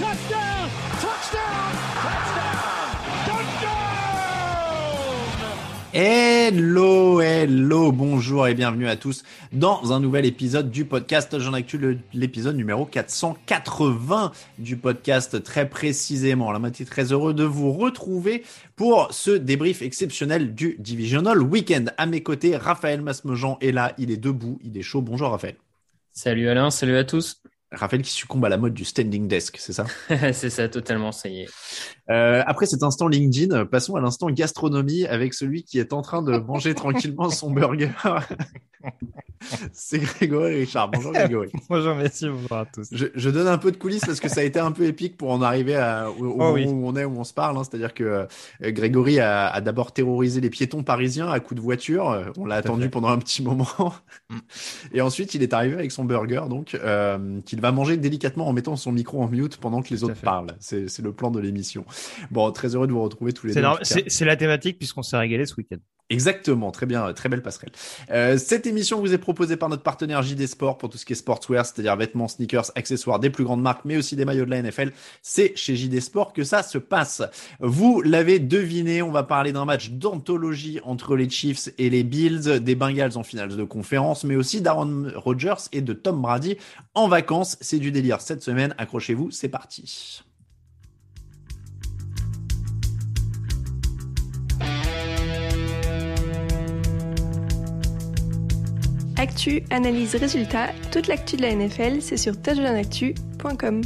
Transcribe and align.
Touchdown, 0.00 0.70
touchdown, 0.98 1.72
touchdown. 3.26 3.70
Hello, 5.92 7.20
hello, 7.20 7.92
bonjour 7.92 8.48
et 8.48 8.54
bienvenue 8.54 8.88
à 8.88 8.96
tous 8.96 9.24
dans 9.52 9.92
un 9.92 10.00
nouvel 10.00 10.24
épisode 10.24 10.70
du 10.70 10.86
podcast 10.86 11.38
Jean 11.38 11.52
Actu, 11.52 11.98
l'épisode 12.14 12.56
numéro 12.56 12.86
480 12.86 14.32
du 14.56 14.78
podcast 14.78 15.42
très 15.42 15.68
précisément. 15.68 16.50
La 16.50 16.58
moitié 16.58 16.86
très 16.86 17.12
heureux 17.12 17.34
de 17.34 17.44
vous 17.44 17.70
retrouver 17.70 18.42
pour 18.76 19.12
ce 19.12 19.32
débrief 19.32 19.82
exceptionnel 19.82 20.54
du 20.54 20.76
Divisional 20.78 21.42
Weekend. 21.42 21.92
À 21.98 22.06
mes 22.06 22.22
côtés, 22.22 22.56
Raphaël 22.56 23.02
Masmejean 23.02 23.58
est 23.60 23.72
là, 23.72 23.92
il 23.98 24.10
est 24.10 24.16
debout, 24.16 24.58
il 24.64 24.78
est 24.78 24.82
chaud. 24.82 25.02
Bonjour 25.02 25.28
Raphaël. 25.28 25.56
Salut 26.14 26.48
Alain, 26.48 26.70
salut 26.70 26.96
à 26.96 27.04
tous. 27.04 27.42
Raphaël 27.72 28.02
qui 28.02 28.10
succombe 28.12 28.44
à 28.44 28.48
la 28.48 28.58
mode 28.58 28.74
du 28.74 28.84
standing 28.84 29.28
desk, 29.28 29.56
c'est 29.58 29.72
ça? 29.72 29.94
C'est 30.32 30.50
ça, 30.50 30.68
totalement, 30.68 31.12
ça 31.12 31.28
y 31.28 31.42
est. 31.42 31.54
Euh, 32.10 32.42
après 32.46 32.66
cet 32.66 32.82
instant 32.82 33.06
LinkedIn, 33.08 33.66
passons 33.66 33.94
à 33.96 34.00
l'instant 34.00 34.28
gastronomie 34.30 35.06
avec 35.06 35.32
celui 35.34 35.62
qui 35.62 35.78
est 35.78 35.92
en 35.92 36.02
train 36.02 36.22
de 36.22 36.36
manger 36.38 36.74
tranquillement 36.74 37.30
son 37.30 37.50
burger. 37.52 37.90
C'est 39.72 39.98
Grégory 39.98 40.60
Richard. 40.60 40.90
Bonjour 40.90 41.12
Grégory. 41.12 41.50
Bonjour 41.70 41.94
messieurs, 41.94 42.30
bonjour 42.32 42.52
à 42.58 42.66
tous. 42.66 42.88
Je, 42.92 43.06
je 43.14 43.30
donne 43.30 43.46
un 43.46 43.56
peu 43.56 43.72
de 43.72 43.76
coulisses 43.78 44.04
parce 44.04 44.20
que 44.20 44.28
ça 44.28 44.40
a 44.40 44.44
été 44.44 44.58
un 44.58 44.70
peu 44.70 44.84
épique 44.84 45.16
pour 45.16 45.30
en 45.30 45.40
arriver 45.40 45.76
à, 45.76 46.10
au, 46.10 46.24
au 46.26 46.30
Oh 46.32 46.36
moment 46.36 46.52
oui. 46.52 46.66
où 46.66 46.86
on 46.86 46.94
est, 46.94 47.04
où 47.06 47.18
on 47.18 47.24
se 47.24 47.32
parle. 47.32 47.56
hein. 47.56 47.62
C'est-à-dire 47.64 47.94
que 47.94 48.04
euh, 48.04 48.26
Grégory 48.62 49.18
a, 49.18 49.48
a 49.48 49.60
d'abord 49.62 49.92
terrorisé 49.92 50.40
les 50.42 50.50
piétons 50.50 50.82
parisiens 50.82 51.28
à 51.30 51.40
coups 51.40 51.58
de 51.58 51.64
voiture. 51.64 52.10
Euh, 52.10 52.24
On 52.36 52.44
l'a 52.44 52.56
attendu 52.56 52.84
fait. 52.84 52.88
pendant 52.90 53.08
un 53.08 53.18
petit 53.18 53.42
moment. 53.42 53.66
Mm. 54.28 54.36
Et 54.92 55.00
ensuite, 55.00 55.34
il 55.34 55.42
est 55.42 55.54
arrivé 55.54 55.74
avec 55.74 55.90
son 55.92 56.04
burger, 56.04 56.42
donc 56.50 56.74
euh, 56.74 57.40
qu'il 57.46 57.60
va 57.62 57.72
manger 57.72 57.96
délicatement 57.96 58.46
en 58.46 58.52
mettant 58.52 58.76
son 58.76 58.92
micro 58.92 59.22
en 59.22 59.28
mute 59.28 59.56
pendant 59.56 59.80
que 59.80 59.88
les 59.90 60.00
Tout 60.00 60.04
autres 60.06 60.20
parlent. 60.20 60.54
C'est 60.60 60.98
le 61.00 61.12
plan 61.12 61.30
de 61.30 61.40
l'émission. 61.40 61.84
Bon, 62.30 62.50
très 62.52 62.74
heureux 62.74 62.86
de 62.86 62.92
vous 62.92 63.02
retrouver 63.02 63.32
tous 63.32 63.46
les 63.46 63.54
deux. 63.54 63.62
c'est 63.82 64.24
la 64.24 64.36
thématique 64.36 64.78
puisqu'on 64.78 65.02
s'est 65.02 65.16
régalé 65.16 65.46
ce 65.46 65.54
week-end. 65.56 65.78
Exactement, 66.10 66.72
très 66.72 66.86
bien, 66.86 67.12
très 67.12 67.28
belle 67.28 67.40
passerelle. 67.40 67.70
Euh, 68.10 68.36
cette 68.36 68.66
émission 68.66 68.98
vous 68.98 69.14
est 69.14 69.18
proposée 69.18 69.56
par 69.56 69.68
notre 69.68 69.84
partenaire 69.84 70.22
JD 70.22 70.44
Sport 70.48 70.76
pour 70.76 70.90
tout 70.90 70.98
ce 70.98 71.06
qui 71.06 71.12
est 71.12 71.16
sportswear, 71.16 71.64
c'est-à-dire 71.64 71.94
vêtements, 71.94 72.26
sneakers, 72.26 72.72
accessoires 72.74 73.20
des 73.20 73.30
plus 73.30 73.44
grandes 73.44 73.62
marques, 73.62 73.84
mais 73.84 73.96
aussi 73.96 74.16
des 74.16 74.24
maillots 74.24 74.44
de 74.44 74.50
la 74.50 74.60
NFL. 74.60 74.90
C'est 75.22 75.52
chez 75.54 75.76
JD 75.76 76.00
Sport 76.00 76.32
que 76.32 76.42
ça 76.42 76.64
se 76.64 76.78
passe. 76.78 77.22
Vous 77.60 78.02
l'avez 78.02 78.40
deviné, 78.40 79.02
on 79.02 79.12
va 79.12 79.22
parler 79.22 79.52
d'un 79.52 79.64
match 79.64 79.90
d'anthologie 79.90 80.80
entre 80.82 81.14
les 81.14 81.30
Chiefs 81.30 81.68
et 81.78 81.88
les 81.90 82.02
Bills, 82.02 82.58
des 82.60 82.74
Bengals 82.74 83.16
en 83.16 83.22
finale 83.22 83.56
de 83.56 83.64
conférence, 83.64 84.24
mais 84.24 84.34
aussi 84.34 84.60
d'Aaron 84.60 85.12
Rodgers 85.14 85.68
et 85.70 85.80
de 85.80 85.92
Tom 85.92 86.20
Brady 86.20 86.56
en 86.94 87.06
vacances. 87.06 87.56
C'est 87.60 87.78
du 87.78 87.92
délire 87.92 88.20
cette 88.20 88.42
semaine. 88.42 88.74
Accrochez-vous, 88.78 89.30
c'est 89.30 89.48
parti. 89.48 90.24
Actu, 99.20 99.62
analyse, 99.68 100.16
résultat, 100.16 100.68
toute 100.92 101.06
l'actu 101.06 101.36
de 101.36 101.42
la 101.42 101.54
NFL, 101.54 102.00
c'est 102.00 102.16
sur 102.16 102.40
touchdownactu.com. 102.40 103.82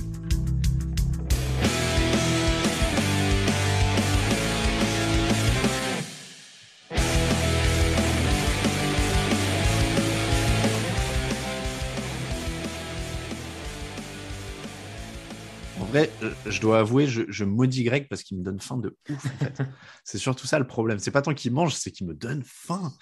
Euh, 15.94 16.31
je 16.47 16.60
dois 16.60 16.81
avouer, 16.81 17.06
je, 17.06 17.22
je 17.28 17.44
maudis 17.44 17.84
Greg 17.84 18.09
parce 18.09 18.22
qu'il 18.22 18.38
me 18.38 18.43
donne 18.43 18.60
faim 18.60 18.78
de 18.78 18.97
ouf. 19.09 19.27
En 19.27 19.44
fait. 19.44 19.62
c'est 20.05 20.19
surtout 20.19 20.47
ça 20.47 20.59
le 20.59 20.66
problème. 20.66 20.99
C'est 20.99 21.10
pas 21.10 21.22
tant 21.22 21.34
qu'il 21.34 21.53
mange, 21.53 21.75
c'est 21.75 21.91
qu'il 21.91 22.06
me 22.06 22.15
donne 22.15 22.43
faim. 22.44 22.93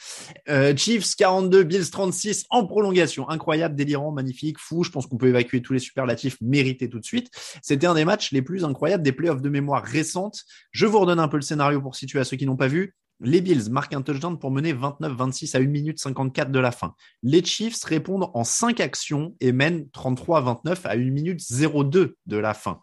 Euh, 0.48 0.76
Chiefs 0.76 1.14
42, 1.16 1.62
Bills 1.64 1.90
36 1.90 2.46
en 2.50 2.66
prolongation. 2.66 3.28
Incroyable, 3.28 3.74
délirant, 3.74 4.12
magnifique, 4.12 4.58
fou. 4.58 4.84
Je 4.84 4.90
pense 4.90 5.06
qu'on 5.06 5.16
peut 5.16 5.28
évacuer 5.28 5.62
tous 5.62 5.72
les 5.72 5.78
superlatifs 5.78 6.36
mérités 6.40 6.88
tout 6.88 6.98
de 6.98 7.04
suite. 7.04 7.30
C'était 7.62 7.86
un 7.86 7.94
des 7.94 8.04
matchs 8.04 8.32
les 8.32 8.42
plus 8.42 8.64
incroyables 8.64 9.02
des 9.02 9.12
playoffs 9.12 9.42
de 9.42 9.48
mémoire 9.48 9.82
récentes. 9.82 10.42
Je 10.70 10.86
vous 10.86 10.98
redonne 10.98 11.20
un 11.20 11.28
peu 11.28 11.36
le 11.36 11.42
scénario 11.42 11.80
pour 11.80 11.96
situer 11.96 12.20
à 12.20 12.24
ceux 12.24 12.36
qui 12.36 12.46
n'ont 12.46 12.56
pas 12.56 12.68
vu. 12.68 12.94
Les 13.24 13.40
Bills 13.40 13.70
marquent 13.70 13.94
un 13.94 14.02
touchdown 14.02 14.36
pour 14.36 14.50
mener 14.50 14.74
29-26 14.74 15.56
à 15.56 15.60
1 15.60 15.66
minute 15.66 16.00
54 16.00 16.50
de 16.50 16.58
la 16.58 16.72
fin. 16.72 16.94
Les 17.22 17.44
Chiefs 17.44 17.84
répondent 17.84 18.30
en 18.34 18.42
5 18.42 18.80
actions 18.80 19.36
et 19.40 19.52
mènent 19.52 19.86
33-29 19.94 20.80
à 20.84 20.94
1 20.94 20.96
minute 20.96 21.40
02 21.40 22.16
de 22.26 22.36
la 22.36 22.52
fin. 22.52 22.80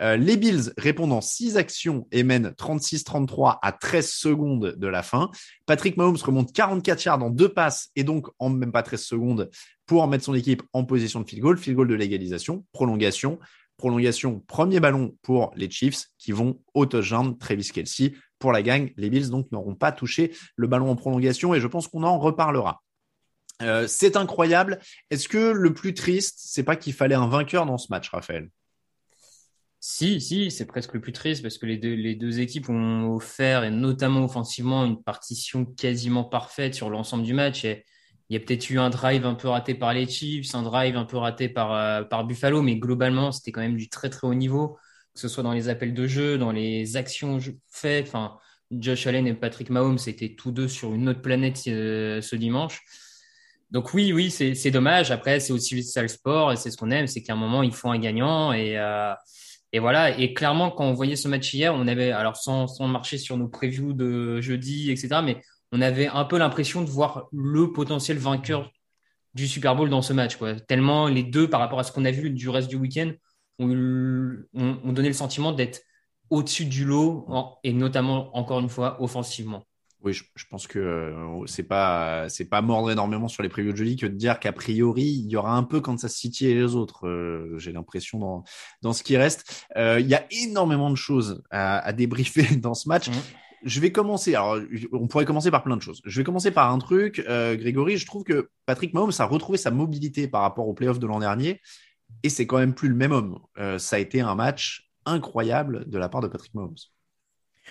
Euh, 0.00 0.16
les 0.16 0.36
Bills 0.36 0.72
répondent 0.78 1.12
en 1.12 1.20
6 1.20 1.56
actions 1.56 2.06
et 2.12 2.22
mènent 2.22 2.50
36-33 2.50 3.58
à 3.62 3.72
13 3.72 4.08
secondes 4.08 4.76
de 4.78 4.86
la 4.86 5.02
fin. 5.02 5.28
Patrick 5.66 5.96
Mahomes 5.96 6.18
remonte 6.22 6.52
44 6.52 7.04
yards 7.04 7.22
en 7.22 7.30
deux 7.30 7.48
passes 7.48 7.90
et 7.96 8.04
donc 8.04 8.28
en 8.38 8.48
même 8.48 8.72
pas 8.72 8.84
13 8.84 9.02
secondes 9.02 9.50
pour 9.86 10.06
mettre 10.06 10.24
son 10.24 10.34
équipe 10.34 10.62
en 10.72 10.84
position 10.84 11.20
de 11.20 11.28
field 11.28 11.42
goal, 11.42 11.58
field 11.58 11.76
goal 11.76 11.88
de 11.88 11.94
l'égalisation, 11.96 12.64
prolongation. 12.72 13.40
Prolongation, 13.80 14.40
premier 14.40 14.78
ballon 14.78 15.16
pour 15.22 15.52
les 15.56 15.70
Chiefs 15.70 16.08
qui 16.18 16.32
vont 16.32 16.60
au 16.74 16.84
touchdown, 16.84 17.38
Travis 17.38 17.70
Kelsey 17.72 18.12
pour 18.38 18.52
la 18.52 18.60
gang. 18.60 18.92
Les 18.98 19.08
Bills 19.08 19.30
donc 19.30 19.50
n'auront 19.52 19.74
pas 19.74 19.90
touché 19.90 20.36
le 20.54 20.66
ballon 20.66 20.90
en 20.90 20.96
prolongation 20.96 21.54
et 21.54 21.60
je 21.60 21.66
pense 21.66 21.88
qu'on 21.88 22.02
en 22.02 22.18
reparlera. 22.18 22.82
Euh, 23.62 23.86
c'est 23.86 24.16
incroyable. 24.16 24.80
Est-ce 25.08 25.30
que 25.30 25.52
le 25.52 25.72
plus 25.72 25.94
triste, 25.94 26.40
c'est 26.42 26.62
pas 26.62 26.76
qu'il 26.76 26.92
fallait 26.92 27.14
un 27.14 27.26
vainqueur 27.26 27.64
dans 27.64 27.78
ce 27.78 27.86
match, 27.88 28.10
Raphaël? 28.10 28.50
Si, 29.80 30.20
si, 30.20 30.50
c'est 30.50 30.66
presque 30.66 30.92
le 30.92 31.00
plus 31.00 31.12
triste 31.12 31.40
parce 31.40 31.56
que 31.56 31.64
les 31.64 31.78
deux, 31.78 31.94
les 31.94 32.14
deux 32.14 32.40
équipes 32.40 32.68
ont 32.68 33.14
offert, 33.14 33.64
et 33.64 33.70
notamment 33.70 34.22
offensivement, 34.22 34.84
une 34.84 35.02
partition 35.02 35.64
quasiment 35.64 36.24
parfaite 36.24 36.74
sur 36.74 36.90
l'ensemble 36.90 37.24
du 37.24 37.32
match. 37.32 37.64
Et 37.64 37.86
il 38.30 38.34
y 38.34 38.36
a 38.36 38.40
peut-être 38.40 38.70
eu 38.70 38.78
un 38.78 38.90
drive 38.90 39.26
un 39.26 39.34
peu 39.34 39.48
raté 39.48 39.74
par 39.74 39.92
les 39.92 40.08
Chiefs, 40.08 40.54
un 40.54 40.62
drive 40.62 40.96
un 40.96 41.04
peu 41.04 41.16
raté 41.16 41.48
par, 41.48 41.74
euh, 41.74 42.04
par 42.04 42.24
Buffalo, 42.24 42.62
mais 42.62 42.76
globalement, 42.76 43.32
c'était 43.32 43.50
quand 43.50 43.60
même 43.60 43.76
du 43.76 43.88
très 43.88 44.08
très 44.08 44.28
haut 44.28 44.34
niveau, 44.34 44.78
que 45.14 45.20
ce 45.20 45.26
soit 45.26 45.42
dans 45.42 45.52
les 45.52 45.68
appels 45.68 45.92
de 45.92 46.06
jeu, 46.06 46.38
dans 46.38 46.52
les 46.52 46.96
actions 46.96 47.40
faites. 47.68 48.06
Enfin, 48.06 48.38
Josh 48.70 49.08
Allen 49.08 49.26
et 49.26 49.34
Patrick 49.34 49.68
Mahomes 49.68 49.98
étaient 50.06 50.36
tous 50.36 50.52
deux 50.52 50.68
sur 50.68 50.94
une 50.94 51.08
autre 51.08 51.20
planète 51.20 51.60
euh, 51.66 52.20
ce 52.20 52.36
dimanche. 52.36 52.82
Donc 53.72 53.94
oui, 53.94 54.12
oui, 54.12 54.30
c'est 54.30 54.70
dommage. 54.70 55.10
Après, 55.10 55.40
c'est 55.40 55.52
aussi 55.52 55.82
ça 55.82 56.02
le 56.02 56.08
sport 56.08 56.52
et 56.52 56.56
c'est 56.56 56.70
ce 56.70 56.76
qu'on 56.76 56.90
aime, 56.92 57.08
c'est 57.08 57.22
qu'à 57.22 57.32
un 57.32 57.36
moment, 57.36 57.64
il 57.64 57.72
faut 57.72 57.88
un 57.90 57.98
gagnant. 57.98 58.52
Et, 58.52 58.78
euh, 58.78 59.12
et 59.72 59.80
voilà. 59.80 60.16
Et 60.18 60.34
clairement, 60.34 60.70
quand 60.70 60.84
on 60.84 60.92
voyait 60.92 61.16
ce 61.16 61.26
match 61.26 61.52
hier, 61.52 61.74
on 61.74 61.88
avait, 61.88 62.12
alors 62.12 62.36
sans, 62.36 62.68
sans 62.68 62.86
marcher 62.86 63.18
sur 63.18 63.36
nos 63.36 63.48
previews 63.48 63.92
de 63.92 64.40
jeudi, 64.40 64.90
etc., 64.90 65.20
mais 65.24 65.42
on 65.72 65.80
avait 65.80 66.08
un 66.08 66.24
peu 66.24 66.38
l'impression 66.38 66.82
de 66.82 66.88
voir 66.88 67.28
le 67.32 67.72
potentiel 67.72 68.18
vainqueur 68.18 68.70
du 69.34 69.46
Super 69.46 69.76
Bowl 69.76 69.88
dans 69.88 70.02
ce 70.02 70.12
match. 70.12 70.36
Quoi. 70.36 70.58
Tellement 70.58 71.06
les 71.06 71.22
deux, 71.22 71.48
par 71.48 71.60
rapport 71.60 71.78
à 71.78 71.84
ce 71.84 71.92
qu'on 71.92 72.04
a 72.04 72.10
vu 72.10 72.30
du 72.30 72.48
reste 72.48 72.68
du 72.68 72.76
week-end, 72.76 73.12
ont, 73.58 73.70
ont, 74.54 74.92
donné 74.92 75.08
le 75.08 75.14
sentiment 75.14 75.52
d'être 75.52 75.82
au-dessus 76.30 76.64
du 76.64 76.84
lot, 76.84 77.26
et 77.62 77.72
notamment, 77.72 78.36
encore 78.36 78.60
une 78.60 78.68
fois, 78.68 79.00
offensivement. 79.02 79.64
Oui, 80.02 80.14
je, 80.14 80.44
pense 80.48 80.66
que 80.66 80.78
euh, 80.78 81.46
c'est 81.46 81.64
pas 81.64 82.26
c'est 82.30 82.46
pas 82.46 82.62
mordre 82.62 82.90
énormément 82.90 83.28
sur 83.28 83.42
les 83.42 83.50
previews 83.50 83.72
de 83.72 83.76
jeudi 83.76 83.96
que 83.96 84.06
de 84.06 84.14
dire 84.14 84.40
qu'a 84.40 84.52
priori 84.52 85.02
il 85.02 85.26
y 85.26 85.36
aura 85.36 85.54
un 85.54 85.62
peu 85.62 85.82
Kansas 85.82 86.14
City 86.14 86.46
et 86.46 86.54
les 86.54 86.74
autres. 86.74 87.06
Euh, 87.06 87.58
j'ai 87.58 87.70
l'impression 87.70 88.18
dans 88.18 88.44
dans 88.80 88.94
ce 88.94 89.02
qui 89.02 89.18
reste, 89.18 89.66
euh, 89.76 90.00
il 90.00 90.06
y 90.06 90.14
a 90.14 90.24
énormément 90.30 90.88
de 90.88 90.94
choses 90.94 91.42
à, 91.50 91.80
à 91.80 91.92
débriefer 91.92 92.56
dans 92.56 92.72
ce 92.72 92.88
match. 92.88 93.10
Mmh. 93.10 93.12
Je 93.64 93.80
vais 93.80 93.92
commencer. 93.92 94.34
Alors, 94.34 94.58
on 94.92 95.06
pourrait 95.06 95.24
commencer 95.24 95.50
par 95.50 95.62
plein 95.62 95.76
de 95.76 95.82
choses. 95.82 96.00
Je 96.04 96.20
vais 96.20 96.24
commencer 96.24 96.50
par 96.50 96.70
un 96.72 96.78
truc, 96.78 97.22
Grégory. 97.26 97.96
Je 97.96 98.06
trouve 98.06 98.24
que 98.24 98.50
Patrick 98.66 98.94
Mahomes 98.94 99.12
a 99.18 99.24
retrouvé 99.24 99.58
sa 99.58 99.70
mobilité 99.70 100.28
par 100.28 100.42
rapport 100.42 100.66
aux 100.68 100.74
playoffs 100.74 100.98
de 100.98 101.06
l'an 101.06 101.18
dernier, 101.18 101.60
et 102.22 102.28
c'est 102.28 102.46
quand 102.46 102.58
même 102.58 102.74
plus 102.74 102.88
le 102.88 102.94
même 102.94 103.12
homme. 103.12 103.38
ça 103.78 103.96
a 103.96 103.98
été 103.98 104.20
un 104.20 104.34
match 104.34 104.90
incroyable 105.06 105.88
de 105.88 105.98
la 105.98 106.08
part 106.08 106.20
de 106.20 106.28
Patrick 106.28 106.54
Mahomes. 106.54 106.76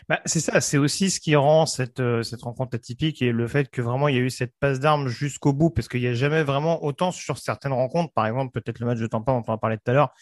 Bah, 0.08 0.22
c'est 0.26 0.40
ça, 0.40 0.62
c'est 0.62 0.78
aussi 0.78 1.10
ce 1.10 1.20
qui 1.20 1.36
rend 1.36 1.66
cette, 1.66 2.00
euh, 2.00 2.24
cette 2.24 2.42
rencontre 2.44 2.76
atypique 2.76 3.22
et 3.22 3.32
le 3.32 3.48
fait 3.48 3.70
que 3.70 3.82
vraiment 3.82 4.08
il 4.08 4.16
y 4.16 4.18
a 4.18 4.22
eu 4.22 4.30
cette 4.30 4.54
passe 4.60 4.80
d'armes 4.80 5.08
jusqu'au 5.08 5.52
bout, 5.52 5.70
parce 5.70 5.88
qu'il 5.88 6.00
n'y 6.02 6.08
a 6.08 6.14
jamais 6.14 6.44
vraiment 6.44 6.84
autant 6.84 7.12
sur 7.12 7.38
certaines 7.38 7.74
rencontres, 7.74 8.14
par 8.14 8.26
exemple 8.26 8.52
peut-être 8.52 8.80
le 8.80 8.86
match 8.86 9.00
de 9.00 9.08
Tampa 9.08 9.34
dont 9.34 9.44
on 9.48 9.54
a 9.54 9.58
parlé 9.58 9.78
tout 9.78 9.92
à 9.92 9.94
l'heure, 9.94 10.14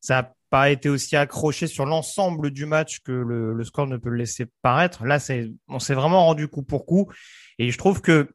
ça 0.00 0.22
n'a 0.22 0.34
pas 0.50 0.70
été 0.70 0.88
aussi 0.88 1.16
accroché 1.16 1.66
sur 1.66 1.86
l'ensemble 1.86 2.50
du 2.50 2.66
match 2.66 3.00
que 3.00 3.12
le, 3.12 3.52
le, 3.52 3.64
score 3.64 3.86
ne 3.86 3.96
peut 3.96 4.10
le 4.10 4.16
laisser 4.16 4.46
paraître. 4.62 5.04
Là, 5.04 5.18
c'est, 5.18 5.50
on 5.68 5.78
s'est 5.78 5.94
vraiment 5.94 6.24
rendu 6.24 6.48
coup 6.48 6.62
pour 6.62 6.86
coup 6.86 7.10
et 7.58 7.70
je 7.70 7.78
trouve 7.78 8.00
que 8.00 8.28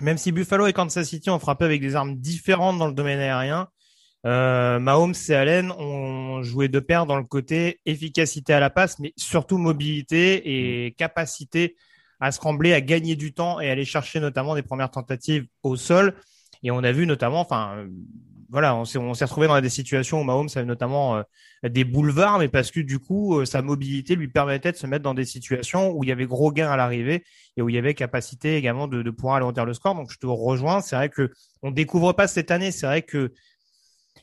même 0.00 0.18
si 0.18 0.32
Buffalo 0.32 0.66
et 0.66 0.72
Kansas 0.72 1.08
City 1.08 1.30
ont 1.30 1.38
frappé 1.38 1.64
avec 1.64 1.80
des 1.80 1.94
armes 1.94 2.16
différentes 2.16 2.78
dans 2.78 2.86
le 2.86 2.94
domaine 2.94 3.18
aérien, 3.18 3.68
euh, 4.26 4.78
Mahomes 4.78 5.14
et 5.28 5.34
Allen 5.34 5.72
ont 5.72 6.42
joué 6.42 6.68
de 6.68 6.78
pair 6.78 7.06
dans 7.06 7.16
le 7.16 7.24
côté 7.24 7.80
efficacité 7.86 8.52
à 8.52 8.60
la 8.60 8.70
passe, 8.70 8.98
mais 8.98 9.12
surtout 9.16 9.58
mobilité 9.58 10.86
et 10.86 10.92
capacité 10.92 11.76
à 12.20 12.32
se 12.32 12.40
rembler, 12.40 12.74
à 12.74 12.80
gagner 12.80 13.16
du 13.16 13.32
temps 13.32 13.60
et 13.60 13.70
aller 13.70 13.86
chercher 13.86 14.20
notamment 14.20 14.54
des 14.54 14.62
premières 14.62 14.90
tentatives 14.90 15.46
au 15.62 15.76
sol. 15.76 16.14
Et 16.62 16.70
on 16.70 16.84
a 16.84 16.92
vu 16.92 17.06
notamment, 17.06 17.40
enfin, 17.40 17.86
voilà, 18.50 18.74
on 18.74 18.84
s'est, 18.84 18.98
on 18.98 19.12
retrouvé 19.12 19.46
dans 19.46 19.60
des 19.60 19.68
situations 19.68 20.20
où 20.20 20.24
Mahomes 20.24 20.48
avait 20.54 20.64
notamment 20.64 21.16
euh, 21.16 21.22
des 21.68 21.84
boulevards, 21.84 22.38
mais 22.38 22.48
parce 22.48 22.70
que 22.70 22.80
du 22.80 22.98
coup, 22.98 23.38
euh, 23.38 23.44
sa 23.44 23.62
mobilité 23.62 24.16
lui 24.16 24.28
permettait 24.28 24.72
de 24.72 24.76
se 24.76 24.86
mettre 24.86 25.04
dans 25.04 25.14
des 25.14 25.24
situations 25.24 25.90
où 25.92 26.02
il 26.02 26.08
y 26.08 26.12
avait 26.12 26.26
gros 26.26 26.50
gains 26.50 26.70
à 26.70 26.76
l'arrivée 26.76 27.24
et 27.56 27.62
où 27.62 27.68
il 27.68 27.74
y 27.74 27.78
avait 27.78 27.94
capacité 27.94 28.56
également 28.56 28.88
de, 28.88 29.02
de 29.02 29.10
pouvoir 29.10 29.36
alourdir 29.36 29.64
le 29.64 29.74
score. 29.74 29.94
Donc, 29.94 30.10
je 30.10 30.18
te 30.18 30.26
rejoins. 30.26 30.80
C'est 30.80 30.96
vrai 30.96 31.08
que 31.08 31.30
on 31.62 31.70
découvre 31.70 32.12
pas 32.12 32.26
cette 32.26 32.50
année. 32.50 32.72
C'est 32.72 32.86
vrai 32.86 33.02
que 33.02 33.32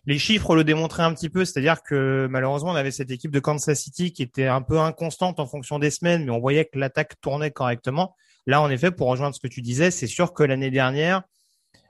les 0.06 0.20
chiffres 0.20 0.56
le 0.56 0.64
démontraient 0.64 1.04
un 1.04 1.14
petit 1.14 1.30
peu, 1.30 1.46
c'est-à-dire 1.46 1.82
que 1.84 2.28
malheureusement, 2.30 2.72
on 2.72 2.76
avait 2.76 2.92
cette 2.92 3.12
équipe 3.12 3.32
de 3.32 3.40
Kansas 3.40 3.80
City 3.80 4.14
qui 4.14 4.24
était 4.24 4.48
un 4.48 4.62
peu 4.62 4.80
inconstante 4.80 5.40
en 5.40 5.46
fonction 5.46 5.80
des 5.80 5.92
semaines, 5.92 6.26
mais 6.26 6.32
on 6.32 6.40
voyait 6.40 6.66
que 6.66 6.80
l'attaque 6.80 7.20
tournait 7.22 7.52
correctement. 7.52 8.16
Là, 8.46 8.62
en 8.62 8.70
effet, 8.70 8.92
pour 8.92 9.08
rejoindre 9.08 9.36
ce 9.36 9.42
que 9.42 9.48
tu 9.48 9.62
disais, 9.62 9.92
c'est 9.92 10.08
sûr 10.08 10.34
que 10.34 10.44
l'année 10.44 10.72
dernière, 10.72 11.24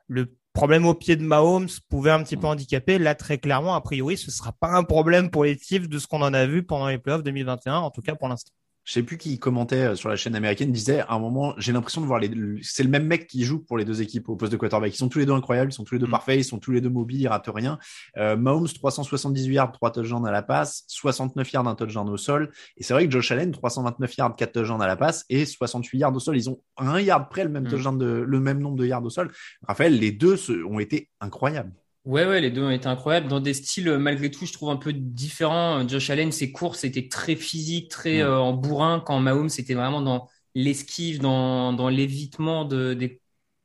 le 0.07 0.35
problème 0.57 0.87
au 0.87 0.95
pied 0.95 1.15
de 1.15 1.23
Mahomes 1.23 1.69
pouvait 1.87 2.09
un 2.09 2.23
petit 2.23 2.35
peu 2.35 2.47
handicaper. 2.47 2.97
Là, 2.97 3.13
très 3.13 3.37
clairement, 3.37 3.75
a 3.75 3.81
priori, 3.81 4.17
ce 4.17 4.31
sera 4.31 4.51
pas 4.53 4.69
un 4.69 4.83
problème 4.83 5.29
pour 5.29 5.43
les 5.43 5.55
Chiefs 5.55 5.87
de 5.87 5.99
ce 5.99 6.07
qu'on 6.07 6.23
en 6.23 6.33
a 6.33 6.47
vu 6.47 6.63
pendant 6.63 6.87
les 6.87 6.97
playoffs 6.97 7.21
2021, 7.21 7.75
en 7.75 7.91
tout 7.91 8.01
cas 8.01 8.15
pour 8.15 8.27
l'instant 8.27 8.51
je 8.87 8.93
sais 8.93 9.03
plus 9.03 9.17
qui 9.17 9.37
commentait 9.37 9.87
euh, 9.87 9.95
sur 9.95 10.07
la 10.07 10.15
chaîne 10.15 10.33
américaine, 10.33 10.71
disait 10.71 11.01
à 11.01 11.11
un 11.11 11.19
moment, 11.19 11.53
j'ai 11.57 11.73
l'impression 11.73 11.99
de 11.99 12.05
voir 12.05 12.21
les, 12.21 12.31
c'est 12.61 12.83
le 12.83 12.89
même 12.89 13.05
mec 13.05 13.27
qui 13.27 13.43
joue 13.43 13.59
pour 13.59 13.77
les 13.77 13.83
deux 13.83 14.01
équipes 14.01 14.29
au 14.29 14.37
poste 14.37 14.53
de 14.53 14.57
quarterback. 14.57 14.93
Ils 14.93 14.97
sont 14.97 15.09
tous 15.09 15.19
les 15.19 15.25
deux 15.25 15.33
incroyables, 15.33 15.71
ils 15.71 15.75
sont 15.75 15.83
tous 15.83 15.95
les 15.95 15.99
deux 15.99 16.07
mm. 16.07 16.11
parfaits, 16.11 16.39
ils 16.39 16.45
sont 16.45 16.57
tous 16.57 16.71
les 16.71 16.79
deux 16.79 16.89
mobiles, 16.89 17.19
ils 17.19 17.27
ratent 17.27 17.49
rien. 17.53 17.79
Euh, 18.15 18.37
Mahomes 18.37 18.69
378 18.69 19.53
yards, 19.53 19.73
3 19.73 19.91
touchdowns 19.91 20.25
à 20.25 20.31
la 20.31 20.41
passe, 20.41 20.85
69 20.87 21.51
yards, 21.51 21.67
un 21.67 21.75
touchdown 21.75 22.07
au 22.07 22.15
sol. 22.15 22.49
Et 22.77 22.83
c'est 22.83 22.93
vrai 22.93 23.05
que 23.05 23.11
Josh 23.11 23.29
Allen 23.29 23.51
329 23.51 24.15
yards, 24.15 24.35
4 24.37 24.53
touchdowns 24.53 24.81
à 24.81 24.87
la 24.87 24.95
passe 24.95 25.25
et 25.27 25.45
68 25.45 25.99
yards 25.99 26.15
au 26.15 26.19
sol. 26.19 26.37
Ils 26.37 26.49
ont 26.49 26.61
un 26.77 27.01
yard 27.01 27.27
près 27.29 27.43
le 27.43 27.49
même 27.49 27.65
mm. 27.65 27.69
touchdown 27.69 27.97
de, 27.97 28.05
le 28.05 28.39
même 28.39 28.59
nombre 28.59 28.77
de 28.77 28.85
yards 28.85 29.03
au 29.03 29.09
sol. 29.09 29.33
Raphaël, 29.67 29.99
les 29.99 30.13
deux 30.13 30.37
ont 30.65 30.79
été 30.79 31.09
incroyables. 31.19 31.73
Ouais, 32.07 32.25
ouais, 32.25 32.39
les 32.39 32.51
deux 32.51 32.63
ont 32.63 32.69
été 32.69 32.87
incroyables. 32.87 33.27
Dans 33.27 33.41
des 33.41 33.53
styles, 33.53 33.89
euh, 33.89 33.97
malgré 33.99 34.31
tout, 34.31 34.45
je 34.45 34.53
trouve 34.53 34.69
un 34.69 34.77
peu 34.77 34.93
différents. 34.93 35.85
Josh 35.85 36.09
Allen, 36.09 36.31
ses 36.31 36.53
courses 36.53 36.85
étaient 36.85 37.09
très 37.09 37.35
physiques, 37.35 37.91
très 37.91 38.21
euh, 38.21 38.39
en 38.39 38.53
bourrin, 38.53 39.01
quand 39.05 39.19
Mahomes, 39.19 39.49
c'était 39.49 39.73
vraiment 39.73 40.01
dans 40.01 40.29
l'esquive, 40.55 41.19
dans, 41.19 41.73
dans 41.73 41.89
l'évitement 41.89 42.63
de, 42.63 42.93
des, 42.93 43.21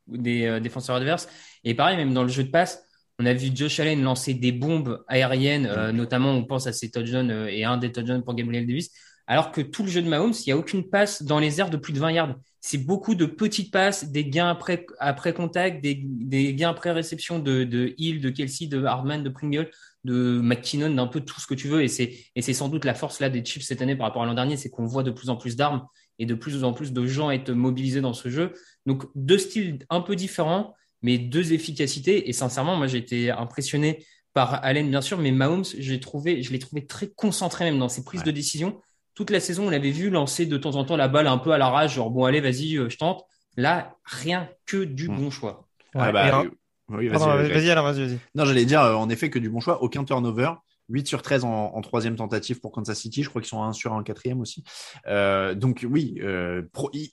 des 0.08 0.46
euh, 0.46 0.58
défenseurs 0.60 0.96
adverses. 0.96 1.28
Et 1.62 1.74
pareil, 1.74 1.96
même 1.96 2.12
dans 2.14 2.24
le 2.24 2.28
jeu 2.28 2.42
de 2.42 2.50
passe, 2.50 2.82
on 3.20 3.26
a 3.26 3.32
vu 3.32 3.50
Josh 3.54 3.78
Allen 3.78 4.02
lancer 4.02 4.34
des 4.34 4.50
bombes 4.50 5.04
aériennes, 5.06 5.92
notamment 5.92 6.32
on 6.32 6.44
pense 6.44 6.66
à 6.66 6.72
ses 6.72 6.90
touchdowns 6.90 7.46
et 7.48 7.64
un 7.64 7.76
des 7.76 7.92
touchdowns 7.92 8.24
pour 8.24 8.34
Gabriel 8.34 8.66
Davis, 8.66 8.90
alors 9.28 9.52
que 9.52 9.60
tout 9.60 9.84
le 9.84 9.88
jeu 9.90 10.02
de 10.02 10.08
Mahomes, 10.08 10.32
il 10.32 10.48
n'y 10.48 10.52
a 10.52 10.56
aucune 10.56 10.88
passe 10.90 11.22
dans 11.22 11.38
les 11.38 11.60
airs 11.60 11.70
de 11.70 11.76
plus 11.76 11.92
de 11.92 12.00
20 12.00 12.10
yards 12.12 12.34
c'est 12.64 12.78
beaucoup 12.78 13.16
de 13.16 13.26
petites 13.26 13.72
passes, 13.72 14.04
des 14.04 14.24
gains 14.24 14.48
après, 14.48 14.86
après 15.00 15.34
contact, 15.34 15.82
des, 15.82 16.00
des 16.00 16.54
gains 16.54 16.70
après 16.70 16.92
réception 16.92 17.40
de, 17.40 17.64
de 17.64 17.92
Hill, 17.98 18.20
de 18.20 18.30
Kelsey, 18.30 18.68
de 18.68 18.84
Hardman, 18.84 19.24
de 19.24 19.28
Pringle, 19.28 19.68
de 20.04 20.40
McKinnon, 20.40 20.94
d'un 20.94 21.08
peu 21.08 21.20
tout 21.20 21.40
ce 21.40 21.48
que 21.48 21.54
tu 21.54 21.66
veux. 21.66 21.82
Et 21.82 21.88
c'est, 21.88 22.16
et 22.36 22.40
c'est 22.40 22.52
sans 22.52 22.68
doute 22.68 22.84
la 22.84 22.94
force 22.94 23.18
là 23.18 23.30
des 23.30 23.44
Chiefs 23.44 23.64
cette 23.64 23.82
année 23.82 23.96
par 23.96 24.06
rapport 24.06 24.22
à 24.22 24.26
l'an 24.26 24.34
dernier, 24.34 24.56
c'est 24.56 24.70
qu'on 24.70 24.86
voit 24.86 25.02
de 25.02 25.10
plus 25.10 25.28
en 25.28 25.36
plus 25.36 25.56
d'armes 25.56 25.84
et 26.20 26.24
de 26.24 26.34
plus 26.34 26.62
en 26.62 26.72
plus 26.72 26.92
de 26.92 27.04
gens 27.04 27.32
être 27.32 27.50
mobilisés 27.50 28.00
dans 28.00 28.14
ce 28.14 28.28
jeu. 28.28 28.52
Donc 28.86 29.06
deux 29.16 29.38
styles 29.38 29.84
un 29.90 30.00
peu 30.00 30.14
différents, 30.14 30.72
mais 31.02 31.18
deux 31.18 31.52
efficacités. 31.52 32.28
Et 32.28 32.32
sincèrement, 32.32 32.76
moi 32.76 32.86
j'ai 32.86 32.98
été 32.98 33.32
impressionné 33.32 34.06
par 34.34 34.64
Allen 34.64 34.88
bien 34.88 35.00
sûr, 35.00 35.18
mais 35.18 35.32
Mahomes, 35.32 35.64
j'ai 35.64 35.98
trouvé, 35.98 36.44
je 36.44 36.52
l'ai 36.52 36.60
trouvé 36.60 36.86
très 36.86 37.08
concentré 37.08 37.64
même 37.64 37.80
dans 37.80 37.88
ses 37.88 38.04
prises 38.04 38.22
de 38.22 38.30
décision 38.30 38.80
toute 39.14 39.30
la 39.30 39.40
saison, 39.40 39.66
on 39.66 39.70
l'avait 39.70 39.90
vu 39.90 40.10
lancer 40.10 40.46
de 40.46 40.56
temps 40.56 40.76
en 40.76 40.84
temps 40.84 40.96
la 40.96 41.08
balle 41.08 41.26
un 41.26 41.38
peu 41.38 41.52
à 41.52 41.58
la 41.58 41.68
rage, 41.68 41.94
genre 41.94 42.10
bon 42.10 42.24
allez, 42.24 42.40
vas-y, 42.40 42.76
euh, 42.76 42.88
je 42.88 42.96
tente. 42.96 43.24
Là, 43.56 43.96
rien 44.04 44.48
que 44.64 44.84
du 44.84 45.08
hmm. 45.08 45.16
bon 45.16 45.30
choix. 45.30 45.68
Ah 45.94 46.10
bah, 46.10 46.44
vas-y, 46.88 47.08
vas-y, 47.10 47.74
vas-y. 47.74 48.18
Non, 48.34 48.44
j'allais 48.44 48.64
dire 48.64 48.82
euh, 48.82 48.94
en 48.94 49.10
effet 49.10 49.28
que 49.28 49.38
du 49.38 49.50
bon 49.50 49.60
choix, 49.60 49.82
aucun 49.82 50.04
turnover. 50.04 50.52
8 50.88 51.06
sur 51.06 51.22
13 51.22 51.44
en, 51.44 51.80
troisième 51.80 52.16
tentative 52.16 52.60
pour 52.60 52.72
Kansas 52.72 52.98
City. 52.98 53.22
Je 53.22 53.30
crois 53.30 53.40
qu'ils 53.40 53.48
sont 53.48 53.62
à 53.62 53.66
1 53.66 53.72
sur 53.72 53.94
1 53.94 54.02
quatrième 54.02 54.40
aussi. 54.40 54.62
Euh, 55.06 55.54
donc 55.54 55.86
oui, 55.88 56.20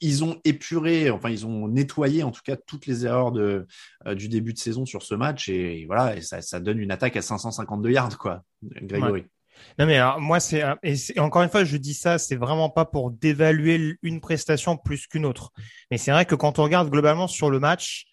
ils 0.02 0.24
ont 0.24 0.42
épuré, 0.44 1.10
enfin 1.12 1.30
ils 1.30 1.46
ont 1.46 1.68
nettoyé 1.68 2.24
en 2.24 2.32
tout 2.32 2.42
cas 2.44 2.58
toutes 2.58 2.88
les 2.88 3.06
erreurs 3.06 3.32
de, 3.32 3.68
du 4.16 4.28
début 4.28 4.54
de 4.54 4.58
saison 4.58 4.86
sur 4.86 5.04
ce 5.04 5.16
match 5.16 5.48
et, 5.50 5.86
voilà, 5.86 6.18
et 6.18 6.22
ça, 6.22 6.60
donne 6.60 6.80
une 6.80 6.92
attaque 6.92 7.16
à 7.16 7.22
552 7.22 7.92
yards 7.92 8.18
quoi, 8.18 8.44
Grégory. 8.64 9.26
Non 9.78 9.86
mais 9.86 9.98
alors, 9.98 10.20
moi 10.20 10.40
c'est 10.40 10.64
et 10.84 11.20
encore 11.20 11.44
une 11.44 11.50
fois 11.50 11.64
je 11.64 11.78
dis 11.78 11.94
ça 11.94 12.18
c'est 12.18 12.36
vraiment 12.36 12.70
pas 12.70 12.86
pour 12.86 13.12
dévaluer 13.12 13.98
une 14.02 14.22
prestation 14.22 14.78
plus 14.78 15.08
qu'une 15.08 15.26
autre. 15.26 15.52
Mais 15.92 15.98
c'est 15.98 16.12
vrai 16.12 16.26
que 16.26 16.36
quand 16.36 16.60
on 16.60 16.64
regarde 16.64 16.90
globalement 16.90 17.28
sur 17.28 17.50
le 17.50 17.60
match 17.60 18.06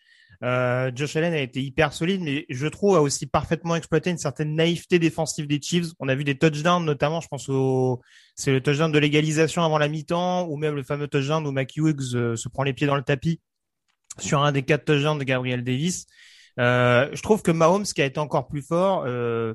euh, 0.43 0.91
Josh 0.95 1.17
Allen 1.17 1.33
a 1.33 1.41
été 1.41 1.63
hyper 1.63 1.93
solide 1.93 2.21
mais 2.21 2.45
je 2.51 2.67
trouve 2.67 2.97
a 2.97 3.01
aussi 3.01 3.27
parfaitement 3.27 3.75
exploité 3.75 4.11
une 4.11 4.19
certaine 4.19 4.55
naïveté 4.55 4.99
défensive 4.99 5.47
des 5.47 5.61
Chiefs. 5.61 5.89
On 5.99 6.09
a 6.09 6.15
vu 6.15 6.25
des 6.25 6.37
touchdowns 6.37 6.85
notamment 6.85 7.21
je 7.21 7.29
pense 7.29 7.49
au 7.49 8.03
c'est 8.35 8.53
le 8.53 8.61
touchdown 8.61 8.93
de 8.93 8.99
l'égalisation 8.99 9.63
avant 9.65 9.79
la 9.79 9.89
mi-temps 9.89 10.47
ou 10.49 10.57
même 10.57 10.75
le 10.75 10.83
fameux 10.83 11.09
touchdown 11.09 11.47
où 11.47 11.53
Mac 11.53 11.75
Hughes 11.77 12.15
euh, 12.15 12.37
se 12.37 12.49
prend 12.49 12.65
les 12.65 12.75
pieds 12.75 12.87
dans 12.87 12.97
le 12.97 13.03
tapis 13.03 13.41
sur 14.19 14.43
un 14.43 14.53
des 14.53 14.63
quatre 14.63 14.85
touchdowns 14.85 15.19
de 15.19 15.25
Gabriel 15.25 15.65
Davis. 15.65 16.07
Euh, 16.59 17.09
je 17.13 17.23
trouve 17.23 17.43
que 17.43 17.51
Mahomes 17.51 17.85
qui 17.85 18.01
a 18.01 18.07
été 18.07 18.19
encore 18.19 18.49
plus 18.49 18.63
fort 18.63 19.05
euh, 19.07 19.55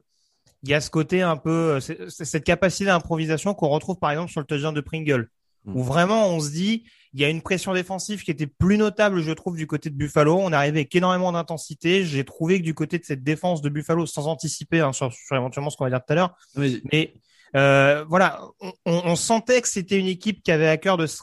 il 0.64 0.70
y 0.70 0.74
a 0.74 0.82
ce 0.82 0.90
côté 0.90 1.22
un 1.22 1.38
peu, 1.38 1.80
euh, 1.80 2.10
cette 2.10 2.44
capacité 2.44 2.86
d'improvisation 2.86 3.54
qu'on 3.54 3.70
retrouve 3.70 3.98
par 3.98 4.12
exemple 4.12 4.32
sur 4.32 4.42
le 4.42 4.46
touchdown 4.46 4.74
de 4.74 4.82
Pringle, 4.82 5.30
mm. 5.66 5.76
où 5.76 5.84
vraiment 5.84 6.28
on 6.30 6.40
se 6.40 6.52
dit, 6.52 6.84
il 7.14 7.20
y 7.20 7.26
a 7.26 7.30
une 7.30 7.42
pression 7.42 7.74
défensive 7.74 8.24
qui 8.24 8.32
était 8.32 8.48
plus 8.48 8.78
notable, 8.78 9.22
je 9.22 9.32
trouve, 9.32 9.58
du 9.58 9.68
côté 9.68 9.90
de 9.90 9.96
Buffalo. 9.96 10.38
On 10.40 10.52
est 10.54 10.56
arrivé 10.56 10.80
avec 10.80 10.96
énormément 10.96 11.34
d'intensité. 11.34 12.06
J'ai 12.06 12.24
trouvé 12.24 12.60
que 12.60 12.64
du 12.64 12.74
côté 12.74 13.00
de 13.00 13.04
cette 13.04 13.22
défense 13.22 13.62
de 13.62 13.68
Buffalo, 13.68 14.06
sans 14.06 14.28
anticiper 14.28 14.80
hein, 14.80 14.94
sur, 14.94 15.12
éventuellement 15.32 15.70
ce 15.70 15.78
qu'on 15.78 15.84
va 15.84 15.90
dire 15.90 16.00
tout 16.06 16.14
à 16.14 16.16
l'heure, 16.16 16.36
mais 16.56 17.14
euh, 17.56 18.06
voilà, 18.08 18.42
on, 18.62 18.72
on, 18.86 19.16
sentait 19.18 19.62
que 19.62 19.68
c'était 19.68 20.00
une 20.00 20.08
équipe 20.08 20.42
qui 20.42 20.52
avait 20.54 20.70
à 20.70 20.78
cœur 20.78 20.96
de 20.96 21.06
se, 21.06 21.22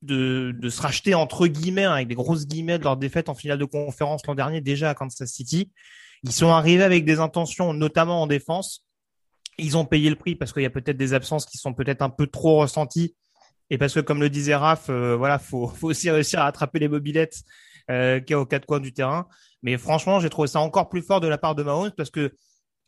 de, 0.00 0.54
de 0.58 0.68
se 0.70 0.80
racheter 0.80 1.14
entre 1.14 1.46
guillemets, 1.46 1.84
hein, 1.84 1.92
avec 1.92 2.08
des 2.08 2.14
grosses 2.14 2.46
guillemets 2.46 2.78
de 2.78 2.84
leur 2.84 2.96
défaite 2.96 3.28
en 3.28 3.34
finale 3.34 3.58
de 3.58 3.64
conférence 3.66 4.26
l'an 4.26 4.34
dernier 4.34 4.62
déjà 4.62 4.88
à 4.88 4.94
Kansas 4.94 5.30
City. 5.30 5.70
Ils 6.22 6.32
sont 6.32 6.48
arrivés 6.48 6.84
avec 6.84 7.04
des 7.04 7.20
intentions, 7.20 7.72
notamment 7.72 8.22
en 8.22 8.26
défense. 8.26 8.84
Ils 9.58 9.76
ont 9.76 9.84
payé 9.84 10.10
le 10.10 10.16
prix 10.16 10.34
parce 10.34 10.52
qu'il 10.52 10.62
y 10.62 10.66
a 10.66 10.70
peut-être 10.70 10.96
des 10.96 11.14
absences 11.14 11.46
qui 11.46 11.58
sont 11.58 11.72
peut-être 11.72 12.02
un 12.02 12.10
peu 12.10 12.26
trop 12.26 12.58
ressenties 12.58 13.14
et 13.70 13.78
parce 13.78 13.94
que 13.94 14.00
comme 14.00 14.20
le 14.20 14.30
disait 14.30 14.54
Raph, 14.54 14.88
euh, 14.90 15.16
voilà, 15.16 15.38
faut, 15.38 15.72
aussi 15.82 16.10
réussir 16.10 16.40
à 16.40 16.46
attraper 16.46 16.78
les 16.78 16.88
mobilettes 16.88 17.42
euh, 17.90 18.20
qui 18.20 18.32
est 18.32 18.36
aux 18.36 18.46
quatre 18.46 18.66
coins 18.66 18.80
du 18.80 18.92
terrain. 18.92 19.26
Mais 19.62 19.76
franchement, 19.78 20.20
j'ai 20.20 20.30
trouvé 20.30 20.48
ça 20.48 20.60
encore 20.60 20.88
plus 20.88 21.02
fort 21.02 21.20
de 21.20 21.28
la 21.28 21.38
part 21.38 21.54
de 21.54 21.62
Mahomes 21.62 21.92
parce 21.96 22.10
que 22.10 22.32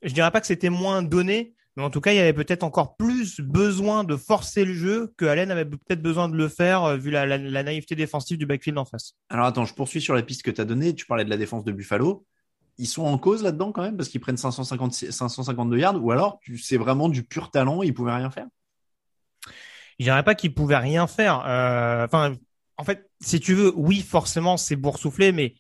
je 0.03 0.13
dirais 0.13 0.31
pas 0.31 0.41
que 0.41 0.47
c'était 0.47 0.71
moins 0.71 1.03
donné, 1.03 1.55
mais 1.77 1.83
en 1.83 1.91
tout 1.91 2.01
cas, 2.01 2.13
il 2.13 2.17
y 2.17 2.21
avait 2.21 2.33
peut-être 2.33 2.63
encore 2.63 2.97
plus 2.97 3.41
besoin 3.41 4.05
de 4.05 4.17
forcer 4.17 4.65
le 4.65 4.75
jeu 4.75 5.13
que 5.17 5.25
Allen 5.25 5.51
avait 5.51 5.65
peut-être 5.65 6.03
besoin 6.03 6.29
de 6.29 6.37
le 6.37 6.49
faire 6.49 6.85
euh, 6.85 6.97
vu 6.97 7.11
la, 7.11 7.27
la, 7.27 7.39
la, 7.39 7.63
naïveté 7.63 7.95
défensive 7.95 8.39
du 8.39 8.47
backfield 8.47 8.79
en 8.79 8.85
face. 8.85 9.15
Alors 9.29 9.47
attends, 9.47 9.65
je 9.65 9.75
poursuis 9.75 10.01
sur 10.01 10.15
la 10.15 10.23
piste 10.23 10.43
que 10.43 10.51
tu 10.51 10.61
as 10.61 10.65
donnée. 10.65 10.95
Tu 10.95 11.07
parlais 11.07 11.25
de 11.25 11.31
la 11.31 11.37
défense 11.37 11.65
de 11.65 11.73
Buffalo. 11.73 12.27
Ils 12.79 12.87
sont 12.87 13.05
en 13.05 13.19
cause 13.19 13.43
là-dedans 13.43 13.73
quand 13.73 13.83
même 13.83 13.97
parce 13.97 14.09
qu'ils 14.09 14.21
prennent 14.21 14.37
550, 14.37 14.93
552 15.11 15.79
yards 15.79 16.03
ou 16.03 16.13
alors 16.13 16.41
c'est 16.61 16.77
vraiment 16.77 17.09
du 17.09 17.25
pur 17.25 17.51
talent, 17.51 17.83
ils 17.83 17.93
pouvaient 17.93 18.15
rien 18.15 18.31
faire? 18.31 18.47
Je 19.99 20.05
dirais 20.05 20.23
pas 20.23 20.37
qu'ils 20.37 20.55
pouvaient 20.55 20.77
rien 20.77 21.09
faire. 21.09 21.45
Euh, 21.47 22.05
enfin, 22.05 22.35
en 22.77 22.85
fait, 22.85 23.11
si 23.21 23.41
tu 23.41 23.55
veux, 23.55 23.73
oui, 23.75 24.01
forcément, 24.01 24.57
c'est 24.57 24.77
boursouflé, 24.77 25.33
mais 25.33 25.55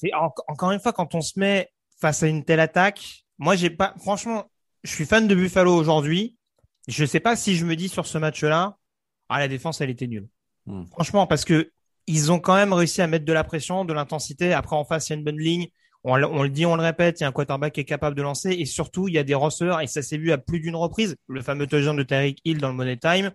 c'est 0.00 0.10
encore 0.14 0.72
une 0.72 0.80
fois 0.80 0.92
quand 0.92 1.14
on 1.14 1.20
se 1.20 1.38
met 1.38 1.70
face 1.98 2.22
à 2.22 2.26
une 2.26 2.44
telle 2.44 2.60
attaque, 2.60 3.24
moi 3.38 3.56
j'ai 3.56 3.70
pas 3.70 3.94
franchement, 3.98 4.50
je 4.82 4.90
suis 4.90 5.06
fan 5.06 5.26
de 5.26 5.34
Buffalo 5.34 5.74
aujourd'hui. 5.74 6.36
Je 6.88 7.04
sais 7.04 7.20
pas 7.20 7.36
si 7.36 7.56
je 7.56 7.64
me 7.64 7.74
dis 7.74 7.88
sur 7.88 8.06
ce 8.06 8.18
match-là, 8.18 8.76
ah 9.28 9.38
la 9.38 9.48
défense 9.48 9.80
elle 9.80 9.90
était 9.90 10.06
nulle. 10.06 10.28
Hmm. 10.66 10.84
Franchement 10.86 11.26
parce 11.26 11.44
que 11.44 11.72
ils 12.06 12.32
ont 12.32 12.38
quand 12.38 12.54
même 12.54 12.72
réussi 12.72 13.02
à 13.02 13.06
mettre 13.06 13.24
de 13.24 13.32
la 13.32 13.44
pression, 13.44 13.84
de 13.84 13.92
l'intensité. 13.92 14.52
Après 14.52 14.76
en 14.76 14.84
face 14.84 15.08
il 15.08 15.12
y 15.12 15.14
a 15.14 15.18
une 15.18 15.24
bonne 15.24 15.38
ligne. 15.38 15.68
On, 16.04 16.22
on, 16.22 16.44
le 16.44 16.48
dit, 16.48 16.66
on 16.66 16.76
le 16.76 16.82
répète, 16.82 17.18
il 17.18 17.24
y 17.24 17.26
a 17.26 17.28
un 17.28 17.32
quarterback 17.32 17.72
qui 17.72 17.80
est 17.80 17.84
capable 17.84 18.16
de 18.16 18.22
lancer 18.22 18.50
et 18.50 18.64
surtout 18.64 19.08
il 19.08 19.14
y 19.14 19.18
a 19.18 19.24
des 19.24 19.34
receveurs 19.34 19.80
et 19.80 19.88
ça 19.88 20.02
s'est 20.02 20.18
vu 20.18 20.30
à 20.30 20.38
plus 20.38 20.60
d'une 20.60 20.76
reprise. 20.76 21.16
Le 21.28 21.42
fameux 21.42 21.66
touchdown 21.66 21.96
de 21.96 22.04
Tyreek 22.04 22.40
Hill 22.44 22.58
dans 22.58 22.68
le 22.68 22.74
Money 22.74 22.96
Time, 22.96 23.32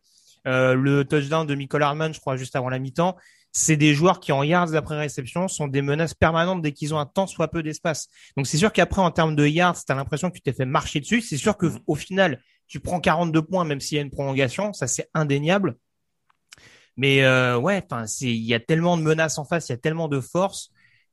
euh, 0.48 0.74
le 0.74 1.04
touchdown 1.04 1.46
de 1.46 1.54
Michael 1.54 1.84
Harman, 1.84 2.14
je 2.14 2.22
crois 2.22 2.38
juste 2.38 2.56
avant 2.56 2.70
la 2.70 2.80
mi-temps 2.80 3.18
c'est 3.52 3.78
des 3.78 3.94
joueurs 3.94 4.20
qui 4.20 4.32
en 4.32 4.44
yards 4.44 4.72
d'après 4.72 4.98
réception 4.98 5.48
sont 5.48 5.68
des 5.68 5.82
menaces 5.82 6.14
permanentes 6.14 6.62
dès 6.62 6.72
qu'ils 6.72 6.94
ont 6.94 7.00
un 7.00 7.06
temps 7.06 7.28
soit 7.28 7.50
peu 7.50 7.64
d'espace. 7.64 8.08
Donc 8.38 8.48
c'est 8.48 8.58
sûr 8.58 8.72
qu'aprre 8.72 9.00
en 9.00 9.12
termes 9.12 9.36
de 9.36 9.46
yards, 9.46 9.84
tu 9.84 9.92
as 9.92 9.96
l'impression 9.96 10.30
que 10.30 10.36
tu 10.36 10.42
t'es 10.42 10.54
fait 10.54 10.66
marcher 10.66 11.00
dessus. 11.00 11.22
C'est 11.22 11.38
sûr 11.38 11.58
que 11.58 11.66
mm. 11.66 11.80
au 11.88 11.96
final, 11.96 12.42
tu 12.68 12.80
prends 12.80 13.00
42 13.00 13.42
points 13.42 13.66
même 13.66 13.80
s'il 13.80 13.98
y 13.98 14.00
a 14.00 14.04
une 14.04 14.12
prolongation, 14.12 14.74
ça 14.74 14.88
c'est 14.88 15.10
indéniable. 15.14 15.76
Mais 16.98 17.24
euh, 17.24 17.58
ouais, 17.58 17.82
enfin 17.86 18.06
c'est 18.08 18.28
il 18.28 18.44
y 18.44 18.54
a 18.54 18.60
tellement 18.60 18.98
de 18.98 19.04
menaces 19.04 19.38
en 19.38 19.46
face, 19.46 19.70
il 19.70 19.72
y 19.72 19.76
a 19.76 19.78
tellement 19.78 20.08
de 20.08 20.20
force 20.20 20.72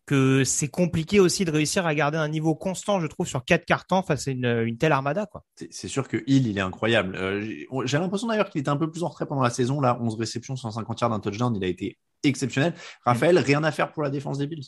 que 0.08 0.42
c'est 0.42 0.68
compliqué 0.68 1.20
aussi 1.20 1.44
de 1.44 1.50
réussir 1.50 1.87
à 1.87 1.94
garder 1.94 2.16
un 2.16 2.28
niveau 2.28 2.54
constant, 2.54 2.99
je 2.99 3.06
trouve, 3.06 3.26
sur 3.26 3.44
quatre 3.44 3.66
cartons 3.66 4.02
face 4.02 4.26
à 4.26 4.30
une, 4.30 4.47
une 4.47 4.78
telle 4.78 4.92
armada. 4.92 5.26
quoi. 5.26 5.44
C'est 5.70 5.88
sûr 5.88 6.08
que 6.08 6.25
Hill, 6.26 6.47
il 6.47 6.56
est 6.56 6.62
incroyable. 6.62 7.14
Euh, 7.14 7.47
J'ai 7.85 7.99
l'impression 7.99 8.26
d'ailleurs 8.26 8.49
qu'il 8.49 8.62
était 8.62 8.70
un 8.70 8.78
peu 8.78 8.90
plus 8.90 9.02
en 9.02 9.08
retrait 9.08 9.26
pendant 9.26 9.42
la 9.42 9.50
saison. 9.50 9.82
Là, 9.82 9.99
11 10.00 10.16
réceptions, 10.18 10.56
150 10.56 11.00
yards 11.02 11.11
d'un 11.11 11.20
touchdown, 11.20 11.54
il 11.54 11.62
a 11.62 11.66
été 11.66 11.99
exceptionnel. 12.25 12.73
Raphaël, 13.04 13.35
mm. 13.35 13.38
rien 13.38 13.64
à 13.64 13.70
faire 13.70 13.92
pour 13.92 14.02
la 14.02 14.08
défense 14.08 14.38
des 14.38 14.47
Bills? 14.47 14.64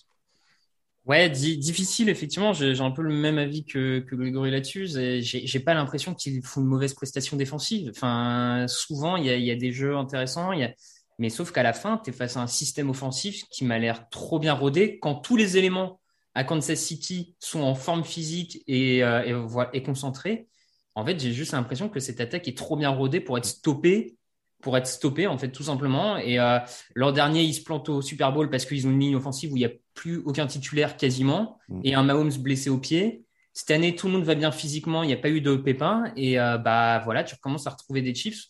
Ouais, 1.07 1.31
difficile, 1.31 2.11
effectivement. 2.11 2.53
J'ai 2.53 2.79
un 2.79 2.91
peu 2.91 3.01
le 3.01 3.15
même 3.15 3.39
avis 3.39 3.65
que, 3.65 4.01
que 4.01 4.15
Grégory 4.15 4.51
là-dessus. 4.51 4.89
J'ai 5.23 5.61
pas 5.61 5.73
l'impression 5.73 6.15
qu'il 6.15 6.43
fout 6.43 6.63
une 6.63 6.69
mauvaise 6.69 6.93
prestation 6.93 7.39
défensive. 7.39 7.91
Enfin, 7.97 8.67
souvent, 8.69 9.17
il 9.17 9.25
y 9.25 9.31
a, 9.31 9.37
y 9.37 9.51
a, 9.51 9.57
des 9.57 9.73
jeux 9.73 9.97
intéressants. 9.97 10.53
Il 10.53 10.61
y 10.61 10.65
a 10.65 10.75
mais 11.21 11.29
sauf 11.29 11.53
qu'à 11.53 11.63
la 11.63 11.75
fin, 11.75 12.01
tu 12.03 12.11
es 12.11 12.13
face 12.15 12.39
à 12.39 12.41
un 12.41 12.47
système 12.47 12.89
offensif 12.89 13.45
qui 13.51 13.67
m'a 13.67 13.79
l'air 13.79 14.09
trop 14.09 14.39
bien 14.39 14.55
rodé 14.55 14.99
quand 15.01 15.17
tous 15.17 15.37
les 15.37 15.59
éléments 15.59 16.01
à 16.35 16.45
Kansas 16.45 16.81
City 16.81 17.37
sont 17.39 17.61
en 17.61 17.75
forme 17.75 18.05
physique 18.05 18.63
et, 18.67 19.05
euh, 19.05 19.67
et, 19.75 19.83
concentrés. 19.83 20.49
En 20.95 21.05
fait, 21.05 21.21
j'ai 21.21 21.33
juste 21.33 21.53
l'impression 21.53 21.91
que 21.91 22.01
cette 22.01 22.23
attaque 22.23 22.49
est 22.49 22.57
trop 22.57 22.75
bien 22.75 22.89
rodée 22.89 23.21
pour 23.21 23.37
être 23.37 23.45
stoppée, 23.45 24.17
pour 24.63 24.79
être 24.79 24.87
stoppée, 24.87 25.27
en 25.27 25.37
fait, 25.37 25.51
tout 25.51 25.65
simplement. 25.65 26.17
Et 26.17 26.41
euh, 26.41 26.59
l'an 26.95 27.13
dernier, 27.13 27.43
ils 27.43 27.53
se 27.53 27.63
plantent 27.63 27.91
au 27.91 28.01
Super 28.01 28.33
Bowl 28.33 28.49
parce 28.49 28.65
qu'ils 28.65 28.87
ont 28.87 28.91
une 28.91 29.01
ligne 29.01 29.17
offensive 29.17 29.53
où 29.53 29.57
il 29.59 29.61
n'y 29.61 29.67
a 29.67 29.73
plus 29.93 30.23
aucun 30.25 30.47
titulaire 30.47 30.97
quasiment 30.97 31.59
mm. 31.69 31.81
et 31.85 31.95
un 31.95 32.03
Mahomes 32.03 32.33
blessé 32.39 32.71
au 32.71 32.79
pied. 32.79 33.27
Cette 33.53 33.73
année, 33.73 33.95
tout 33.95 34.07
le 34.07 34.15
monde 34.15 34.25
va 34.25 34.37
bien 34.37 34.53
physiquement, 34.53 35.03
il 35.03 35.09
n'y 35.09 35.13
a 35.13 35.19
pas 35.19 35.29
eu 35.29 35.43
de 35.43 35.55
pépins. 35.57 36.13
Et 36.17 36.41
euh, 36.41 36.57
bah 36.57 37.01
voilà, 37.05 37.25
tu 37.25 37.35
recommences 37.35 37.67
à 37.67 37.71
retrouver 37.71 38.01
des 38.01 38.15
chiffres. 38.15 38.47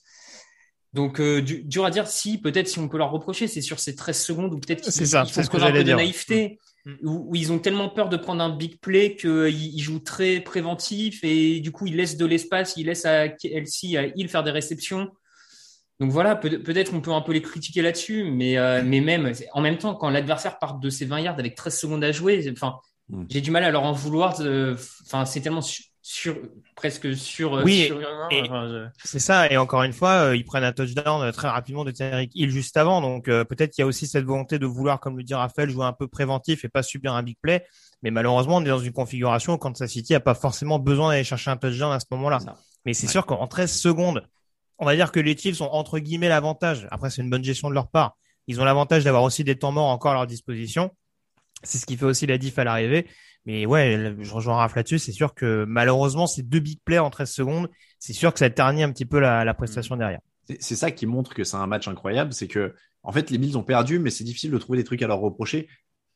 Donc, 0.92 1.20
euh, 1.20 1.40
dur 1.40 1.84
à 1.84 1.90
dire 1.90 2.08
si, 2.08 2.38
peut-être, 2.38 2.66
si 2.66 2.78
on 2.80 2.88
peut 2.88 2.98
leur 2.98 3.12
reprocher, 3.12 3.46
c'est 3.46 3.60
sur 3.60 3.78
ces 3.78 3.94
13 3.94 4.20
secondes 4.20 4.54
ou 4.54 4.58
peut-être 4.58 4.82
qu'ils 4.82 4.92
font 4.92 5.42
ce 5.42 5.48
que 5.48 5.56
un 5.56 5.70
peu 5.70 5.84
de 5.84 5.92
naïveté, 5.92 6.58
mm. 6.84 6.94
où, 7.04 7.34
ils 7.36 7.52
ont 7.52 7.60
tellement 7.60 7.88
peur 7.88 8.08
de 8.08 8.16
prendre 8.16 8.42
un 8.42 8.50
big 8.50 8.80
play 8.80 9.14
qu'ils 9.14 9.80
jouent 9.80 10.00
très 10.00 10.40
préventif 10.40 11.22
et 11.22 11.60
du 11.60 11.70
coup, 11.70 11.86
ils 11.86 11.96
laissent 11.96 12.16
de 12.16 12.26
l'espace, 12.26 12.74
ils 12.76 12.86
laissent 12.86 13.04
à 13.04 13.26
Elsie, 13.44 13.96
à 13.96 14.06
il 14.16 14.28
faire 14.28 14.42
des 14.42 14.50
réceptions. 14.50 15.08
Donc 16.00 16.10
voilà, 16.10 16.34
peut-être 16.34 16.90
qu'on 16.90 17.02
peut 17.02 17.12
un 17.12 17.20
peu 17.20 17.32
les 17.32 17.42
critiquer 17.42 17.82
là-dessus, 17.82 18.24
mais, 18.24 18.56
euh, 18.56 18.82
mais 18.84 19.00
même, 19.00 19.32
en 19.52 19.60
même 19.60 19.76
temps, 19.76 19.94
quand 19.94 20.08
l'adversaire 20.08 20.58
part 20.58 20.78
de 20.78 20.88
ses 20.88 21.04
20 21.04 21.20
yards 21.20 21.38
avec 21.38 21.54
13 21.54 21.78
secondes 21.78 22.02
à 22.02 22.10
jouer, 22.10 22.50
enfin, 22.50 22.78
mm. 23.10 23.26
j'ai 23.28 23.42
du 23.42 23.52
mal 23.52 23.62
à 23.62 23.70
leur 23.70 23.84
en 23.84 23.92
vouloir. 23.92 24.40
Enfin, 25.04 25.24
c'est 25.24 25.40
tellement 25.40 25.60
sur 26.10 26.36
presque 26.74 27.14
sur 27.14 27.58
euh, 27.58 27.62
oui 27.62 27.88
c'est 29.04 29.20
ça 29.20 29.48
et 29.48 29.56
encore 29.56 29.84
une 29.84 29.92
fois 29.92 30.24
euh, 30.24 30.36
ils 30.36 30.44
prennent 30.44 30.64
un 30.64 30.72
touchdown 30.72 31.22
euh, 31.22 31.30
très 31.30 31.46
rapidement 31.46 31.84
de 31.84 31.92
Tyreek 31.92 32.32
Hill 32.34 32.50
juste 32.50 32.76
avant 32.76 33.00
donc 33.00 33.26
peut-être 33.26 33.70
qu'il 33.70 33.82
y 33.82 33.84
a 33.84 33.86
aussi 33.86 34.08
cette 34.08 34.24
volonté 34.24 34.58
de 34.58 34.66
vouloir 34.66 34.98
comme 34.98 35.16
le 35.16 35.22
dit 35.22 35.34
Raphaël 35.34 35.70
jouer 35.70 35.84
un 35.84 35.92
peu 35.92 36.08
préventif 36.08 36.64
et 36.64 36.68
pas 36.68 36.82
subir 36.82 37.14
un 37.14 37.22
big 37.22 37.36
play 37.40 37.64
mais 38.02 38.10
malheureusement 38.10 38.56
on 38.56 38.64
est 38.64 38.68
dans 38.68 38.80
une 38.80 38.92
configuration 38.92 39.52
où 39.52 39.58
Kansas 39.58 39.88
City 39.88 40.16
a 40.16 40.18
pas 40.18 40.34
forcément 40.34 40.80
besoin 40.80 41.10
d'aller 41.10 41.22
chercher 41.22 41.52
un 41.52 41.56
touchdown 41.56 41.92
à 41.92 42.00
ce 42.00 42.06
moment-là. 42.10 42.40
Mais 42.84 42.92
c'est 42.92 43.06
sûr 43.06 43.24
qu'en 43.24 43.46
13 43.46 43.72
secondes 43.72 44.26
on 44.78 44.86
va 44.86 44.96
dire 44.96 45.12
que 45.12 45.20
les 45.20 45.36
Chiefs 45.36 45.60
ont 45.60 45.72
entre 45.72 46.00
guillemets 46.00 46.28
l'avantage. 46.28 46.88
Après 46.90 47.10
c'est 47.10 47.22
une 47.22 47.30
bonne 47.30 47.44
gestion 47.44 47.68
de 47.68 47.74
leur 47.74 47.88
part. 47.88 48.16
Ils 48.48 48.60
ont 48.60 48.64
l'avantage 48.64 49.04
d'avoir 49.04 49.22
aussi 49.22 49.44
des 49.44 49.56
temps 49.56 49.70
morts 49.70 49.90
encore 49.90 50.10
à 50.10 50.14
leur 50.14 50.26
disposition. 50.26 50.90
C'est 51.62 51.78
ce 51.78 51.86
qui 51.86 51.96
fait 51.96 52.06
aussi 52.06 52.26
la 52.26 52.36
diff 52.36 52.58
à 52.58 52.64
l'arrivée 52.64 53.06
mais 53.46 53.66
ouais, 53.66 54.14
je 54.20 54.32
rejoins 54.32 54.56
Raph 54.56 54.74
là-dessus. 54.74 54.98
C'est 54.98 55.12
sûr 55.12 55.34
que 55.34 55.64
malheureusement, 55.66 56.26
ces 56.26 56.42
deux 56.42 56.60
big 56.60 56.78
plays 56.84 56.98
en 56.98 57.10
13 57.10 57.30
secondes, 57.30 57.70
c'est 57.98 58.12
sûr 58.12 58.32
que 58.32 58.38
ça 58.38 58.50
ternit 58.50 58.82
un 58.82 58.92
petit 58.92 59.06
peu 59.06 59.18
la, 59.18 59.44
la 59.44 59.54
prestation 59.54 59.96
derrière. 59.96 60.20
C'est 60.58 60.76
ça 60.76 60.90
qui 60.90 61.06
montre 61.06 61.34
que 61.34 61.44
c'est 61.44 61.56
un 61.56 61.66
match 61.66 61.86
incroyable. 61.88 62.32
C'est 62.32 62.48
que, 62.48 62.74
en 63.02 63.12
fait, 63.12 63.30
les 63.30 63.38
Bills 63.38 63.56
ont 63.56 63.62
perdu, 63.62 63.98
mais 63.98 64.10
c'est 64.10 64.24
difficile 64.24 64.50
de 64.50 64.58
trouver 64.58 64.78
des 64.78 64.84
trucs 64.84 65.02
à 65.02 65.06
leur 65.06 65.20
reprocher 65.20 65.68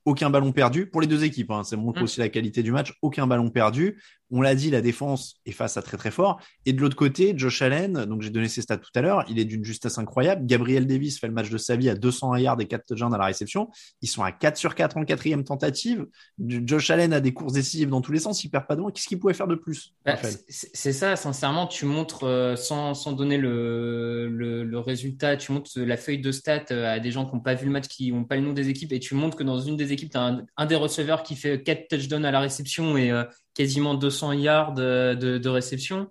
aucun 0.05 0.31
ballon 0.31 0.53
perdu 0.53 0.87
pour 0.87 1.01
les 1.01 1.07
deux 1.07 1.25
équipes. 1.25 1.51
Hein. 1.51 1.65
Ça 1.65 1.77
montre 1.77 2.01
mm. 2.01 2.05
aussi 2.05 2.21
la 2.21 2.29
qualité 2.29 2.63
du 2.63 2.73
match. 2.73 2.95
Aucun 3.03 3.27
ballon 3.27 3.51
perdu. 3.51 4.01
On 4.31 4.41
l'a 4.41 4.55
dit, 4.55 4.71
la 4.71 4.81
défense 4.81 5.37
est 5.47 5.53
face 5.53 5.77
à 5.77 5.83
très 5.83 5.97
très 5.97 6.11
fort. 6.11 6.41
Et 6.67 6.73
de 6.73 6.81
l'autre 6.81 6.97
côté, 6.97 7.35
Josh 7.37 7.63
Allen, 7.63 8.05
donc 8.05 8.23
j'ai 8.23 8.31
donné 8.31 8.49
ses 8.49 8.63
stats 8.63 8.79
tout 8.79 8.91
à 8.95 9.01
l'heure, 9.01 9.25
il 9.29 9.39
est 9.39 9.45
d'une 9.45 9.65
justesse 9.65 9.99
incroyable. 9.99 10.47
Gabriel 10.47 10.87
Davis 10.87 11.19
fait 11.19 11.27
le 11.27 11.33
match 11.33 11.51
de 11.51 11.59
sa 11.59 11.77
vie 11.77 11.91
à 11.91 11.95
200 11.95 12.37
yards 12.37 12.61
et 12.61 12.67
4 12.67 12.87
touchdowns 12.87 13.15
à 13.15 13.19
la 13.19 13.27
réception. 13.27 13.71
Ils 14.03 14.09
sont 14.09 14.23
à 14.23 14.33
4 14.33 14.57
sur 14.57 14.75
4 14.75 14.97
en 14.97 15.05
quatrième 15.05 15.45
tentative. 15.45 16.07
Josh 16.39 16.91
Allen 16.91 17.13
a 17.13 17.21
des 17.21 17.33
courses 17.33 17.55
décisives 17.55 17.89
dans 17.89 18.01
tous 18.01 18.13
les 18.13 18.21
sens. 18.21 18.45
Il 18.45 18.51
perd 18.51 18.67
pas 18.67 18.77
de 18.77 18.85
Qu'est-ce 18.91 19.09
qu'il 19.09 19.19
pouvait 19.19 19.35
faire 19.35 19.47
de 19.47 19.55
plus 19.55 19.95
bah, 20.05 20.17
C'est 20.49 20.93
ça, 20.93 21.17
sincèrement, 21.17 21.67
tu 21.67 21.87
montres 21.87 22.25
euh, 22.25 22.57
sans, 22.57 22.95
sans 22.95 23.13
donner 23.13 23.39
le, 23.39 24.29
le, 24.29 24.65
le, 24.65 24.79
résultat, 24.79 25.37
tu 25.37 25.53
montres 25.53 25.71
la 25.77 25.97
feuille 25.97 26.21
de 26.21 26.33
stats 26.33 26.67
euh, 26.71 26.93
à 26.93 27.01
des 27.01 27.11
gens 27.11 27.27
qui 27.27 27.35
n'ont 27.35 27.41
pas 27.41 27.55
vu 27.55 27.67
le 27.67 27.73
match, 27.73 27.89
qui 27.89 28.13
n'ont 28.13 28.25
pas 28.25 28.37
le 28.37 28.43
nom 28.43 28.53
des 28.53 28.69
équipes, 28.69 28.93
et 28.93 29.01
tu 29.01 29.15
montres 29.15 29.37
que 29.37 29.43
dans 29.43 29.59
une 29.59 29.77
des 29.77 29.93
équipes, 29.93 30.11
tu 30.11 30.19
as 30.19 30.39
un, 30.57 30.67
des 30.67 30.77
receveurs 30.77 31.23
qui 31.23 31.37
fait 31.37 31.63
4 31.63 31.89
touchdowns 31.89 32.25
à 32.25 32.31
la 32.31 32.41
réception 32.41 32.97
et 32.97 33.11
euh, 33.11 33.25
quasiment 33.55 33.95
200 33.95 34.33
yards 34.33 34.75
de, 34.75 35.15
de 35.15 35.49
réception. 35.49 36.09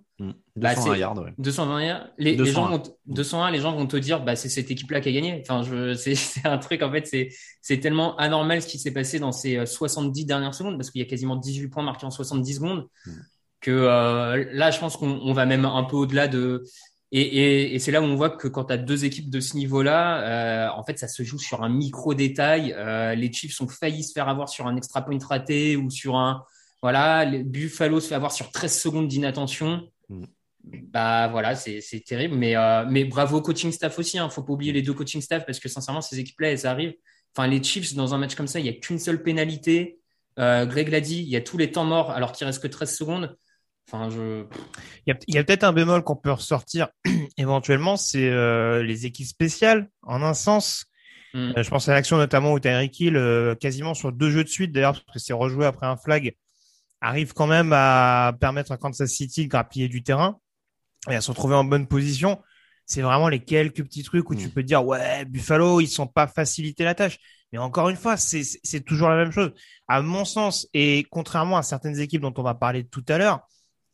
220 0.56 0.96
yards, 0.96 1.18
ouais. 1.18 1.34
220 1.38 1.82
yards. 1.82 2.08
Les, 2.18 2.36
les 2.36 2.44
gens 2.46 2.68
vont 2.68 2.82
201, 3.06 3.50
les 3.50 3.60
gens 3.60 3.72
vont 3.72 3.86
te 3.86 3.96
dire, 3.96 4.24
bah, 4.24 4.36
c'est 4.36 4.48
cette 4.48 4.70
équipe-là 4.70 5.00
qui 5.00 5.10
a 5.10 5.12
gagné. 5.12 5.42
Enfin, 5.42 5.62
je, 5.62 5.94
c'est, 6.16 6.16
un 6.44 6.58
truc, 6.58 6.82
en 6.82 6.90
fait, 6.90 7.06
c'est, 7.06 7.28
c'est 7.60 7.78
tellement 7.78 8.16
anormal 8.16 8.62
ce 8.62 8.68
qui 8.68 8.78
s'est 8.78 8.92
passé 8.92 9.18
dans 9.18 9.32
ces 9.32 9.66
70 9.66 10.22
euh, 10.22 10.26
dernières 10.26 10.54
secondes, 10.54 10.76
parce 10.76 10.90
qu'il 10.90 11.00
y 11.00 11.04
a 11.04 11.08
quasiment 11.08 11.36
18 11.36 11.68
points 11.68 11.82
marqués 11.82 12.06
en 12.06 12.10
70 12.10 12.54
secondes, 12.54 12.88
mmh. 13.06 13.10
que 13.60 13.70
euh, 13.70 14.44
là, 14.52 14.70
je 14.70 14.78
pense 14.78 14.96
qu'on 14.96 15.20
on 15.22 15.32
va 15.32 15.44
même 15.44 15.64
un 15.64 15.84
peu 15.84 15.96
au-delà 15.96 16.28
de, 16.28 16.64
et, 17.16 17.20
et, 17.20 17.74
et 17.76 17.78
c'est 17.78 17.92
là 17.92 18.00
où 18.00 18.04
on 18.04 18.16
voit 18.16 18.30
que 18.30 18.48
quand 18.48 18.64
tu 18.64 18.72
as 18.72 18.76
deux 18.76 19.04
équipes 19.04 19.30
de 19.30 19.38
ce 19.38 19.56
niveau-là, 19.56 20.20
euh, 20.22 20.68
en 20.76 20.82
fait, 20.82 20.98
ça 20.98 21.06
se 21.06 21.22
joue 21.22 21.38
sur 21.38 21.62
un 21.62 21.68
micro 21.68 22.12
détail. 22.12 22.74
Euh, 22.76 23.14
les 23.14 23.32
Chiefs 23.32 23.60
ont 23.60 23.68
failli 23.68 24.02
se 24.02 24.12
faire 24.12 24.28
avoir 24.28 24.48
sur 24.48 24.66
un 24.66 24.74
extra 24.74 25.00
point 25.00 25.18
raté 25.24 25.76
ou 25.76 25.90
sur 25.90 26.16
un 26.16 26.42
voilà, 26.84 27.24
Buffalo 27.24 27.98
se 27.98 28.08
fait 28.08 28.14
avoir 28.14 28.30
sur 28.30 28.52
13 28.52 28.78
secondes 28.78 29.08
d'inattention. 29.08 29.88
Mm. 30.10 30.24
Bah 30.92 31.28
voilà, 31.28 31.54
c'est 31.54 31.80
terrible. 32.06 32.36
Mais, 32.36 32.56
euh, 32.56 32.84
mais 32.86 33.04
bravo 33.06 33.38
au 33.38 33.40
coaching 33.40 33.72
staff 33.72 33.98
aussi. 33.98 34.18
Hein. 34.18 34.28
Faut 34.28 34.42
pas 34.42 34.52
oublier 34.52 34.70
les 34.70 34.82
deux 34.82 34.92
coaching 34.92 35.22
staff 35.22 35.46
parce 35.46 35.60
que 35.60 35.70
sincèrement, 35.70 36.02
ces 36.02 36.18
équipes-là, 36.18 36.50
elles 36.50 36.66
arrivent. 36.66 36.92
Enfin, 37.34 37.48
les 37.48 37.62
Chiefs, 37.62 37.94
dans 37.94 38.12
un 38.12 38.18
match 38.18 38.34
comme 38.34 38.48
ça, 38.48 38.60
il 38.60 38.66
y 38.66 38.68
a 38.68 38.74
qu'une 38.74 38.98
seule 38.98 39.22
pénalité. 39.22 39.98
Euh, 40.38 40.66
Greg 40.66 40.90
l'a 40.90 41.00
dit, 41.00 41.22
il 41.22 41.28
y 41.30 41.36
a 41.36 41.40
tous 41.40 41.56
les 41.56 41.70
temps 41.70 41.86
morts 41.86 42.10
alors 42.10 42.32
qu'il 42.32 42.46
reste 42.46 42.62
que 42.62 42.68
13 42.68 42.94
secondes. 42.94 43.34
Enfin, 43.90 44.10
je... 44.10 44.44
Il 45.06 45.16
y 45.28 45.38
a, 45.38 45.44
peut-être 45.44 45.64
un 45.64 45.72
bémol 45.72 46.04
qu'on 46.04 46.16
peut 46.16 46.32
ressortir 46.32 46.88
éventuellement, 47.38 47.96
c'est 47.96 48.28
euh, 48.28 48.82
les 48.82 49.06
équipes 49.06 49.28
spéciales, 49.28 49.88
en 50.02 50.22
un 50.22 50.34
sens. 50.34 50.84
Euh, 51.34 51.62
je 51.62 51.70
pense 51.70 51.88
à 51.88 51.94
l'action 51.94 52.18
notamment 52.18 52.52
où 52.52 52.60
Tyreek 52.60 53.00
Hill, 53.00 53.56
quasiment 53.58 53.94
sur 53.94 54.12
deux 54.12 54.28
jeux 54.28 54.44
de 54.44 54.50
suite, 54.50 54.70
d'ailleurs, 54.70 54.92
parce 54.92 55.14
que 55.14 55.18
c'est 55.18 55.32
rejoué 55.32 55.64
après 55.64 55.86
un 55.86 55.96
flag, 55.96 56.34
arrive 57.04 57.32
quand 57.34 57.46
même 57.46 57.72
à 57.72 58.34
permettre 58.40 58.72
à 58.72 58.76
Kansas 58.76 59.10
City 59.10 59.44
de 59.44 59.50
grappiller 59.50 59.88
du 59.88 60.02
terrain 60.02 60.38
et 61.10 61.14
à 61.14 61.20
se 61.20 61.30
retrouver 61.30 61.54
en 61.54 61.64
bonne 61.64 61.86
position. 61.86 62.40
c'est 62.86 63.00
vraiment 63.02 63.28
les 63.30 63.40
quelques 63.42 63.82
petits 63.82 64.02
trucs 64.02 64.28
où 64.28 64.34
tu 64.34 64.48
Mm. 64.48 64.50
peux 64.50 64.62
dire 64.62 64.84
ouais 64.84 65.24
Buffalo 65.24 65.80
ils 65.80 65.86
sont 65.88 66.06
pas 66.06 66.26
facilité 66.26 66.84
la 66.84 66.94
tâche. 66.94 67.18
Mais 67.52 67.58
encore 67.58 67.88
une 67.88 67.96
fois, 67.96 68.16
c'est 68.16 68.42
c'est 68.42 68.80
toujours 68.84 69.08
la 69.08 69.16
même 69.16 69.30
chose. 69.32 69.52
À 69.88 70.02
mon 70.02 70.24
sens, 70.24 70.66
et 70.74 71.06
contrairement 71.10 71.56
à 71.56 71.62
certaines 71.62 71.98
équipes 72.00 72.20
dont 72.22 72.34
on 72.36 72.42
va 72.42 72.54
parler 72.54 72.84
tout 72.84 73.04
à 73.08 73.16
l'heure, 73.16 73.40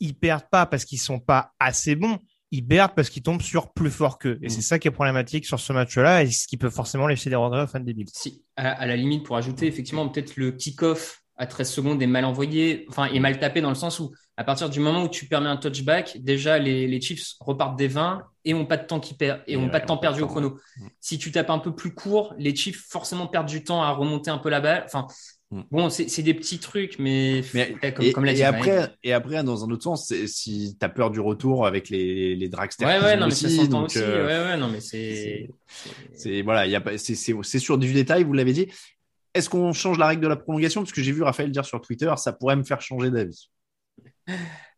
ils 0.00 0.14
perdent 0.16 0.48
pas 0.50 0.64
parce 0.66 0.84
qu'ils 0.86 0.98
sont 0.98 1.20
pas 1.20 1.52
assez 1.60 1.94
bons, 1.94 2.18
ils 2.52 2.66
perdent 2.66 2.94
parce 2.96 3.10
qu'ils 3.10 3.22
tombent 3.22 3.42
sur 3.42 3.72
plus 3.72 3.90
fort 3.90 4.18
qu'eux. 4.18 4.38
Et 4.42 4.46
Mm. 4.46 4.50
c'est 4.50 4.62
ça 4.62 4.78
qui 4.78 4.88
est 4.88 4.92
problématique 4.92 5.44
sur 5.46 5.60
ce 5.60 5.72
match-là 5.74 6.22
et 6.24 6.30
ce 6.30 6.46
qui 6.48 6.56
peut 6.56 6.70
forcément 6.70 7.06
laisser 7.06 7.28
des 7.30 7.36
regrets 7.36 7.62
aux 7.62 7.66
fans 7.66 7.80
des 7.80 7.92
Bills. 7.94 8.08
Si, 8.12 8.42
à, 8.56 8.70
à 8.72 8.86
la 8.86 8.96
limite, 8.96 9.24
pour 9.24 9.36
ajouter, 9.36 9.66
effectivement, 9.66 10.08
peut-être 10.08 10.36
le 10.36 10.52
kick-off 10.52 11.22
à 11.40 11.46
13 11.46 11.70
secondes 11.72 12.02
est 12.02 12.06
mal 12.06 12.24
envoyé, 12.24 12.84
enfin, 12.90 13.06
est 13.06 13.18
mal 13.18 13.38
tapé 13.40 13.60
dans 13.62 13.70
le 13.70 13.74
sens 13.74 13.98
où, 13.98 14.12
à 14.36 14.44
partir 14.44 14.68
du 14.68 14.78
moment 14.78 15.04
où 15.04 15.08
tu 15.08 15.26
permets 15.26 15.48
un 15.48 15.56
touchback, 15.56 16.18
déjà, 16.20 16.58
les, 16.58 16.86
les 16.86 17.00
Chiefs 17.00 17.32
repartent 17.40 17.76
des 17.78 17.88
20 17.88 18.22
et 18.44 18.54
ont 18.54 18.66
pas 18.66 18.76
de 18.76 18.86
temps 18.86 19.00
qui 19.00 19.14
perd, 19.14 19.40
et 19.46 19.56
ont 19.56 19.64
ouais, 19.64 19.70
pas 19.70 19.80
de 19.80 19.86
temps 19.86 19.94
on 19.94 19.98
perd 19.98 20.12
perdu 20.14 20.22
au 20.22 20.26
chrono. 20.26 20.58
Mm. 20.78 20.86
Si 21.00 21.18
tu 21.18 21.32
tapes 21.32 21.50
un 21.50 21.58
peu 21.58 21.74
plus 21.74 21.94
court, 21.94 22.34
les 22.38 22.54
Chiefs 22.54 22.84
forcément 22.88 23.26
perdent 23.26 23.48
du 23.48 23.64
temps 23.64 23.82
à 23.82 23.90
remonter 23.90 24.30
un 24.30 24.38
peu 24.38 24.50
la 24.50 24.60
balle. 24.60 24.82
Enfin, 24.86 25.06
Mm. 25.52 25.62
bon, 25.72 25.90
c'est 25.90 26.22
des 26.22 26.34
petits 26.34 26.60
trucs, 26.60 27.00
mais, 27.00 27.42
Mais- 27.54 27.74
ouais, 27.82 27.92
comme, 27.92 28.04
et, 28.04 28.12
comme 28.12 28.24
l'a 28.24 28.34
et 28.34 28.44
après, 28.44 28.88
et 29.02 29.12
après, 29.12 29.42
dans 29.42 29.64
un 29.64 29.70
autre 29.72 29.82
sens, 29.82 30.14
si 30.26 30.76
tu 30.78 30.86
as 30.86 30.88
peur 30.88 31.10
du 31.10 31.18
retour 31.18 31.66
avec 31.66 31.88
les, 31.88 32.36
les 32.36 32.48
dragsters 32.48 32.86
ouais, 32.86 32.98
qu'ils 32.98 33.04
ouais, 33.04 33.14
ont 33.16 33.20
non, 33.20 33.26
mais 33.26 33.32
ça 33.34 33.48
s'entend 33.48 33.84
aussi. 33.86 33.98
euh, 33.98 34.26
ouais, 34.28 34.50
ouais, 34.50 34.56
non, 34.56 34.68
mais 34.68 34.80
c'est. 34.80 35.50
c'est- 36.14 36.42
voilà, 36.42 36.66
il 36.66 36.70
y 36.70 36.76
a 36.76 36.80
pas, 36.80 36.96
c'est 36.98 37.14
sur 37.58 37.78
du 37.78 37.92
détail, 37.92 38.22
vous 38.22 38.32
l'avez 38.32 38.52
dit. 38.52 38.68
Est-ce 39.34 39.48
qu'on 39.48 39.72
change 39.72 39.98
la 39.98 40.08
règle 40.08 40.22
de 40.22 40.28
la 40.28 40.36
prolongation? 40.36 40.82
Parce 40.82 40.92
que 40.92 41.02
j'ai 41.02 41.12
vu 41.12 41.22
Raphaël 41.22 41.50
dire 41.50 41.64
sur 41.64 41.80
Twitter, 41.80 42.12
ça 42.16 42.32
pourrait 42.32 42.56
me 42.56 42.64
faire 42.64 42.80
changer 42.80 43.10
d'avis. 43.10 43.50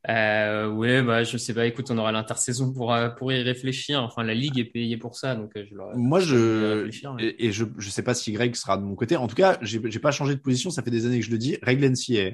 Euh, 0.08 0.68
ouais, 0.68 1.02
bah, 1.02 1.22
je 1.22 1.36
sais 1.36 1.54
pas. 1.54 1.66
Écoute, 1.66 1.90
on 1.90 1.98
aura 1.98 2.10
l'intersaison 2.10 2.72
pour, 2.72 2.92
euh, 2.92 3.08
pour 3.08 3.32
y 3.32 3.40
réfléchir. 3.40 4.02
Enfin, 4.02 4.24
la 4.24 4.34
ligue 4.34 4.58
est 4.58 4.64
payée 4.64 4.96
pour 4.96 5.16
ça, 5.16 5.36
donc 5.36 5.52
euh, 5.56 5.64
je. 5.70 5.76
Moi, 5.96 6.18
je 6.20 6.88
mais- 7.16 7.36
et, 7.38 7.52
je 7.52 7.64
je 7.78 7.88
sais 7.90 8.02
pas 8.02 8.14
si 8.14 8.32
Greg 8.32 8.54
sera 8.56 8.76
de 8.76 8.82
mon 8.82 8.96
côté. 8.96 9.16
En 9.16 9.28
tout 9.28 9.36
cas, 9.36 9.58
j'ai 9.62 9.80
pas 10.00 10.10
changé 10.10 10.34
de 10.34 10.40
position. 10.40 10.70
Ça 10.70 10.82
fait 10.82 10.90
des 10.90 11.06
années 11.06 11.20
que 11.20 11.26
je 11.26 11.30
le 11.30 11.38
dis. 11.38 11.56
Règle 11.62 11.84
NCAA. 11.84 12.32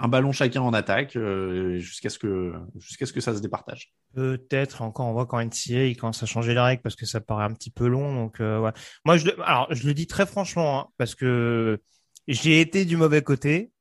Un 0.00 0.06
ballon 0.08 0.30
chacun 0.32 0.60
en 0.62 0.72
attaque 0.72 1.16
euh, 1.16 1.78
jusqu'à 1.78 2.08
ce 2.08 2.18
que 2.20 2.52
jusqu'à 2.78 3.04
ce 3.04 3.12
que 3.12 3.20
ça 3.20 3.34
se 3.34 3.40
départage. 3.40 3.92
Peut-être 4.14 4.82
encore, 4.82 5.06
on 5.06 5.12
voit 5.12 5.26
quand 5.26 5.40
NCA 5.40 5.86
il 5.86 5.96
commence 5.96 6.22
à 6.22 6.26
changer 6.26 6.54
les 6.54 6.60
règles 6.60 6.82
parce 6.82 6.94
que 6.94 7.04
ça 7.06 7.20
paraît 7.20 7.44
un 7.44 7.52
petit 7.52 7.70
peu 7.70 7.88
long. 7.88 8.14
Donc, 8.14 8.40
euh, 8.40 8.60
ouais. 8.60 8.70
Moi, 9.04 9.16
je, 9.16 9.26
le- 9.26 9.42
alors, 9.42 9.66
je 9.74 9.86
le 9.86 9.94
dis 9.94 10.06
très 10.06 10.24
franchement, 10.24 10.80
hein, 10.80 10.86
parce 10.98 11.14
que 11.16 11.80
j'ai 12.28 12.60
été 12.60 12.84
du 12.84 12.96
mauvais 12.96 13.22
côté, 13.22 13.72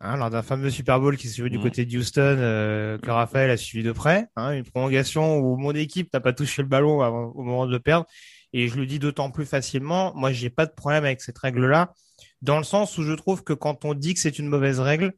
hein, 0.00 0.16
lors 0.16 0.30
d'un 0.30 0.42
fameux 0.42 0.70
Super 0.70 1.00
Bowl 1.00 1.16
qui 1.16 1.28
s'est 1.28 1.38
joué 1.38 1.50
du 1.50 1.58
côté 1.58 1.84
de 1.84 1.98
Houston, 1.98 2.36
euh, 2.38 2.96
que 2.98 3.10
Raphaël 3.10 3.50
a 3.50 3.56
suivi 3.56 3.82
de 3.84 3.92
près, 3.92 4.28
hein, 4.36 4.52
une 4.52 4.64
prolongation 4.64 5.38
où 5.38 5.56
mon 5.56 5.72
équipe 5.72 6.12
n'a 6.12 6.20
pas 6.20 6.32
touché 6.32 6.62
le 6.62 6.68
ballon 6.68 7.00
avant- 7.02 7.32
au 7.34 7.42
moment 7.42 7.66
de 7.66 7.72
le 7.72 7.80
perdre. 7.80 8.06
Et 8.52 8.68
je 8.68 8.76
le 8.76 8.86
dis 8.86 9.00
d'autant 9.00 9.32
plus 9.32 9.44
facilement, 9.46 10.12
moi, 10.14 10.30
j'ai 10.30 10.50
pas 10.50 10.66
de 10.66 10.72
problème 10.72 11.04
avec 11.04 11.20
cette 11.20 11.38
règle-là, 11.38 11.92
dans 12.42 12.58
le 12.58 12.64
sens 12.64 12.96
où 12.96 13.02
je 13.02 13.12
trouve 13.12 13.42
que 13.42 13.52
quand 13.52 13.84
on 13.84 13.94
dit 13.94 14.14
que 14.14 14.20
c'est 14.20 14.38
une 14.38 14.46
mauvaise 14.46 14.78
règle, 14.78 15.12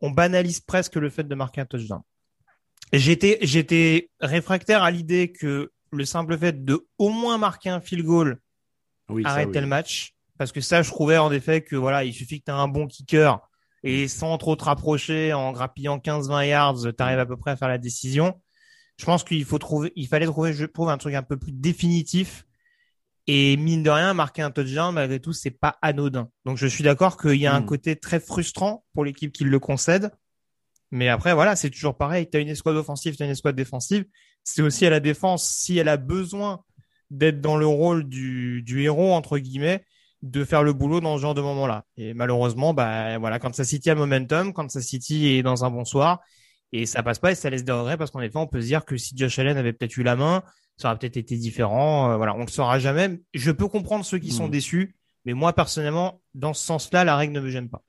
on 0.00 0.10
banalise 0.10 0.60
presque 0.60 0.96
le 0.96 1.10
fait 1.10 1.24
de 1.24 1.34
marquer 1.34 1.60
un 1.60 1.66
touchdown. 1.66 2.02
J'étais, 2.92 3.38
j'étais 3.42 4.10
réfractaire 4.20 4.82
à 4.82 4.90
l'idée 4.90 5.32
que 5.32 5.72
le 5.90 6.04
simple 6.04 6.36
fait 6.38 6.64
de 6.64 6.86
au 6.98 7.10
moins 7.10 7.38
marquer 7.38 7.70
un 7.70 7.80
field 7.80 8.04
goal 8.04 8.40
Oui, 9.08 9.22
arrêtait 9.24 9.58
oui. 9.58 9.60
le 9.60 9.66
match. 9.66 10.14
Parce 10.38 10.52
que 10.52 10.60
ça, 10.60 10.82
je 10.82 10.90
trouvais 10.90 11.16
en 11.16 11.30
effet 11.32 11.62
que 11.62 11.76
voilà, 11.76 12.04
il 12.04 12.12
suffit 12.12 12.40
que 12.40 12.46
tu 12.46 12.50
aies 12.50 12.54
un 12.54 12.68
bon 12.68 12.86
kicker 12.86 13.38
et 13.84 14.08
sans 14.08 14.36
trop 14.38 14.56
te 14.56 14.64
rapprocher, 14.64 15.32
en 15.32 15.52
grappillant 15.52 15.98
15-20 15.98 16.48
yards, 16.48 16.80
tu 16.96 17.02
arrives 17.02 17.18
à 17.18 17.26
peu 17.26 17.36
près 17.36 17.50
à 17.52 17.56
faire 17.56 17.68
la 17.68 17.78
décision. 17.78 18.40
Je 18.96 19.04
pense 19.04 19.24
qu'il 19.24 19.44
faut 19.44 19.58
trouver, 19.58 19.92
il 19.94 20.08
fallait 20.08 20.26
trouver, 20.26 20.52
je 20.54 20.64
trouve, 20.64 20.88
un 20.88 20.96
truc 20.98 21.14
un 21.14 21.22
peu 21.22 21.36
plus 21.36 21.52
définitif. 21.52 22.46
Et 23.26 23.56
mine 23.56 23.82
de 23.82 23.90
rien, 23.90 24.12
marquer 24.12 24.42
un 24.42 24.50
touchdown, 24.50 24.94
malgré 24.94 25.18
tout, 25.18 25.32
c'est 25.32 25.50
pas 25.50 25.78
anodin. 25.80 26.28
Donc 26.44 26.58
je 26.58 26.66
suis 26.66 26.84
d'accord 26.84 27.16
qu'il 27.16 27.36
y 27.36 27.46
a 27.46 27.54
un 27.54 27.60
Mm. 27.62 27.66
côté 27.66 27.96
très 27.96 28.20
frustrant 28.20 28.84
pour 28.92 29.04
l'équipe 29.04 29.32
qui 29.32 29.44
le 29.44 29.58
concède. 29.58 30.10
Mais 30.90 31.08
après, 31.08 31.32
voilà, 31.34 31.56
c'est 31.56 31.70
toujours 31.70 31.96
pareil. 31.96 32.28
Tu 32.30 32.36
as 32.36 32.40
une 32.40 32.48
escouade 32.48 32.76
offensive, 32.76 33.16
tu 33.16 33.22
as 33.22 33.26
une 33.26 33.32
escouade 33.32 33.56
défensive. 33.56 34.04
C'est 34.44 34.62
aussi 34.62 34.84
à 34.86 34.90
la 34.90 35.00
défense, 35.00 35.48
si 35.48 35.78
elle 35.78 35.88
a 35.88 35.96
besoin 35.96 36.62
d'être 37.10 37.40
dans 37.40 37.56
le 37.56 37.66
rôle 37.66 38.04
du, 38.08 38.62
du 38.62 38.82
héros, 38.82 39.12
entre 39.14 39.38
guillemets, 39.38 39.84
de 40.22 40.44
faire 40.44 40.62
le 40.62 40.72
boulot 40.72 41.00
dans 41.00 41.16
ce 41.16 41.22
genre 41.22 41.34
de 41.34 41.40
moment-là. 41.40 41.84
Et 41.96 42.14
malheureusement, 42.14 42.74
bah, 42.74 43.18
voilà, 43.18 43.38
Kansas 43.38 43.66
City 43.66 43.90
a 43.90 43.94
momentum, 43.94 44.52
Kansas 44.52 44.84
City 44.84 45.28
est 45.28 45.42
dans 45.42 45.64
un 45.64 45.70
bon 45.70 45.84
soir, 45.84 46.20
et 46.72 46.86
ça 46.86 47.02
passe 47.02 47.18
pas 47.18 47.32
et 47.32 47.34
ça 47.34 47.50
laisse 47.50 47.64
des 47.64 47.72
regrets 47.72 47.96
parce 47.96 48.10
qu'en 48.10 48.20
effet, 48.20 48.36
on 48.38 48.46
peut 48.46 48.60
se 48.60 48.66
dire 48.66 48.84
que 48.84 48.96
si 48.96 49.16
Josh 49.16 49.38
Allen 49.38 49.56
avait 49.56 49.72
peut-être 49.72 49.96
eu 49.96 50.02
la 50.02 50.16
main, 50.16 50.42
ça 50.76 50.88
aurait 50.88 50.98
peut-être 50.98 51.16
été 51.16 51.36
différent. 51.36 52.10
Euh, 52.10 52.16
voilà, 52.16 52.34
on 52.34 52.40
le 52.42 52.48
saura 52.48 52.78
jamais. 52.78 53.20
Je 53.32 53.50
peux 53.50 53.68
comprendre 53.68 54.04
ceux 54.04 54.18
qui 54.18 54.32
sont 54.32 54.48
Mm. 54.48 54.50
déçus, 54.50 54.96
mais 55.24 55.32
moi, 55.32 55.52
personnellement, 55.52 56.20
dans 56.34 56.54
ce 56.54 56.64
sens-là, 56.64 57.04
la 57.04 57.16
règle 57.16 57.34
ne 57.34 57.40
me 57.40 57.50
gêne 57.50 57.68
pas. 57.68 57.82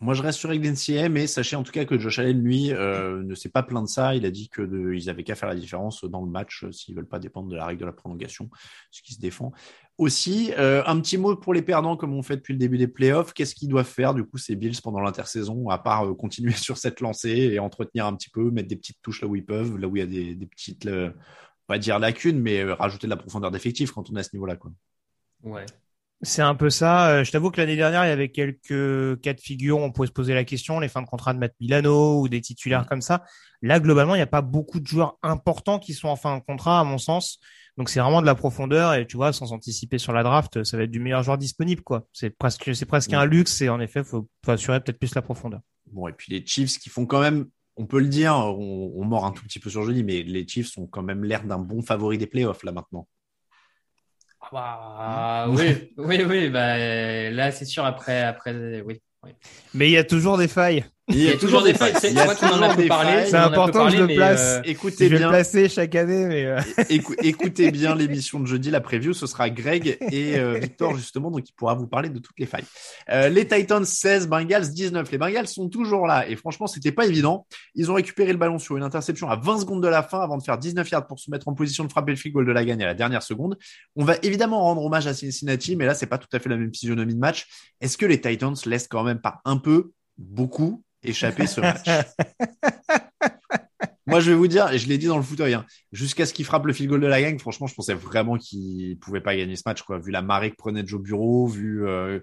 Moi, 0.00 0.14
je 0.14 0.22
reste 0.22 0.38
sur 0.38 0.48
règle 0.50 0.64
NCAA, 0.68 1.08
mais 1.08 1.26
sachez 1.26 1.56
en 1.56 1.64
tout 1.64 1.72
cas 1.72 1.84
que 1.84 1.98
Josh 1.98 2.20
Allen, 2.20 2.40
lui, 2.40 2.72
euh, 2.72 3.20
ne 3.24 3.34
s'est 3.34 3.48
pas 3.48 3.64
plaint 3.64 3.82
de 3.82 3.88
ça. 3.88 4.14
Il 4.14 4.24
a 4.26 4.30
dit 4.30 4.48
que 4.48 4.62
de, 4.62 4.94
ils 4.94 5.10
avaient 5.10 5.24
qu'à 5.24 5.34
faire 5.34 5.48
la 5.48 5.56
différence 5.56 6.04
dans 6.04 6.22
le 6.24 6.30
match 6.30 6.62
euh, 6.62 6.70
s'ils 6.70 6.94
veulent 6.94 7.08
pas 7.08 7.18
dépendre 7.18 7.48
de 7.48 7.56
la 7.56 7.66
règle 7.66 7.80
de 7.80 7.86
la 7.86 7.92
prolongation, 7.92 8.48
ce 8.92 9.02
qui 9.02 9.12
se 9.12 9.18
défend. 9.18 9.50
Aussi, 9.96 10.52
euh, 10.56 10.84
un 10.86 11.00
petit 11.00 11.18
mot 11.18 11.34
pour 11.34 11.52
les 11.52 11.62
perdants, 11.62 11.96
comme 11.96 12.14
on 12.14 12.22
fait 12.22 12.36
depuis 12.36 12.52
le 12.52 12.60
début 12.60 12.78
des 12.78 12.86
playoffs. 12.86 13.32
Qu'est-ce 13.32 13.56
qu'ils 13.56 13.68
doivent 13.68 13.88
faire, 13.88 14.14
du 14.14 14.22
coup, 14.22 14.38
ces 14.38 14.54
Bills 14.54 14.80
pendant 14.80 15.00
l'intersaison, 15.00 15.68
à 15.68 15.78
part 15.78 16.16
continuer 16.16 16.52
sur 16.52 16.76
cette 16.76 17.00
lancée 17.00 17.50
et 17.52 17.58
entretenir 17.58 18.06
un 18.06 18.14
petit 18.14 18.30
peu, 18.30 18.52
mettre 18.52 18.68
des 18.68 18.76
petites 18.76 19.02
touches 19.02 19.22
là 19.22 19.26
où 19.26 19.34
ils 19.34 19.44
peuvent, 19.44 19.78
là 19.78 19.88
où 19.88 19.96
il 19.96 19.98
y 19.98 20.02
a 20.02 20.06
des, 20.06 20.36
des 20.36 20.46
petites, 20.46 20.88
pas 21.68 21.78
dire 21.78 21.98
lacunes, 22.00 22.40
mais 22.40 22.64
euh, 22.64 22.74
rajouter 22.74 23.06
de 23.06 23.10
la 23.10 23.16
profondeur 23.16 23.52
d'effectif 23.52 23.92
quand 23.92 24.10
on 24.10 24.16
est 24.16 24.20
à 24.20 24.22
ce 24.24 24.30
niveau-là, 24.32 24.56
quoi. 24.56 24.72
Ouais. 25.44 25.66
C'est 26.22 26.42
un 26.42 26.56
peu 26.56 26.68
ça. 26.68 27.10
Euh, 27.10 27.24
Je 27.24 27.30
t'avoue 27.30 27.52
que 27.52 27.60
l'année 27.60 27.76
dernière, 27.76 28.04
il 28.04 28.08
y 28.08 28.12
avait 28.12 28.30
quelques 28.30 29.20
cas 29.20 29.34
de 29.34 29.40
figure. 29.40 29.78
On 29.78 29.92
pouvait 29.92 30.08
se 30.08 30.12
poser 30.12 30.34
la 30.34 30.42
question, 30.42 30.80
les 30.80 30.88
fins 30.88 31.02
de 31.02 31.06
contrat 31.06 31.32
de 31.32 31.38
Matt 31.38 31.52
Milano 31.60 32.20
ou 32.20 32.28
des 32.28 32.40
titulaires 32.40 32.86
comme 32.86 33.02
ça. 33.02 33.24
Là, 33.62 33.78
globalement, 33.78 34.16
il 34.16 34.18
n'y 34.18 34.22
a 34.22 34.26
pas 34.26 34.42
beaucoup 34.42 34.80
de 34.80 34.86
joueurs 34.86 35.16
importants 35.22 35.78
qui 35.78 35.94
sont 35.94 36.08
en 36.08 36.16
fin 36.16 36.38
de 36.38 36.42
contrat, 36.42 36.80
à 36.80 36.84
mon 36.84 36.98
sens. 36.98 37.38
Donc, 37.76 37.88
c'est 37.88 38.00
vraiment 38.00 38.20
de 38.20 38.26
la 38.26 38.34
profondeur. 38.34 38.94
Et 38.94 39.06
tu 39.06 39.16
vois, 39.16 39.32
sans 39.32 39.52
anticiper 39.52 39.98
sur 39.98 40.12
la 40.12 40.24
draft, 40.24 40.64
ça 40.64 40.76
va 40.76 40.82
être 40.84 40.90
du 40.90 40.98
meilleur 40.98 41.22
joueur 41.22 41.38
disponible, 41.38 41.82
quoi. 41.82 42.04
C'est 42.12 42.30
presque, 42.30 42.74
c'est 42.74 42.86
presque 42.86 43.12
un 43.12 43.24
luxe. 43.24 43.60
Et 43.60 43.68
en 43.68 43.78
effet, 43.78 44.02
faut, 44.02 44.28
faut 44.44 44.50
assurer 44.50 44.80
peut-être 44.80 44.98
plus 44.98 45.14
la 45.14 45.22
profondeur. 45.22 45.60
Bon, 45.92 46.08
et 46.08 46.12
puis 46.12 46.32
les 46.32 46.44
Chiefs 46.44 46.78
qui 46.78 46.88
font 46.88 47.06
quand 47.06 47.20
même, 47.20 47.46
on 47.78 47.86
peut 47.86 48.00
le 48.00 48.08
dire, 48.08 48.34
on, 48.34 48.92
on 48.94 49.04
mord 49.04 49.24
un 49.24 49.32
tout 49.32 49.44
petit 49.44 49.60
peu 49.60 49.70
sur 49.70 49.84
jeudi, 49.84 50.02
mais 50.02 50.22
les 50.22 50.46
Chiefs 50.46 50.76
ont 50.76 50.86
quand 50.86 51.02
même 51.02 51.24
l'air 51.24 51.44
d'un 51.44 51.58
bon 51.58 51.80
favori 51.80 52.18
des 52.18 52.26
playoffs 52.26 52.64
là 52.64 52.72
maintenant. 52.72 53.06
Ah 54.52 55.46
bah, 55.46 55.52
oui, 55.52 55.92
oui, 55.96 56.22
oui. 56.24 56.50
Bah, 56.50 56.78
là, 57.30 57.50
c'est 57.52 57.64
sûr. 57.64 57.84
Après, 57.84 58.22
après, 58.22 58.82
oui. 58.82 59.00
oui. 59.22 59.30
Mais 59.74 59.88
il 59.88 59.92
y 59.92 59.96
a 59.96 60.04
toujours 60.04 60.38
des 60.38 60.48
failles. 60.48 60.84
Il 61.10 61.22
y 61.22 61.28
a 61.30 61.36
toujours 61.36 61.62
des 61.62 61.74
failles. 61.74 61.94
C'est 62.00 62.10
Il 62.10 62.16
y 62.16 62.20
a 62.20 62.24
moi 62.24 62.34
qu'on 62.34 62.46
en 62.46 62.48
a 62.48 62.52
toujours 62.52 62.76
peu 62.76 62.82
des 62.82 62.88
parlé. 62.88 63.10
failles. 63.12 63.30
C'est 63.30 63.36
important 63.36 63.86
que 63.86 63.92
je 63.92 63.96
le 64.02 64.06
place. 64.14 64.40
euh, 64.58 64.62
Écoutez 64.64 64.96
Je 65.04 65.04
vais 65.04 65.08
le 65.10 65.18
bien, 65.18 65.28
placer 65.30 65.68
chaque 65.68 65.94
année, 65.94 66.26
mais 66.26 66.44
euh, 66.44 66.60
écou- 66.90 67.14
écoutez 67.22 67.70
bien 67.70 67.94
l'émission 67.94 68.40
de 68.40 68.46
jeudi, 68.46 68.70
la 68.70 68.80
preview, 68.80 69.12
ce 69.14 69.26
sera 69.26 69.48
Greg 69.50 69.96
et 70.12 70.38
euh, 70.38 70.58
Victor 70.62 70.94
justement, 70.96 71.30
donc 71.30 71.48
il 71.48 71.52
pourra 71.52 71.74
vous 71.74 71.86
parler 71.86 72.08
de 72.10 72.18
toutes 72.18 72.38
les 72.38 72.46
failles. 72.46 72.64
Euh, 73.10 73.28
les 73.28 73.46
Titans 73.48 73.84
16, 73.84 74.28
Bengals 74.28 74.68
19. 74.70 75.10
Les 75.10 75.18
Bengals 75.18 75.48
sont 75.48 75.68
toujours 75.68 76.06
là 76.06 76.28
et 76.28 76.36
franchement, 76.36 76.66
c'était 76.66 76.92
pas 76.92 77.06
évident. 77.06 77.46
Ils 77.74 77.90
ont 77.90 77.94
récupéré 77.94 78.32
le 78.32 78.38
ballon 78.38 78.58
sur 78.58 78.76
une 78.76 78.82
interception 78.82 79.30
à 79.30 79.36
20 79.36 79.60
secondes 79.60 79.82
de 79.82 79.88
la 79.88 80.02
fin 80.02 80.20
avant 80.20 80.36
de 80.36 80.42
faire 80.42 80.58
19 80.58 80.88
yards 80.90 81.06
pour 81.06 81.18
se 81.18 81.30
mettre 81.30 81.48
en 81.48 81.54
position 81.54 81.84
de 81.84 81.90
frapper 81.90 82.10
le 82.12 82.16
field 82.16 82.34
goal 82.34 82.46
de 82.46 82.52
la 82.52 82.64
gagne 82.64 82.82
à 82.82 82.86
la 82.86 82.94
dernière 82.94 83.22
seconde. 83.22 83.56
On 83.96 84.04
va 84.04 84.16
évidemment 84.22 84.60
rendre 84.62 84.82
hommage 84.84 85.06
à 85.06 85.14
Cincinnati, 85.14 85.74
mais 85.76 85.86
là, 85.86 85.94
c'est 85.94 86.06
pas 86.06 86.18
tout 86.18 86.28
à 86.32 86.38
fait 86.38 86.48
la 86.48 86.56
même 86.56 86.72
physionomie 86.74 87.14
de 87.14 87.18
match. 87.20 87.46
Est-ce 87.80 87.96
que 87.96 88.06
les 88.06 88.20
Titans 88.20 88.54
laissent 88.66 88.88
quand 88.88 89.04
même 89.04 89.20
pas 89.20 89.40
un 89.44 89.56
peu, 89.56 89.92
beaucoup 90.18 90.82
échapper 91.02 91.46
ce 91.46 91.60
match 91.60 91.86
Moi, 94.08 94.20
je 94.20 94.30
vais 94.30 94.36
vous 94.36 94.48
dire, 94.48 94.72
et 94.72 94.78
je 94.78 94.88
l'ai 94.88 94.96
dit 94.96 95.06
dans 95.06 95.18
le 95.18 95.22
fauteuil, 95.22 95.58
jusqu'à 95.92 96.24
ce 96.24 96.32
qu'il 96.32 96.46
frappe 96.46 96.64
le 96.64 96.72
field 96.72 96.88
goal 96.88 97.00
de 97.02 97.06
la 97.06 97.20
gang, 97.20 97.38
franchement, 97.38 97.66
je 97.66 97.74
pensais 97.74 97.92
vraiment 97.92 98.38
qu'il 98.38 98.98
pouvait 98.98 99.20
pas 99.20 99.36
gagner 99.36 99.54
ce 99.54 99.64
match, 99.66 99.82
quoi. 99.82 99.98
Vu 99.98 100.10
la 100.10 100.22
marée 100.22 100.50
que 100.50 100.56
prenait 100.56 100.82
Joe 100.86 101.02
Bureau, 101.02 101.46
vu, 101.46 101.86
euh, 101.86 102.18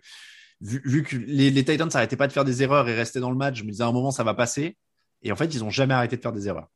vu, 0.61 0.81
vu 0.83 1.03
que 1.03 1.15
les, 1.15 1.53
Titans 1.63 1.91
s'arrêtaient 1.91 2.15
pas 2.15 2.27
de 2.27 2.33
faire 2.33 2.43
des 2.43 2.63
erreurs 2.63 2.89
et 2.89 2.95
restaient 2.95 3.19
dans 3.19 3.29
le 3.29 3.37
match, 3.37 3.59
je 3.59 3.63
me 3.63 3.69
disais 3.69 3.83
à 3.83 3.87
un 3.87 3.91
moment, 3.91 4.09
ça 4.09 4.23
va 4.23 4.33
passer. 4.33 4.77
Et 5.21 5.31
en 5.31 5.35
fait, 5.35 5.53
ils 5.53 5.63
ont 5.63 5.69
jamais 5.69 5.93
arrêté 5.93 6.17
de 6.17 6.21
faire 6.23 6.33
des 6.33 6.47
erreurs. 6.47 6.69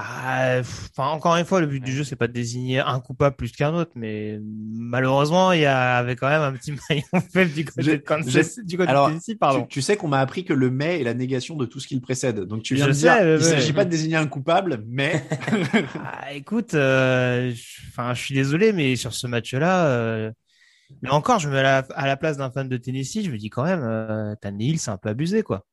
Pff, 0.00 0.90
enfin, 0.96 1.08
encore 1.10 1.36
une 1.36 1.44
fois, 1.44 1.60
le 1.60 1.66
but 1.66 1.80
du 1.80 1.90
jeu, 1.92 2.04
c'est 2.04 2.14
pas 2.14 2.28
de 2.28 2.32
désigner 2.32 2.78
un 2.78 3.00
coupable 3.00 3.34
plus 3.34 3.50
qu'un 3.50 3.74
autre, 3.74 3.90
mais 3.96 4.38
malheureusement, 4.40 5.50
il 5.50 5.60
y 5.62 5.66
avait 5.66 6.14
quand 6.14 6.28
même 6.28 6.42
un 6.42 6.52
petit 6.52 6.72
maillon 6.88 7.02
faible 7.32 7.52
du 7.52 7.64
côté 7.64 7.82
de 7.82 7.96
Kansas, 7.96 8.60
du 8.60 8.76
côté 8.76 8.88
Alors, 8.90 9.06
de 9.08 9.14
Tennessee, 9.14 9.34
pardon. 9.38 9.62
Tu, 9.62 9.68
tu 9.68 9.82
sais 9.82 9.96
qu'on 9.96 10.06
m'a 10.06 10.20
appris 10.20 10.44
que 10.44 10.52
le 10.52 10.70
mais 10.70 11.00
est 11.00 11.04
la 11.04 11.14
négation 11.14 11.56
de 11.56 11.66
tout 11.66 11.80
ce 11.80 11.88
qui 11.88 11.96
le 11.96 12.00
précède. 12.00 12.40
Donc 12.42 12.62
tu 12.62 12.76
viens 12.76 12.84
Je 12.86 12.90
de 12.90 12.94
dire, 12.94 13.12
sais, 13.12 13.24
mais 13.24 13.30
il 13.30 13.32
ouais. 13.34 13.40
s'agit 13.42 13.72
pas 13.72 13.84
de 13.84 13.90
désigner 13.90 14.16
un 14.16 14.28
coupable, 14.28 14.84
mais 14.86 15.24
Ah, 16.04 16.32
écoute, 16.32 16.74
euh, 16.74 17.50
je- 17.52 17.80
enfin, 17.90 18.14
je 18.14 18.22
suis 18.22 18.34
désolé, 18.34 18.72
mais 18.72 18.94
sur 18.96 19.12
ce 19.14 19.26
match-là, 19.26 19.86
euh, 19.88 20.30
mais 21.02 21.10
encore, 21.10 21.38
je 21.38 21.48
me 21.48 21.54
mets 21.54 21.60
à 21.60 21.62
la, 21.62 21.78
à 21.94 22.06
la 22.06 22.16
place 22.16 22.36
d'un 22.36 22.50
fan 22.50 22.68
de 22.68 22.76
Tennessee, 22.76 23.24
je 23.24 23.30
me 23.30 23.38
dis 23.38 23.50
quand 23.50 23.64
même, 23.64 23.82
euh, 23.82 24.34
Tannehill, 24.40 24.78
c'est 24.78 24.90
un 24.90 24.98
peu 24.98 25.08
abusé, 25.10 25.42
quoi. 25.42 25.66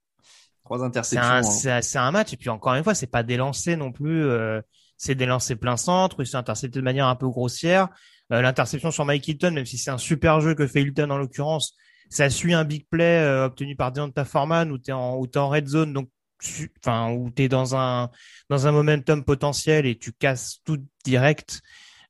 Trois 0.65 0.80
C'est 0.80 0.84
interceptions. 0.86 1.21
un, 1.32 1.38
hein. 1.39 1.43
c'est- 1.43 1.82
c'est 1.82 1.97
un 1.97 2.12
match 2.12 2.34
et 2.34 2.38
puis 2.38 2.49
encore 2.49 2.73
une 2.73 2.84
fois, 2.84 2.93
c'est 2.95 3.08
pas 3.08 3.23
des 3.23 3.38
lancers 3.38 3.78
non 3.78 3.91
plus. 3.93 4.25
euh, 4.25 4.62
c'est 4.97 5.15
des 5.15 5.25
lancers 5.25 5.58
plein 5.58 5.78
centre. 5.78 6.17
Il 6.21 6.28
s'est 6.28 6.38
intercepté 6.38 6.80
de 6.80 6.84
manière 6.84 7.08
un 7.08 7.15
peu 7.15 7.28
grossière. 7.28 7.89
Euh, 8.32 8.41
L'interception 8.41 8.91
sur 8.91 9.06
Mike 9.06 9.28
Hilton, 9.28 9.51
même 9.51 9.65
si 9.65 9.78
c'est 9.78 9.91
un 9.91 9.97
super 9.97 10.39
jeu 10.41 10.56
que 10.56 10.65
fait 10.67 10.82
Hilton 10.82 11.10
en 11.12 11.17
l'occurrence, 11.17 11.75
ça 12.10 12.30
suit 12.30 12.54
un 12.54 12.63
big 12.63 12.88
play 12.89 13.19
euh, 13.19 13.45
obtenu 13.45 13.75
par 13.75 13.91
Deonta 13.91 14.25
Foreman 14.25 14.71
où 14.71 14.78
t'es 14.78 14.91
en 14.93 15.17
où 15.17 15.28
t'es 15.28 15.38
en 15.39 15.49
red 15.49 15.67
zone, 15.67 15.93
donc 15.93 16.10
tu- 16.39 16.71
enfin 16.84 17.12
où 17.12 17.30
t'es 17.30 17.47
dans 17.49 17.75
un 17.75 18.10
dans 18.49 18.67
un 18.67 18.71
momentum 18.71 19.23
potentiel 19.23 19.86
et 19.86 19.97
tu 19.97 20.12
casses 20.13 20.60
tout 20.65 20.78
direct 21.04 21.62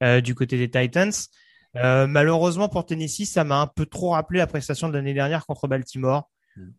euh, 0.03 0.21
du 0.21 0.35
côté 0.35 0.57
des 0.57 0.69
Titans. 0.69 1.11
Euh, 1.77 2.07
malheureusement 2.07 2.69
pour 2.69 2.85
Tennessee, 2.85 3.25
ça 3.25 3.43
m'a 3.43 3.59
un 3.59 3.67
peu 3.67 3.85
trop 3.85 4.11
rappelé 4.11 4.39
la 4.39 4.47
prestation 4.47 4.87
de 4.87 4.93
l'année 4.93 5.13
dernière 5.13 5.45
contre 5.45 5.67
Baltimore 5.67 6.29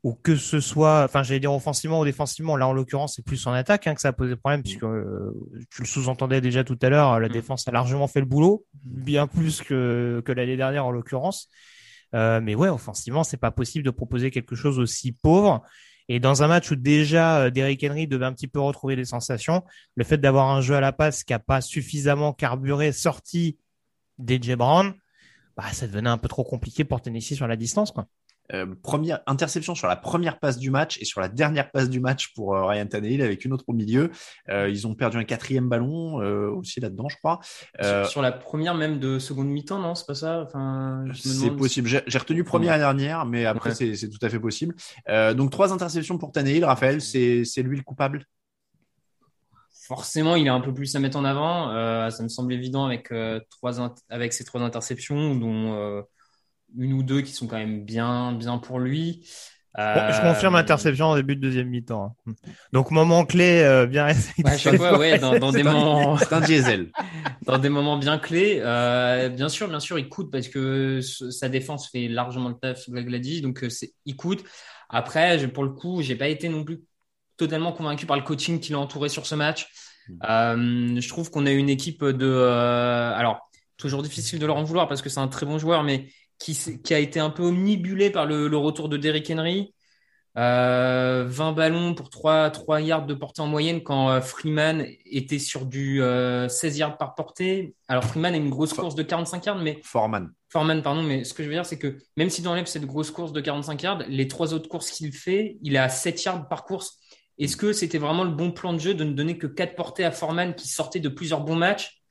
ou 0.03 0.15
que 0.15 0.37
ce 0.37 0.61
soit, 0.61 1.05
enfin, 1.05 1.23
j'allais 1.23 1.41
dire 1.41 1.53
offensivement 1.53 2.01
ou 2.01 2.05
défensivement. 2.05 2.57
Là, 2.57 2.67
en 2.67 2.73
l'occurrence, 2.73 3.17
c'est 3.17 3.25
plus 3.25 3.47
en 3.47 3.53
attaque 3.53 3.87
hein, 3.87 3.95
que 3.95 4.01
ça 4.01 4.09
a 4.09 4.13
posé 4.13 4.37
problème, 4.37 4.63
puisque 4.63 4.85
euh, 4.85 5.33
tu 5.71 5.83
le 5.83 5.87
sous-entendais 5.87 6.41
déjà 6.41 6.65
tout 6.65 6.79
à 6.83 6.89
l'heure. 6.89 7.21
La 7.21 7.29
Mm. 7.29 7.33
défense 7.33 7.69
a 7.69 7.73
largement 7.73 8.07
fait 8.07 8.21
le 8.21 8.27
boulot, 8.27 8.65
bien 8.85 9.27
plus 9.27 9.63
que 9.63 10.23
que 10.25 10.33
l'année 10.33 10.57
dernière 10.57 10.87
en 10.87 10.91
l'occurrence. 10.91 11.49
Euh, 12.15 12.41
mais 12.41 12.55
ouais, 12.55 12.69
offensivement, 12.69 13.25
c'est 13.25 13.37
pas 13.37 13.51
possible 13.51 13.85
de 13.85 13.91
proposer 13.91 14.31
quelque 14.31 14.55
chose 14.55 14.79
aussi 14.79 15.13
pauvre. 15.13 15.63
Et 16.09 16.21
dans 16.21 16.43
un 16.43 16.47
match 16.47 16.71
où 16.71 16.77
déjà 16.77 17.41
euh, 17.41 17.51
Derrick 17.51 17.85
Henry 17.85 18.07
devait 18.07 18.27
un 18.27 18.33
petit 18.33 18.49
peu 18.49 18.61
retrouver 18.61 18.97
des 18.97 19.05
sensations, 19.05 19.65
le 19.97 20.05
fait 20.05 20.19
d'avoir 20.19 20.49
un 20.51 20.61
jeu 20.61 20.75
à 20.75 20.81
la 20.81 20.93
passe 20.93 21.25
qui 21.25 21.35
a 21.35 21.39
pas 21.41 21.61
suffisamment 21.61 22.33
carburé, 22.33 22.93
sorti 22.93 23.59
DJ 24.19 24.53
Brown, 24.53 24.95
bah, 25.57 25.65
ça 25.73 25.87
devenait 25.87 26.11
un 26.11 26.19
peu 26.19 26.29
trop 26.29 26.45
compliqué 26.45 26.85
pour 26.85 27.01
Tennessee 27.03 27.35
sur 27.35 27.49
la 27.49 27.57
distance, 27.57 27.91
quoi. 27.91 28.07
Euh, 28.53 28.67
première 28.83 29.21
interception 29.27 29.75
sur 29.75 29.89
la 29.89 29.97
première 29.97 30.39
passe 30.39 30.59
du 30.59 30.71
match 30.71 30.99
et 31.01 31.05
sur 31.05 31.21
la 31.21 31.29
dernière 31.29 31.71
passe 31.71 31.91
du 31.91 32.01
match 32.01 32.33
pour 32.35 32.55
euh, 32.55 32.65
Ryan 32.65 32.87
Tannehill 32.87 33.23
avec 33.23 33.45
une 33.45 33.53
autre 33.53 33.65
au 33.67 33.73
milieu. 33.73 34.11
Euh, 34.49 34.69
ils 34.69 34.87
ont 34.87 34.95
perdu 34.95 35.17
un 35.17 35.25
quatrième 35.25 35.69
ballon 35.69 36.15
aussi 36.57 36.81
là-dedans, 36.81 37.09
je 37.09 37.17
crois. 37.17 37.41
Sur, 37.81 38.07
sur 38.07 38.23
la 38.23 38.33
première 38.33 38.75
même 38.75 38.99
de 38.99 39.19
seconde 39.19 39.49
mi-temps, 39.49 39.79
non, 39.79 39.95
c'est 39.95 40.07
pas 40.07 40.15
ça? 40.15 40.43
Enfin, 40.43 41.05
C'est 41.15 41.51
possible. 41.51 41.89
J'ai 41.89 42.03
j'ai 42.07 42.19
retenu 42.19 42.45
première 42.45 42.75
et 42.75 42.79
dernière, 42.79 43.25
mais 43.27 43.45
après 43.47 43.71
Ouais. 43.71 43.97
c'est 43.97 44.09
tout 44.09 44.25
à 44.25 44.29
fait 44.29 44.39
possible. 44.39 44.75
Donc 45.09 45.51
trois 45.51 45.73
interceptions 45.73 46.19
pour 46.19 46.33
Tannehill. 46.33 46.65
Raphaël, 46.65 47.01
c'est 47.01 47.63
lui 47.63 47.77
le 47.77 47.83
coupable? 47.83 48.25
Forcément, 49.87 50.35
il 50.35 50.49
a 50.49 50.55
un 50.55 50.61
peu 50.61 50.75
plus 50.75 50.95
à 50.97 51.01
mettre 51.01 51.17
en 51.17 51.25
avant. 51.25 52.11
Ça 52.11 52.23
me 52.23 52.29
semble 52.29 52.53
évident 52.53 52.85
avec 52.87 53.13
trois 53.51 53.81
avec 54.09 54.33
ces 54.33 54.45
trois 54.45 54.61
interceptions, 54.61 55.35
dont 55.35 56.05
une 56.79 56.93
ou 56.93 57.03
deux 57.03 57.21
qui 57.23 57.33
sont 57.33 57.47
quand 57.47 57.57
même 57.59 57.85
bien 57.85 58.33
bien 58.33 58.59
pour 58.59 58.79
lui. 58.79 59.23
Je 59.79 59.83
Euh, 59.83 60.21
confirme 60.23 60.55
l'interception 60.55 61.11
au 61.11 61.17
début 61.17 61.37
de 61.37 61.41
deuxième 61.43 61.69
mi-temps. 61.69 62.17
hein. 62.27 62.33
Donc 62.73 62.91
moment 62.91 63.27
clé, 63.27 63.61
euh, 63.63 63.87
bien 63.87 64.07
Ouais, 64.07 64.15
à 64.47 64.57
chaque 64.57 64.77
fois, 64.77 64.97
ouais, 64.99 65.19
dans, 65.19 65.39
dans 65.39 65.53
des 65.53 65.63
moments, 65.63 66.17
C'est 66.17 66.33
un 66.33 66.41
diesel. 66.41 66.91
dans 67.47 67.59
des 67.59 67.69
moments 67.69 67.99
bien 67.99 68.19
clés. 68.19 68.61
Euh, 68.65 69.29
bien 69.29 69.51
sûr, 69.51 69.69
bien 69.69 69.81
sûr, 69.81 69.99
il 69.99 70.09
coûte 70.09 70.31
parce 70.33 70.49
que 70.49 71.01
sa 71.03 71.51
défense 71.51 71.91
fait 71.91 72.09
largement 72.09 72.49
le 72.49 72.55
taf, 72.55 72.89
Greg 72.89 73.11
l'a 73.11 73.19
dit, 73.19 73.43
donc 73.43 73.63
euh, 73.65 73.69
c'est, 73.69 73.93
il 74.07 74.17
coûte. 74.17 74.45
Après, 74.89 75.39
je- 75.39 75.47
pour 75.47 75.65
le 75.65 75.71
coup, 75.71 76.01
j'ai 76.01 76.17
pas 76.17 76.29
été 76.29 76.49
non 76.49 76.65
plus 76.65 76.81
totalement 77.37 77.73
convaincu 77.73 78.07
par 78.07 78.17
le 78.17 78.23
coaching 78.23 78.61
qui 78.61 78.73
l'a 78.73 78.79
entouré 78.79 79.11
sur 79.11 79.27
ce 79.27 79.35
match. 79.35 79.67
Euh, 80.29 80.99
je 81.01 81.09
trouve 81.09 81.31
qu'on 81.31 81.45
a 81.45 81.51
une 81.51 81.69
équipe 81.69 82.03
de, 82.03 82.27
euh, 82.27 83.13
alors 83.15 83.41
toujours 83.77 84.03
difficile 84.03 84.39
de 84.39 84.47
leur 84.47 84.57
en 84.57 84.63
vouloir 84.65 84.89
parce 84.89 85.03
que 85.03 85.11
c'est 85.11 85.21
un 85.21 85.29
très 85.29 85.45
bon 85.45 85.59
joueur, 85.59 85.83
mais 85.83 86.09
qui, 86.39 86.95
a 86.95 86.99
été 86.99 87.21
un 87.21 87.31
peu 87.31 87.43
omnibulé 87.43 88.11
par 88.11 88.27
le, 88.27 88.49
le 88.49 88.57
retour 88.57 88.89
de 88.89 88.97
Derrick 88.97 89.31
Henry. 89.31 89.73
Euh, 90.39 91.25
20 91.27 91.53
ballons 91.53 91.95
pour 91.95 92.11
3, 92.11 92.51
3 92.51 92.83
yards 92.83 93.07
de 93.07 93.15
portée 93.15 93.41
en 93.41 93.47
moyenne 93.47 93.83
quand 93.83 94.11
euh, 94.11 94.21
Freeman 94.21 94.87
était 95.07 95.39
sur 95.39 95.65
du 95.65 96.03
euh, 96.03 96.47
16 96.49 96.77
yards 96.77 96.99
par 96.99 97.15
portée. 97.15 97.75
Alors 97.89 98.05
Freeman 98.05 98.35
a 98.35 98.37
une 98.37 98.51
grosse 98.51 98.75
course 98.75 98.95
de 98.95 99.03
45 99.03 99.47
yards, 99.47 99.59
mais 99.59 99.81
Foreman. 99.83 100.31
Foreman, 100.51 100.83
pardon, 100.83 101.03
mais 101.03 101.25
ce 101.25 101.33
que 101.33 101.43
je 101.43 101.49
veux 101.49 101.55
dire, 101.55 101.65
c'est 101.65 101.79
que 101.79 101.97
même 102.19 102.29
si 102.29 102.43
tu 102.43 102.49
enlèves 102.49 102.67
cette 102.67 102.85
grosse 102.85 103.11
course 103.11 103.33
de 103.33 103.41
45 103.41 103.83
yards, 103.83 104.03
les 104.09 104.29
trois 104.29 104.53
autres 104.53 104.69
courses 104.69 104.91
qu'il 104.91 105.13
fait, 105.13 105.57
il 105.63 105.75
est 105.75 105.79
à 105.79 105.89
7 105.89 106.23
yards 106.25 106.49
par 106.49 106.65
course. 106.65 106.99
Est-ce 107.39 107.57
que 107.57 107.73
c'était 107.73 107.99
vraiment 107.99 108.25
le 108.25 108.31
bon 108.31 108.53
plan 108.53 108.75
de 108.75 108.79
jeu 108.79 108.93
de 108.93 109.05
ne 109.05 109.13
donner 109.13 109.39
que 109.39 109.47
4 109.47 109.75
portées 109.75 110.05
à 110.05 110.11
Foreman 110.11 110.55
qui 110.55 110.69
sortait 110.69 111.01
de 111.01 111.09
plusieurs 111.09 111.41
bons 111.41 111.57
matchs 111.57 112.03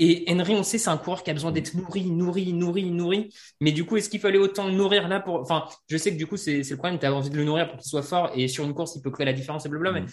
Et 0.00 0.24
Henry, 0.28 0.54
on 0.54 0.62
sait, 0.62 0.78
c'est 0.78 0.90
un 0.90 0.96
coureur 0.96 1.24
qui 1.24 1.30
a 1.30 1.34
besoin 1.34 1.50
d'être 1.50 1.74
nourri, 1.74 2.10
nourri, 2.10 2.52
nourri, 2.52 2.90
nourri. 2.90 3.34
Mais 3.60 3.72
du 3.72 3.84
coup, 3.84 3.96
est-ce 3.96 4.08
qu'il 4.08 4.20
fallait 4.20 4.38
autant 4.38 4.68
le 4.68 4.72
nourrir 4.72 5.08
là 5.08 5.18
pour. 5.18 5.40
Enfin, 5.40 5.64
je 5.88 5.96
sais 5.96 6.12
que 6.12 6.16
du 6.16 6.26
coup, 6.26 6.36
c'est 6.36 6.62
le 6.62 6.76
problème, 6.76 6.98
tu 6.98 7.06
as 7.06 7.12
envie 7.12 7.30
de 7.30 7.36
le 7.36 7.44
nourrir 7.44 7.68
pour 7.68 7.78
qu'il 7.78 7.88
soit 7.88 8.02
fort 8.02 8.30
et 8.34 8.46
sur 8.46 8.64
une 8.64 8.74
course, 8.74 8.94
il 8.96 9.02
peut 9.02 9.10
créer 9.10 9.26
la 9.26 9.32
différence 9.32 9.66
et 9.66 9.68
blablabla. 9.68 10.00
Mhm. 10.00 10.06
Mais 10.06 10.12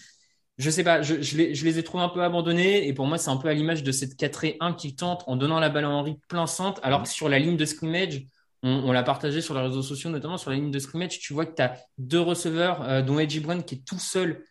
je 0.58 0.70
sais 0.70 0.84
pas, 0.84 1.02
je, 1.02 1.22
je, 1.22 1.38
les, 1.38 1.54
je 1.54 1.66
les 1.66 1.78
ai 1.78 1.84
trouvés 1.84 2.04
un 2.04 2.10
peu 2.10 2.24
abandonnés 2.24 2.88
et 2.88 2.94
pour 2.94 3.06
moi, 3.06 3.18
c'est 3.18 3.30
un 3.30 3.38
peu 3.38 3.48
à 3.48 3.54
l'image 3.54 3.84
de 3.84 3.92
cette 3.92 4.16
4 4.16 4.44
et 4.46 4.58
1 4.60 4.74
qui 4.74 4.96
tente 4.96 5.24
en 5.28 5.36
donnant 5.36 5.60
la 5.60 5.70
balle 5.70 5.86
à 5.86 5.90
Henry 5.90 6.18
plein 6.30 6.48
centre, 6.48 6.80
alors 6.84 7.04
que 7.04 7.10
sur 7.10 7.30
la 7.30 7.38
ligne 7.38 7.58
de 7.58 7.66
scrimmage, 7.66 8.26
on, 8.64 8.70
on 8.70 8.92
l'a 8.92 9.04
partagé 9.04 9.42
sur 9.42 9.54
les 9.54 9.62
réseaux 9.62 9.84
sociaux, 9.84 10.10
notamment 10.10 10.38
sur 10.38 10.50
la 10.50 10.56
ligne 10.56 10.72
de 10.72 10.80
scrimmage, 10.80 11.20
tu 11.20 11.34
vois 11.34 11.46
que 11.46 11.56
tu 11.56 11.62
as 11.62 11.78
deux 11.98 12.22
receveurs, 12.22 12.82
euh, 12.84 13.02
dont 13.02 13.20
Edgy 13.20 13.40
Brown 13.40 13.64
qui 13.64 13.76
est 13.76 13.86
tout 13.86 14.00
seul 14.00 14.44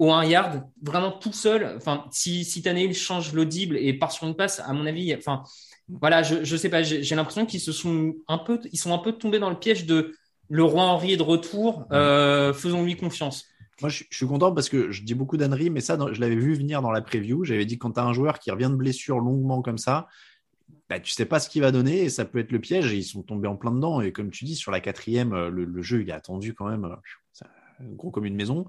au 0.00 0.10
1 0.12 0.24
yard, 0.24 0.62
vraiment 0.82 1.12
tout 1.12 1.34
seul. 1.34 1.74
Enfin, 1.76 2.06
si, 2.10 2.44
si 2.46 2.62
Tannehill 2.62 2.94
change 2.94 3.34
l'audible 3.34 3.76
et 3.76 3.92
part 3.92 4.10
sur 4.10 4.26
une 4.26 4.34
passe, 4.34 4.58
à 4.58 4.72
mon 4.72 4.86
avis, 4.86 5.14
enfin, 5.14 5.42
voilà, 5.88 6.22
je, 6.22 6.42
je 6.42 6.56
sais 6.56 6.70
pas, 6.70 6.82
j'ai 6.82 7.14
l'impression 7.14 7.44
qu'ils 7.44 7.60
se 7.60 7.70
sont 7.70 8.14
un 8.26 8.38
peu, 8.38 8.58
ils 8.72 8.78
sont 8.78 8.94
un 8.94 8.98
peu 8.98 9.12
tombés 9.12 9.38
dans 9.38 9.50
le 9.50 9.58
piège 9.58 9.84
de 9.84 10.14
le 10.48 10.64
roi 10.64 10.84
Henry 10.84 11.12
est 11.12 11.16
de 11.18 11.22
retour, 11.22 11.86
euh, 11.92 12.54
faisons-lui 12.54 12.96
confiance. 12.96 13.46
Moi, 13.82 13.90
je, 13.90 14.04
suis 14.10 14.26
content 14.26 14.52
parce 14.52 14.70
que 14.70 14.90
je 14.90 15.02
dis 15.02 15.14
beaucoup 15.14 15.36
d'Henry, 15.36 15.68
mais 15.68 15.80
ça, 15.80 15.98
je 16.12 16.20
l'avais 16.20 16.34
vu 16.34 16.54
venir 16.54 16.80
dans 16.80 16.90
la 16.90 17.02
preview. 17.02 17.44
J'avais 17.44 17.66
dit 17.66 17.78
quand 17.78 17.92
tu 17.92 18.00
as 18.00 18.04
un 18.04 18.12
joueur 18.14 18.38
qui 18.38 18.50
revient 18.50 18.68
de 18.70 18.76
blessure 18.76 19.20
longuement 19.20 19.60
comme 19.60 19.78
ça, 19.78 20.08
bah, 20.88 20.98
tu 20.98 21.12
sais 21.12 21.26
pas 21.26 21.40
ce 21.40 21.50
qu'il 21.50 21.60
va 21.62 21.72
donner 21.72 22.02
et 22.02 22.08
ça 22.08 22.24
peut 22.24 22.38
être 22.38 22.52
le 22.52 22.58
piège. 22.58 22.92
Et 22.92 22.96
ils 22.96 23.04
sont 23.04 23.22
tombés 23.22 23.48
en 23.48 23.56
plein 23.56 23.70
dedans. 23.70 24.00
Et 24.00 24.12
comme 24.12 24.30
tu 24.30 24.44
dis, 24.44 24.56
sur 24.56 24.72
la 24.72 24.80
quatrième, 24.80 25.34
euh, 25.34 25.50
le, 25.50 25.64
le 25.64 25.82
jeu, 25.82 26.02
il 26.02 26.08
est 26.08 26.14
attendu 26.14 26.54
quand 26.54 26.68
même, 26.68 26.84
euh, 26.84 27.84
gros 27.94 28.10
comme 28.10 28.24
une 28.24 28.34
maison. 28.34 28.66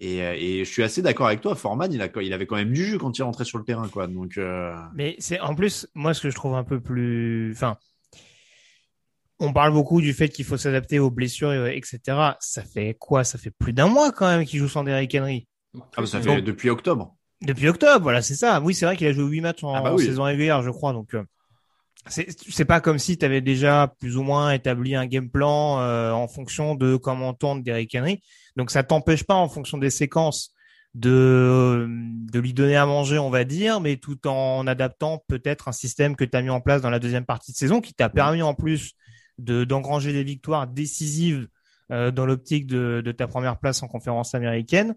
Et, 0.00 0.22
euh, 0.22 0.34
et 0.38 0.64
je 0.64 0.70
suis 0.70 0.84
assez 0.84 1.02
d'accord 1.02 1.26
avec 1.26 1.40
toi. 1.40 1.56
Forman, 1.56 1.92
il, 1.92 2.00
a, 2.00 2.08
il 2.22 2.32
avait 2.32 2.46
quand 2.46 2.54
même 2.56 2.72
du 2.72 2.84
jus 2.84 2.98
quand 2.98 3.18
il 3.18 3.22
rentrait 3.24 3.44
sur 3.44 3.58
le 3.58 3.64
terrain. 3.64 3.88
Quoi. 3.88 4.06
Donc, 4.06 4.38
euh, 4.38 4.72
Mais 4.94 5.16
c'est 5.18 5.40
en 5.40 5.54
plus, 5.56 5.88
moi, 5.94 6.14
ce 6.14 6.20
que 6.22 6.30
je 6.30 6.36
trouve 6.36 6.54
un 6.54 6.62
peu 6.62 6.80
plus, 6.80 7.50
enfin, 7.52 7.76
on 9.40 9.52
parle 9.52 9.72
beaucoup 9.72 10.00
du 10.00 10.12
fait 10.12 10.28
qu'il 10.28 10.44
faut 10.44 10.56
s'adapter 10.56 10.98
aux 10.98 11.10
blessures, 11.10 11.66
etc. 11.66 11.98
Ça 12.40 12.62
fait 12.62 12.96
quoi? 12.98 13.24
Ça 13.24 13.38
fait 13.38 13.50
plus 13.50 13.72
d'un 13.72 13.88
mois 13.88 14.12
quand 14.12 14.26
même 14.28 14.44
qu'il 14.44 14.58
joue 14.58 14.68
sans 14.68 14.84
Derrick 14.84 15.14
Henry. 15.14 15.46
ah, 15.76 15.80
bah, 15.96 16.06
ça 16.06 16.20
Donc, 16.20 16.36
fait 16.36 16.42
depuis 16.42 16.70
octobre. 16.70 17.16
Depuis 17.40 17.68
octobre, 17.68 18.02
voilà, 18.02 18.20
c'est 18.22 18.34
ça. 18.34 18.60
Oui, 18.60 18.74
c'est 18.74 18.84
vrai 18.84 18.96
qu'il 18.96 19.06
a 19.06 19.12
joué 19.12 19.24
huit 19.24 19.40
matchs 19.40 19.62
en, 19.62 19.74
Ah 19.74 19.80
bah 19.80 19.94
oui. 19.94 20.04
saison 20.04 20.24
régulière, 20.24 20.62
je 20.62 20.70
crois. 20.70 20.92
Donc, 20.92 21.14
euh, 21.14 21.22
c'est 22.06 22.64
pas 22.64 22.80
comme 22.80 22.98
si 22.98 23.18
tu 23.18 23.24
avais 23.24 23.40
déjà 23.40 23.94
plus 24.00 24.16
ou 24.16 24.22
moins 24.22 24.52
établi 24.52 24.94
un 24.94 25.06
game 25.06 25.30
plan 25.30 25.80
euh, 25.80 26.10
en 26.12 26.28
fonction 26.28 26.74
de 26.74 26.96
comment 26.96 27.34
tourne 27.34 27.62
Derrick 27.62 27.94
Henry. 27.94 28.22
Donc, 28.56 28.70
ça 28.70 28.82
t'empêche 28.82 29.24
pas, 29.24 29.34
en 29.34 29.48
fonction 29.48 29.78
des 29.78 29.90
séquences, 29.90 30.54
de 30.94 31.86
de 32.32 32.38
lui 32.40 32.54
donner 32.54 32.76
à 32.76 32.86
manger, 32.86 33.18
on 33.18 33.30
va 33.30 33.44
dire, 33.44 33.80
mais 33.80 33.96
tout 33.96 34.26
en 34.26 34.66
adaptant 34.66 35.22
peut-être 35.28 35.68
un 35.68 35.72
système 35.72 36.16
que 36.16 36.24
tu 36.24 36.36
as 36.36 36.42
mis 36.42 36.50
en 36.50 36.60
place 36.60 36.82
dans 36.82 36.90
la 36.90 36.98
deuxième 36.98 37.24
partie 37.24 37.52
de 37.52 37.56
saison, 37.56 37.80
qui 37.80 37.94
t'a 37.94 38.08
permis 38.08 38.42
en 38.42 38.54
plus 38.54 38.94
de 39.38 39.64
d'engranger 39.64 40.12
des 40.12 40.24
victoires 40.24 40.66
décisives 40.66 41.48
euh, 41.92 42.10
dans 42.10 42.26
l'optique 42.26 42.66
de, 42.66 43.02
de 43.04 43.12
ta 43.12 43.26
première 43.26 43.58
place 43.58 43.82
en 43.82 43.88
conférence 43.88 44.34
américaine. 44.34 44.94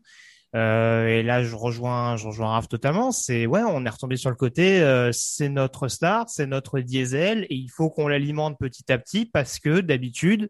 Euh, 0.56 1.08
et 1.08 1.24
là, 1.24 1.44
je 1.44 1.56
rejoins, 1.56 2.18
je 2.18 2.28
rejoins 2.28 2.50
Raph 2.50 2.68
totalement. 2.68 3.12
C'est 3.12 3.46
ouais, 3.46 3.62
on 3.66 3.86
est 3.86 3.90
retombé 3.90 4.18
sur 4.18 4.30
le 4.30 4.36
côté. 4.36 4.82
euh, 4.82 5.12
c'est 5.14 5.50
notre 5.50 5.88
star, 5.88 6.30
c'est 6.30 6.48
notre 6.48 6.80
diesel, 6.82 7.46
et 7.50 7.56
il 7.56 7.70
faut 7.70 7.90
qu'on 7.90 8.08
l'alimente 8.08 8.58
petit 8.60 8.92
à 8.92 8.98
petit 8.98 9.26
parce 9.26 9.60
que 9.60 9.80
d'habitude, 9.82 10.50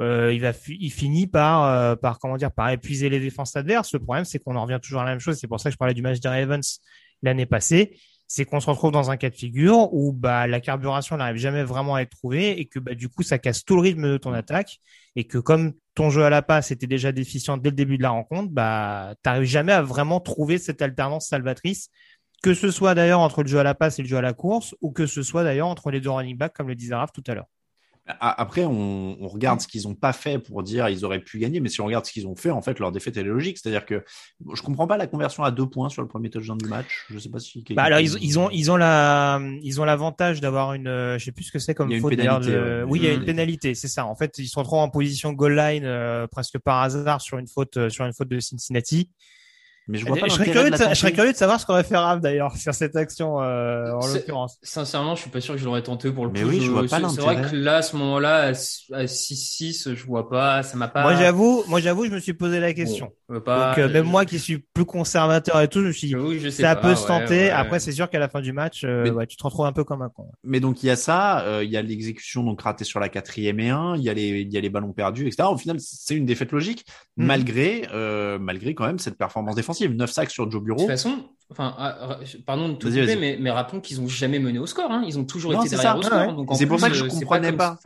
euh, 0.00 0.32
il 0.32 0.40
va, 0.40 0.52
il 0.68 0.90
finit 0.90 1.26
par, 1.26 1.64
euh, 1.64 1.96
par 1.96 2.18
comment 2.18 2.36
dire, 2.36 2.50
par 2.52 2.70
épuiser 2.70 3.08
les 3.08 3.20
défenses 3.20 3.56
adverses. 3.56 3.92
Le 3.92 4.00
problème, 4.00 4.24
c'est 4.24 4.38
qu'on 4.38 4.56
en 4.56 4.62
revient 4.62 4.78
toujours 4.82 5.02
à 5.02 5.04
la 5.04 5.10
même 5.10 5.20
chose. 5.20 5.38
C'est 5.38 5.48
pour 5.48 5.60
ça 5.60 5.70
que 5.70 5.74
je 5.74 5.78
parlais 5.78 5.94
du 5.94 6.02
match 6.02 6.20
des 6.20 6.28
Ravens 6.28 6.80
l'année 7.22 7.46
passée. 7.46 7.98
C'est 8.26 8.46
qu'on 8.46 8.60
se 8.60 8.70
retrouve 8.70 8.92
dans 8.92 9.10
un 9.10 9.18
cas 9.18 9.28
de 9.28 9.34
figure 9.34 9.92
où 9.92 10.12
bah 10.12 10.46
la 10.46 10.60
carburation 10.60 11.18
n'arrive 11.18 11.36
jamais 11.36 11.64
vraiment 11.64 11.96
à 11.96 12.00
être 12.02 12.16
trouvée 12.16 12.58
et 12.58 12.64
que 12.64 12.78
bah 12.78 12.94
du 12.94 13.10
coup 13.10 13.22
ça 13.22 13.38
casse 13.38 13.62
tout 13.62 13.76
le 13.76 13.82
rythme 13.82 14.10
de 14.10 14.16
ton 14.16 14.32
attaque 14.32 14.78
et 15.16 15.24
que 15.24 15.36
comme 15.36 15.74
ton 15.94 16.10
jeu 16.10 16.24
à 16.24 16.30
la 16.30 16.42
passe 16.42 16.70
était 16.70 16.86
déjà 16.86 17.12
déficient 17.12 17.56
dès 17.58 17.70
le 17.70 17.76
début 17.76 17.98
de 17.98 18.02
la 18.02 18.10
rencontre, 18.10 18.50
bah 18.50 19.14
t'arrives 19.22 19.44
jamais 19.44 19.72
à 19.72 19.82
vraiment 19.82 20.20
trouver 20.20 20.58
cette 20.58 20.82
alternance 20.82 21.28
salvatrice, 21.28 21.88
que 22.42 22.54
ce 22.54 22.70
soit 22.70 22.94
d'ailleurs 22.94 23.20
entre 23.20 23.42
le 23.42 23.48
jeu 23.48 23.58
à 23.58 23.62
la 23.62 23.74
passe 23.74 23.98
et 23.98 24.02
le 24.02 24.08
jeu 24.08 24.16
à 24.16 24.22
la 24.22 24.32
course, 24.32 24.74
ou 24.80 24.90
que 24.92 25.06
ce 25.06 25.22
soit 25.22 25.44
d'ailleurs 25.44 25.68
entre 25.68 25.90
les 25.90 26.00
deux 26.00 26.10
running 26.10 26.36
backs, 26.36 26.54
comme 26.54 26.68
le 26.68 26.74
disait 26.74 26.94
Raph 26.94 27.12
tout 27.12 27.24
à 27.26 27.34
l'heure. 27.34 27.46
Après, 28.06 28.64
on, 28.64 29.16
on 29.22 29.28
regarde 29.28 29.60
ce 29.60 29.68
qu'ils 29.68 29.84
n'ont 29.84 29.94
pas 29.94 30.12
fait 30.12 30.40
pour 30.40 30.64
dire 30.64 30.88
ils 30.88 31.04
auraient 31.04 31.20
pu 31.20 31.38
gagner, 31.38 31.60
mais 31.60 31.68
si 31.68 31.80
on 31.80 31.84
regarde 31.84 32.04
ce 32.04 32.12
qu'ils 32.12 32.26
ont 32.26 32.34
fait, 32.34 32.50
en 32.50 32.60
fait, 32.60 32.80
leur 32.80 32.90
défaite 32.90 33.16
est 33.16 33.22
logique. 33.22 33.58
C'est-à-dire 33.58 33.86
que 33.86 34.04
je 34.52 34.60
comprends 34.62 34.88
pas 34.88 34.96
la 34.96 35.06
conversion 35.06 35.44
à 35.44 35.52
deux 35.52 35.66
points 35.66 35.88
sur 35.88 36.02
le 36.02 36.08
premier 36.08 36.28
touchdown 36.28 36.58
du 36.58 36.68
match. 36.68 37.06
Je 37.10 37.18
sais 37.18 37.28
pas 37.28 37.38
si. 37.38 37.64
Bah 37.70 37.84
alors 37.84 38.00
ils, 38.00 38.12
ils, 38.20 38.40
ont 38.40 38.50
ils 38.50 38.72
ont 38.72 38.76
la 38.76 39.40
ils 39.62 39.80
ont 39.80 39.84
l'avantage 39.84 40.40
d'avoir 40.40 40.74
une 40.74 40.88
euh, 40.88 41.16
je 41.18 41.24
sais 41.26 41.32
plus 41.32 41.44
ce 41.44 41.52
que 41.52 41.60
c'est 41.60 41.74
comme 41.74 41.92
faute 42.00 42.14
de... 42.14 42.84
Oui, 42.84 42.98
il 43.00 43.04
y 43.04 43.08
a 43.08 43.12
une 43.12 43.24
pénalité, 43.24 43.74
c'est 43.74 43.88
ça. 43.88 44.04
En 44.06 44.16
fait, 44.16 44.36
ils 44.38 44.48
se 44.48 44.58
retrouvent 44.58 44.80
en 44.80 44.90
position 44.90 45.32
goal 45.32 45.54
line 45.54 45.84
euh, 45.84 46.26
presque 46.26 46.58
par 46.58 46.82
hasard 46.82 47.20
sur 47.20 47.38
une 47.38 47.46
faute 47.46 47.76
euh, 47.76 47.88
sur 47.88 48.04
une 48.04 48.12
faute 48.12 48.28
de 48.28 48.40
Cincinnati. 48.40 49.10
Mais 49.88 49.98
je 49.98 50.06
vois 50.06 50.16
pas 50.16 50.28
je 50.28 50.34
serais, 50.34 50.50
curieux 50.50 50.70
de, 50.70 50.76
je 50.76 50.94
serais 50.94 51.12
curieux 51.12 51.32
de 51.32 51.36
savoir 51.36 51.60
ce 51.60 51.66
qu'aurait 51.66 51.82
fait 51.82 51.96
Rav 51.96 52.20
d'ailleurs 52.20 52.56
sur 52.56 52.72
cette 52.72 52.94
action 52.94 53.42
euh, 53.42 53.90
en 53.92 54.06
l'occurrence. 54.06 54.58
Sincèrement, 54.62 55.16
je 55.16 55.22
suis 55.22 55.30
pas 55.30 55.40
sûr 55.40 55.54
que 55.54 55.60
je 55.60 55.64
l'aurais 55.64 55.82
tenté 55.82 56.12
pour 56.12 56.26
le 56.26 56.32
mais 56.32 56.42
coup. 56.42 56.48
Oui, 56.48 56.60
je, 56.60 56.70
vois 56.70 56.86
pas 56.86 57.00
C'est 57.08 57.20
vrai 57.20 57.42
que 57.42 57.56
là, 57.56 57.76
à 57.76 57.82
ce 57.82 57.96
moment-là, 57.96 58.52
à 58.52 58.52
6-6, 58.52 59.94
je 59.94 60.06
vois 60.06 60.28
pas, 60.28 60.62
ça 60.62 60.76
m'a 60.76 60.86
pas. 60.86 61.02
Moi, 61.02 61.16
j'avoue, 61.16 61.64
moi, 61.66 61.80
j'avoue, 61.80 62.04
je 62.06 62.10
me 62.10 62.20
suis 62.20 62.32
posé 62.32 62.60
la 62.60 62.72
question. 62.74 63.06
Bon, 63.06 63.12
pas... 63.40 63.68
Donc, 63.70 63.78
euh, 63.78 63.88
même 63.92 64.06
moi 64.06 64.24
qui 64.24 64.38
suis 64.38 64.58
plus 64.58 64.84
conservateur 64.84 65.60
et 65.60 65.68
tout, 65.68 65.80
je 65.80 65.86
me 65.86 65.92
suis 65.92 66.08
dit, 66.08 66.16
oui, 66.16 66.52
ça 66.52 66.74
pas, 66.76 66.82
peut 66.82 66.94
se 66.94 67.06
tenter. 67.06 67.44
Ouais, 67.44 67.50
Après, 67.50 67.80
c'est 67.80 67.92
sûr 67.92 68.10
qu'à 68.10 68.18
la 68.18 68.28
fin 68.28 68.40
du 68.40 68.52
match, 68.52 68.82
euh, 68.84 69.02
mais... 69.04 69.10
ouais, 69.10 69.26
tu 69.26 69.36
te 69.36 69.42
retrouves 69.44 69.66
un 69.66 69.72
peu 69.72 69.84
comme 69.84 70.02
un 70.02 70.08
con. 70.08 70.30
Mais 70.44 70.60
donc, 70.60 70.82
il 70.82 70.86
y 70.86 70.90
a 70.90 70.96
ça, 70.96 71.40
euh, 71.44 71.64
il 71.64 71.70
y 71.70 71.76
a 71.76 71.82
l'exécution 71.82 72.42
donc 72.42 72.60
ratée 72.62 72.84
sur 72.84 73.00
la 73.00 73.08
quatrième 73.08 73.60
et 73.60 73.70
un, 73.70 73.96
il 73.96 74.02
y 74.02 74.10
a 74.10 74.14
les, 74.14 74.40
il 74.42 74.52
y 74.52 74.56
a 74.56 74.60
les 74.60 74.70
ballons 74.70 74.92
perdus, 74.92 75.26
etc. 75.26 75.48
Au 75.50 75.56
final, 75.56 75.76
c'est 75.80 76.14
une 76.14 76.26
défaite 76.26 76.52
logique, 76.52 76.84
Mhm. 77.16 77.26
malgré, 77.26 77.88
euh, 77.92 78.38
malgré 78.38 78.74
quand 78.74 78.86
même 78.86 78.98
cette 78.98 79.18
performance 79.18 79.54
défensive. 79.54 79.92
9 79.92 80.10
sacs 80.10 80.30
sur 80.30 80.50
Joe 80.50 80.62
Bureau. 80.62 80.78
De 80.78 80.82
toute 80.82 80.90
façon, 80.90 81.28
enfin, 81.50 81.74
ah, 81.78 82.18
pardon 82.46 82.70
de 82.70 82.74
tout 82.74 82.88
couper, 82.88 83.16
mais, 83.16 83.36
mais 83.40 83.50
rappelons 83.50 83.80
qu'ils 83.80 84.00
ont 84.00 84.08
jamais 84.08 84.38
mené 84.38 84.58
au 84.58 84.66
score. 84.66 84.90
Hein. 84.90 85.04
Ils 85.06 85.18
ont 85.18 85.24
toujours 85.24 85.52
Non, 85.52 85.60
été 85.60 85.70
derrière 85.70 85.92
ça. 85.92 85.96
au 85.96 86.00
Ah 86.04 86.32
score. 86.44 86.56
C'est 86.56 86.66
pour 86.66 86.80
ça 86.80 86.88
que 86.88 86.94
je 86.96 87.04
comprenais 87.04 87.52
pas. 87.52 87.78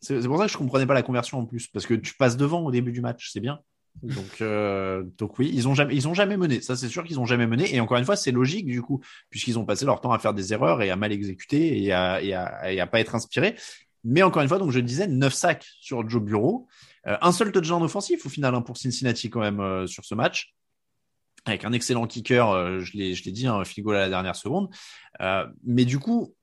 C'est 0.00 0.20
c'est 0.20 0.28
pour 0.28 0.36
ça 0.38 0.44
que 0.46 0.52
je 0.52 0.58
comprenais 0.58 0.84
pas 0.86 0.92
la 0.94 1.02
conversion 1.02 1.38
en 1.38 1.46
plus, 1.46 1.66
parce 1.68 1.86
que 1.86 1.94
tu 1.94 2.14
passes 2.14 2.36
devant 2.36 2.60
au 2.60 2.70
début 2.70 2.92
du 2.92 3.00
match, 3.00 3.30
c'est 3.32 3.40
bien. 3.40 3.60
Donc, 4.02 4.40
euh, 4.42 5.02
donc 5.18 5.38
oui, 5.38 5.50
ils 5.54 5.66
ont 5.68 5.74
jamais, 5.74 5.94
ils 5.94 6.08
ont 6.08 6.14
jamais 6.14 6.36
mené. 6.36 6.60
Ça, 6.60 6.76
c'est 6.76 6.88
sûr 6.88 7.04
qu'ils 7.04 7.20
ont 7.20 7.24
jamais 7.26 7.46
mené. 7.46 7.74
Et 7.74 7.80
encore 7.80 7.96
une 7.96 8.04
fois, 8.04 8.16
c'est 8.16 8.32
logique 8.32 8.66
du 8.66 8.82
coup, 8.82 9.00
puisqu'ils 9.30 9.58
ont 9.58 9.64
passé 9.64 9.84
leur 9.86 10.00
temps 10.00 10.12
à 10.12 10.18
faire 10.18 10.34
des 10.34 10.52
erreurs 10.52 10.82
et 10.82 10.90
à 10.90 10.96
mal 10.96 11.12
exécuter 11.12 11.82
et 11.82 11.92
à, 11.92 12.20
et 12.22 12.34
à, 12.34 12.72
et 12.72 12.80
à 12.80 12.86
pas 12.86 13.00
être 13.00 13.14
inspirés. 13.14 13.54
Mais 14.02 14.22
encore 14.22 14.42
une 14.42 14.48
fois, 14.48 14.58
donc 14.58 14.70
je 14.72 14.80
disais 14.80 15.06
9 15.06 15.32
sacs 15.32 15.66
sur 15.80 16.06
Joe 16.08 16.22
Bureau, 16.22 16.66
Euh, 17.06 17.18
un 17.20 17.32
seul 17.32 17.52
touchdown 17.52 17.82
offensif 17.82 18.24
au 18.24 18.30
final 18.30 18.54
hein, 18.54 18.62
pour 18.62 18.78
Cincinnati 18.78 19.28
quand 19.28 19.40
même 19.40 19.60
euh, 19.60 19.86
sur 19.86 20.04
ce 20.06 20.14
match, 20.14 20.54
avec 21.44 21.64
un 21.66 21.72
excellent 21.72 22.06
kicker. 22.06 22.48
euh, 22.50 22.80
je 22.80 22.96
l'ai, 22.96 23.14
je 23.14 23.24
l'ai 23.24 23.32
dit, 23.32 23.46
un 23.46 23.62
field 23.64 23.84
goal 23.84 23.96
à 23.96 24.00
la 24.00 24.08
dernière 24.08 24.36
seconde. 24.36 24.68
Mais 25.64 25.84
du 25.84 25.98
coup, 25.98 26.34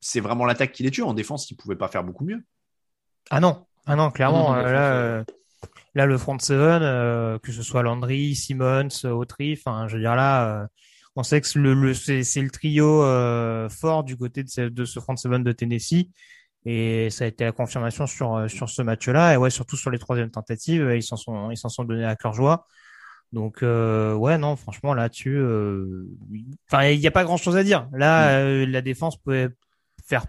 c'est 0.00 0.20
vraiment 0.20 0.44
l'attaque 0.46 0.72
qui 0.72 0.82
les 0.82 0.90
tue. 0.90 1.02
En 1.02 1.14
défense, 1.14 1.50
ils 1.50 1.56
pouvaient 1.56 1.76
pas 1.76 1.88
faire 1.88 2.02
beaucoup 2.04 2.24
mieux. 2.24 2.42
Ah 3.30 3.40
non, 3.40 3.66
ah 3.86 3.96
non, 3.96 4.10
clairement, 4.10 4.50
Non, 4.54 4.56
non, 4.56 4.64
mais 4.64 4.72
là, 4.72 5.24
là, 5.96 6.06
le 6.06 6.18
front 6.18 6.38
seven, 6.38 6.82
euh, 6.82 7.38
que 7.38 7.52
ce 7.52 7.62
soit 7.62 7.82
Landry, 7.82 8.34
Simmons, 8.34 8.88
euh, 9.04 9.10
Autry, 9.10 9.54
enfin, 9.58 9.88
je 9.88 9.96
veux 9.96 10.00
dire 10.02 10.14
là, 10.14 10.62
euh, 10.62 10.66
on 11.16 11.22
sait 11.22 11.40
que 11.40 11.58
le, 11.58 11.74
le 11.74 11.94
c'est 11.94 12.42
le 12.42 12.50
trio 12.50 13.02
euh, 13.02 13.68
fort 13.68 14.04
du 14.04 14.16
côté 14.16 14.42
de 14.44 14.48
ce, 14.48 14.60
de 14.62 14.84
ce 14.84 15.00
front 15.00 15.16
seven 15.16 15.42
de 15.42 15.52
Tennessee. 15.52 16.10
Et 16.66 17.10
ça 17.10 17.24
a 17.24 17.28
été 17.28 17.44
la 17.44 17.52
confirmation 17.52 18.06
sur 18.06 18.50
sur 18.50 18.68
ce 18.68 18.82
match-là 18.82 19.34
et 19.34 19.36
ouais 19.36 19.50
surtout 19.50 19.76
sur 19.76 19.90
les 19.90 19.98
troisièmes 20.00 20.32
tentatives 20.32 20.92
ils 20.96 21.02
s'en 21.02 21.16
sont 21.16 21.52
ils 21.52 21.56
s'en 21.56 21.68
sont 21.68 21.84
donnés 21.84 22.04
à 22.04 22.16
cœur 22.16 22.32
joie 22.32 22.66
donc 23.32 23.62
euh, 23.62 24.14
ouais 24.14 24.36
non 24.36 24.56
franchement 24.56 24.92
là-dessus 24.92 25.36
euh, 25.36 26.08
enfin 26.68 26.86
il 26.88 26.98
n'y 26.98 27.06
a 27.06 27.12
pas 27.12 27.22
grand-chose 27.22 27.56
à 27.56 27.62
dire 27.62 27.88
là 27.92 28.40
euh, 28.40 28.66
la 28.66 28.82
défense 28.82 29.16
pouvait 29.16 29.50
faire 30.04 30.26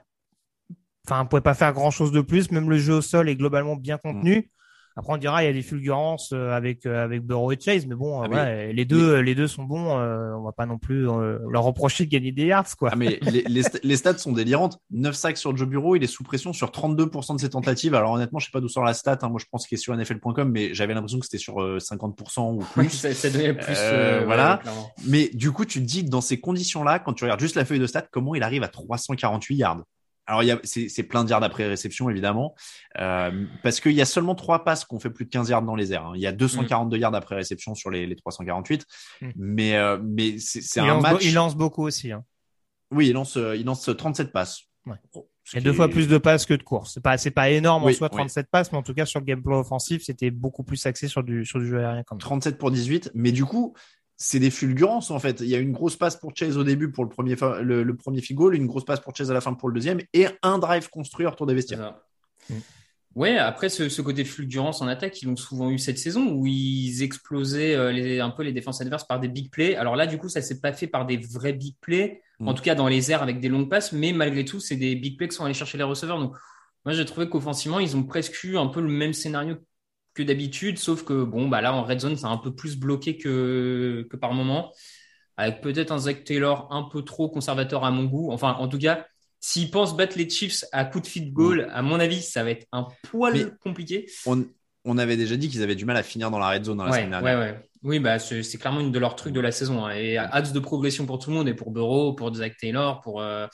enfin, 1.10 1.26
pouvait 1.26 1.42
pas 1.42 1.54
faire 1.54 1.74
grand 1.74 1.92
chose 1.92 2.12
de 2.12 2.22
plus. 2.22 2.52
Même 2.52 2.70
le 2.70 2.78
jeu 2.78 2.96
au 2.96 3.02
sol 3.02 3.30
est 3.30 3.36
globalement 3.36 3.76
bien 3.76 3.98
contenu. 3.98 4.52
Après, 5.00 5.14
on 5.14 5.18
dira, 5.18 5.44
il 5.44 5.46
y 5.46 5.50
a 5.50 5.54
des 5.54 5.62
fulgurances 5.62 6.32
euh, 6.34 6.52
avec, 6.52 6.86
euh, 6.88 7.04
avec 7.04 7.22
Burrow 7.22 7.52
et 7.52 7.58
Chase, 7.60 7.86
mais 7.86 7.94
bon, 7.94 8.20
euh, 8.20 8.24
Ah, 8.26 8.28
mais- 8.30 8.36
voilà, 8.36 8.74
les 8.74 8.86
deux, 8.86 9.20
les 9.20 9.36
deux 9.36 9.48
sont 9.48 9.64
bons. 9.64 9.98
euh, 10.00 10.34
on 10.36 10.42
va 10.44 10.52
pas 10.54 10.66
non 10.66 10.80
plus 10.80 11.08
euh, 11.08 11.38
leur 11.52 11.64
reprocher 11.64 12.06
de 12.06 12.10
gagner 12.10 12.32
des 12.32 12.46
yards, 12.48 12.76
quoi. 12.78 12.90
Ah, 12.92 12.96
mais 12.96 13.20
les, 13.22 13.44
les, 13.44 13.62
st- 13.62 13.80
les 13.84 13.96
stats 13.96 14.18
sont 14.18 14.32
délirantes. 14.32 14.80
9 14.90 15.16
sacs 15.16 15.38
sur 15.38 15.56
Joe 15.56 15.68
Bureau, 15.68 15.96
il 15.96 16.04
est 16.04 16.08
sous 16.08 16.24
pression 16.24 16.52
sur 16.52 16.70
32% 16.72 17.36
de 17.36 17.40
ses 17.40 17.50
tentatives. 17.52 17.94
Alors 17.94 18.12
honnêtement, 18.14 18.40
je 18.40 18.46
sais 18.46 18.52
pas 18.52 18.60
d'où 18.60 18.70
sort 18.70 18.84
la 18.84 18.96
stat. 18.96 19.20
hein. 19.22 19.30
Moi, 19.30 19.40
je 19.40 19.46
pense 19.52 19.68
qu'il 19.68 19.78
est 19.78 19.82
sur 19.82 19.94
NFL.com, 19.96 20.50
mais 20.52 20.74
j'avais 20.74 20.96
l'impression 20.96 21.20
que 21.20 21.26
c'était 21.26 21.38
sur 21.38 21.62
euh, 21.62 21.78
50% 21.80 22.54
ou 22.56 22.60
oui, 22.60 22.66
plus. 22.88 22.90
ça, 22.90 23.14
ça 23.14 23.30
donnait 23.30 23.54
plus. 23.54 23.76
Euh, 23.78 24.22
euh, 24.22 24.26
voilà. 24.26 24.62
ouais. 24.66 24.72
Mais 25.08 25.30
du 25.34 25.52
coup, 25.52 25.66
tu 25.66 25.80
te 25.80 25.86
dis 25.86 26.06
que 26.06 26.10
dans 26.10 26.22
ces 26.22 26.40
conditions-là, 26.40 26.98
quand 26.98 27.14
tu 27.14 27.24
regardes 27.24 27.40
juste 27.40 27.56
la 27.56 27.66
feuille 27.66 27.80
de 27.80 27.86
stats, 27.86 28.08
comment 28.12 28.34
il 28.34 28.42
arrive 28.42 28.64
à 28.64 28.68
348 28.68 29.56
yards? 29.58 29.84
Alors, 30.28 30.44
il 30.44 30.48
y 30.48 30.52
a, 30.52 30.60
c'est, 30.64 30.90
c'est 30.90 31.04
plein 31.04 31.24
de 31.24 31.30
yards 31.30 31.42
après 31.44 31.66
réception, 31.68 32.10
évidemment, 32.10 32.54
euh, 33.00 33.46
parce 33.64 33.80
qu'il 33.80 33.94
y 33.94 34.02
a 34.02 34.06
seulement 34.06 34.36
trois 34.36 34.64
passes 34.66 34.84
qu'on 34.86 35.00
fait 35.00 35.10
plus 35.10 35.26
de 35.26 35.30
15 35.30 35.50
yards 35.50 35.64
dans 35.64 35.76
les 35.76 35.94
airs. 35.94 36.06
hein. 36.08 36.12
Il 36.16 36.22
y 36.22 36.28
a 36.28 36.32
242 36.34 36.98
yards 36.98 37.16
après 37.16 37.36
réception 37.36 37.74
sur 37.76 37.90
les, 37.90 38.06
les 38.06 38.16
348, 38.16 38.86
Mm. 39.22 39.30
mais 39.38 39.76
euh, 39.78 39.98
mais 40.04 40.38
c'est, 40.38 40.80
un 40.82 41.00
match. 41.00 41.24
il 41.24 41.34
lance 41.34 41.56
beaucoup 41.56 41.84
aussi. 41.84 42.12
Hein. 42.12 42.24
Oui, 42.92 43.08
il 43.08 43.14
lance, 43.14 43.38
euh, 43.38 43.56
il 43.56 43.66
lance 43.66 43.90
37 43.98 44.32
passes. 44.32 44.62
Ouais. 44.86 44.96
Bon, 45.14 45.26
ce 45.44 45.52
Il 45.52 45.56
y 45.56 45.58
a 45.58 45.62
qui 45.62 45.64
deux 45.66 45.72
est- 45.72 45.74
fois 45.76 45.88
plus 45.90 46.08
de 46.08 46.18
passes 46.18 46.46
que 46.46 46.54
de 46.54 46.64
courses. 46.64 46.94
C'est 46.94 47.02
pas, 47.04 47.18
c'est 47.18 47.32
pas 47.32 47.50
énorme 47.50 47.84
en 47.84 47.92
soi, 47.94 48.08
oui. 48.12 48.18
37 48.18 48.48
passes, 48.50 48.72
mais 48.72 48.78
en 48.78 48.84
tout 48.84 48.94
cas, 48.94 49.06
sur 49.06 49.20
le 49.20 49.26
gameplay 49.26 49.54
offensif, 49.56 50.04
c'était 50.04 50.32
beaucoup 50.32 50.64
plus 50.64 50.86
axé 50.86 51.08
sur 51.08 51.24
du, 51.24 51.46
sur 51.46 51.60
du 51.60 51.68
jeu 51.68 51.80
aérien 51.80 52.04
quand 52.06 52.16
même. 52.16 52.22
37 52.22 52.58
pour 52.58 52.72
18, 52.72 53.12
mais 53.14 53.32
du 53.32 53.44
coup, 53.46 53.74
c'est 54.18 54.40
des 54.40 54.50
fulgurances 54.52 55.12
en 55.12 55.20
fait. 55.20 55.40
Il 55.40 55.48
y 55.48 55.56
a 55.56 55.60
une 55.60 55.72
grosse 55.72 55.96
passe 55.96 56.18
pour 56.18 56.36
Chase 56.36 56.58
au 56.58 56.64
début 56.64 56.92
pour 56.92 57.04
le 57.04 57.10
premier, 57.10 57.36
le, 57.62 57.84
le 57.84 57.96
premier 57.96 58.22
field 58.22 58.38
goal, 58.38 58.56
une 58.56 58.68
grosse 58.68 58.86
passe 58.86 59.00
pour 59.00 59.16
Chase 59.16 59.32
à 59.32 59.34
la 59.34 59.42
fin 59.42 59.54
pour 59.54 59.70
le 59.70 59.76
deuxième, 59.76 60.00
et 60.14 60.28
un 60.42 60.58
drive 60.58 60.90
construit 60.90 61.26
autour 61.26 61.46
des 61.46 61.54
vestiaires. 61.54 61.96
Mm. 62.50 62.56
Ouais, 63.16 63.38
après 63.38 63.70
ce, 63.70 63.90
ce 63.90 64.02
côté 64.04 64.22
de 64.22 64.28
fulgurance 64.28 64.82
en 64.82 64.88
attaque, 64.88 65.22
ils 65.22 65.26
l'ont 65.26 65.36
souvent 65.36 65.72
eu 65.72 65.80
cette 65.80 65.98
saison 65.98 66.34
où 66.34 66.46
ils 66.46 67.02
explosaient 67.02 67.74
euh, 67.74 67.92
les, 67.92 68.20
un 68.20 68.30
peu 68.30 68.44
les 68.44 68.52
défenses 68.52 68.80
adverses 68.82 69.06
par 69.06 69.20
des 69.20 69.28
big 69.28 69.50
plays. 69.50 69.76
Alors 69.76 69.96
là, 69.96 70.06
du 70.06 70.20
coup, 70.20 70.30
ça 70.30 70.42
s'est 70.44 70.60
pas 70.60 70.72
fait 70.72 70.86
par 70.86 71.08
des 71.08 71.18
vrais 71.18 71.54
big 71.54 71.76
plays, 71.82 72.22
Mm. 72.40 72.48
en 72.48 72.54
tout 72.54 72.64
cas 72.64 72.76
dans 72.76 72.88
les 72.88 73.12
airs 73.12 73.24
avec 73.24 73.40
des 73.40 73.50
longues 73.50 73.70
passes, 73.70 73.92
mais 73.94 74.14
malgré 74.14 74.46
tout, 74.46 74.60
c'est 74.60 74.76
des 74.76 74.96
big 74.96 75.18
plays 75.18 75.28
qui 75.28 75.36
sont 75.36 75.46
allés 75.46 75.54
chercher 75.54 75.78
les 75.78 75.84
receveurs. 75.84 76.20
Donc, 76.20 76.36
moi, 76.86 76.94
j'ai 76.94 77.06
trouvé 77.06 77.28
qu'offensivement, 77.30 77.80
ils 77.80 77.98
ont 77.98 78.04
presque 78.04 78.44
eu 78.44 78.58
un 78.58 78.68
peu 78.68 78.82
le 78.82 78.88
même 78.88 79.14
scénario 79.14 79.58
que 80.18 80.24
d'habitude, 80.24 80.78
sauf 80.80 81.04
que 81.04 81.24
bon, 81.24 81.48
bah 81.48 81.62
là, 81.62 81.74
en 81.74 81.84
red 81.84 82.00
zone, 82.00 82.18
c'est 82.18 82.26
un 82.26 82.38
peu 82.38 82.54
plus 82.54 82.76
bloqué 82.78 83.18
que, 83.18 84.08
que 84.10 84.18
par 84.18 84.34
moment, 84.34 84.72
avec 85.38 85.62
peut-être 85.62 85.92
un 85.92 86.00
Zach 86.00 86.24
Taylor 86.24 86.68
un 86.72 86.84
peu 86.84 87.04
trop 87.04 87.30
conservateur 87.30 87.86
à 87.86 87.92
mon 87.92 88.06
goût. 88.06 88.32
Enfin, 88.32 88.54
en 88.60 88.68
tout 88.68 88.80
cas, 88.80 89.06
s'ils 89.40 89.70
pensent 89.72 89.96
battre 89.96 90.18
les 90.18 90.30
Chiefs 90.30 90.66
à 90.72 90.84
coup 90.86 91.00
de 91.00 91.08
feed 91.08 91.32
goal, 91.32 91.70
à 91.72 91.82
mon 91.82 92.00
avis, 92.00 92.22
ça 92.22 92.44
va 92.44 92.52
être 92.52 92.66
un 92.72 92.88
poil 93.10 93.34
Mais- 93.34 93.46
compliqué. 93.62 94.08
On, 94.26 94.46
on 94.84 94.98
avait 94.98 95.18
déjà 95.18 95.36
dit 95.38 95.50
qu'ils 95.50 95.62
avaient 95.64 95.76
du 95.76 95.86
mal 95.86 95.98
à 95.98 96.04
finir 96.04 96.32
dans 96.32 96.40
la 96.40 96.50
red 96.50 96.64
zone 96.66 96.78
dans 96.78 96.86
la 96.86 96.92
Ouais, 96.92 96.98
semaine 97.04 97.14
ouais, 97.16 97.22
dernière. 97.32 97.54
ouais. 97.56 97.70
Oui, 97.84 98.00
bah, 98.00 98.18
c'est 98.20 98.58
clairement 98.58 98.80
une 98.80 98.92
de 98.92 99.00
leurs 99.00 99.16
trucs 99.16 99.34
de 99.34 99.40
la 99.40 99.52
saison. 99.52 99.86
hein. 99.86 99.92
Et 99.96 100.18
hâte 100.18 100.52
de 100.52 100.60
progression 100.60 101.06
pour 101.06 101.20
tout 101.20 101.30
le 101.30 101.36
monde 101.36 101.48
et 101.48 101.54
pour 101.54 101.70
Burrow, 101.72 102.14
pour 102.14 102.34
Zach 102.34 102.58
Taylor, 102.60 103.00
pour. 103.02 103.22
euh, 103.22 103.46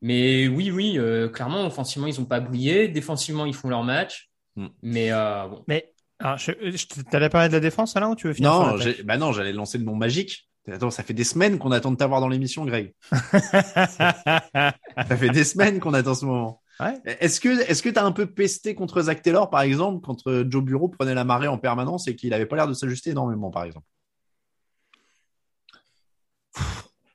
Mais 0.00 0.48
oui, 0.48 0.70
oui, 0.70 0.98
euh, 0.98 1.28
clairement, 1.28 1.66
offensivement, 1.66 2.06
ils 2.06 2.18
n'ont 2.18 2.26
pas 2.26 2.40
brillé. 2.40 2.88
Défensivement, 2.88 3.44
ils 3.46 3.54
font 3.54 3.68
leur 3.68 3.82
match. 3.84 4.30
Mm. 4.56 4.66
Mais 4.82 5.12
euh, 5.12 5.48
bon. 5.48 5.64
Mais, 5.68 5.92
alors, 6.18 6.38
je, 6.38 6.52
je, 6.62 7.02
t'allais 7.10 7.28
parler 7.28 7.48
de 7.48 7.54
la 7.54 7.60
défense, 7.60 7.96
Alain, 7.96 8.10
ou 8.10 8.14
tu 8.14 8.26
veux 8.28 8.34
finir 8.34 8.50
Non, 8.50 8.78
bah 9.04 9.16
non, 9.16 9.32
j'allais 9.32 9.52
lancer 9.52 9.78
le 9.78 9.84
nom 9.84 9.94
magique. 9.96 10.48
Attends, 10.70 10.90
ça 10.90 11.02
fait 11.02 11.12
des 11.12 11.24
semaines 11.24 11.58
qu'on 11.58 11.72
attend 11.72 11.90
de 11.90 11.96
t'avoir 11.96 12.22
dans 12.22 12.28
l'émission, 12.28 12.64
Greg. 12.64 12.94
Ça 13.12 14.72
fait 14.94 15.28
des 15.28 15.44
semaines 15.44 15.78
qu'on 15.78 15.92
attend 15.92 16.14
ce 16.14 16.24
moment. 16.24 16.62
Ouais. 16.80 16.94
Est-ce 17.04 17.38
que 17.38 17.50
est-ce 17.70 17.82
que 17.82 17.90
t'as 17.90 18.02
un 18.02 18.12
peu 18.12 18.26
pesté 18.26 18.74
contre 18.74 19.02
Zach 19.02 19.20
Taylor, 19.20 19.50
par 19.50 19.60
exemple, 19.60 20.00
quand 20.02 20.26
euh, 20.26 20.44
Joe 20.48 20.64
Bureau 20.64 20.88
prenait 20.88 21.12
la 21.14 21.24
marée 21.24 21.48
en 21.48 21.58
permanence 21.58 22.08
et 22.08 22.16
qu'il 22.16 22.32
avait 22.32 22.46
pas 22.46 22.56
l'air 22.56 22.66
de 22.66 22.72
s'ajuster 22.72 23.10
énormément, 23.10 23.50
par 23.50 23.64
exemple? 23.64 23.86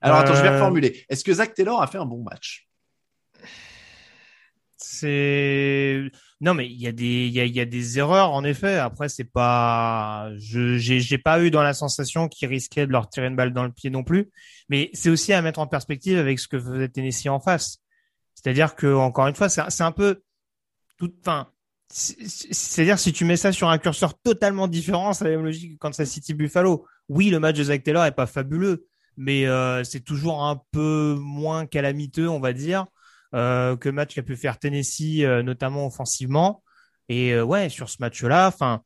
Alors 0.02 0.20
attends, 0.20 0.36
je 0.36 0.42
vais 0.44 0.50
Euh, 0.50 0.54
reformuler. 0.60 1.04
Est-ce 1.10 1.24
que 1.24 1.34
Zach 1.34 1.54
Taylor 1.56 1.82
a 1.82 1.88
fait 1.88 1.98
un 1.98 2.06
bon 2.06 2.24
match? 2.24 2.69
C'est 4.82 6.10
non 6.40 6.54
mais 6.54 6.68
il 6.68 6.80
y 6.82 6.88
a 6.88 6.94
des 6.94 7.26
il 7.28 7.34
y 7.34 7.42
a, 7.42 7.46
y 7.46 7.60
a 7.60 7.66
des 7.66 8.00
erreurs 8.00 8.32
en 8.32 8.46
effet. 8.46 8.78
Après 8.78 9.10
c'est 9.10 9.26
pas 9.26 10.32
je 10.38 10.78
j'ai 10.78 11.02
j'ai 11.02 11.18
pas 11.18 11.44
eu 11.44 11.52
dans 11.52 11.62
la 11.64 11.74
sensation 11.74 12.30
qu'il 12.30 12.48
risquait 12.48 12.88
de 12.88 12.92
leur 12.94 13.10
tirer 13.10 13.28
une 13.28 13.36
balle 13.36 13.54
dans 13.54 13.66
le 13.66 13.72
pied 13.74 13.90
non 13.90 14.04
plus. 14.04 14.30
Mais 14.70 14.90
c'est 14.94 15.10
aussi 15.10 15.34
à 15.34 15.42
mettre 15.42 15.60
en 15.60 15.68
perspective 15.68 16.18
avec 16.18 16.40
ce 16.40 16.48
que 16.48 16.60
faisait 16.60 16.88
Tennessee 16.88 17.28
en 17.28 17.42
face. 17.42 17.80
C'est-à-dire 18.36 18.76
que 18.76 18.94
encore 18.94 19.28
une 19.28 19.36
fois 19.36 19.50
c'est 19.50 19.82
un 19.84 19.92
peu 19.92 20.22
tout 20.98 21.12
enfin 21.22 21.50
c'est- 21.92 22.18
c'est-à-dire 22.54 23.00
si 23.00 23.14
tu 23.14 23.26
mets 23.26 23.38
ça 23.38 23.52
sur 23.52 23.70
un 23.70 23.78
curseur 23.80 24.14
totalement 24.22 24.68
différent, 24.68 25.14
c'est 25.14 25.26
la 25.26 25.32
même 25.32 25.44
logique 25.46 25.74
que 25.74 25.78
Kansas 25.80 26.10
City 26.10 26.34
Buffalo. 26.34 26.86
Oui, 27.10 27.30
le 27.32 27.40
match 27.40 27.58
de 27.58 27.64
Zach 27.64 27.84
Taylor 27.84 28.06
est 28.06 28.12
pas 28.12 28.28
fabuleux, 28.28 28.86
mais 29.18 29.48
euh, 29.48 29.84
c'est 29.84 30.02
toujours 30.02 30.44
un 30.44 30.62
peu 30.72 31.16
moins 31.20 31.66
calamiteux, 31.66 32.30
on 32.30 32.40
va 32.40 32.54
dire 32.54 32.86
euh, 33.36 33.76
que 33.78 33.90
match 33.90 34.16
qu'a 34.16 34.24
pu 34.24 34.36
faire 34.36 34.60
Tennessee, 34.60 35.22
euh, 35.22 35.44
notamment 35.44 35.86
offensivement. 35.86 36.64
Et 37.10 37.34
euh, 37.34 37.44
ouais, 37.44 37.70
sur 37.70 37.90
ce 37.90 37.98
match-là, 38.00 38.48
enfin, 38.48 38.84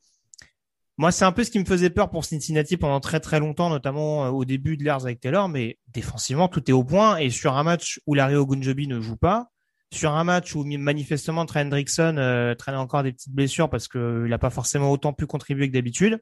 moi, 0.96 1.10
c'est 1.10 1.24
un 1.24 1.32
peu 1.32 1.42
ce 1.42 1.50
qui 1.50 1.58
me 1.58 1.64
faisait 1.64 1.90
peur 1.90 2.10
pour 2.10 2.24
Cincinnati 2.24 2.76
pendant 2.76 3.00
très 3.00 3.18
très 3.18 3.40
longtemps, 3.40 3.68
notamment 3.68 4.26
euh, 4.26 4.30
au 4.30 4.44
début 4.44 4.76
de 4.76 4.84
l'ère 4.84 4.96
avec 4.96 5.20
Taylor. 5.20 5.48
Mais 5.48 5.78
défensivement, 5.88 6.48
tout 6.48 6.62
est 6.70 6.72
au 6.72 6.84
point. 6.84 7.16
Et 7.16 7.30
sur 7.30 7.56
un 7.56 7.64
match 7.64 8.00
où 8.06 8.14
Larry 8.14 8.36
Ogunjobi 8.36 8.86
ne 8.86 9.00
joue 9.00 9.16
pas, 9.16 9.48
sur 9.92 10.12
un 10.12 10.24
match 10.24 10.54
où 10.54 10.64
manifestement 10.64 11.46
Trent 11.46 11.62
Hendrickson 11.62 12.16
euh, 12.18 12.54
traîne 12.54 12.76
encore 12.76 13.02
des 13.02 13.12
petites 13.12 13.32
blessures 13.32 13.70
parce 13.70 13.88
qu'il 13.88 14.00
n'a 14.00 14.38
pas 14.38 14.50
forcément 14.50 14.90
autant 14.90 15.12
pu 15.12 15.26
contribuer 15.26 15.68
que 15.68 15.74
d'habitude. 15.74 16.20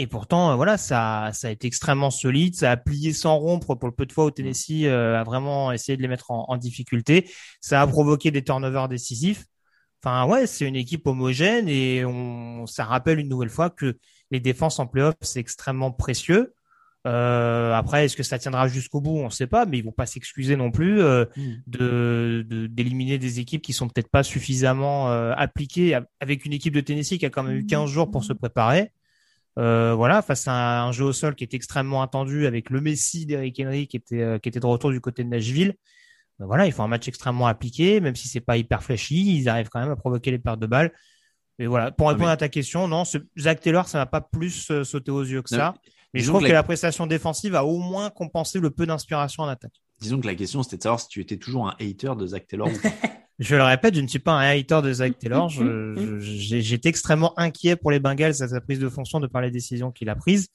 Et 0.00 0.06
pourtant, 0.06 0.52
euh, 0.52 0.54
voilà, 0.54 0.78
ça, 0.78 1.28
ça 1.34 1.48
a 1.48 1.50
été 1.50 1.66
extrêmement 1.66 2.10
solide. 2.10 2.54
Ça 2.56 2.70
a 2.70 2.78
plié 2.78 3.12
sans 3.12 3.36
rompre 3.36 3.74
pour 3.74 3.86
le 3.86 3.94
peu 3.94 4.06
de 4.06 4.12
fois 4.12 4.24
où 4.24 4.30
Tennessee 4.30 4.84
euh, 4.84 5.20
a 5.20 5.24
vraiment 5.24 5.72
essayé 5.72 5.94
de 5.98 6.00
les 6.00 6.08
mettre 6.08 6.30
en, 6.30 6.46
en, 6.48 6.56
difficulté. 6.56 7.30
Ça 7.60 7.82
a 7.82 7.86
provoqué 7.86 8.30
des 8.30 8.42
turnovers 8.42 8.88
décisifs. 8.88 9.44
Enfin, 10.02 10.24
ouais, 10.24 10.46
c'est 10.46 10.66
une 10.66 10.76
équipe 10.76 11.06
homogène 11.06 11.68
et 11.68 12.06
on, 12.06 12.64
ça 12.64 12.86
rappelle 12.86 13.18
une 13.18 13.28
nouvelle 13.28 13.50
fois 13.50 13.68
que 13.68 13.98
les 14.30 14.40
défenses 14.40 14.78
en 14.78 14.86
playoff, 14.86 15.16
c'est 15.20 15.38
extrêmement 15.38 15.92
précieux. 15.92 16.54
Euh, 17.06 17.74
après, 17.74 18.06
est-ce 18.06 18.16
que 18.16 18.22
ça 18.22 18.38
tiendra 18.38 18.68
jusqu'au 18.68 19.02
bout? 19.02 19.18
On 19.18 19.26
ne 19.26 19.30
sait 19.30 19.46
pas, 19.46 19.66
mais 19.66 19.76
ils 19.76 19.84
vont 19.84 19.92
pas 19.92 20.06
s'excuser 20.06 20.56
non 20.56 20.70
plus 20.70 21.02
euh, 21.02 21.26
mm. 21.36 21.52
de 21.66 22.66
d'éliminer 22.70 23.18
des 23.18 23.38
équipes 23.38 23.60
qui 23.60 23.74
sont 23.74 23.88
peut-être 23.88 24.08
pas 24.08 24.22
suffisamment 24.22 25.10
euh, 25.10 25.34
appliquées 25.36 25.98
avec 26.20 26.46
une 26.46 26.54
équipe 26.54 26.74
de 26.74 26.80
Tennessee 26.80 27.18
qui 27.18 27.26
a 27.26 27.30
quand 27.30 27.42
même 27.42 27.58
eu 27.58 27.66
15 27.66 27.90
jours 27.90 28.10
pour 28.10 28.24
se 28.24 28.32
préparer. 28.32 28.92
Euh, 29.60 29.94
voilà, 29.94 30.22
face 30.22 30.48
à 30.48 30.82
un 30.82 30.92
jeu 30.92 31.04
au 31.04 31.12
sol 31.12 31.34
qui 31.34 31.44
est 31.44 31.52
extrêmement 31.52 32.02
attendu 32.02 32.46
avec 32.46 32.70
le 32.70 32.80
Messi 32.80 33.26
d'Eric 33.26 33.60
Henry 33.60 33.86
qui 33.86 33.98
était 33.98 34.22
euh, 34.22 34.38
qui 34.38 34.48
était 34.48 34.60
de 34.60 34.66
retour 34.66 34.90
du 34.90 35.00
côté 35.00 35.22
de 35.22 35.28
Nashville. 35.28 35.74
Ben 36.38 36.46
voilà, 36.46 36.66
ils 36.66 36.72
font 36.72 36.84
un 36.84 36.88
match 36.88 37.06
extrêmement 37.06 37.46
appliqué, 37.46 38.00
même 38.00 38.16
si 38.16 38.26
c'est 38.26 38.40
pas 38.40 38.56
hyper 38.56 38.82
flashy, 38.82 39.36
ils 39.36 39.48
arrivent 39.50 39.68
quand 39.68 39.80
même 39.80 39.90
à 39.90 39.96
provoquer 39.96 40.30
les 40.30 40.38
pertes 40.38 40.60
de 40.60 40.66
balles. 40.66 40.92
Mais 41.58 41.66
voilà, 41.66 41.90
pour 41.90 42.08
ah, 42.08 42.12
répondre 42.12 42.30
à 42.30 42.38
ta 42.38 42.48
question, 42.48 42.88
non, 42.88 43.04
ce 43.04 43.18
Zach 43.38 43.60
Taylor, 43.60 43.86
ça 43.86 43.98
m'a 43.98 44.06
pas 44.06 44.22
plus 44.22 44.70
euh, 44.70 44.82
sauté 44.82 45.10
aux 45.10 45.22
yeux 45.22 45.42
que 45.42 45.50
ça. 45.50 45.74
Mais 46.14 46.20
je 46.20 46.28
trouve 46.28 46.42
que, 46.42 46.50
la... 46.50 46.62
prestation 46.62 47.06
défensive 47.06 47.54
a 47.54 47.64
au 47.66 47.78
moins 47.78 48.08
compensé 48.08 48.58
le 48.60 48.70
peu 48.70 48.86
d'inspiration 48.86 49.42
en 49.42 49.48
attaque. 49.48 49.74
Disons 50.00 50.18
que 50.18 50.26
la 50.26 50.34
question, 50.34 50.62
c'était 50.62 50.78
de 50.78 50.82
savoir 50.82 51.00
si 51.00 51.08
tu 51.08 51.20
étais 51.20 51.36
toujours 51.36 51.68
un 51.68 51.76
hater 51.78 52.16
de 52.16 52.26
Zach 52.26 52.46
Taylor. 52.46 52.70
je 53.40 53.56
le 53.56 53.62
répète, 53.62 53.94
je 53.94 54.02
ne 54.02 54.06
suis 54.06 54.18
pas 54.18 54.32
un 54.32 54.50
hater 54.50 54.82
de 54.82 54.92
Zach 54.92 55.18
Taylor. 55.18 55.50
J'étais 56.20 56.90
extrêmement 56.90 57.36
inquiet 57.38 57.74
pour 57.74 57.90
les 57.90 57.98
Bengals 57.98 58.42
à 58.42 58.48
sa 58.48 58.60
prise 58.60 58.78
de 58.78 58.88
fonction 58.88 59.18
de 59.18 59.26
par 59.26 59.40
les 59.40 59.50
décisions 59.50 59.90
qu'il 59.90 60.10
a 60.10 60.14
prises. 60.14 60.48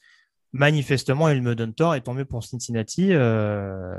Manifestement, 0.54 1.30
il 1.30 1.41
me 1.41 1.56
donne 1.56 1.74
tort 1.74 1.95
et 1.95 2.02
tant 2.02 2.13
mieux 2.13 2.26
pour 2.26 2.43
Cincinnati 2.43 3.10
euh, 3.12 3.98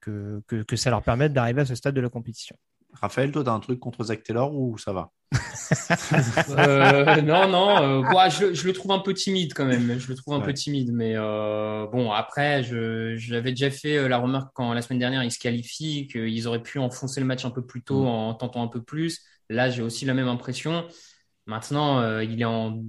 que, 0.00 0.42
que, 0.46 0.62
que 0.62 0.76
ça 0.76 0.90
leur 0.90 1.02
permette 1.02 1.32
d'arriver 1.32 1.62
à 1.62 1.64
ce 1.64 1.76
stade 1.76 1.94
de 1.94 2.00
la 2.00 2.08
compétition. 2.08 2.56
Raphaël, 2.94 3.32
toi, 3.32 3.44
tu 3.44 3.50
as 3.50 3.52
un 3.52 3.60
truc 3.60 3.80
contre 3.80 4.04
Zach 4.04 4.22
Taylor 4.22 4.54
ou 4.54 4.76
ça 4.78 4.92
va? 4.92 5.10
Euh, 6.50 7.22
Non, 7.22 7.48
non. 7.48 8.02
Euh, 8.02 8.28
je, 8.28 8.52
je, 8.54 8.66
le 8.66 8.72
trouve 8.72 8.90
un 8.92 8.98
peu 8.98 9.14
timide 9.14 9.54
quand 9.54 9.64
même. 9.64 9.98
Je 9.98 10.08
le 10.08 10.14
trouve 10.16 10.34
un 10.34 10.40
peu 10.40 10.52
timide. 10.52 10.92
Mais 10.92 11.14
euh, 11.16 11.86
bon, 11.86 12.10
après, 12.10 12.62
j'avais 12.62 13.50
déjà 13.50 13.70
fait 13.70 14.08
la 14.08 14.18
remarque 14.18 14.50
quand 14.54 14.72
la 14.72 14.82
semaine 14.82 14.98
dernière, 14.98 15.22
ils 15.22 15.30
se 15.30 15.38
qualifient, 15.38 16.08
qu'ils 16.08 16.48
auraient 16.48 16.62
pu 16.62 16.78
enfoncer 16.78 17.20
le 17.20 17.26
match 17.26 17.44
un 17.44 17.50
peu 17.50 17.64
plus 17.64 17.82
tôt 17.82 18.02
mm. 18.02 18.06
en 18.06 18.34
tentant 18.34 18.62
un 18.62 18.68
peu 18.68 18.82
plus. 18.82 19.20
Là, 19.48 19.70
j'ai 19.70 19.82
aussi 19.82 20.04
la 20.04 20.14
même 20.14 20.28
impression. 20.28 20.86
Maintenant, 21.46 22.20
il 22.20 22.40
est 22.40 22.44
en 22.44 22.82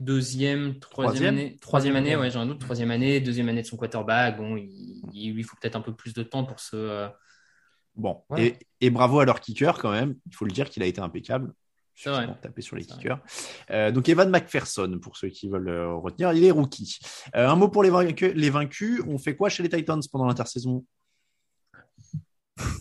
deuxième, 0.00 0.78
troisième, 0.78 1.34
année, 1.34 1.56
troisième 1.60 1.96
année, 1.96 2.16
ouais, 2.16 2.30
j'ai 2.30 2.38
un 2.38 2.46
doute, 2.46 2.60
troisième 2.60 2.90
année, 2.90 3.20
deuxième 3.20 3.48
année 3.48 3.62
de 3.62 3.66
son 3.66 3.76
quarterback. 3.76 4.36
Bon, 4.36 4.56
il, 4.56 5.02
il 5.12 5.32
lui 5.32 5.42
faut 5.42 5.56
peut-être 5.60 5.76
un 5.76 5.80
peu 5.80 5.94
plus 5.94 6.12
de 6.12 6.22
temps 6.22 6.44
pour 6.44 6.60
se 6.60 7.08
Bon, 7.98 8.22
et, 8.80 8.90
bravo 8.90 9.18
à 9.18 9.24
leur 9.24 9.40
kicker 9.40 9.76
quand 9.78 9.90
même. 9.90 10.14
Il 10.26 10.34
faut 10.34 10.44
le 10.44 10.52
dire 10.52 10.70
qu'il 10.70 10.82
a 10.84 10.86
été 10.86 11.00
impeccable. 11.00 11.52
C'est 11.96 12.10
vrai. 12.10 12.28
Taper 12.40 12.62
sur 12.62 12.76
les 12.76 12.84
kickers. 12.84 13.18
Euh, 13.70 13.90
donc 13.90 14.08
Evan 14.08 14.30
McPherson, 14.30 15.00
pour 15.02 15.16
ceux 15.16 15.30
qui 15.30 15.48
veulent 15.48 15.68
euh, 15.68 15.94
retenir, 15.96 16.32
il 16.32 16.44
est 16.44 16.52
rookie. 16.52 17.00
Euh, 17.34 17.48
un 17.48 17.56
mot 17.56 17.68
pour 17.68 17.82
les, 17.82 17.90
les 18.34 18.50
vaincus. 18.50 19.02
On 19.08 19.18
fait 19.18 19.34
quoi 19.34 19.48
chez 19.48 19.64
les 19.64 19.68
Titans 19.68 20.00
pendant 20.12 20.26
l'intersaison? 20.26 20.84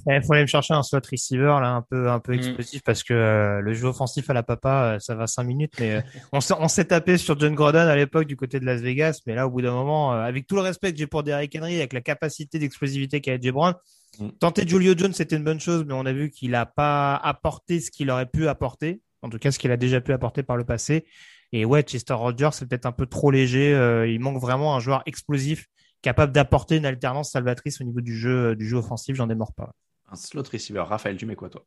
Il 0.08 0.24
faut 0.24 0.34
aller 0.34 0.44
me 0.44 0.48
chercher 0.48 0.74
un 0.74 0.84
slot 0.84 1.02
receiver 1.10 1.58
là 1.62 1.70
un 1.70 1.82
peu 1.82 2.10
un 2.10 2.20
peu 2.20 2.34
mm. 2.34 2.36
explosif 2.36 2.82
parce 2.84 3.04
que 3.04 3.14
euh, 3.14 3.62
le 3.62 3.74
jeu 3.74 3.88
offensif 3.88 4.30
à 4.30 4.34
la 4.34 4.44
papa 4.44 4.96
euh, 4.96 5.00
ça 5.00 5.16
va 5.16 5.28
cinq 5.28 5.44
minutes 5.44 5.74
mais 5.80 5.96
euh, 5.96 6.02
on 6.60 6.68
s'est 6.68 6.86
tapé 6.86 7.18
sur 7.18 7.40
John 7.40 7.54
Gordon 7.56 7.80
à 7.80 7.96
l'époque 7.96 8.26
du 8.26 8.36
côté 8.36 8.60
de 8.60 8.66
Las 8.66 8.82
Vegas 8.82 9.22
mais 9.26 9.36
là 9.36 9.48
au 9.48 9.50
bout 9.50 9.62
d'un 9.62 9.74
moment 9.74 10.12
avec 10.12 10.48
tout 10.48 10.56
le 10.56 10.62
respect 10.62 10.92
que 10.92 10.98
j'ai 10.98 11.08
pour 11.08 11.24
Derrick 11.24 11.56
Henry 11.56 11.78
avec 11.78 11.94
la 11.94 12.02
capacité 12.02 12.60
d'explosivité 12.60 13.22
qu'a 13.22 13.40
Jay 13.40 13.52
Brown 13.52 13.74
mm. 14.20 14.30
tenter 14.40 14.68
Julio 14.68 14.94
Jones 14.98 15.14
c'était 15.14 15.36
une 15.36 15.44
bonne 15.44 15.60
chose 15.60 15.86
mais 15.86 15.94
on 15.94 16.06
a 16.06 16.14
vu 16.14 16.30
qu'il 16.30 16.56
a 16.56 16.66
pas 16.66 17.16
apporté 17.16 17.80
ce 17.80 17.92
qu'il 17.92 18.10
aurait 18.10 18.26
pu 18.26 18.48
apporter 18.48 19.02
en 19.22 19.30
tout 19.30 19.40
cas 19.40 19.52
ce 19.52 19.60
qu'il 19.60 19.72
a 19.72 19.78
déjà 19.78 20.02
pu 20.02 20.14
apporter 20.14 20.44
par 20.44 20.58
le 20.58 20.64
passé 20.64 21.06
et 21.52 21.66
ouais 21.66 21.82
Chester 21.84 22.14
Rogers 22.14 22.50
c'est 22.54 22.68
peut-être 22.68 22.86
un 22.86 22.92
peu 22.92 23.06
trop 23.06 23.32
léger 23.32 23.72
il 24.08 24.20
manque 24.20 24.42
vraiment 24.42 24.76
un 24.76 24.80
joueur 24.80 25.04
explosif 25.06 25.68
capable 26.02 26.32
d'apporter 26.32 26.78
une 26.78 26.86
alternance 26.86 27.32
salvatrice 27.32 27.82
au 27.82 27.84
niveau 27.84 28.02
du 28.02 28.16
jeu, 28.16 28.56
du 28.56 28.68
jeu 28.68 28.78
offensif, 28.78 29.16
j'en 29.16 29.28
démords 29.28 29.54
pas. 29.54 29.72
Un 30.10 30.16
slot 30.16 30.44
receiver. 30.52 30.82
Raphaël, 30.82 31.18
tu 31.18 31.26
mets 31.26 31.36
quoi 31.36 31.50
toi? 31.50 31.66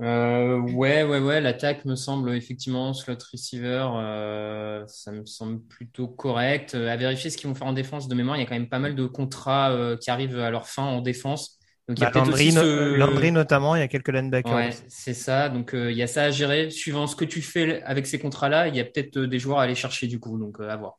Euh, 0.00 0.58
ouais, 0.58 1.02
ouais, 1.02 1.18
ouais. 1.18 1.40
L'attaque 1.40 1.84
me 1.84 1.94
semble 1.94 2.34
effectivement 2.34 2.92
slot 2.94 3.18
receiver, 3.30 3.86
euh, 3.94 4.84
ça 4.86 5.12
me 5.12 5.26
semble 5.26 5.60
plutôt 5.62 6.08
correct. 6.08 6.74
Euh, 6.74 6.88
à 6.88 6.96
vérifier 6.96 7.30
ce 7.30 7.36
qu'ils 7.36 7.48
vont 7.48 7.54
faire 7.54 7.66
en 7.66 7.72
défense 7.72 8.08
de 8.08 8.14
mémoire, 8.14 8.36
il 8.36 8.40
y 8.40 8.42
a 8.42 8.46
quand 8.46 8.54
même 8.54 8.68
pas 8.68 8.78
mal 8.78 8.94
de 8.94 9.06
contrats 9.06 9.76
qui 10.00 10.10
arrivent 10.10 10.38
à 10.38 10.50
leur 10.50 10.66
fin 10.66 10.84
en 10.84 11.00
défense. 11.00 11.58
Donc 11.88 11.98
il 11.98 12.02
y 12.02 12.04
a 12.04 12.10
bah, 12.10 12.20
Landry, 12.20 12.52
ce... 12.52 13.30
notamment, 13.30 13.74
il 13.74 13.80
y 13.80 13.82
a 13.82 13.88
quelques 13.88 14.08
linebackers. 14.08 14.54
Ouais, 14.54 14.70
c'est 14.88 15.14
ça. 15.14 15.48
Donc 15.48 15.70
il 15.74 15.96
y 15.96 16.02
a 16.02 16.06
ça 16.06 16.24
à 16.24 16.30
gérer. 16.30 16.70
Suivant 16.70 17.06
ce 17.06 17.16
que 17.16 17.24
tu 17.24 17.42
fais 17.42 17.82
avec 17.82 18.06
ces 18.06 18.18
contrats-là, 18.18 18.68
il 18.68 18.76
y 18.76 18.80
a 18.80 18.84
peut-être 18.84 19.18
des 19.18 19.38
joueurs 19.38 19.58
à 19.58 19.64
aller 19.64 19.74
chercher 19.74 20.06
du 20.06 20.18
coup. 20.18 20.38
Donc 20.38 20.60
à 20.60 20.76
voir. 20.76 20.98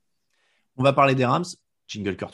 On 0.77 0.83
va 0.83 0.93
parler 0.93 1.15
des 1.15 1.25
Rams. 1.25 1.45
Jingle 1.87 2.15
Kurt. 2.15 2.33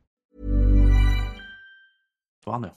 Warner. 2.45 2.71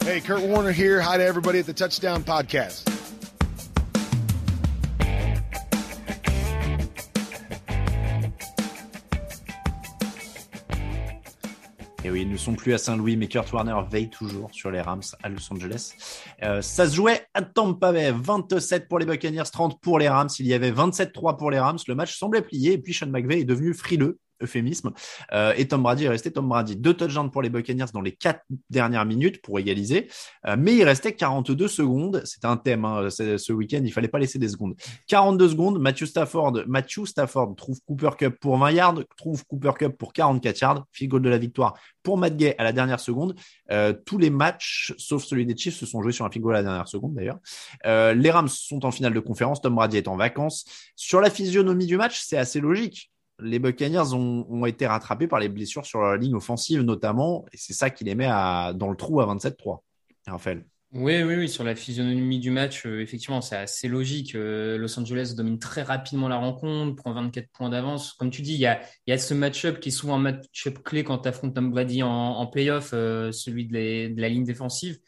Hey, 0.00 0.20
Kurt 0.20 0.42
Warner 0.42 0.72
here. 0.72 1.00
Hi 1.00 1.16
to 1.16 1.24
everybody 1.24 1.60
at 1.60 1.66
the 1.66 1.72
Touchdown 1.72 2.22
Podcast. 2.24 2.88
Et 12.04 12.10
oui, 12.10 12.22
ils 12.22 12.30
ne 12.30 12.36
sont 12.36 12.54
plus 12.54 12.72
à 12.72 12.78
Saint-Louis, 12.78 13.16
mais 13.16 13.26
Kurt 13.26 13.52
Warner 13.52 13.76
veille 13.90 14.10
toujours 14.10 14.50
sur 14.52 14.70
les 14.70 14.80
Rams 14.80 15.02
à 15.22 15.28
Los 15.28 15.52
Angeles. 15.52 15.92
Euh, 16.42 16.62
ça 16.62 16.88
se 16.88 16.94
jouait 16.94 17.26
à 17.34 17.42
Tampa 17.42 17.92
Bay, 17.92 18.12
27 18.12 18.88
pour 18.88 19.00
les 19.00 19.06
Buccaneers, 19.06 19.50
30 19.52 19.80
pour 19.80 19.98
les 19.98 20.08
Rams. 20.08 20.28
Il 20.38 20.46
y 20.46 20.54
avait 20.54 20.70
27-3 20.70 21.36
pour 21.36 21.50
les 21.50 21.58
Rams. 21.58 21.78
Le 21.86 21.94
match 21.96 22.16
semblait 22.16 22.42
plié 22.42 22.74
et 22.74 22.78
puis 22.78 22.94
Sean 22.94 23.08
McVay 23.08 23.40
est 23.40 23.44
devenu 23.44 23.74
frileux 23.74 24.18
euphémisme. 24.42 24.92
Euh, 25.32 25.52
et 25.56 25.68
Tom 25.68 25.82
Brady 25.82 26.04
est 26.04 26.08
resté 26.08 26.30
Tom 26.30 26.48
Brady. 26.48 26.76
Deux 26.76 26.94
touchdowns 26.94 27.30
pour 27.30 27.42
les 27.42 27.50
Buccaneers 27.50 27.86
dans 27.92 28.00
les 28.00 28.12
quatre 28.12 28.40
dernières 28.70 29.04
minutes 29.04 29.42
pour 29.42 29.58
égaliser. 29.58 30.08
Euh, 30.46 30.56
mais 30.58 30.74
il 30.74 30.84
restait 30.84 31.12
42 31.12 31.68
secondes. 31.68 32.22
C'était 32.24 32.46
un 32.46 32.56
thème 32.56 32.84
hein, 32.84 33.08
ce 33.10 33.52
week-end. 33.52 33.80
Il 33.84 33.92
fallait 33.92 34.08
pas 34.08 34.18
laisser 34.18 34.38
des 34.38 34.48
secondes. 34.48 34.74
42 35.08 35.48
secondes. 35.48 35.78
Matthew 35.78 36.04
Stafford, 36.04 36.64
Matthew 36.66 37.06
Stafford 37.06 37.54
trouve 37.56 37.78
Cooper 37.86 38.10
Cup 38.18 38.36
pour 38.40 38.58
20 38.58 38.70
yards, 38.72 39.00
trouve 39.16 39.44
Cooper 39.46 39.72
Cup 39.78 39.96
pour 39.96 40.12
44 40.12 40.60
yards. 40.60 40.84
Field 40.92 41.10
goal 41.10 41.22
de 41.22 41.28
la 41.28 41.38
victoire 41.38 41.74
pour 42.02 42.18
Matt 42.18 42.36
Gay 42.36 42.54
à 42.58 42.64
la 42.64 42.72
dernière 42.72 43.00
seconde. 43.00 43.34
Euh, 43.70 43.92
tous 43.92 44.18
les 44.18 44.30
matchs, 44.30 44.94
sauf 44.96 45.24
celui 45.24 45.44
des 45.44 45.56
Chiefs, 45.56 45.74
se 45.74 45.86
sont 45.86 46.02
joués 46.02 46.12
sur 46.12 46.24
un 46.24 46.30
field 46.30 46.44
goal 46.44 46.54
à 46.54 46.58
la 46.58 46.62
dernière 46.62 46.88
seconde 46.88 47.14
d'ailleurs. 47.14 47.38
les 47.84 48.30
Rams 48.30 48.48
sont 48.48 48.84
en 48.84 48.90
finale 48.90 49.14
de 49.14 49.20
conférence. 49.20 49.60
Tom 49.60 49.74
Brady 49.74 49.96
est 49.96 50.08
en 50.08 50.16
vacances. 50.16 50.64
Sur 50.94 51.20
la 51.20 51.30
physionomie 51.30 51.86
du 51.86 51.96
match, 51.96 52.22
c'est 52.24 52.36
assez 52.36 52.60
logique 52.60 53.10
les 53.40 53.58
Buccaneers 53.58 54.14
ont, 54.14 54.66
été 54.66 54.86
rattrapés 54.86 55.26
par 55.26 55.38
les 55.38 55.48
blessures 55.48 55.84
sur 55.84 56.00
la 56.00 56.16
ligne 56.16 56.34
offensive 56.34 56.82
notamment, 56.82 57.44
et 57.52 57.56
c'est 57.56 57.72
ça 57.72 57.90
qui 57.90 58.04
les 58.04 58.14
met 58.14 58.26
dans 58.26 58.90
le 58.90 58.96
trou 58.96 59.20
à 59.20 59.26
27-3. 59.26 59.82
Raphaël. 60.26 60.64
Oui, 60.92 61.22
oui, 61.22 61.34
oui, 61.36 61.48
sur 61.48 61.64
la 61.64 61.74
physionomie 61.74 62.38
du 62.38 62.50
match, 62.50 62.86
euh, 62.86 63.00
effectivement, 63.00 63.40
c'est 63.40 63.56
assez 63.56 63.88
logique. 63.88 64.34
Euh, 64.34 64.78
Los 64.78 64.98
Angeles 64.98 65.34
domine 65.36 65.58
très 65.58 65.82
rapidement 65.82 66.28
la 66.28 66.36
rencontre, 66.36 66.96
prend 66.96 67.12
24 67.12 67.48
points 67.50 67.68
d'avance. 67.68 68.12
Comme 68.14 68.30
tu 68.30 68.40
dis, 68.40 68.54
il 68.54 68.60
y 68.60 68.66
a, 68.66 69.18
ce 69.18 69.34
match-up 69.34 69.80
qui 69.80 69.88
est 69.90 69.92
souvent 69.92 70.14
un 70.14 70.20
match-up 70.20 70.78
clé 70.84 71.04
quand 71.04 71.18
tu 71.18 71.28
affrontes 71.28 71.54
Tom 71.54 71.70
Brady 71.70 72.02
en, 72.02 72.08
en 72.08 72.46
playoff, 72.46 72.90
euh, 72.94 73.32
celui 73.32 73.66
de, 73.66 74.18
la 74.18 74.28
ligne 74.28 74.44
défensive, 74.44 74.98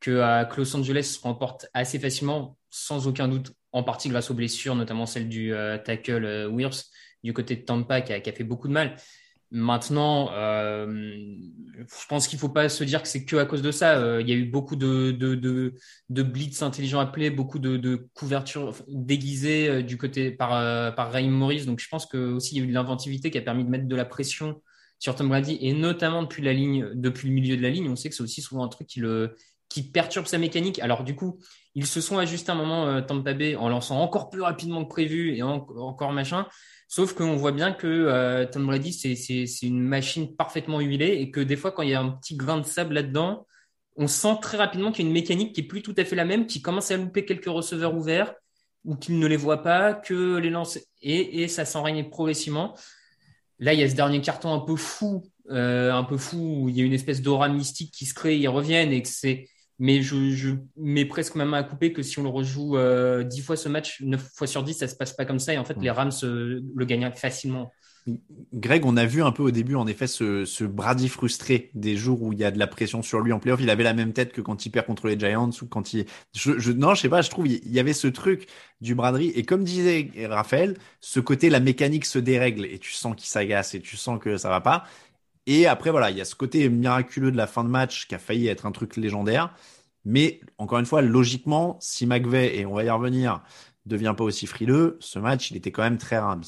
que, 0.00 0.44
que, 0.50 0.56
Los 0.58 0.76
Angeles 0.76 1.18
remporte 1.22 1.66
assez 1.74 1.98
facilement, 1.98 2.58
sans 2.68 3.06
aucun 3.06 3.28
doute, 3.28 3.52
en 3.72 3.82
partie 3.82 4.08
grâce 4.08 4.30
aux 4.30 4.34
blessures, 4.34 4.74
notamment 4.74 5.06
celle 5.06 5.28
du 5.28 5.54
tackle 5.84 6.48
Wirfs 6.50 6.90
du 7.22 7.32
côté 7.32 7.56
de 7.56 7.62
Tampa 7.62 8.00
qui 8.00 8.12
a, 8.12 8.32
fait 8.32 8.44
beaucoup 8.44 8.68
de 8.68 8.72
mal. 8.72 8.96
Maintenant, 9.52 10.30
euh, 10.32 10.86
je 11.76 12.06
pense 12.08 12.28
qu'il 12.28 12.36
ne 12.36 12.40
faut 12.40 12.50
pas 12.50 12.68
se 12.68 12.84
dire 12.84 13.02
que 13.02 13.08
c'est 13.08 13.24
que 13.24 13.34
à 13.34 13.46
cause 13.46 13.62
de 13.62 13.72
ça. 13.72 13.98
Euh, 13.98 14.20
il 14.20 14.28
y 14.28 14.32
a 14.32 14.36
eu 14.36 14.44
beaucoup 14.44 14.76
de, 14.76 15.10
de, 15.10 15.34
de, 15.34 16.22
blitz 16.22 16.62
intelligents 16.62 17.00
appelés, 17.00 17.30
beaucoup 17.30 17.58
de, 17.58 17.76
de 17.76 18.08
couvertures 18.14 18.74
déguisées 18.86 19.68
euh, 19.68 19.82
du 19.82 19.98
côté 19.98 20.30
par, 20.30 20.94
par 20.94 21.10
Raheem 21.10 21.32
Morris. 21.32 21.66
Donc, 21.66 21.80
je 21.80 21.88
pense 21.88 22.06
que 22.06 22.32
aussi 22.32 22.54
il 22.54 22.58
y 22.58 22.60
a 22.60 22.64
eu 22.64 22.68
de 22.68 22.74
l'inventivité 22.74 23.32
qui 23.32 23.38
a 23.38 23.42
permis 23.42 23.64
de 23.64 23.70
mettre 23.70 23.88
de 23.88 23.96
la 23.96 24.04
pression 24.04 24.62
sur 25.00 25.16
Tom 25.16 25.28
Brady 25.28 25.58
et 25.60 25.72
notamment 25.72 26.22
depuis 26.22 26.44
la 26.44 26.52
ligne, 26.52 26.90
depuis 26.94 27.26
le 27.26 27.34
milieu 27.34 27.56
de 27.56 27.62
la 27.62 27.70
ligne. 27.70 27.88
On 27.88 27.96
sait 27.96 28.08
que 28.08 28.14
c'est 28.14 28.22
aussi 28.22 28.42
souvent 28.42 28.62
un 28.64 28.68
truc 28.68 28.86
qui 28.86 29.00
le 29.00 29.34
qui 29.68 29.88
perturbe 29.88 30.26
sa 30.26 30.38
mécanique. 30.38 30.80
Alors 30.80 31.04
du 31.04 31.14
coup, 31.14 31.38
ils 31.76 31.86
se 31.86 32.00
sont 32.00 32.18
ajustés 32.18 32.50
un 32.50 32.56
moment 32.56 33.00
Tampa 33.02 33.34
Bay 33.34 33.54
en 33.54 33.68
lançant 33.68 34.00
encore 34.00 34.28
plus 34.28 34.42
rapidement 34.42 34.84
que 34.84 34.88
prévu 34.88 35.36
et 35.36 35.42
encore 35.42 36.12
machin. 36.12 36.46
Sauf 36.92 37.14
qu'on 37.14 37.36
voit 37.36 37.52
bien 37.52 37.72
que 37.72 37.86
euh, 37.86 38.46
Tom 38.46 38.66
Brady, 38.66 38.92
c'est 38.92 39.62
une 39.62 39.80
machine 39.80 40.34
parfaitement 40.34 40.80
huilée 40.80 41.18
et 41.20 41.30
que 41.30 41.38
des 41.38 41.54
fois, 41.54 41.70
quand 41.70 41.82
il 41.82 41.90
y 41.90 41.94
a 41.94 42.00
un 42.00 42.10
petit 42.10 42.34
grain 42.34 42.58
de 42.58 42.66
sable 42.66 42.94
là-dedans, 42.94 43.46
on 43.94 44.08
sent 44.08 44.38
très 44.42 44.56
rapidement 44.56 44.90
qu'il 44.90 45.04
y 45.04 45.06
a 45.06 45.08
une 45.08 45.14
mécanique 45.14 45.54
qui 45.54 45.60
est 45.60 45.68
plus 45.68 45.82
tout 45.82 45.94
à 45.96 46.04
fait 46.04 46.16
la 46.16 46.24
même, 46.24 46.48
qui 46.48 46.62
commence 46.62 46.90
à 46.90 46.96
louper 46.96 47.24
quelques 47.24 47.46
receveurs 47.46 47.94
ouverts 47.94 48.34
ou 48.84 48.96
qu'il 48.96 49.20
ne 49.20 49.26
les 49.28 49.36
voit 49.36 49.62
pas, 49.62 49.94
que 49.94 50.38
les 50.38 50.50
lances 50.50 50.80
et, 51.00 51.42
et 51.42 51.46
ça 51.46 51.64
s'enrègne 51.64 52.10
progressivement. 52.10 52.76
Là, 53.60 53.72
il 53.72 53.78
y 53.78 53.84
a 53.84 53.88
ce 53.88 53.94
dernier 53.94 54.20
carton 54.20 54.52
un 54.52 54.58
peu 54.58 54.74
fou, 54.74 55.22
euh, 55.50 55.92
un 55.92 56.02
peu 56.02 56.16
fou, 56.16 56.62
où 56.62 56.68
il 56.68 56.76
y 56.76 56.80
a 56.80 56.84
une 56.84 56.92
espèce 56.92 57.22
d'aura 57.22 57.48
mystique 57.48 57.94
qui 57.94 58.04
se 58.04 58.14
crée, 58.14 58.36
ils 58.36 58.48
reviennent 58.48 58.90
et 58.90 59.00
que 59.00 59.08
c'est 59.08 59.48
mais 59.80 60.02
je, 60.02 60.30
je, 60.30 60.50
mets 60.76 61.06
presque 61.06 61.34
ma 61.36 61.46
main 61.46 61.58
à 61.58 61.62
couper 61.62 61.94
que 61.94 62.02
si 62.02 62.18
on 62.18 62.22
le 62.22 62.28
rejoue 62.28 62.76
euh, 62.76 63.24
10 63.24 63.40
fois 63.40 63.56
ce 63.56 63.70
match, 63.70 64.02
9 64.02 64.22
fois 64.36 64.46
sur 64.46 64.62
10, 64.62 64.74
ça 64.74 64.86
se 64.86 64.94
passe 64.94 65.14
pas 65.14 65.24
comme 65.24 65.38
ça. 65.38 65.54
Et 65.54 65.58
en 65.58 65.64
fait, 65.64 65.76
les 65.80 65.90
Rams 65.90 66.12
euh, 66.22 66.60
le 66.76 66.84
gagnent 66.84 67.10
facilement. 67.12 67.72
Greg, 68.52 68.84
on 68.84 68.96
a 68.98 69.06
vu 69.06 69.22
un 69.22 69.32
peu 69.32 69.42
au 69.42 69.50
début, 69.50 69.76
en 69.76 69.86
effet, 69.86 70.06
ce, 70.06 70.44
ce 70.44 70.64
Brady 70.64 71.08
frustré 71.08 71.70
des 71.74 71.96
jours 71.96 72.20
où 72.22 72.32
il 72.34 72.38
y 72.38 72.44
a 72.44 72.50
de 72.50 72.58
la 72.58 72.66
pression 72.66 73.02
sur 73.02 73.20
lui 73.20 73.32
en 73.32 73.38
playoff. 73.38 73.60
Il 73.62 73.70
avait 73.70 73.84
la 73.84 73.94
même 73.94 74.12
tête 74.12 74.32
que 74.32 74.42
quand 74.42 74.66
il 74.66 74.70
perd 74.70 74.84
contre 74.84 75.06
les 75.08 75.18
Giants 75.18 75.50
ou 75.62 75.66
quand 75.66 75.94
il. 75.94 76.04
Je, 76.34 76.58
je, 76.58 76.72
non, 76.72 76.94
je 76.94 77.00
sais 77.00 77.08
pas, 77.08 77.22
je 77.22 77.30
trouve 77.30 77.48
il 77.48 77.72
y 77.72 77.80
avait 77.80 77.94
ce 77.94 78.08
truc 78.08 78.48
du 78.82 78.94
Brady. 78.94 79.32
Et 79.34 79.44
comme 79.44 79.64
disait 79.64 80.10
Raphaël, 80.28 80.76
ce 81.00 81.20
côté, 81.20 81.48
la 81.48 81.60
mécanique 81.60 82.04
se 82.04 82.18
dérègle 82.18 82.66
et 82.66 82.78
tu 82.78 82.92
sens 82.92 83.16
qu'il 83.16 83.28
s'agace 83.28 83.74
et 83.74 83.80
tu 83.80 83.96
sens 83.96 84.18
que 84.20 84.36
ça 84.36 84.50
va 84.50 84.60
pas. 84.60 84.84
Et 85.52 85.66
après, 85.66 85.90
voilà, 85.90 86.12
il 86.12 86.16
y 86.16 86.20
a 86.20 86.24
ce 86.24 86.36
côté 86.36 86.68
miraculeux 86.68 87.32
de 87.32 87.36
la 87.36 87.48
fin 87.48 87.64
de 87.64 87.68
match 87.68 88.06
qui 88.06 88.14
a 88.14 88.20
failli 88.20 88.46
être 88.46 88.66
un 88.66 88.70
truc 88.70 88.96
légendaire. 88.96 89.52
Mais 90.04 90.40
encore 90.58 90.78
une 90.78 90.86
fois, 90.86 91.02
logiquement, 91.02 91.76
si 91.80 92.06
McVeigh, 92.06 92.56
et 92.56 92.66
on 92.66 92.74
va 92.74 92.84
y 92.84 92.90
revenir, 92.90 93.42
devient 93.84 94.14
pas 94.16 94.22
aussi 94.22 94.46
frileux, 94.46 94.96
ce 95.00 95.18
match, 95.18 95.50
il 95.50 95.56
était 95.56 95.72
quand 95.72 95.82
même 95.82 95.98
très 95.98 96.20
Rams. 96.20 96.44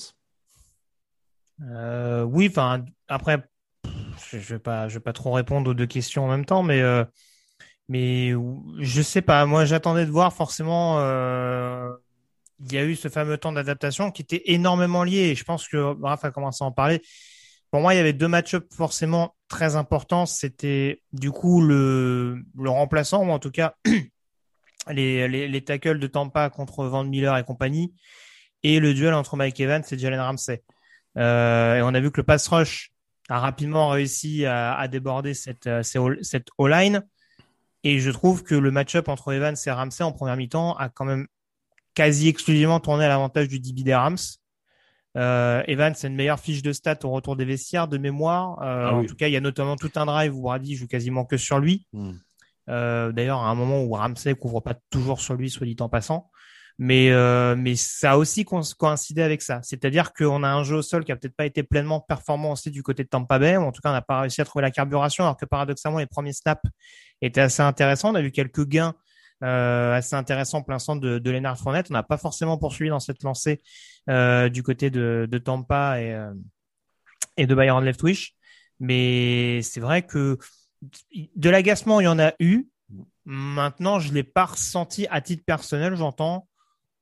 Euh, 1.62 2.22
oui, 2.22 2.46
enfin, 2.48 2.84
après, 3.08 3.44
je 4.30 4.38
vais 4.38 4.60
pas, 4.60 4.86
vais 4.86 5.00
pas 5.00 5.12
trop 5.12 5.32
répondre 5.32 5.68
aux 5.68 5.74
deux 5.74 5.86
questions 5.86 6.24
en 6.24 6.28
même 6.28 6.44
temps, 6.44 6.62
mais, 6.62 6.80
euh, 6.80 7.04
mais 7.88 8.32
je 8.78 9.02
sais 9.02 9.22
pas. 9.22 9.46
Moi, 9.46 9.64
j'attendais 9.64 10.06
de 10.06 10.12
voir 10.12 10.32
forcément. 10.32 11.00
Euh, 11.00 11.90
il 12.64 12.72
y 12.72 12.78
a 12.78 12.84
eu 12.84 12.94
ce 12.94 13.08
fameux 13.08 13.36
temps 13.36 13.50
d'adaptation 13.50 14.12
qui 14.12 14.22
était 14.22 14.42
énormément 14.44 15.02
lié. 15.02 15.30
Et 15.30 15.34
je 15.34 15.42
pense 15.42 15.66
que 15.66 15.76
Raph 16.00 16.24
a 16.24 16.30
commencé 16.30 16.62
à 16.62 16.68
en 16.68 16.72
parler. 16.72 17.02
Pour 17.72 17.80
moi, 17.80 17.94
il 17.94 17.96
y 17.96 18.00
avait 18.00 18.12
deux 18.12 18.28
match-ups 18.28 18.66
forcément 18.76 19.34
très 19.48 19.76
importants. 19.76 20.26
C'était 20.26 21.02
du 21.14 21.30
coup 21.30 21.62
le, 21.62 22.44
le 22.54 22.70
remplaçant, 22.70 23.26
ou 23.26 23.30
en 23.30 23.38
tout 23.38 23.50
cas 23.50 23.76
les, 24.90 25.26
les, 25.26 25.48
les, 25.48 25.64
tackles 25.64 25.98
de 25.98 26.06
Tampa 26.06 26.50
contre 26.50 26.84
Van 26.84 27.02
Miller 27.02 27.34
et 27.38 27.44
compagnie, 27.44 27.94
et 28.62 28.78
le 28.78 28.92
duel 28.92 29.14
entre 29.14 29.36
Mike 29.36 29.58
Evans 29.58 29.82
et 29.90 29.98
Jalen 29.98 30.20
Ramsey. 30.20 30.62
Euh, 31.16 31.76
et 31.76 31.82
on 31.82 31.94
a 31.94 32.00
vu 32.00 32.10
que 32.10 32.20
le 32.20 32.26
pass 32.26 32.46
rush 32.46 32.92
a 33.30 33.40
rapidement 33.40 33.88
réussi 33.88 34.44
à, 34.44 34.74
à 34.74 34.86
déborder 34.86 35.32
cette, 35.32 35.66
euh, 35.66 35.82
cette 35.82 36.48
O-line. 36.58 37.02
Et 37.84 38.00
je 38.00 38.10
trouve 38.10 38.42
que 38.42 38.54
le 38.54 38.70
match-up 38.70 39.08
entre 39.08 39.32
Evans 39.32 39.56
et 39.64 39.70
Ramsey 39.70 40.04
en 40.04 40.12
première 40.12 40.36
mi-temps 40.36 40.76
a 40.76 40.90
quand 40.90 41.06
même 41.06 41.26
quasi 41.94 42.28
exclusivement 42.28 42.80
tourné 42.80 43.06
à 43.06 43.08
l'avantage 43.08 43.48
du 43.48 43.60
DB 43.60 43.82
des 43.82 43.94
Rams. 43.94 44.18
Euh, 45.16 45.62
Evans, 45.66 45.94
c'est 45.94 46.08
une 46.08 46.14
meilleure 46.14 46.40
fiche 46.40 46.62
de 46.62 46.72
stats 46.72 47.04
au 47.04 47.10
retour 47.10 47.36
des 47.36 47.44
vestiaires 47.44 47.88
de 47.88 47.98
mémoire. 47.98 48.62
Euh, 48.62 48.88
ah 48.88 48.94
en 48.94 49.04
tout 49.04 49.14
cas, 49.14 49.28
il 49.28 49.32
y 49.32 49.36
a 49.36 49.40
notamment 49.40 49.76
tout 49.76 49.90
un 49.96 50.06
drive 50.06 50.34
où 50.34 50.42
Brady 50.42 50.76
joue 50.76 50.86
quasiment 50.86 51.24
que 51.24 51.36
sur 51.36 51.58
lui. 51.58 51.86
Hmm. 51.92 52.12
Euh, 52.68 53.12
D'ailleurs, 53.12 53.40
à 53.40 53.48
un 53.48 53.54
moment 53.54 53.82
où 53.82 53.92
Ramsey 53.92 54.34
couvre 54.34 54.60
pas 54.60 54.74
toujours 54.90 55.20
sur 55.20 55.34
lui, 55.34 55.50
soit 55.50 55.66
dit 55.66 55.76
en 55.80 55.88
passant. 55.88 56.30
Mais 56.78 57.10
euh, 57.10 57.54
mais 57.54 57.76
ça 57.76 58.12
a 58.12 58.16
aussi 58.16 58.44
coïncidé 58.44 59.22
avec 59.22 59.42
ça. 59.42 59.60
C'est-à-dire 59.62 60.12
qu'on 60.14 60.42
a 60.42 60.48
un 60.48 60.64
jeu 60.64 60.76
au 60.76 60.82
sol 60.82 61.04
qui 61.04 61.12
a 61.12 61.16
peut-être 61.16 61.36
pas 61.36 61.44
été 61.44 61.62
pleinement 61.62 62.00
performant 62.00 62.52
aussi 62.52 62.70
du 62.70 62.82
côté 62.82 63.04
de 63.04 63.08
Tampa 63.08 63.38
Bay, 63.38 63.56
ou 63.58 63.62
en 63.62 63.72
tout 63.72 63.82
cas 63.82 63.90
on 63.90 63.92
n'a 63.92 64.02
pas 64.02 64.22
réussi 64.22 64.40
à 64.40 64.44
trouver 64.44 64.62
la 64.62 64.70
carburation, 64.70 65.24
alors 65.24 65.36
que 65.36 65.44
paradoxalement 65.44 65.98
les 65.98 66.06
premiers 66.06 66.32
snaps 66.32 66.62
étaient 67.20 67.42
assez 67.42 67.62
intéressants. 67.62 68.12
On 68.12 68.14
a 68.14 68.22
vu 68.22 68.32
quelques 68.32 68.66
gains 68.66 68.94
euh, 69.42 69.94
assez 69.94 70.14
intéressant 70.14 70.62
plein 70.62 70.78
centre 70.78 71.00
de, 71.00 71.18
de 71.18 71.30
Lennart 71.30 71.58
Fournette. 71.58 71.86
On 71.90 71.94
n'a 71.94 72.02
pas 72.02 72.18
forcément 72.18 72.58
poursuivi 72.58 72.90
dans 72.90 73.00
cette 73.00 73.22
lancée 73.22 73.60
euh, 74.08 74.48
du 74.48 74.62
côté 74.62 74.90
de, 74.90 75.28
de 75.30 75.38
Tampa 75.38 76.00
et, 76.00 76.12
euh, 76.12 76.32
et 77.36 77.46
de 77.46 77.54
Bayern 77.54 77.84
Leftwich. 77.84 78.34
Mais 78.80 79.62
c'est 79.62 79.80
vrai 79.80 80.02
que 80.02 80.38
de 81.36 81.50
l'agacement, 81.50 82.00
il 82.00 82.04
y 82.04 82.08
en 82.08 82.18
a 82.18 82.32
eu. 82.40 82.68
Maintenant, 83.24 84.00
je 84.00 84.12
l'ai 84.12 84.24
pas 84.24 84.46
ressenti 84.46 85.06
à 85.08 85.20
titre 85.20 85.44
personnel, 85.44 85.94
j'entends, 85.94 86.48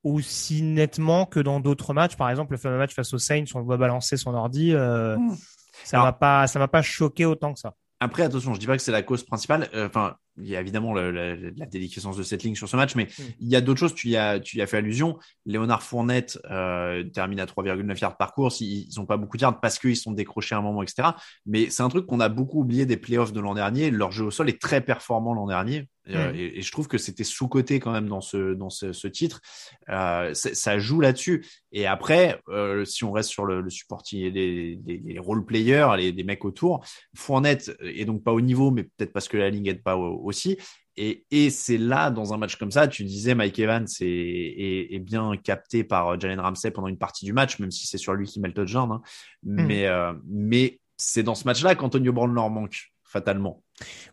aussi 0.05 0.63
nettement 0.63 1.25
que 1.25 1.41
dans 1.41 1.61
d'autres 1.61 1.95
matchs. 1.95 2.17
Par 2.17 2.29
exemple, 2.29 2.53
le 2.53 2.59
fameux 2.59 2.77
match 2.77 2.95
face 2.95 3.13
aux 3.15 3.19
Saints, 3.19 3.45
on 3.55 3.61
le 3.61 3.65
voit 3.65 3.79
balancer 3.79 4.17
son 4.17 4.35
ordi. 4.35 4.75
Euh, 4.75 5.17
mmh. 5.17 5.37
Ça 5.85 6.03
m'a 6.03 6.13
pas, 6.13 6.47
ça 6.47 6.59
m'a 6.59 6.69
pas 6.69 6.83
choqué 6.83 7.25
autant 7.25 7.55
que 7.55 7.61
ça. 7.61 7.75
Après, 8.01 8.23
attention, 8.23 8.55
je 8.55 8.59
dis 8.59 8.67
pas 8.67 8.77
que 8.77 8.83
c'est 8.83 8.93
la 8.93 9.03
cause 9.03 9.25
principale. 9.25 9.69
Enfin, 9.75 10.17
il 10.39 10.49
y 10.49 10.57
a 10.57 10.61
évidemment 10.61 10.95
la, 10.95 11.37
déliquescence 11.67 12.17
de 12.17 12.23
cette 12.23 12.43
ligne 12.43 12.55
sur 12.55 12.69
ce 12.69 12.77
match, 12.77 12.95
mais 12.95 13.05
mm. 13.05 13.23
il 13.41 13.49
y 13.49 13.57
a 13.57 13.61
d'autres 13.61 13.81
choses. 13.81 13.95
Tu 13.95 14.09
y 14.09 14.17
as, 14.17 14.41
tu 14.41 14.57
y 14.57 14.63
as 14.63 14.67
fait 14.67 14.79
allusion. 14.79 15.19
Léonard 15.47 15.83
Fournette 15.83 16.39
euh, 16.51 17.05
termine 17.05 17.41
à 17.41 17.47
3,9 17.47 18.01
yards 18.01 18.17
par 18.17 18.33
course. 18.33 18.61
Ils 18.61 18.89
n'ont 18.97 19.07
pas 19.07 19.17
beaucoup 19.17 19.37
de 19.37 19.43
yards 19.43 19.61
parce 19.61 19.79
qu'ils 19.79 19.97
sont 19.97 20.13
décrochés 20.13 20.55
à 20.55 20.59
un 20.59 20.63
moment, 20.63 20.83
etc. 20.83 21.09
Mais 21.47 21.71
c'est 21.71 21.83
un 21.83 21.89
truc 21.89 22.07
qu'on 22.07 22.21
a 22.21 22.29
beaucoup 22.29 22.61
oublié 22.61 22.87
des 22.87 22.97
playoffs 22.97 23.33
de 23.33 23.41
l'an 23.41 23.55
dernier. 23.55 23.91
Leur 23.91 24.13
jeu 24.13 24.25
au 24.25 24.31
sol 24.31 24.49
est 24.49 24.61
très 24.61 24.81
performant 24.81 25.35
l'an 25.35 25.47
dernier. 25.47 25.89
Euh, 26.11 26.33
mm. 26.33 26.37
Et, 26.37 26.59
et, 26.59 26.63
je 26.63 26.73
trouve 26.73 26.89
que 26.89 26.99
c'était 26.99 27.25
sous-coté 27.25 27.81
quand 27.81 27.93
même 27.93 28.09
dans 28.09 28.21
ce, 28.21 28.55
dans 28.55 28.71
ce, 28.71 28.93
ce 28.93 29.09
titre. 29.09 29.41
Euh, 29.89 30.33
ça 30.35 30.79
joue 30.79 31.01
là-dessus. 31.01 31.47
Et 31.73 31.87
après, 31.87 32.41
euh, 32.49 32.85
si 32.85 33.05
on 33.05 33.13
reste 33.13 33.31
sur 33.31 33.45
le, 33.45 33.61
le 33.61 33.71
supporting 33.71 34.31
des, 34.31 34.77
des, 34.77 34.99
des 34.99 35.19
role 35.19 35.45
players, 35.45 35.89
les, 35.97 36.13
des 36.13 36.25
mecs 36.25 36.45
autour, 36.45 36.85
Fournette 37.15 37.77
est 37.81 38.05
donc 38.05 38.23
pas 38.23 38.33
au 38.33 38.41
niveau, 38.41 38.71
mais 38.71 38.85
peut-être 38.85 39.13
parce 39.13 39.29
que 39.29 39.37
la 39.37 39.51
ligne 39.51 39.67
est 39.67 39.75
pas 39.75 39.97
aussi. 39.97 40.59
Et, 40.97 41.25
et 41.31 41.51
c'est 41.51 41.79
là, 41.79 42.11
dans 42.11 42.35
un 42.35 42.37
match 42.37 42.57
comme 42.57 42.73
ça, 42.73 42.89
tu 42.89 43.05
disais 43.05 43.35
Mike 43.35 43.59
Evans 43.59 43.87
est, 44.01 44.05
est, 44.05 44.95
est, 44.95 44.99
bien 44.99 45.33
capté 45.37 45.85
par 45.85 46.21
Jalen 46.21 46.41
Ramsey 46.41 46.71
pendant 46.73 46.89
une 46.89 46.99
partie 46.99 47.25
du 47.25 47.33
match, 47.33 47.59
même 47.59 47.71
si 47.71 47.87
c'est 47.87 47.97
sur 47.97 48.13
lui 48.13 48.27
qui 48.27 48.41
met 48.41 48.49
le 48.49 48.55
touchdown. 48.55 48.91
Hein. 48.93 49.03
Mm. 49.45 49.67
Mais, 49.67 49.87
mais 50.27 50.81
c'est 50.97 51.23
dans 51.23 51.35
ce 51.35 51.45
match-là 51.45 51.75
qu'Antonio 51.75 52.13
Brown 52.13 52.35
leur 52.35 52.51
manque 52.51 52.91
fatalement. 53.05 53.63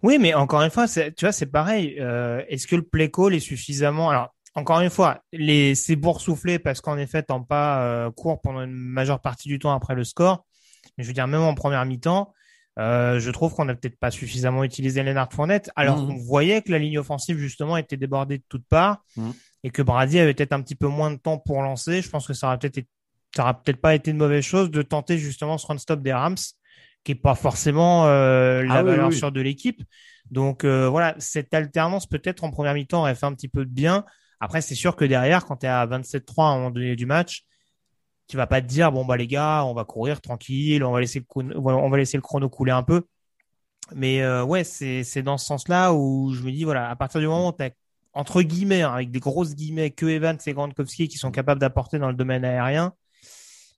Oui, 0.04 0.18
mais 0.20 0.34
encore 0.34 0.62
une 0.62 0.70
fois, 0.70 0.88
tu 0.88 1.12
vois, 1.22 1.32
c'est 1.32 1.48
pareil. 1.48 1.98
Euh, 2.00 2.44
Est-ce 2.50 2.68
que 2.68 2.76
le 2.76 2.84
play 2.84 3.10
call 3.10 3.34
est 3.34 3.40
suffisamment 3.40 4.10
Alors, 4.10 4.34
encore 4.56 4.80
une 4.80 4.90
fois, 4.90 5.22
les 5.34 5.76
c'est 5.76 5.96
boursouflé 5.96 6.60
parce 6.60 6.82
qu'en 6.82 6.98
effet, 6.98 7.24
tant 7.24 7.44
pas 7.44 7.84
euh, 7.84 8.12
court 8.12 8.42
pendant 8.42 8.62
une 8.62 8.74
majeure 8.74 9.22
partie 9.22 9.48
du 9.48 9.60
temps 9.60 9.74
après 9.74 9.96
le 9.96 10.04
score. 10.04 10.46
Mais 10.98 11.04
je 11.04 11.10
veux 11.10 11.14
dire, 11.14 11.28
même 11.28 11.42
en 11.42 11.54
première 11.54 11.86
mi-temps, 11.86 12.34
euh, 12.80 13.20
je 13.20 13.32
trouve 13.32 13.54
qu'on 13.54 13.66
n'a 13.66 13.76
peut-être 13.76 14.00
pas 14.00 14.12
suffisamment 14.12 14.64
utilisé 14.64 15.04
Lennart 15.04 15.32
Fournette. 15.32 15.70
Alors, 15.76 15.98
mmh. 15.98 16.12
on 16.12 16.18
voyait 16.18 16.62
que 16.62 16.72
la 16.72 16.80
ligne 16.80 17.00
offensive, 17.00 17.38
justement, 17.38 17.78
était 17.78 17.98
débordée 17.98 18.38
de 18.38 18.44
toutes 18.50 18.66
parts 18.68 19.04
mmh. 19.16 19.30
et 19.64 19.70
que 19.70 19.82
Brady 19.82 20.20
avait 20.20 20.34
peut-être 20.34 20.54
un 20.54 20.62
petit 20.62 20.76
peu 20.76 20.88
moins 20.88 21.12
de 21.12 21.18
temps 21.18 21.38
pour 21.38 21.62
lancer. 21.62 22.02
Je 22.02 22.10
pense 22.10 22.28
que 22.28 22.34
ça 22.34 22.48
aurait 22.48 22.60
peut-être 22.60 22.88
ça 23.36 23.44
aura 23.44 23.62
peut-être 23.62 23.82
pas 23.82 23.94
été 23.94 24.12
une 24.12 24.18
mauvaise 24.18 24.44
chose 24.44 24.72
de 24.72 24.82
tenter 24.82 25.18
justement 25.18 25.58
ce 25.58 25.68
run-stop 25.68 26.02
des 26.02 26.14
Rams 26.14 26.38
qui 27.08 27.14
est 27.14 27.16
pas 27.16 27.36
forcément 27.36 28.06
euh, 28.08 28.64
la 28.64 28.74
ah, 28.74 28.84
valeur 28.84 29.08
oui, 29.08 29.14
oui. 29.14 29.18
sûre 29.18 29.32
de 29.32 29.40
l'équipe. 29.40 29.82
Donc 30.30 30.66
euh, 30.66 30.90
voilà, 30.90 31.16
cette 31.20 31.54
alternance 31.54 32.06
peut-être 32.06 32.44
en 32.44 32.52
première 32.52 32.74
mi-temps 32.74 33.00
aurait 33.00 33.16
fait 33.16 33.26
un 33.26 33.34
petit 33.34 33.48
peu 33.48 33.64
de 33.64 33.72
bien. 33.72 34.04
Après, 34.42 34.60
c'est 34.60 34.76
sûr 34.76 34.98
que 34.98 35.06
derrière, 35.06 35.46
quand 35.46 35.56
tu 35.56 35.68
es 35.68 35.70
à 35.70 35.88
27-3 35.88 36.34
à 36.38 36.44
un 36.48 36.56
moment 36.58 36.70
donné 36.70 36.98
du 36.98 37.06
match, 37.06 37.46
tu 38.28 38.36
vas 38.36 38.46
pas 38.46 38.62
te 38.62 38.68
dire 38.68 38.92
bon 38.92 39.06
bah 39.06 39.16
les 39.16 39.26
gars, 39.26 39.64
on 39.64 39.74
va 39.74 39.86
courir 39.86 40.20
tranquille, 40.20 40.84
on 40.84 40.92
va 40.92 41.00
laisser 41.00 41.20
le 41.20 41.26
chrono, 41.26 41.54
on 41.56 41.90
va 41.90 41.98
laisser 41.98 42.18
le 42.18 42.22
chrono 42.22 42.50
couler 42.50 42.74
un 42.74 42.84
peu. 42.84 43.04
Mais 43.96 44.22
euh, 44.22 44.44
ouais, 44.44 44.66
c'est 44.66 45.06
c'est 45.06 45.24
dans 45.24 45.38
ce 45.38 45.46
sens-là 45.46 45.94
où 45.94 46.34
je 46.34 46.44
me 46.44 46.52
dis 46.52 46.66
voilà, 46.66 46.90
à 46.90 46.96
partir 46.98 47.22
du 47.22 47.28
moment 47.28 47.48
où 47.48 47.54
t'as 47.54 47.70
entre 48.12 48.42
guillemets 48.42 48.82
hein, 48.82 48.92
avec 48.94 49.12
des 49.12 49.22
grosses 49.22 49.56
guillemets 49.56 49.92
que 49.92 50.08
Evans 50.08 50.38
et 50.46 50.54
Gronkowski 50.54 51.08
qui 51.08 51.18
sont 51.18 51.32
capables 51.32 51.62
d'apporter 51.62 52.00
dans 52.00 52.10
le 52.10 52.16
domaine 52.16 52.44
aérien, 52.44 52.94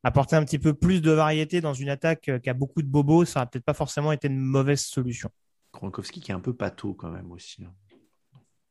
apporter 0.03 0.35
un 0.35 0.43
petit 0.45 0.59
peu 0.59 0.73
plus 0.73 1.01
de 1.01 1.11
variété 1.11 1.61
dans 1.61 1.73
une 1.73 1.89
attaque 1.89 2.31
qui 2.41 2.49
a 2.49 2.53
beaucoup 2.53 2.81
de 2.81 2.87
bobos, 2.87 3.25
ça 3.25 3.41
a 3.41 3.45
peut-être 3.45 3.65
pas 3.65 3.73
forcément 3.73 4.11
été 4.11 4.27
une 4.27 4.37
mauvaise 4.39 4.81
solution. 4.81 5.29
Gronkowski 5.73 6.19
qui 6.21 6.31
est 6.31 6.35
un 6.35 6.39
peu 6.39 6.53
pâteau 6.53 6.93
quand 6.93 7.09
même 7.09 7.31
aussi. 7.31 7.63
hein. 7.63 7.73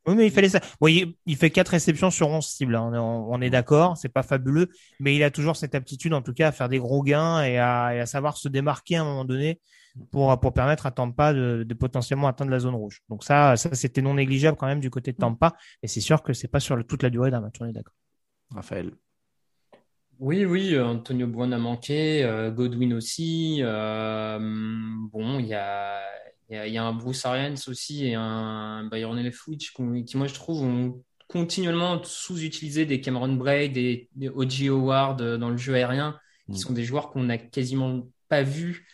Oui, 0.07 0.15
mais 0.15 0.25
il 0.25 0.31
fallait 0.31 0.49
ça. 0.49 0.59
Bon, 0.81 0.87
il, 0.87 1.13
il 1.27 1.35
fait 1.35 1.51
quatre 1.51 1.69
réceptions 1.69 2.09
sur 2.09 2.29
11 2.29 2.43
cibles. 2.47 2.75
hein. 2.75 2.91
On, 2.95 3.27
on 3.29 3.41
est 3.41 3.49
d'accord, 3.51 3.95
c'est 3.97 4.09
pas 4.09 4.23
fabuleux, 4.23 4.69
mais 4.99 5.15
il 5.15 5.21
a 5.23 5.29
toujours 5.29 5.55
cette 5.55 5.75
aptitude, 5.75 6.13
en 6.13 6.21
tout 6.21 6.33
cas, 6.33 6.47
à 6.47 6.51
faire 6.51 6.67
des 6.69 6.79
gros 6.79 7.03
gains 7.03 7.43
et 7.43 7.59
à, 7.59 7.93
et 7.95 7.99
à 7.99 8.05
savoir 8.07 8.37
se 8.37 8.47
démarquer 8.47 8.95
à 8.95 9.01
un 9.01 9.03
moment 9.03 9.25
donné 9.25 9.59
pour, 10.09 10.39
pour 10.39 10.53
permettre 10.53 10.85
à 10.87 10.91
Tampa 10.91 11.33
de, 11.33 11.63
de 11.67 11.73
potentiellement 11.75 12.27
atteindre 12.27 12.49
la 12.49 12.59
zone 12.59 12.73
rouge. 12.75 13.01
Donc 13.09 13.23
ça, 13.23 13.55
ça 13.57 13.75
c'était 13.75 14.01
non 14.01 14.15
négligeable 14.15 14.57
quand 14.57 14.67
même 14.67 14.79
du 14.79 14.89
côté 14.89 15.11
de 15.11 15.17
Tampa. 15.17 15.55
Et 15.83 15.87
c'est 15.87 16.01
sûr 16.01 16.23
que 16.23 16.33
c'est 16.33 16.47
pas 16.47 16.61
sur 16.61 16.75
le- 16.75 16.85
toute 16.85 17.03
la 17.03 17.09
durée 17.11 17.29
d'un 17.29 17.41
match. 17.41 17.55
On 17.59 17.65
est 17.65 17.73
d'accord. 17.73 17.93
Raphaël. 18.55 18.91
Oui, 20.19 20.43
oui, 20.45 20.75
euh, 20.75 20.85
Antonio 20.85 21.27
Brown 21.27 21.53
a 21.53 21.57
manqué, 21.57 22.23
euh, 22.25 22.51
Godwin 22.51 22.93
aussi. 22.93 23.59
euh, 23.61 24.37
bon, 25.11 25.39
il 25.39 25.47
y 25.47 25.53
a, 25.53 26.01
y 26.49 26.55
a, 26.57 26.67
il 26.67 26.73
y 26.73 26.77
a 26.77 26.83
un 26.83 26.91
Bruce 26.93 27.25
Arians 27.25 27.55
aussi 27.67 28.05
et 28.07 28.15
un 28.15 28.83
Byron 28.91 29.17
Leftwich 29.17 29.71
qui, 29.73 30.05
qui, 30.05 30.17
moi, 30.17 30.27
je 30.27 30.33
trouve, 30.33 30.61
ont 30.63 31.01
continuellement 31.29 32.03
sous-utilisé 32.03 32.85
des 32.85 32.99
Cameron 32.99 33.31
Braid, 33.33 33.71
des, 33.71 34.09
des 34.15 34.27
O.J. 34.29 34.67
Howard 34.69 35.21
dans 35.37 35.49
le 35.49 35.57
jeu 35.57 35.75
aérien, 35.75 36.19
qui 36.51 36.59
Mm. 36.59 36.63
sont 36.63 36.73
des 36.73 36.83
joueurs 36.83 37.11
qu'on 37.11 37.23
n'a 37.23 37.37
quasiment 37.37 38.09
pas 38.27 38.43
vus 38.43 38.87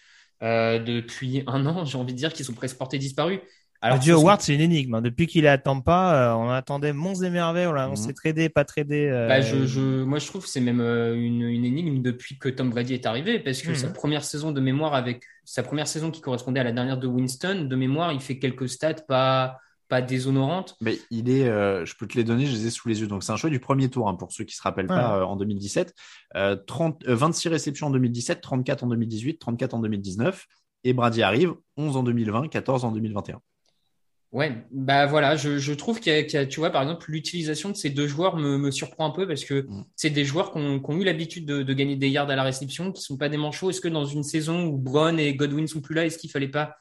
euh, 0.43 0.78
depuis 0.80 1.43
un 1.47 1.65
an, 1.65 1.86
j'ai 1.86 1.97
envie 1.97 2.13
de 2.13 2.17
dire, 2.19 2.34
qui 2.34 2.43
sont 2.43 2.53
presque 2.53 2.78
portés 2.78 2.99
disparus. 2.99 3.39
Alors, 3.86 4.03
sont- 4.03 4.11
Howard, 4.13 4.41
c'est 4.41 4.55
une 4.55 4.61
énigme. 4.61 4.95
hein. 4.95 5.01
Depuis 5.01 5.27
qu'il 5.27 5.45
à 5.47 5.57
Tampa, 5.57 6.13
euh, 6.15 6.33
on 6.36 6.49
attendait 6.49 6.93
monts 6.93 7.15
et 7.21 7.29
merveilles. 7.29 7.67
On 7.67 7.71
l'a 7.73 7.83
annoncé 7.86 8.07
Mhm. 8.09 8.13
tradé, 8.13 8.49
pas 8.49 8.65
tradé. 8.65 9.07
euh, 9.07 9.27
Bah, 9.27 9.41
je, 9.41 9.65
je, 9.65 10.03
moi, 10.03 10.19
je 10.19 10.27
trouve 10.27 10.43
que 10.43 10.49
c'est 10.49 10.61
même 10.61 10.79
euh, 10.81 11.15
une, 11.15 11.41
une 11.43 11.65
énigme 11.65 12.01
depuis 12.01 12.38
que 12.38 12.49
Tom 12.49 12.69
Brady 12.69 12.93
est 12.93 13.05
arrivé, 13.05 13.39
parce 13.39 13.61
que 13.61 13.69
Mhm. 13.69 13.75
sa 13.75 13.88
première 13.89 14.23
saison 14.23 14.51
de 14.51 14.59
mémoire 14.61 14.93
avec 14.95 15.23
sa 15.43 15.61
première 15.63 15.88
saison 15.88 16.09
qui 16.11 16.21
correspondait 16.21 16.59
à 16.59 16.63
la 16.63 16.71
dernière 16.71 16.97
de 16.97 17.07
Winston, 17.07 17.65
de 17.69 17.75
mémoire, 17.75 18.11
il 18.11 18.19
fait 18.19 18.39
quelques 18.39 18.67
stats 18.69 18.95
pas, 19.07 19.57
pas 19.88 20.01
déshonorantes. 20.01 20.75
Mais 20.81 20.97
il 21.11 21.29
est, 21.29 21.47
euh, 21.47 21.86
je 21.86 21.93
peux 21.95 22.07
te 22.07 22.17
les 22.17 22.23
donner, 22.23 22.47
je 22.47 22.53
les 22.53 22.65
ai 22.65 22.69
sous 22.71 22.88
les 22.89 23.01
yeux. 23.01 23.07
Donc 23.07 23.23
c'est 23.23 23.31
un 23.31 23.38
choix 23.38 23.51
du 23.51 23.59
premier 23.59 23.88
tour 23.89 24.09
hein, 24.09 24.15
pour 24.15 24.31
ceux 24.31 24.43
qui 24.43 24.55
se 24.55 24.61
rappellent 24.63 24.86
Ouais. 24.89 24.95
pas 24.95 25.19
euh, 25.19 25.23
en 25.25 25.36
2017. 25.36 25.93
Euh, 26.36 26.55
30, 26.55 27.03
euh, 27.07 27.13
26 27.15 27.49
réceptions 27.49 27.88
en 27.88 27.91
2017, 27.91 28.41
34 28.41 28.83
en 28.83 28.88
2018, 28.88 29.38
34 29.38 29.75
en 29.75 29.79
2019. 29.79 30.47
Et 30.83 30.93
Brady 30.93 31.21
arrive, 31.21 31.53
11 31.77 31.97
en 31.97 32.03
2020, 32.03 32.47
14 32.47 32.83
en 32.83 32.91
2021. 32.91 33.39
Ouais, 34.36 34.65
bah 34.71 35.05
voilà, 35.05 35.38
je, 35.38 35.57
je 35.59 35.71
trouve 35.73 36.01
qu'il 36.01 36.11
y 36.11 36.36
a- 36.38 36.45
tu 36.45 36.59
vois, 36.59 36.69
par 36.69 36.81
exemple, 36.81 37.09
l'utilisation 37.09 37.69
de 37.69 37.75
ces 37.75 37.89
deux 37.89 38.05
joueurs 38.05 38.36
me, 38.36 38.57
me 38.57 38.69
surprend 38.69 39.05
un 39.05 39.11
peu 39.11 39.25
parce 39.25 39.45
que 39.45 39.61
Mm. 39.69 39.86
c'est 39.95 40.09
des 40.09 40.25
joueurs 40.25 40.51
qui 40.51 40.57
ont, 40.57 40.79
qui 40.81 40.91
ont 40.91 40.97
eu 40.99 41.05
l'habitude 41.05 41.45
de, 41.45 41.63
de 41.63 41.73
gagner 41.73 41.95
des 41.95 42.09
yards 42.09 42.29
à 42.29 42.36
la 42.36 42.43
réception, 42.43 42.91
qui 42.91 43.01
sont 43.01 43.15
pas 43.17 43.29
des 43.29 43.38
manchots. 43.38 43.69
Est-ce 43.69 43.79
que 43.79 43.88
dans 43.88 44.03
une 44.03 44.23
saison 44.23 44.65
où 44.65 44.77
Brown 44.77 45.17
et 45.19 45.33
Godwin 45.36 45.67
sont 45.67 45.79
plus 45.79 45.95
là, 45.95 46.05
est-ce 46.05 46.17
qu'il 46.17 46.29
fallait 46.29 46.49
pas 46.49 46.75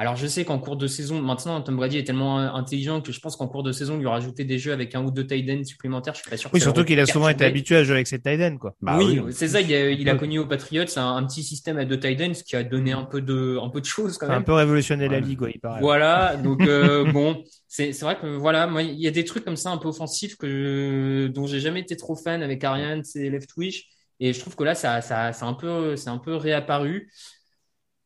Alors, 0.00 0.16
je 0.16 0.26
sais 0.26 0.46
qu'en 0.46 0.58
cours 0.58 0.78
de 0.78 0.86
saison, 0.86 1.20
maintenant, 1.20 1.60
Tom 1.60 1.76
Brady 1.76 1.98
est 1.98 2.04
tellement 2.04 2.40
euh, 2.40 2.48
intelligent 2.54 3.02
que 3.02 3.12
je 3.12 3.20
pense 3.20 3.36
qu'en 3.36 3.48
cours 3.48 3.62
de 3.62 3.70
saison, 3.70 3.98
lui 3.98 4.06
rajouter 4.06 4.44
des 4.44 4.58
jeux 4.58 4.72
avec 4.72 4.94
un 4.94 5.04
ou 5.04 5.10
deux 5.10 5.26
tight 5.26 5.50
ends 5.50 5.62
supplémentaires, 5.62 6.14
je 6.14 6.20
suis 6.22 6.30
pas 6.30 6.38
sûr 6.38 6.48
Oui, 6.54 6.58
ça 6.58 6.64
surtout 6.64 6.86
qu'il 6.86 6.98
a 6.98 7.04
souvent 7.04 7.28
été 7.28 7.44
habitué 7.44 7.76
à 7.76 7.84
jouer 7.84 7.96
avec 7.96 8.06
ses 8.06 8.18
tight 8.18 8.40
ends, 8.40 8.56
quoi. 8.56 8.74
Bah 8.80 8.96
oui, 8.96 9.20
oui. 9.22 9.30
c'est 9.34 9.48
ça. 9.48 9.60
Il 9.60 9.74
a, 9.74 9.90
il 9.90 10.16
connu 10.16 10.38
aux 10.38 10.46
Patriots 10.46 10.86
un, 10.96 11.16
un 11.16 11.26
petit 11.26 11.42
système 11.42 11.76
à 11.76 11.84
deux 11.84 12.00
tight 12.00 12.18
ends 12.22 12.32
qui 12.32 12.56
a 12.56 12.64
donné 12.64 12.92
un 12.92 13.04
peu 13.04 13.20
de, 13.20 13.58
un 13.62 13.68
peu 13.68 13.82
de 13.82 13.84
choses 13.84 14.16
quand 14.16 14.24
Ça 14.26 14.32
a 14.32 14.36
un 14.36 14.38
même. 14.38 14.44
peu 14.46 14.54
révolutionné 14.54 15.06
la 15.06 15.20
ligue, 15.20 15.42
ouais, 15.42 15.52
il 15.54 15.60
paraît. 15.60 15.80
Voilà, 15.82 16.36
donc 16.38 16.62
euh, 16.62 17.04
bon, 17.12 17.44
c'est 17.68 17.92
c'est 17.92 18.06
vrai 18.06 18.18
que 18.18 18.26
voilà, 18.26 18.66
moi 18.66 18.82
il 18.82 18.98
y 18.98 19.06
a 19.06 19.10
des 19.10 19.26
trucs 19.26 19.44
comme 19.44 19.56
ça 19.56 19.70
un 19.70 19.76
peu 19.76 19.88
offensifs 19.88 20.36
que 20.38 21.28
dont 21.34 21.46
j'ai 21.46 21.60
jamais 21.60 21.80
été 21.80 21.94
trop 21.98 22.16
fan 22.16 22.42
avec 22.42 22.64
Ariane 22.64 23.02
et 23.16 23.28
Leftwich 23.28 23.86
et 24.18 24.32
je 24.32 24.40
trouve 24.40 24.56
que 24.56 24.64
là 24.64 24.74
ça 24.74 25.02
ça 25.02 25.34
c'est 25.34 25.44
un 25.44 25.52
peu 25.54 25.94
c'est 25.96 26.08
un 26.08 26.16
peu 26.18 26.36
réapparu. 26.36 27.10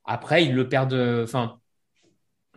Après 0.05 0.45
ils 0.45 0.55
le 0.55 0.69
perdent, 0.69 1.23
enfin 1.23 1.61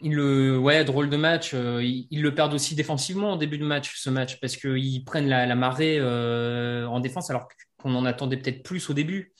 ils 0.01 0.13
le 0.13 0.57
ouais 0.59 0.83
drôle 0.85 1.09
de 1.09 1.17
match, 1.17 1.51
euh, 1.53 1.83
ils, 1.83 2.07
ils 2.11 2.21
le 2.21 2.33
perdent 2.35 2.53
aussi 2.53 2.75
défensivement 2.75 3.33
en 3.33 3.35
début 3.37 3.57
de 3.57 3.65
match 3.65 3.93
ce 3.97 4.09
match 4.09 4.39
parce 4.39 4.55
que 4.57 4.77
ils 4.77 5.03
prennent 5.03 5.27
la, 5.27 5.45
la 5.45 5.55
marée 5.55 5.97
euh, 5.99 6.85
en 6.87 6.99
défense 6.99 7.29
alors 7.29 7.47
qu'on 7.81 7.95
en 7.95 8.05
attendait 8.05 8.37
peut-être 8.37 8.63
plus 8.63 8.89
au 8.89 8.93
début. 8.93 9.33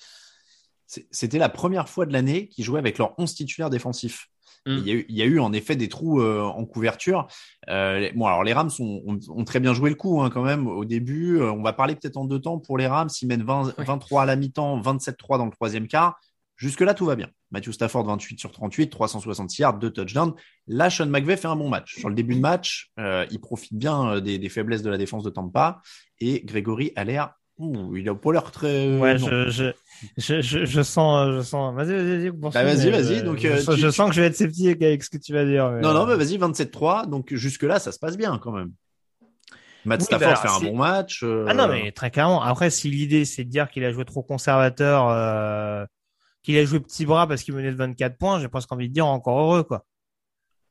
C'était 1.12 1.38
la 1.38 1.50
première 1.50 1.90
fois 1.90 2.06
de 2.06 2.14
l'année 2.14 2.48
qu'ils 2.48 2.64
jouaient 2.64 2.80
avec 2.80 2.98
leur 2.98 3.14
11 3.20 3.34
titulaire 3.36 3.70
défensif. 3.70 4.28
Mm. 4.66 4.78
Il, 4.78 4.88
y 4.88 4.92
a 4.92 4.94
eu, 4.94 5.06
il 5.10 5.16
y 5.18 5.22
a 5.22 5.26
eu 5.26 5.40
en 5.40 5.52
effet 5.52 5.76
des 5.76 5.90
trous 5.90 6.22
euh, 6.22 6.42
en 6.42 6.66
couverture. 6.66 7.28
Euh, 7.70 8.00
les- 8.00 8.12
bon, 8.14 8.26
alors 8.26 8.44
les 8.46 8.54
Rams 8.54 8.70
ont, 8.80 9.04
ont- 9.06 9.20
ont 9.30 9.44
très 9.44 9.60
bien 9.60 9.74
joué 9.74 9.90
le 9.90 9.96
coup 9.98 10.22
hein, 10.22 10.30
quand 10.30 10.44
même 10.44 10.66
au 10.68 10.86
début. 10.86 11.40
Euh, 11.40 11.52
on 11.52 11.62
va 11.62 11.74
parler 11.74 11.96
peut-être 11.96 12.16
en 12.18 12.24
deux 12.26 12.40
temps 12.40 12.58
pour 12.58 12.78
les 12.78 12.88
Rams. 12.88 13.10
Ils 13.22 13.28
mènent 13.28 13.44
20 13.44 13.66
Ouais. 13.78 13.84
23 13.86 14.24
à 14.24 14.26
la 14.26 14.36
mi-temps, 14.38 14.80
27-3 14.82 15.38
dans 15.38 15.46
le 15.46 15.52
troisième 15.52 15.88
quart. 15.88 16.18
Jusque-là, 16.58 16.94
tout 16.94 17.06
va 17.06 17.16
bien. 17.16 17.30
Matthew 17.52 17.72
Stafford, 17.72 18.04
28 18.06 18.40
sur 18.40 18.52
38, 18.52 18.90
366 18.90 19.62
yards, 19.62 19.78
deux 19.80 19.92
touchdowns. 19.92 20.34
Là, 20.68 20.90
Sean 20.90 21.06
McVay 21.06 21.38
fait 21.38 21.48
un 21.48 21.56
bon 21.56 21.70
match. 21.70 21.96
Sur 21.98 22.10
le 22.10 22.16
début 22.16 22.36
de 22.36 22.40
match, 22.42 22.90
euh, 23.00 23.26
il 23.32 23.40
profite 23.40 23.74
bien 23.76 24.10
euh, 24.16 24.20
des, 24.20 24.40
des 24.40 24.50
faiblesses 24.50 24.82
de 24.84 24.90
la 24.90 24.98
défense 24.98 25.24
de 25.24 25.30
Tampa. 25.30 25.82
Et 26.20 26.44
Grégory 26.44 26.92
a 26.96 27.04
l'air... 27.04 27.30
ouh, 27.60 27.96
il 27.96 28.10
a 28.10 28.16
pas 28.16 28.34
l'air 28.34 28.52
très... 28.52 28.98
Ouais, 28.98 29.18
non. 29.20 29.28
je, 29.28 29.72
je, 30.18 30.42
je, 30.42 30.66
je, 30.66 30.82
sens, 30.82 31.32
je 31.36 31.42
sens. 31.42 31.76
Vas-y, 31.76 31.94
vas-y, 31.94 32.32
Bah, 32.32 32.50
vas-y, 32.64 32.90
vas-y, 32.92 33.16
je- 33.20 33.24
donc, 33.24 33.38
je, 33.40 33.48
euh, 33.48 33.64
tu- 33.76 33.80
je 33.80 33.90
sens 33.90 34.10
que 34.10 34.16
je 34.16 34.22
vais 34.22 34.28
être 34.28 34.36
sceptique 34.36 34.82
avec 34.82 35.04
ce 35.04 35.10
que 35.12 35.18
tu 35.18 35.34
vas 35.34 35.46
dire. 35.46 35.70
mais, 35.72 35.82
Non, 35.82 35.94
non, 35.94 36.08
euh, 36.10 36.18
mais 36.18 36.24
vas-y, 36.24 36.38
27-3. 36.38 37.06
Donc 37.08 37.34
jusque-là, 37.34 37.78
ça 37.80 37.92
se 37.92 38.00
passe 38.00 38.18
bien 38.18 38.38
quand 38.40 38.52
même. 38.52 38.72
Matt 39.86 40.02
Oui, 40.02 40.06
Stafford 40.08 40.30
bah, 40.30 40.36
fait 40.36 40.66
un 40.66 40.70
bon 40.72 40.76
match. 40.78 41.22
euh, 41.24 41.46
Ah 41.48 41.54
non, 41.54 41.68
mais 41.68 41.92
très 41.92 42.10
clairement. 42.12 42.42
Après, 42.42 42.70
si 42.72 42.90
l'idée 42.90 43.24
c'est 43.26 43.44
de 43.46 43.50
dire 43.50 43.70
qu'il 43.70 43.84
a 43.86 43.92
joué 43.92 44.04
trop 44.06 44.22
conservateur, 44.24 45.08
euh, 45.10 45.86
qu'il 46.48 46.58
a 46.58 46.66
joué 46.66 46.80
petit 46.80 47.06
bras 47.06 47.28
parce 47.28 47.44
qu'il 47.44 47.54
menait 47.54 47.72
de 47.72 47.76
24 47.78 48.18
points, 48.18 48.40
j'ai 48.40 48.48
presque 48.48 48.72
envie 48.72 48.88
de 48.90 48.94
dire 48.94 49.06
encore 49.06 49.38
heureux, 49.40 49.64
quoi. 49.64 49.86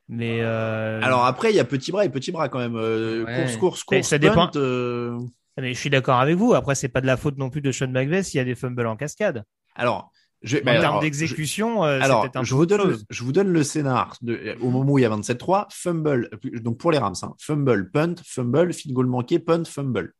Mais 0.09 0.39
euh, 0.41 0.99
Alors 1.03 1.25
après, 1.25 1.51
il 1.51 1.55
y 1.55 1.59
a 1.59 1.65
petit 1.65 1.91
bras 1.91 2.05
et 2.05 2.09
petit 2.09 2.31
bras 2.31 2.49
quand 2.49 2.59
même. 2.59 2.75
Euh, 2.75 3.23
Ouais. 3.25 3.35
Course, 3.41 3.57
course, 3.57 3.83
Mais 3.91 3.97
course. 3.99 4.09
ça 4.09 4.17
dépend. 4.17 4.49
euh, 4.55 5.19
mais 5.57 5.73
je 5.73 5.79
suis 5.79 5.89
d'accord 5.89 6.19
avec 6.19 6.35
vous. 6.35 6.53
Après, 6.53 6.75
c'est 6.75 6.87
pas 6.87 7.01
de 7.01 7.05
la 7.07 7.17
faute 7.17 7.37
non 7.37 7.49
plus 7.49 7.61
de 7.61 7.71
Sean 7.71 7.87
McVay 7.89 8.23
s'il 8.23 8.37
y 8.37 8.41
a 8.41 8.45
des 8.45 8.55
fumbles 8.55 8.85
en 8.87 8.95
cascade. 8.95 9.43
Alors, 9.75 10.11
je, 10.43 10.57
En 10.57 10.61
bah, 10.63 10.79
termes 10.79 11.01
d'exécution, 11.01 11.83
je- 11.83 12.01
alors, 12.01 12.27
un 12.33 12.43
je 12.43 12.53
vous 12.55 12.65
donne, 12.65 12.83
le, 12.87 12.91
chose. 12.93 13.05
je 13.09 13.23
vous 13.23 13.31
donne 13.31 13.49
le 13.49 13.63
scénar 13.63 14.15
de, 14.21 14.55
au 14.61 14.69
moment 14.69 14.93
où 14.93 14.97
il 14.99 15.01
y 15.01 15.05
a 15.05 15.09
27-3. 15.09 15.65
Fumble, 15.71 16.29
donc 16.61 16.77
pour 16.77 16.91
les 16.91 16.99
Rams, 16.99 17.15
hein, 17.23 17.33
fumble, 17.39 17.89
punt, 17.91 18.15
fumble, 18.23 18.71
field 18.73 18.93
goal 18.95 19.07
manqué, 19.07 19.39
punt, 19.39 19.65
fumble. 19.65 20.13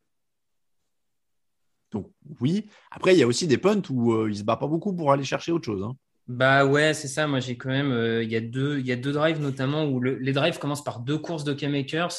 Donc 1.98 2.38
oui. 2.42 2.66
Après, 2.92 3.14
il 3.16 3.20
y 3.20 3.24
a 3.24 3.28
aussi 3.28 3.48
des 3.48 3.58
punts 3.58 3.82
où 3.90 4.14
euh, 4.14 4.30
il 4.30 4.38
se 4.38 4.44
bat 4.44 4.58
pas 4.58 4.68
beaucoup 4.68 4.94
pour 4.94 5.12
aller 5.12 5.24
chercher 5.24 5.52
autre 5.52 5.66
chose. 5.66 5.84
hein. 5.84 5.96
Bah 6.28 6.66
ouais, 6.66 6.94
c'est 6.94 7.08
ça. 7.08 7.26
Moi, 7.28 7.40
j'ai 7.40 7.56
quand 7.58 7.70
même, 7.70 7.92
euh, 7.92 8.22
il 8.24 8.30
y 8.32 8.36
a 8.36 8.42
deux, 8.42 8.80
il 8.80 8.86
y 8.86 8.92
a 8.92 8.98
deux 8.98 9.14
drives 9.14 9.40
notamment 9.40 9.86
où 9.86 10.00
le- 10.02 10.18
les 10.18 10.34
drives 10.34 10.60
commencent 10.60 10.84
par 10.84 11.00
deux 11.00 11.18
courses 11.18 11.44
de 11.46 11.54
K-Makers 11.54 12.12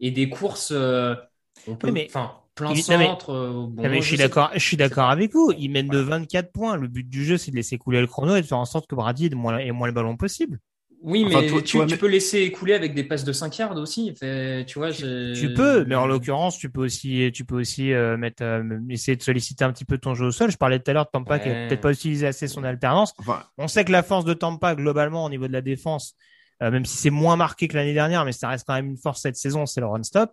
et 0.00 0.10
des 0.10 0.30
courses, 0.30 0.70
euh, 0.74 1.14
on 1.66 1.76
peut, 1.76 1.88
Oui, 1.88 1.92
mais- 1.92 2.06
enfin, 2.08 2.32
plein 2.54 2.72
Il- 2.72 2.78
non, 2.90 2.98
mais- 2.98 3.06
centre. 3.06 3.30
euh, 3.34 3.66
bon, 3.68 3.82
mais 3.82 4.00
je 4.00 4.06
suis 4.06 4.16
d'accord, 4.16 4.50
je 4.54 4.58
suis 4.60 4.78
d'accord 4.78 5.10
avec 5.10 5.32
vous. 5.34 5.52
Il 5.58 5.70
mène 5.70 5.88
de 5.88 5.98
24 5.98 6.52
points. 6.52 6.76
Le 6.76 6.88
but 6.88 7.06
du 7.08 7.22
jeu, 7.24 7.36
c'est 7.36 7.50
de 7.50 7.56
laisser 7.56 7.76
couler 7.76 8.00
le 8.00 8.06
chrono 8.06 8.34
et 8.34 8.40
de 8.40 8.46
faire 8.46 8.56
en 8.58 8.64
sorte 8.64 8.86
que 8.86 8.94
Brady 8.94 9.26
ait 9.26 9.30
moins, 9.34 9.58
ait 9.58 9.72
moins 9.72 9.88
le 9.88 9.92
ballon 9.94 10.16
possible. 10.16 10.58
Oui, 11.02 11.24
mais 11.24 11.30
toi- 11.48 11.62
tu, 11.62 11.76
toi, 11.78 11.86
tu 11.86 11.92
mais- 11.92 11.96
peux 11.98 12.08
laisser 12.08 12.40
écouler 12.40 12.74
avec 12.74 12.94
des 12.94 13.04
passes 13.04 13.24
de 13.24 13.32
5 13.32 13.56
yards 13.58 13.76
aussi. 13.76 14.14
Fait, 14.14 14.64
tu 14.66 14.78
vois, 14.78 14.90
Tu 14.92 15.54
peux, 15.54 15.84
mais 15.86 15.94
en 15.94 16.06
l'occurrence, 16.06 16.58
tu 16.58 16.68
peux 16.70 16.82
aussi, 16.82 17.30
tu 17.32 17.44
peux 17.44 17.56
aussi 17.58 17.92
euh, 17.92 18.16
mettre, 18.18 18.42
euh, 18.42 18.62
essayer 18.90 19.16
de 19.16 19.22
solliciter 19.22 19.64
un 19.64 19.72
petit 19.72 19.86
peu 19.86 19.96
ton 19.98 20.14
jeu 20.14 20.26
au 20.26 20.30
sol. 20.30 20.50
Je 20.50 20.56
parlais 20.58 20.78
tout 20.78 20.90
à 20.90 20.94
l'heure 20.94 21.06
de 21.06 21.10
Tampa 21.10 21.38
qui 21.38 21.48
a 21.48 21.52
Ouais. 21.52 21.68
peut-être 21.68 21.80
pas 21.80 21.92
utilisé 21.92 22.26
assez 22.26 22.48
son 22.48 22.64
alternance. 22.64 23.14
Enfin, 23.18 23.42
On 23.56 23.66
sait 23.68 23.84
que 23.84 23.92
la 23.92 24.02
force 24.02 24.24
de 24.26 24.34
Tampa 24.34 24.74
globalement 24.74 25.24
au 25.24 25.30
niveau 25.30 25.48
de 25.48 25.52
la 25.52 25.62
défense, 25.62 26.16
euh, 26.62 26.70
même 26.70 26.84
si 26.84 26.96
c'est 26.98 27.08
moins 27.10 27.36
marqué 27.36 27.66
que 27.68 27.76
l'année 27.76 27.94
dernière, 27.94 28.24
mais 28.26 28.32
ça 28.32 28.48
reste 28.48 28.66
quand 28.66 28.74
même 28.74 28.90
une 28.90 28.98
force 28.98 29.22
cette 29.22 29.36
saison, 29.36 29.64
c'est 29.64 29.80
le 29.80 29.86
run 29.86 30.02
stop. 30.02 30.32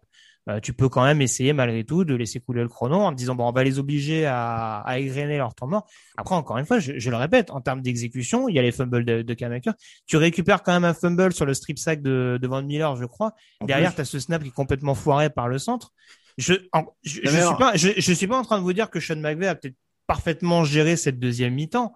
Euh, 0.49 0.61
tu 0.61 0.71
peux 0.71 0.87
quand 0.87 1.03
même 1.03 1.21
essayer 1.21 1.51
malgré 1.51 1.83
tout 1.83 2.05
de 2.05 2.15
laisser 2.15 2.39
couler 2.39 2.61
le 2.61 2.69
chrono 2.69 2.95
en 2.95 3.11
te 3.11 3.17
disant 3.17 3.35
bon 3.35 3.49
on 3.49 3.51
va 3.51 3.65
les 3.65 3.79
obliger 3.79 4.25
à, 4.25 4.79
à 4.79 4.97
égrener 4.97 5.37
leur 5.37 5.53
temps 5.53 5.67
mort. 5.67 5.85
Après 6.15 6.35
encore 6.35 6.57
une 6.57 6.65
fois, 6.65 6.79
je, 6.79 6.93
je 6.97 7.09
le 7.09 7.17
répète, 7.17 7.51
en 7.51 7.59
termes 7.59 7.81
d'exécution, 7.81 8.47
il 8.47 8.55
y 8.55 8.59
a 8.59 8.61
les 8.61 8.71
fumbles 8.71 9.03
de, 9.03 9.21
de 9.23 9.33
Kamaker. 9.33 9.73
Tu 10.05 10.15
récupères 10.15 10.63
quand 10.63 10.71
même 10.71 10.85
un 10.85 10.93
fumble 10.93 11.33
sur 11.33 11.45
le 11.45 11.53
strip 11.53 11.77
sack 11.77 12.01
de, 12.01 12.39
de 12.41 12.47
Van 12.47 12.63
Miller, 12.63 12.95
je 12.95 13.03
crois. 13.05 13.33
En 13.59 13.65
Derrière, 13.65 13.93
tu 13.95 14.01
as 14.01 14.05
ce 14.05 14.19
snap 14.19 14.41
qui 14.41 14.47
est 14.47 14.51
complètement 14.51 14.95
foiré 14.95 15.29
par 15.29 15.49
le 15.49 15.57
centre. 15.57 15.91
Je, 16.37 16.53
en- 16.71 16.85
je, 17.03 17.19
je 17.23 17.29
suis 17.29 17.55
pas, 17.57 17.75
je, 17.75 17.89
je 17.97 18.13
suis 18.13 18.27
pas 18.27 18.37
en 18.37 18.43
train 18.43 18.57
de 18.57 18.63
vous 18.63 18.71
dire 18.73 18.89
que 18.89 18.99
Sean 19.01 19.17
McVay 19.17 19.47
a 19.47 19.55
peut-être 19.55 19.75
parfaitement 20.05 20.63
géré 20.63 20.95
cette 20.95 21.19
deuxième 21.19 21.55
mi-temps. 21.55 21.93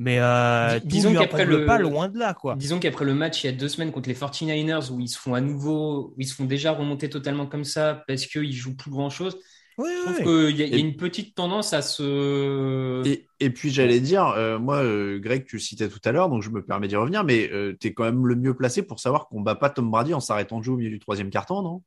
Mais 0.00 0.18
euh, 0.20 0.78
disons 0.84 1.12
qu'après 1.12 1.44
le- 1.44 1.66
pas 1.66 1.78
loin 1.78 2.08
de 2.08 2.18
là, 2.18 2.32
quoi. 2.32 2.54
Disons 2.54 2.78
qu'après 2.78 3.04
le 3.04 3.14
match 3.14 3.42
il 3.42 3.46
y 3.48 3.50
a 3.50 3.52
deux 3.52 3.68
semaines 3.68 3.90
contre 3.90 4.08
les 4.08 4.14
49ers 4.14 4.90
où 4.92 5.00
ils 5.00 5.08
se 5.08 5.18
font 5.18 5.34
à 5.34 5.40
nouveau, 5.40 6.12
où 6.16 6.20
ils 6.20 6.26
se 6.26 6.34
font 6.34 6.44
déjà 6.44 6.70
remonter 6.72 7.10
totalement 7.10 7.46
comme 7.46 7.64
ça 7.64 8.04
parce 8.06 8.26
qu'ils 8.26 8.52
jouent 8.52 8.76
plus 8.76 8.92
grand 8.92 9.10
chose. 9.10 9.36
Oui, 9.76 9.88
Je 9.96 10.02
trouve 10.22 10.34
oui. 10.36 10.52
qu'il 10.52 10.56
y, 10.58 10.62
a- 10.62 10.66
il 10.66 10.70
y 10.72 10.74
a 10.74 10.78
Et- 10.78 10.80
une 10.80 10.96
petite 10.96 11.34
tendance 11.34 11.72
à 11.72 11.82
se. 11.82 13.02
Et, 13.06 13.26
et 13.40 13.50
puis 13.50 13.70
j'allais 13.70 13.98
dire, 14.00 14.26
euh, 14.36 14.58
moi, 14.58 14.76
euh, 14.84 15.18
Greg, 15.18 15.44
tu 15.46 15.56
le 15.56 15.60
citais 15.62 15.88
tout 15.88 16.00
à 16.04 16.12
l'heure, 16.12 16.28
donc 16.28 16.42
je 16.42 16.50
me 16.50 16.64
permets 16.64 16.86
d'y 16.88 16.96
revenir, 16.96 17.24
mais 17.24 17.50
euh, 17.52 17.76
tu 17.80 17.88
es 17.88 17.92
quand 17.94 18.04
même 18.04 18.24
le 18.26 18.34
mieux 18.36 18.54
placé 18.54 18.82
pour 18.82 19.00
savoir 19.00 19.28
qu'on 19.28 19.40
bat 19.40 19.54
pas 19.56 19.70
Tom 19.70 19.90
Brady 19.90 20.14
en 20.14 20.20
s'arrêtant 20.20 20.58
de 20.58 20.64
jouer 20.64 20.74
au 20.74 20.78
milieu 20.78 20.90
du 20.90 20.98
troisième 21.00 21.30
carton, 21.30 21.62
non? 21.62 21.82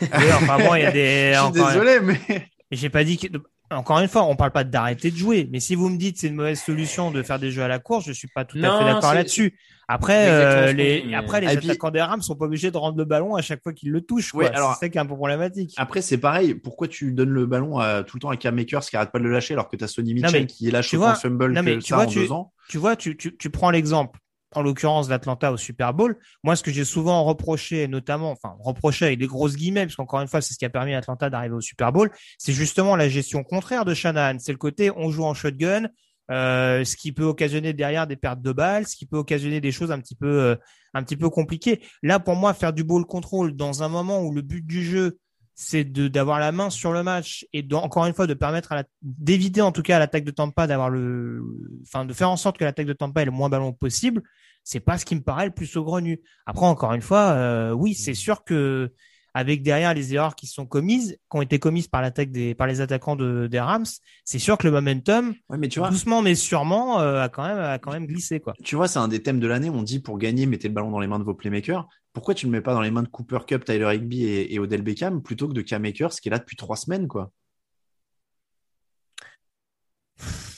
Oui, 0.00 0.06
enfin, 0.32 0.58
bon, 0.58 0.74
il 0.74 0.82
y 0.82 0.86
a 0.86 0.92
des. 0.92 1.32
Je 1.34 1.42
suis 1.42 1.52
désolé, 1.52 2.00
mais 2.00 2.48
J'ai 2.70 2.90
pas 2.90 3.04
dit 3.04 3.18
que. 3.18 3.26
Encore 3.70 3.98
une 3.98 4.08
fois, 4.08 4.24
on 4.24 4.34
parle 4.34 4.50
pas 4.50 4.64
d'arrêter 4.64 5.10
de 5.10 5.16
jouer, 5.16 5.48
mais 5.52 5.60
si 5.60 5.74
vous 5.74 5.90
me 5.90 5.98
dites 5.98 6.14
que 6.14 6.20
c'est 6.20 6.28
une 6.28 6.34
mauvaise 6.36 6.60
solution 6.60 7.10
de 7.10 7.22
faire 7.22 7.38
des 7.38 7.50
jeux 7.50 7.62
à 7.62 7.68
la 7.68 7.78
course, 7.78 8.06
je 8.06 8.12
suis 8.12 8.28
pas 8.28 8.44
tout 8.46 8.56
à 8.58 8.78
fait 8.78 8.84
d'accord 8.84 9.12
là-dessus. 9.14 9.58
Après, 9.88 10.28
euh, 10.28 10.72
les, 10.72 11.04
mais- 11.06 11.14
après 11.14 11.40
les 11.42 11.52
Et 11.52 11.56
puis- 11.56 11.68
attaquants 11.70 11.90
des 11.90 12.00
Rams 12.02 12.20
sont 12.22 12.34
pas 12.36 12.44
obligés 12.46 12.70
de 12.70 12.76
rendre 12.76 12.96
le 12.98 13.04
ballon 13.04 13.34
à 13.36 13.42
chaque 13.42 13.62
fois 13.62 13.72
qu'ils 13.72 13.90
le 13.90 14.00
touchent. 14.00 14.32
Oui, 14.34 14.46
alors- 14.46 14.74
c'est 14.74 14.80
ça 14.86 14.88
qui 14.88 14.98
est 14.98 15.00
un 15.00 15.06
peu 15.06 15.16
problématique. 15.16 15.74
après 15.76 16.02
c'est 16.02 16.18
pareil. 16.18 16.54
Pourquoi 16.54 16.88
tu 16.88 17.12
donnes 17.12 17.30
le 17.30 17.46
ballon 17.46 17.78
à, 17.78 18.02
tout 18.04 18.16
le 18.16 18.20
temps 18.20 18.30
à 18.30 18.36
Cam 18.36 18.54
Makers 18.54 18.82
qui 18.84 18.96
arrête 18.96 19.10
pas 19.12 19.18
de 19.18 19.24
le 19.24 19.32
lâcher 19.32 19.54
alors 19.54 19.68
que 19.68 19.76
tu 19.76 19.84
as 19.84 19.88
Sonny 19.88 20.14
Mitchell 20.14 20.32
mais 20.42 20.46
qui 20.46 20.68
autant 20.68 20.96
vois- 20.98 21.12
de 21.12 21.18
fumble 21.18 21.52
non, 21.52 21.62
mais 21.62 21.76
que 21.76 21.80
tu 21.82 21.88
ça 21.88 21.94
vois, 21.96 22.04
en 22.04 22.08
tu- 22.08 22.18
deux 22.20 22.32
ans? 22.32 22.52
Tu 22.68 22.76
vois, 22.78 22.96
tu, 22.96 23.16
tu, 23.16 23.36
tu 23.36 23.48
prends 23.50 23.70
l'exemple, 23.70 24.18
en 24.54 24.62
l'occurrence 24.62 25.08
d'Atlanta 25.08 25.52
au 25.52 25.56
Super 25.56 25.94
Bowl. 25.94 26.16
Moi, 26.42 26.56
ce 26.56 26.62
que 26.62 26.70
j'ai 26.70 26.84
souvent 26.84 27.24
reproché, 27.24 27.86
notamment, 27.88 28.30
enfin, 28.30 28.54
reproché 28.60 29.06
avec 29.06 29.18
des 29.18 29.26
grosses 29.26 29.56
guillemets, 29.56 29.86
parce 29.86 29.96
qu'encore 29.96 30.20
une 30.20 30.28
fois, 30.28 30.40
c'est 30.40 30.54
ce 30.54 30.58
qui 30.58 30.64
a 30.64 30.70
permis 30.70 30.94
à 30.94 30.98
Atlanta 30.98 31.30
d'arriver 31.30 31.54
au 31.54 31.60
Super 31.60 31.92
Bowl, 31.92 32.10
c'est 32.38 32.52
justement 32.52 32.96
la 32.96 33.08
gestion 33.08 33.44
contraire 33.44 33.84
de 33.84 33.94
Shanahan. 33.94 34.38
C'est 34.38 34.52
le 34.52 34.58
côté, 34.58 34.90
on 34.90 35.10
joue 35.10 35.24
en 35.24 35.34
shotgun, 35.34 35.88
euh, 36.30 36.84
ce 36.84 36.96
qui 36.96 37.12
peut 37.12 37.24
occasionner 37.24 37.72
derrière 37.72 38.06
des 38.06 38.16
pertes 38.16 38.42
de 38.42 38.52
balles, 38.52 38.86
ce 38.86 38.96
qui 38.96 39.06
peut 39.06 39.16
occasionner 39.16 39.60
des 39.60 39.72
choses 39.72 39.90
un 39.90 39.98
petit 39.98 40.14
peu, 40.14 40.40
euh, 40.40 40.56
un 40.94 41.02
petit 41.02 41.16
peu 41.16 41.30
compliquées. 41.30 41.82
Là, 42.02 42.18
pour 42.18 42.36
moi, 42.36 42.54
faire 42.54 42.72
du 42.72 42.84
ball 42.84 43.04
control 43.04 43.54
dans 43.54 43.82
un 43.82 43.88
moment 43.88 44.22
où 44.22 44.32
le 44.32 44.42
but 44.42 44.66
du 44.66 44.84
jeu, 44.84 45.18
c'est 45.60 45.82
de 45.82 46.06
d'avoir 46.06 46.38
la 46.38 46.52
main 46.52 46.70
sur 46.70 46.92
le 46.92 47.02
match 47.02 47.44
et 47.52 47.64
de, 47.64 47.74
encore 47.74 48.06
une 48.06 48.14
fois 48.14 48.28
de 48.28 48.34
permettre 48.34 48.70
à 48.70 48.76
la- 48.76 48.84
d'éviter 49.02 49.60
en 49.60 49.72
tout 49.72 49.82
cas 49.82 49.96
à 49.96 49.98
l'attaque 49.98 50.22
de 50.22 50.30
Tampa 50.30 50.68
d'avoir 50.68 50.88
le 50.88 51.42
enfin 51.82 52.04
de 52.04 52.12
faire 52.12 52.30
en 52.30 52.36
sorte 52.36 52.58
que 52.58 52.64
l'attaque 52.64 52.86
de 52.86 52.92
Tampa 52.92 53.22
ait 53.22 53.24
le 53.24 53.32
moins 53.32 53.48
ballon 53.48 53.72
possible 53.72 54.22
c'est 54.62 54.78
pas 54.78 54.98
ce 54.98 55.04
qui 55.04 55.16
me 55.16 55.20
paraît 55.20 55.46
le 55.46 55.50
plus 55.52 55.66
saugrenu 55.66 56.20
après 56.46 56.64
encore 56.66 56.92
une 56.94 57.02
fois 57.02 57.30
euh, 57.32 57.72
oui 57.72 57.94
c'est 57.94 58.14
sûr 58.14 58.44
que 58.44 58.92
avec 59.34 59.62
derrière 59.62 59.94
les 59.94 60.14
erreurs 60.14 60.34
qui 60.34 60.46
sont 60.46 60.66
commises 60.66 61.12
qui 61.30 61.36
ont 61.36 61.42
été 61.42 61.58
commises 61.58 61.88
par 61.88 62.02
l'attaque 62.02 62.30
des 62.30 62.54
par 62.54 62.66
les 62.66 62.80
attaquants 62.80 63.16
de, 63.16 63.46
des 63.46 63.60
Rams 63.60 63.86
c'est 64.24 64.38
sûr 64.38 64.58
que 64.58 64.66
le 64.66 64.72
momentum 64.72 65.34
Ouais, 65.48 65.58
mais 65.58 65.68
tu 65.68 65.78
vois, 65.78 65.90
doucement 65.90 66.22
mais 66.22 66.34
sûrement 66.34 67.00
euh, 67.00 67.22
a 67.22 67.28
quand 67.28 67.46
même 67.46 67.58
a 67.58 67.78
quand 67.78 67.92
même 67.92 68.06
glissé 68.06 68.40
quoi 68.40 68.54
tu 68.64 68.76
vois, 68.76 68.88
c'est 68.88 68.98
un 68.98 69.08
des 69.08 69.22
thèmes 69.22 69.40
de 69.40 69.46
l'année. 69.46 69.70
On 69.70 69.82
dit 69.82 70.00
pour 70.00 70.18
gagner, 70.18 70.46
mettez 70.46 70.68
le 70.68 70.74
ballon 70.74 70.90
dans 70.90 71.00
les 71.00 71.06
mains 71.06 71.18
de 71.18 71.24
vos 71.24 71.34
playmakers. 71.34 71.88
Pourquoi 72.12 72.34
tu 72.34 72.46
ne 72.46 72.52
le 72.52 72.58
mets 72.58 72.62
pas 72.62 72.74
dans 72.74 72.80
les 72.80 72.90
mains 72.90 73.02
de 73.02 73.08
Cooper 73.08 73.38
Cup, 73.46 73.64
Tyler 73.64 73.94
Higby 73.94 74.24
et, 74.24 74.54
et 74.54 74.58
Odell 74.58 74.82
Beckham 74.82 75.22
plutôt 75.22 75.48
que 75.48 75.52
de 75.52 75.62
Cam 75.62 75.82
Makers 75.82 76.10
qui 76.10 76.28
est 76.28 76.32
là 76.32 76.38
depuis 76.38 76.56
trois 76.56 76.76
semaines, 76.76 77.06
quoi? 77.08 77.30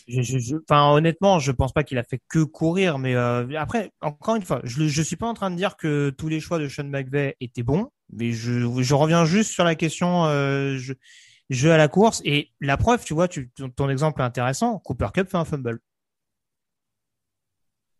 Je, 0.08 0.22
je, 0.22 0.38
je- 0.38 0.56
enfin, 0.68 0.90
honnêtement, 0.92 1.38
je 1.38 1.52
pense 1.52 1.72
pas 1.72 1.84
qu'il 1.84 1.98
a 1.98 2.02
fait 2.04 2.20
que 2.28 2.40
courir, 2.42 2.98
mais 2.98 3.14
euh, 3.14 3.46
après, 3.58 3.92
encore 4.00 4.36
une 4.36 4.42
fois, 4.42 4.60
je, 4.64 4.88
je 4.88 5.02
suis 5.02 5.16
pas 5.16 5.26
en 5.28 5.34
train 5.34 5.50
de 5.50 5.56
dire 5.56 5.76
que 5.76 6.10
tous 6.10 6.28
les 6.28 6.40
choix 6.40 6.58
de 6.58 6.68
Sean 6.68 6.84
McVay 6.84 7.36
étaient 7.40 7.62
bons, 7.62 7.90
mais 8.12 8.32
je, 8.32 8.82
je 8.82 8.94
reviens 8.94 9.24
juste 9.24 9.50
sur 9.52 9.64
la 9.64 9.74
question 9.74 10.24
euh, 10.26 10.76
je- 10.78 10.94
jeu 11.50 11.72
à 11.72 11.76
la 11.76 11.88
course 11.88 12.22
et 12.24 12.50
la 12.60 12.76
preuve, 12.76 13.04
tu 13.04 13.14
vois, 13.14 13.28
tu, 13.28 13.50
ton, 13.76 13.88
exemple 13.88 14.20
est 14.20 14.24
intéressant. 14.24 14.78
Cooper 14.78 15.08
Cup 15.12 15.28
fait 15.28 15.36
un 15.36 15.44
fumble. 15.44 15.80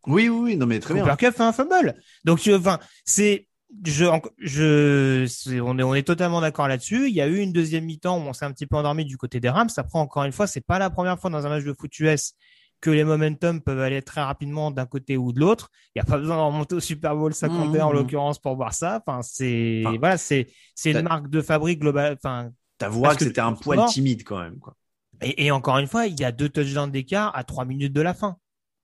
Oui, 0.07 0.29
oui, 0.29 0.39
oui, 0.41 0.57
non, 0.57 0.65
mais 0.65 0.79
très 0.79 0.93
Cooper 0.93 1.05
bien. 1.05 1.15
Cup 1.15 1.35
fait 1.35 1.43
un 1.43 1.53
fumble. 1.53 1.95
Donc, 2.25 2.39
tu, 2.39 2.53
enfin, 2.55 2.79
c'est, 3.05 3.47
je, 3.85 4.05
je, 4.39 5.59
on 5.61 5.77
est, 5.77 5.83
on 5.83 5.93
est 5.93 6.03
totalement 6.03 6.41
d'accord 6.41 6.67
là-dessus. 6.67 7.07
Il 7.07 7.13
y 7.13 7.21
a 7.21 7.27
eu 7.27 7.37
une 7.37 7.53
deuxième 7.53 7.85
mi-temps 7.85 8.17
où 8.17 8.21
on 8.21 8.33
s'est 8.33 8.45
un 8.45 8.51
petit 8.51 8.65
peu 8.65 8.77
endormi 8.77 9.05
du 9.05 9.17
côté 9.17 9.39
des 9.39 9.49
Rams. 9.49 9.69
Après, 9.77 9.99
encore 9.99 10.23
une 10.23 10.31
fois, 10.31 10.47
c'est 10.47 10.61
pas 10.65 10.79
la 10.79 10.89
première 10.89 11.19
fois 11.19 11.29
dans 11.29 11.45
un 11.45 11.49
match 11.49 11.63
de 11.63 11.73
foot 11.73 11.99
US 11.99 12.33
que 12.81 12.89
les 12.89 13.03
momentum 13.03 13.61
peuvent 13.61 13.79
aller 13.79 14.01
très 14.01 14.21
rapidement 14.21 14.71
d'un 14.71 14.85
côté 14.85 15.15
ou 15.17 15.31
de 15.31 15.39
l'autre. 15.39 15.69
Il 15.95 15.99
n'y 15.99 16.01
a 16.01 16.05
pas 16.05 16.17
besoin 16.17 16.35
de 16.37 16.41
remonter 16.41 16.75
au 16.75 16.79
Super 16.79 17.15
Bowl 17.15 17.33
51 17.33 17.85
en 17.85 17.91
Mmh. 17.91 17.93
l'occurrence 17.93 18.39
pour 18.39 18.55
voir 18.55 18.73
ça. 18.73 19.01
Enfin, 19.05 19.21
c'est, 19.21 19.83
Enfin, 19.85 19.97
voilà, 19.99 20.17
c'est, 20.17 20.47
c'est 20.75 20.91
une 20.91 21.01
marque 21.03 21.29
de 21.29 21.41
fabrique 21.41 21.79
globale. 21.79 22.17
Enfin, 22.21 22.49
T'avoueras 22.79 23.15
que 23.15 23.25
c'était 23.25 23.41
un 23.41 23.53
poil 23.53 23.85
timide 23.87 24.23
quand 24.23 24.39
même, 24.39 24.57
quoi. 24.59 24.75
et, 25.21 25.45
et 25.45 25.51
encore 25.51 25.77
une 25.77 25.87
fois, 25.87 26.07
il 26.07 26.19
y 26.19 26.23
a 26.25 26.31
deux 26.31 26.49
touchdowns 26.49 26.89
d'écart 26.91 27.31
à 27.37 27.43
trois 27.43 27.63
minutes 27.65 27.93
de 27.93 28.01
la 28.01 28.13
fin. 28.15 28.37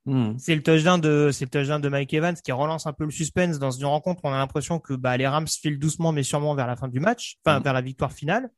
Hmm. 0.06 0.38
C'est 0.38 0.56
le 0.56 0.64
touchdown 0.64 1.02
de, 1.02 1.32
c'est 1.34 1.46
le 1.46 1.50
touchdown 1.50 1.82
de 1.82 1.90
Mike 1.90 2.14
Evans 2.14 2.36
qui 2.42 2.52
relance 2.54 2.86
un 2.88 2.94
peu 2.94 3.04
le 3.04 3.12
suspense 3.12 3.60
dans 3.60 3.72
une 3.72 3.86
rencontre. 3.86 4.22
On 4.24 4.32
a 4.32 4.38
l'impression 4.38 4.80
que 4.80 4.94
bah, 4.94 5.18
les 5.18 5.28
Rams 5.28 5.48
filent 5.48 5.80
doucement 5.80 6.12
mais 6.14 6.24
sûrement 6.24 6.56
vers 6.56 6.68
la 6.68 6.76
fin 6.78 6.88
du 6.88 7.00
match, 7.02 7.38
enfin 7.44 7.58
Mhm. 7.58 7.64
vers 7.64 7.74
la 7.74 7.82
victoire 7.82 8.14
finale. 8.14 8.50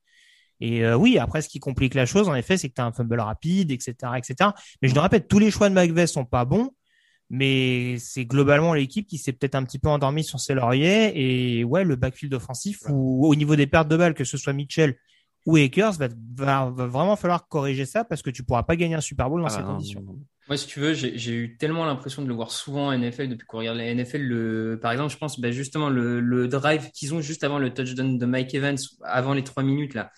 Et 0.62 0.84
euh, 0.84 0.96
oui, 0.96 1.18
après, 1.18 1.42
ce 1.42 1.50
qui 1.50 1.60
complique 1.60 1.94
la 1.94 2.06
chose, 2.06 2.28
en 2.28 2.36
effet, 2.36 2.58
c'est 2.58 2.70
que 2.70 2.74
tu 2.76 2.82
as 2.82 2.86
un 2.86 2.92
fumble 2.92 3.20
rapide, 3.20 3.72
etc., 3.72 3.94
etc. 4.18 4.52
Mais 4.82 4.90
je 4.90 4.96
le 4.96 5.00
répète, 5.02 5.28
tous 5.28 5.40
les 5.40 5.52
choix 5.52 5.70
de 5.70 5.74
McVay 5.76 6.08
sont 6.08 6.26
pas 6.26 6.46
bons, 6.46 6.72
mais 7.30 7.98
c'est 8.00 8.26
globalement 8.26 8.74
l'équipe 8.74 9.08
qui 9.08 9.18
s'est 9.18 9.34
peut-être 9.34 9.56
un 9.56 9.64
petit 9.64 9.80
peu 9.80 9.88
endormie 9.90 10.24
sur 10.24 10.40
ses 10.40 10.54
lauriers. 10.54 11.12
Et 11.60 11.64
ouais, 11.64 11.84
le 11.84 11.96
backfield 11.96 12.34
offensif 12.34 12.80
ou 12.90 13.26
au 13.28 13.36
niveau 13.36 13.56
des 13.56 13.68
pertes 13.68 13.88
de 13.88 13.98
balles, 13.98 14.14
que 14.14 14.24
ce 14.24 14.38
soit 14.38 14.54
Mitchell 14.54 14.96
ou 15.46 15.56
Akers, 15.56 15.94
va, 15.94 16.08
va, 16.36 16.70
va 16.70 16.88
vraiment 16.88 17.16
falloir 17.16 17.48
corriger 17.48 17.86
ça 17.86 18.04
parce 18.04 18.22
que 18.22 18.30
tu 18.30 18.44
pourras 18.44 18.64
pas 18.64 18.76
gagner 18.76 18.96
un 18.96 19.02
Super 19.02 19.30
Bowl 19.30 19.42
dans 19.42 19.48
Ah, 19.48 19.52
ces 19.52 19.62
conditions. 19.62 20.04
Moi, 20.50 20.58
si 20.58 20.66
tu 20.66 20.80
veux, 20.80 20.94
j'ai 20.96 21.32
eu 21.32 21.58
tellement 21.58 21.86
l'impression 21.86 22.24
de 22.24 22.28
le 22.28 22.34
voir 22.34 22.50
souvent 22.52 22.88
en 22.88 22.98
NFL 22.98 23.30
depuis 23.30 23.46
qu'on 23.46 23.60
regarde 23.60 23.78
la 23.78 23.94
NFL. 23.94 24.18
Le, 24.18 24.80
par 24.82 24.92
exemple, 24.92 25.14
je 25.14 25.18
pense 25.18 25.40
bah, 25.40 25.52
justement 25.52 25.90
le, 25.90 26.20
le 26.20 26.48
drive 26.48 26.90
qu'ils 26.92 27.14
ont 27.14 27.22
juste 27.22 27.44
avant 27.44 27.60
le 27.60 27.72
touchdown 27.72 28.18
de 28.18 28.26
Mike 28.26 28.56
Evans, 28.56 28.78
avant 29.04 29.36
les 29.36 29.44
trois 29.44 29.62
minutes 29.62 29.94
là, 29.94 30.12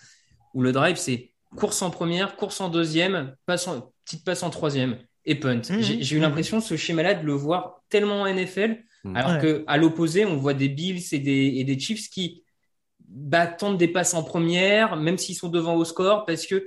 où 0.54 0.62
le 0.62 0.72
drive 0.72 0.96
c'est 0.96 1.30
course 1.56 1.82
en 1.82 1.90
première, 1.90 2.36
course 2.36 2.60
en 2.60 2.68
deuxième, 2.68 3.34
passe 3.46 3.66
en- 3.68 3.92
petite 4.04 4.24
passe 4.24 4.42
en 4.42 4.50
troisième 4.50 4.98
et 5.24 5.34
punt. 5.34 5.56
Mhm. 5.70 5.80
J'ai 5.82 6.16
eu 6.16 6.18
l'impression 6.20 6.60
ce 6.60 6.76
schéma-là 6.76 7.14
de 7.14 7.24
le 7.26 7.32
voir 7.34 7.82
tellement 7.88 8.22
en 8.22 8.26
NFL, 8.26 8.82
Mhm. 9.04 9.16
alors 9.16 9.32
Ouais. 9.32 9.40
que 9.40 9.64
à 9.66 9.76
l'opposé, 9.76 10.24
on 10.24 10.36
voit 10.36 10.54
des 10.54 10.68
Bills 10.68 11.02
et 11.12 11.18
des, 11.18 11.54
et 11.56 11.64
des 11.64 11.78
Chiefs 11.78 12.08
qui 12.10 12.42
bah, 13.14 13.46
tentent 13.46 13.76
des 13.76 13.88
passes 13.88 14.14
en 14.14 14.22
première, 14.22 14.96
même 14.96 15.18
s'ils 15.18 15.34
sont 15.34 15.48
devant 15.50 15.74
au 15.74 15.84
score, 15.84 16.24
parce 16.24 16.46
que 16.46 16.64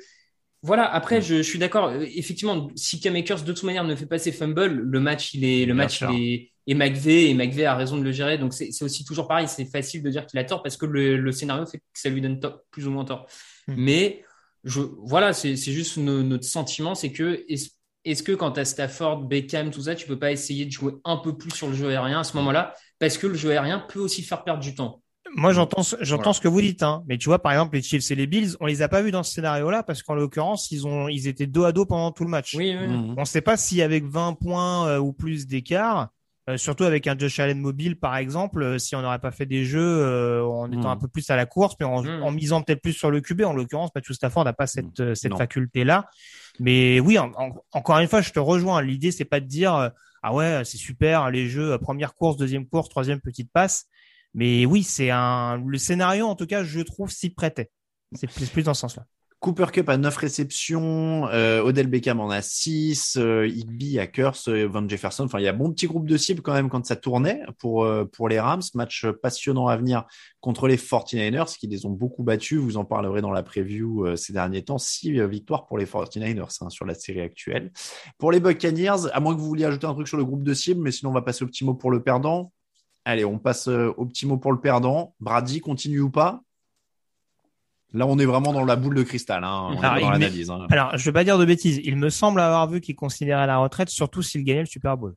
voilà, 0.66 0.92
après, 0.92 1.22
je, 1.22 1.38
je 1.38 1.42
suis 1.42 1.60
d'accord. 1.60 1.88
Euh, 1.90 2.06
Effectivement, 2.16 2.70
si 2.76 3.00
Cam 3.00 3.16
Akers, 3.16 3.44
de 3.44 3.54
toute 3.54 3.64
manière, 3.64 3.84
ne 3.84 3.96
fait 3.96 4.06
pas 4.06 4.18
ses 4.18 4.32
fumbles, 4.32 4.66
le 4.66 5.00
match, 5.00 5.34
il 5.34 5.44
est, 5.46 5.66
le 5.66 5.74
Bien 5.74 5.84
match, 5.84 5.98
sûr. 6.00 6.12
il 6.12 6.34
est, 6.34 6.52
et 6.68 6.74
McVay, 6.74 7.30
et 7.30 7.34
McVay 7.36 7.66
a 7.66 7.76
raison 7.76 7.98
de 7.98 8.04
le 8.04 8.12
gérer. 8.12 8.38
Donc, 8.38 8.54
c'est 8.54 8.70
aussi 8.84 9.06
toujours 9.06 9.28
pareil. 9.28 9.48
C'est 9.48 9.66
facile 9.66 10.02
de 10.04 10.10
dire 10.10 10.26
qu'il 10.26 10.40
a 10.40 10.44
tort 10.44 10.64
parce 10.64 10.78
que 10.78 10.86
le, 10.88 11.18
le 11.18 11.32
scénario 11.32 11.66
fait 11.66 11.78
que 11.78 11.84
ça 11.94 12.10
lui 12.10 12.22
donne 12.22 12.40
tort- 12.40 12.62
plus 12.72 12.88
ou 12.88 12.92
moins 12.92 13.06
tort. 13.06 13.28
Hmm. 13.68 13.76
Mais, 13.78 14.24
je, 14.64 14.82
voilà, 15.04 15.34
c'est 15.34 15.56
juste 15.56 15.98
no- 15.98 16.24
notre 16.24 16.46
sentiment. 16.46 16.96
C'est 16.96 17.12
que, 17.12 17.46
est-ce 18.04 18.24
que 18.24 18.32
quand 18.32 18.52
tu 18.54 18.60
as 18.60 18.66
Stafford, 18.66 19.24
Beckham, 19.26 19.72
tout 19.72 19.84
ça, 19.84 19.96
tu 19.96 20.08
peux 20.08 20.18
pas 20.20 20.32
essayer 20.32 20.66
de 20.66 20.72
jouer 20.72 20.94
un 21.06 21.18
peu 21.18 21.38
plus 21.38 21.52
sur 21.52 21.68
le 21.68 21.76
jeu 21.76 21.90
aérien 21.90 22.20
à 22.22 22.24
ce 22.24 22.36
moment-là? 22.38 22.74
Parce 23.00 23.18
que 23.18 23.28
le 23.28 23.36
jeu 23.36 23.52
aérien 23.52 23.80
peut 23.88 24.00
aussi 24.00 24.24
faire 24.24 24.44
perdre 24.44 24.62
du 24.64 24.74
temps. 24.76 25.04
Moi, 25.34 25.54
j'entends, 25.54 25.84
ce- 25.84 25.96
j'entends 26.02 26.24
Voilà. 26.24 26.34
ce 26.34 26.42
que 26.42 26.48
vous 26.48 26.62
dites, 26.62 26.84
hein. 26.84 27.04
Mais 27.08 27.18
tu 27.18 27.26
vois, 27.30 27.42
par 27.42 27.52
exemple, 27.52 27.76
les 27.76 27.82
Chiefs 27.82 28.10
et 28.12 28.16
les 28.16 28.28
Bills, 28.28 28.56
on 28.60 28.68
les 28.68 28.82
a 28.82 28.88
pas 28.88 29.02
vus 29.02 29.12
dans 29.12 29.24
ce 29.24 29.34
scénario-là 29.34 29.84
parce 29.84 30.04
qu'en 30.04 30.14
l'occurrence, 30.16 30.72
ils 30.72 30.86
ont, 30.88 31.08
ils 31.10 31.28
étaient 31.28 31.48
dos 31.48 31.64
à 31.66 31.72
dos 31.72 31.86
pendant 31.86 32.12
tout 32.12 32.24
le 32.24 32.30
match. 32.30 32.54
Oui, 32.56 32.76
oui. 32.80 32.88
Mhm. 32.88 33.16
On 33.18 33.22
ne 33.22 33.26
sait 33.26 33.42
pas 33.42 33.58
si 33.58 33.82
avec 33.82 34.06
20 34.06 34.34
points 34.34 34.88
euh, 34.88 35.00
ou 35.00 35.12
plus 35.14 35.48
d'écart, 35.48 36.10
euh, 36.48 36.58
surtout 36.58 36.84
avec 36.84 37.08
un 37.08 37.18
Josh 37.18 37.40
Allen 37.40 37.60
mobile, 37.60 38.00
par 38.00 38.16
exemple, 38.16 38.62
euh, 38.62 38.78
si 38.78 38.96
on 38.96 39.02
n'aurait 39.02 39.20
pas 39.20 39.32
fait 39.32 39.48
des 39.48 39.66
jeux 39.66 39.82
euh, 39.82 40.44
en 40.46 40.72
étant 40.72 40.82
Mhm. 40.82 40.86
un 40.86 40.98
peu 40.98 41.08
plus 41.08 41.28
à 41.32 41.36
la 41.36 41.46
course, 41.48 41.76
mais 41.80 41.86
en, 41.88 42.04
Mhm. 42.04 42.24
en 42.24 42.32
misant 42.32 42.62
peut-être 42.62 42.82
plus 42.82 42.94
sur 42.94 43.10
le 43.12 43.20
QB. 43.20 43.42
En 43.46 43.54
l'occurrence, 43.54 43.90
Matthew 43.96 44.14
Stafford 44.14 44.46
n'a 44.46 44.54
pas 44.54 44.68
cette, 44.68 45.00
euh, 45.00 45.16
cette 45.16 45.36
faculté-là. 45.36 46.06
Mais 46.60 47.00
oui, 47.02 47.18
en- 47.20 47.32
en- 47.38 47.50
encore 47.74 47.98
une 47.98 48.08
fois, 48.08 48.22
je 48.22 48.32
te 48.32 48.40
rejoins. 48.40 48.82
L'idée, 48.82 49.12
c'est 49.12 49.26
pas 49.26 49.40
de 49.42 49.48
dire 49.48 49.76
euh, 49.76 49.90
ah 50.24 50.34
ouais, 50.34 50.62
c'est 50.66 50.78
super 50.78 51.30
les 51.30 51.50
jeux 51.50 51.78
première 51.80 52.16
course, 52.16 52.38
deuxième 52.38 52.68
course, 52.68 52.90
troisième 52.90 53.20
petite 53.20 53.52
passe. 53.52 53.86
Mais 54.36 54.66
oui, 54.66 54.84
c'est 54.84 55.10
un 55.10 55.58
le 55.66 55.78
scénario 55.78 56.28
en 56.28 56.36
tout 56.36 56.46
cas, 56.46 56.64
je 56.64 56.82
trouve 56.82 57.10
s'y 57.10 57.30
prêtait. 57.30 57.72
C'est 58.14 58.28
plus, 58.52 58.64
dans 58.64 58.74
ce 58.74 58.82
sens-là. 58.82 59.06
Cooper 59.40 59.68
Cup 59.72 59.90
a 59.90 59.98
9 59.98 60.16
réceptions, 60.18 61.28
euh, 61.28 61.62
Odell 61.62 61.88
Beckham 61.88 62.20
en 62.20 62.30
a 62.30 62.42
6, 62.42 63.18
euh, 63.18 63.48
Higby, 63.48 64.00
Akers, 64.00 64.48
euh, 64.48 64.68
Van 64.68 64.88
Jefferson. 64.88 65.26
Enfin, 65.26 65.40
il 65.40 65.44
y 65.44 65.48
a 65.48 65.54
bon 65.54 65.72
petit 65.72 65.86
groupe 65.86 66.08
de 66.08 66.18
cibles 66.18 66.42
quand 66.42 66.54
même 66.54 66.70
quand 66.70 66.84
ça 66.86 66.96
tournait 66.96 67.42
pour, 67.60 67.84
euh, 67.84 68.06
pour 68.06 68.28
les 68.28 68.40
Rams. 68.40 68.64
Match 68.74 69.06
passionnant 69.22 69.68
à 69.68 69.78
venir 69.78 70.06
contre 70.40 70.68
les 70.68 70.78
49ers 70.78 71.58
qui 71.58 71.68
les 71.68 71.86
ont 71.86 71.92
beaucoup 71.92 72.24
battus. 72.24 72.60
Vous 72.60 72.78
en 72.78 72.86
parlerez 72.86 73.22
dans 73.22 73.32
la 73.32 73.44
preview 73.44 74.16
ces 74.16 74.34
derniers 74.34 74.64
temps. 74.64 74.80
6 74.80 75.28
victoires 75.28 75.66
pour 75.66 75.78
les 75.78 75.86
49ers 75.86 76.58
hein, 76.62 76.70
sur 76.70 76.86
la 76.86 76.96
série 76.96 77.22
actuelle. 77.22 77.72
Pour 78.18 78.32
les 78.32 78.40
Buccaneers, 78.40 79.12
à 79.14 79.20
moins 79.20 79.36
que 79.36 79.40
vous 79.40 79.48
vouliez 79.48 79.66
ajouter 79.66 79.86
un 79.86 79.94
truc 79.94 80.08
sur 80.08 80.18
le 80.18 80.26
groupe 80.26 80.44
de 80.44 80.54
cibles, 80.54 80.82
mais 80.82 80.92
sinon 80.92 81.12
on 81.12 81.14
va 81.14 81.22
passer 81.22 81.44
au 81.44 81.48
petit 81.48 81.66
mot 81.66 81.76
pour 81.76 81.92
le 81.92 82.02
perdant. 82.02 82.52
Allez, 83.06 83.24
on 83.24 83.38
passe 83.38 83.68
euh, 83.68 83.94
au 83.98 84.06
petit 84.06 84.26
mot 84.26 84.38
pour 84.38 84.52
le 84.52 84.60
perdant. 84.60 85.16
Brady 85.20 85.62
continue 85.62 86.00
ou 86.02 86.10
pas? 86.10 86.42
Là, 87.94 88.08
on 88.08 88.18
est 88.18 88.26
vraiment 88.26 88.52
dans 88.52 88.66
la 88.66 88.76
boule 88.76 88.96
de 88.96 89.04
cristal. 89.04 89.44
Hein. 89.44 89.70
On 89.72 89.82
Alors, 89.82 90.02
dans 90.02 90.10
l'analyse. 90.10 90.50
hein. 90.50 90.66
Alors, 90.70 90.98
je 90.98 91.06
vais 91.06 91.14
pas 91.14 91.24
dire 91.24 91.38
de 91.38 91.46
bêtises. 91.46 91.80
Il 91.84 91.96
me 91.96 92.10
semble 92.10 92.42
avoir 92.42 92.68
vu 92.68 92.82
qu'il 92.82 92.96
considérait 92.96 93.48
la 93.48 93.58
retraite, 93.58 93.90
surtout 93.90 94.22
s'il 94.22 94.44
gagnait 94.44 94.62
le 94.62 94.66
Super 94.66 94.98
Bowl. 94.98 95.16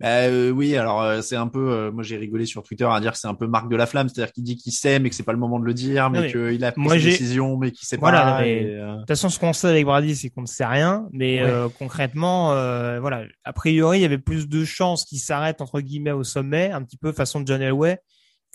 Bah, 0.00 0.08
euh, 0.08 0.50
oui, 0.50 0.76
alors 0.76 1.02
euh, 1.02 1.22
c'est 1.22 1.36
un 1.36 1.48
peu, 1.48 1.70
euh, 1.72 1.90
moi 1.90 2.02
j'ai 2.02 2.16
rigolé 2.18 2.44
sur 2.44 2.62
Twitter 2.62 2.84
à 2.90 3.00
dire 3.00 3.12
que 3.12 3.18
c'est 3.18 3.28
un 3.28 3.34
peu 3.34 3.46
Marc 3.46 3.68
de 3.70 3.76
la 3.76 3.86
Flamme, 3.86 4.08
c'est-à-dire 4.08 4.32
qu'il 4.32 4.44
dit 4.44 4.56
qu'il 4.56 4.72
sait 4.72 4.98
mais 4.98 5.08
que 5.08 5.14
c'est 5.16 5.22
pas 5.22 5.32
le 5.32 5.38
moment 5.38 5.58
de 5.58 5.64
le 5.64 5.72
dire, 5.74 6.10
mais, 6.10 6.20
mais 6.22 6.30
qu'il 6.30 6.64
a 6.64 6.72
pris 6.72 6.80
moi, 6.82 6.94
ses 6.98 7.04
décisions 7.04 7.56
mais 7.56 7.70
qu'il 7.70 7.86
sait 7.88 7.96
Voilà, 7.96 8.22
pas. 8.38 8.46
et, 8.46 8.66
euh, 8.74 8.92
De 8.94 8.98
toute 9.00 9.08
façon, 9.08 9.28
ce 9.30 9.38
qu'on 9.38 9.52
sait 9.54 9.68
avec 9.68 9.84
Brady, 9.86 10.14
c'est 10.14 10.28
qu'on 10.28 10.42
ne 10.42 10.46
sait 10.46 10.66
rien. 10.66 11.06
Mais 11.12 11.42
Ouais. 11.42 11.48
euh, 11.50 11.68
concrètement, 11.78 12.52
euh, 12.52 13.00
voilà, 13.00 13.24
a 13.44 13.52
priori, 13.52 13.98
il 13.98 14.02
y 14.02 14.04
avait 14.04 14.18
plus 14.18 14.48
de 14.48 14.64
chances 14.64 15.04
qu'il 15.06 15.18
s'arrête 15.18 15.60
entre 15.60 15.80
guillemets 15.80 16.12
au 16.12 16.24
sommet, 16.24 16.70
un 16.70 16.82
petit 16.82 16.98
peu 16.98 17.12
façon 17.12 17.42
John 17.46 17.62
Elway, 17.62 17.98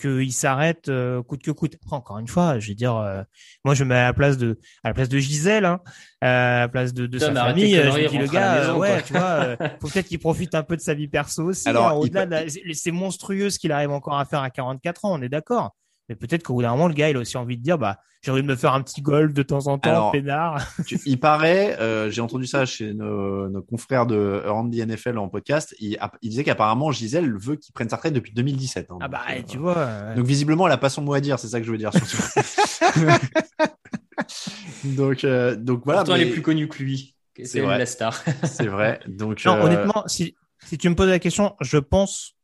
qu'il 0.00 0.32
s'arrête 0.32 0.88
euh, 0.88 1.22
coûte 1.22 1.42
que 1.42 1.50
coûte. 1.50 1.74
Après, 1.82 1.96
encore 1.96 2.18
une 2.18 2.26
fois, 2.28 2.58
je 2.58 2.68
vais 2.68 2.74
dire, 2.74 2.96
euh, 2.96 3.22
moi, 3.64 3.74
je 3.74 3.84
me 3.84 3.90
mets 3.90 3.94
à 3.96 4.04
la 4.04 4.12
place 4.12 4.36
de, 4.38 4.58
à 4.82 4.88
la 4.88 4.94
place 4.94 5.08
de 5.08 5.18
Gisèle, 5.18 5.64
hein, 5.64 5.80
à 6.20 6.60
la 6.60 6.68
place 6.68 6.92
de, 6.92 7.06
de 7.06 7.18
sa 7.18 7.32
famille. 7.34 7.76
euh, 7.76 7.90
Je 7.90 7.98
me 8.02 8.08
dis 8.08 8.18
le 8.18 8.26
gars, 8.26 8.54
maison, 8.60 8.72
euh, 8.74 8.78
ouais, 8.78 8.88
quoi. 8.94 9.02
tu 9.02 9.12
vois, 9.12 9.22
euh, 9.22 9.56
faut 9.80 9.88
peut-être 9.88 10.06
qu'il 10.08 10.18
profite 10.18 10.54
un 10.54 10.62
peu 10.62 10.76
de 10.76 10.80
sa 10.82 10.94
vie 10.94 11.08
perso 11.08 11.44
aussi. 11.44 11.68
Alors, 11.68 11.88
hein, 11.88 11.94
il 11.94 12.04
au-delà 12.04 12.22
peut- 12.22 12.26
de 12.26 12.30
la- 12.32 12.48
c'est- 12.48 12.62
c'est 12.74 12.90
monstrueux 12.90 13.50
ce 13.50 13.58
qu'il 13.58 13.70
arrive 13.72 13.90
encore 13.90 14.18
à 14.18 14.24
faire 14.24 14.40
à 14.42 14.50
44 14.50 15.04
ans, 15.04 15.18
on 15.18 15.22
est 15.22 15.28
d'accord. 15.28 15.74
Mais 16.08 16.16
peut-être 16.16 16.42
qu'au 16.42 16.54
bout 16.54 16.62
d'un 16.62 16.70
moment, 16.72 16.88
le 16.88 16.94
gars, 16.94 17.08
il 17.10 17.16
a 17.16 17.20
aussi 17.20 17.36
envie 17.36 17.56
de 17.56 17.62
dire, 17.62 17.78
bah, 17.78 17.98
j'ai 18.22 18.30
envie 18.32 18.42
de 18.42 18.46
me 18.46 18.56
faire 18.56 18.74
un 18.74 18.82
petit 18.82 19.02
golf 19.02 19.32
de 19.32 19.42
temps 19.42 19.66
en 19.68 19.78
temps, 19.78 19.90
Alors, 19.90 20.12
peinard. 20.12 20.60
tu- 20.86 21.00
il 21.06 21.18
paraît, 21.20 21.78
euh, 21.80 22.10
j'ai 22.10 22.20
entendu 22.20 22.46
ça 22.46 22.64
chez 22.66 22.92
nos, 22.92 23.48
nos 23.48 23.62
confrères 23.62 24.06
de 24.06 24.42
Randy 24.46 24.84
NFL 24.84 25.18
en 25.18 25.28
podcast, 25.28 25.74
il, 25.80 25.96
il 26.20 26.30
disait 26.30 26.44
qu'apparemment 26.44 26.90
Gisèle 26.92 27.32
veut 27.38 27.56
qu'il 27.56 27.72
prenne 27.72 27.88
sa 27.88 27.96
retraite 27.96 28.14
depuis 28.14 28.32
2017. 28.32 28.88
hein. 28.90 28.98
Ah 29.00 29.08
bah, 29.08 29.20
donc, 29.28 29.38
euh, 29.38 29.42
tu 29.48 29.58
vois. 29.58 29.78
euh, 29.78 30.14
donc 30.16 30.26
visiblement, 30.26 30.66
elle 30.66 30.72
a 30.72 30.78
pas 30.78 30.90
son 30.90 31.02
mot 31.02 31.14
à 31.14 31.20
dire, 31.20 31.38
c'est 31.38 31.48
ça 31.48 31.60
que 31.60 31.66
je 31.66 31.70
veux 31.72 31.78
dire 31.78 31.92
surtout. 31.92 32.16
donc, 34.84 35.24
euh, 35.24 35.56
donc 35.56 35.82
voilà. 35.84 36.00
Pourtant, 36.00 36.14
elle 36.16 36.22
mais 36.22 36.28
est 36.28 36.32
plus 36.32 36.42
connue 36.42 36.68
que 36.68 36.82
lui. 36.82 37.16
C'est 37.44 37.62
la 37.62 37.86
star. 37.86 38.22
C'est 38.44 38.66
vrai. 38.66 39.00
Donc, 39.08 39.44
Non, 39.46 39.54
euh, 39.56 39.62
honnêtement, 39.64 40.04
si, 40.06 40.36
si 40.66 40.76
tu 40.78 40.88
me 40.88 40.94
poses 40.94 41.08
la 41.08 41.18
question, 41.18 41.56
je 41.60 41.78
pense 41.78 42.34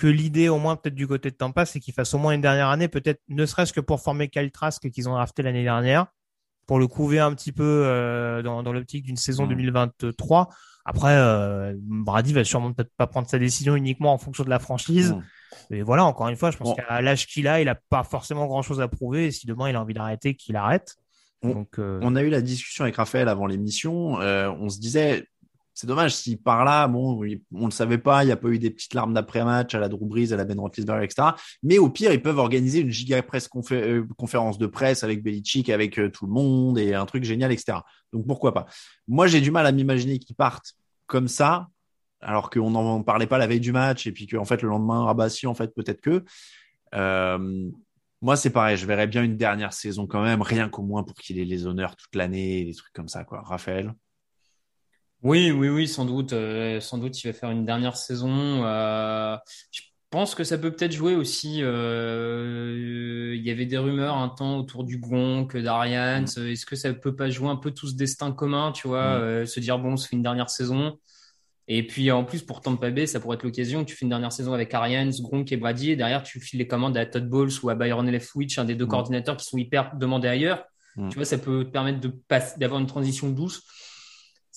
que 0.00 0.06
l'idée, 0.06 0.48
au 0.48 0.58
moins 0.58 0.76
peut-être 0.76 0.94
du 0.94 1.06
côté 1.06 1.30
de 1.30 1.36
Tampa, 1.36 1.66
c'est 1.66 1.78
qu'il 1.78 1.92
fasse 1.92 2.14
au 2.14 2.18
moins 2.18 2.32
une 2.32 2.40
dernière 2.40 2.68
année, 2.68 2.88
peut-être 2.88 3.20
ne 3.28 3.44
serait-ce 3.44 3.72
que 3.74 3.80
pour 3.80 4.00
former 4.00 4.28
Kyle 4.28 4.50
Trask 4.50 4.88
qu'ils 4.90 5.08
ont 5.08 5.12
drafté 5.12 5.42
l'année 5.42 5.62
dernière, 5.62 6.06
pour 6.66 6.78
le 6.78 6.86
couver 6.86 7.18
un 7.18 7.34
petit 7.34 7.52
peu 7.52 7.64
euh, 7.84 8.40
dans, 8.42 8.62
dans 8.62 8.72
l'optique 8.72 9.04
d'une 9.04 9.16
saison 9.18 9.44
Mm. 9.44 9.48
2023. 9.50 10.48
Après, 10.86 11.12
euh, 11.14 11.74
Brady 11.78 12.32
va 12.32 12.42
sûrement 12.44 12.72
peut-être 12.72 12.92
pas 12.96 13.06
prendre 13.06 13.28
sa 13.28 13.38
décision 13.38 13.76
uniquement 13.76 14.14
en 14.14 14.18
fonction 14.18 14.42
de 14.44 14.48
la 14.50 14.58
franchise. 14.58 15.14
Mais 15.68 15.82
voilà, 15.82 16.04
encore 16.06 16.28
une 16.28 16.36
fois, 16.36 16.50
je 16.50 16.56
pense 16.56 16.68
Bon. 16.70 16.74
qu'à 16.76 17.02
l'âge 17.02 17.26
qu'il 17.26 17.46
a, 17.48 17.60
il 17.60 17.68
a 17.68 17.74
pas 17.74 18.02
forcément 18.02 18.46
grand-chose 18.46 18.80
à 18.80 18.88
prouver. 18.88 19.26
Et 19.26 19.30
si 19.32 19.46
demain 19.46 19.68
il 19.68 19.76
a 19.76 19.82
envie 19.82 19.92
d'arrêter, 19.94 20.34
qu'il 20.34 20.56
arrête. 20.56 20.96
On- 21.42 21.50
Donc, 21.50 21.78
euh, 21.78 21.98
on 22.02 22.16
a 22.16 22.22
eu 22.22 22.30
la 22.30 22.40
discussion 22.40 22.84
avec 22.84 22.96
Raphaël 22.96 23.28
avant 23.28 23.46
l'émission. 23.46 24.20
euh, 24.22 24.50
on 24.60 24.68
se 24.70 24.78
disait, 24.80 25.26
c'est 25.74 25.86
dommage 25.86 26.14
si 26.14 26.36
par 26.36 26.64
là, 26.64 26.88
bon, 26.88 27.22
on 27.52 27.64
le 27.64 27.70
savait 27.70 27.98
pas, 27.98 28.22
il 28.22 28.26
n'y 28.26 28.32
a 28.32 28.36
pas 28.36 28.48
eu 28.48 28.58
des 28.58 28.70
petites 28.70 28.94
larmes 28.94 29.14
d'après-match 29.14 29.74
à 29.74 29.78
la 29.78 29.88
Drew 29.88 30.32
à 30.32 30.36
la 30.36 30.44
Ben 30.44 30.58
Roethlisberger, 30.58 31.04
etc. 31.04 31.28
Mais 31.62 31.78
au 31.78 31.88
pire, 31.88 32.12
ils 32.12 32.20
peuvent 32.22 32.38
organiser 32.38 32.80
une 32.80 32.90
giga 32.90 33.22
presse 33.22 33.48
euh, 33.72 34.04
conférence 34.16 34.58
de 34.58 34.66
presse 34.66 35.04
avec 35.04 35.22
Belichick, 35.22 35.70
avec 35.70 35.98
euh, 35.98 36.10
tout 36.10 36.26
le 36.26 36.32
monde 36.32 36.78
et 36.78 36.94
un 36.94 37.06
truc 37.06 37.24
génial, 37.24 37.52
etc. 37.52 37.78
Donc 38.12 38.26
pourquoi 38.26 38.52
pas? 38.52 38.66
Moi, 39.08 39.26
j'ai 39.26 39.40
du 39.40 39.50
mal 39.50 39.66
à 39.66 39.72
m'imaginer 39.72 40.18
qu'ils 40.18 40.36
partent 40.36 40.74
comme 41.06 41.28
ça, 41.28 41.68
alors 42.20 42.50
qu'on 42.50 42.70
n'en 42.70 43.02
parlait 43.02 43.26
pas 43.26 43.38
la 43.38 43.46
veille 43.46 43.60
du 43.60 43.72
match 43.72 44.06
et 44.06 44.12
puis 44.12 44.26
qu'en 44.26 44.44
fait 44.44 44.62
le 44.62 44.68
lendemain, 44.68 45.06
ah 45.08 45.14
bah 45.14 45.28
si, 45.28 45.46
en 45.46 45.54
fait 45.54 45.74
peut-être 45.74 46.00
que. 46.00 46.24
Euh, 46.94 47.70
moi, 48.22 48.36
c'est 48.36 48.50
pareil, 48.50 48.76
je 48.76 48.84
verrais 48.84 49.06
bien 49.06 49.22
une 49.22 49.38
dernière 49.38 49.72
saison 49.72 50.06
quand 50.06 50.22
même, 50.22 50.42
rien 50.42 50.68
qu'au 50.68 50.82
moins 50.82 51.04
pour 51.04 51.16
qu'il 51.16 51.38
ait 51.38 51.44
les 51.44 51.66
honneurs 51.66 51.96
toute 51.96 52.14
l'année, 52.14 52.64
des 52.64 52.74
trucs 52.74 52.92
comme 52.92 53.08
ça, 53.08 53.24
quoi. 53.24 53.40
Raphaël? 53.40 53.94
Oui, 55.22 55.50
oui, 55.50 55.68
oui, 55.68 55.86
sans 55.88 56.04
doute. 56.06 56.32
euh, 56.32 56.80
sans 56.80 56.98
doute, 56.98 57.22
il 57.22 57.26
va 57.26 57.32
faire 57.32 57.50
une 57.50 57.64
dernière 57.66 57.96
saison. 57.96 58.64
Euh, 58.64 59.36
je 59.70 59.82
pense 60.10 60.34
que 60.34 60.44
ça 60.44 60.56
peut 60.58 60.70
peut-être 60.70 60.92
jouer 60.92 61.14
aussi. 61.14 61.58
euh, 61.62 63.34
il 63.36 63.42
y 63.46 63.50
avait 63.50 63.66
des 63.66 63.78
rumeurs 63.78 64.16
un 64.16 64.28
temps 64.30 64.58
autour 64.58 64.84
du 64.84 64.98
Gronk, 64.98 65.56
d'Arians. 65.56 66.24
Est-ce 66.24 66.64
que 66.66 66.74
ça 66.76 66.92
peut 66.94 67.14
pas 67.14 67.28
jouer 67.30 67.48
un 67.48 67.56
peu 67.56 67.70
tout 67.70 67.86
ce 67.86 67.94
destin 67.94 68.32
commun, 68.32 68.72
tu 68.72 68.88
vois, 68.88 69.18
Mm. 69.42 69.46
se 69.46 69.60
dire 69.60 69.78
bon, 69.78 69.92
on 69.92 69.96
se 69.96 70.08
fait 70.08 70.16
une 70.16 70.22
dernière 70.22 70.50
saison. 70.50 70.98
Et 71.68 71.86
puis 71.86 72.10
en 72.10 72.24
plus 72.24 72.42
pour 72.42 72.62
Tampa 72.62 72.90
Bay, 72.90 73.06
ça 73.06 73.20
pourrait 73.20 73.36
être 73.36 73.44
l'occasion. 73.44 73.84
Tu 73.84 73.94
fais 73.94 74.04
une 74.04 74.08
dernière 74.08 74.32
saison 74.32 74.52
avec 74.54 74.74
Arians, 74.74 75.10
Gronk 75.20 75.52
et 75.52 75.56
Brady, 75.56 75.92
et 75.92 75.96
derrière 75.96 76.22
tu 76.24 76.40
files 76.40 76.58
les 76.58 76.66
commandes 76.66 76.96
à 76.96 77.06
Todd 77.06 77.28
Bowles 77.28 77.50
ou 77.62 77.68
à 77.70 77.74
Byron 77.76 78.10
Leftwich, 78.10 78.58
un 78.58 78.64
des 78.64 78.74
deux 78.74 78.86
Mm. 78.86 78.88
coordinateurs 78.88 79.36
qui 79.36 79.44
sont 79.44 79.58
hyper 79.58 79.94
demandés 79.96 80.28
ailleurs. 80.28 80.64
Mm. 80.96 81.08
Tu 81.10 81.14
vois, 81.16 81.24
ça 81.24 81.38
peut 81.38 81.64
te 81.64 81.70
permettre 81.70 82.00
d'avoir 82.58 82.80
une 82.80 82.86
transition 82.88 83.28
douce. 83.28 83.62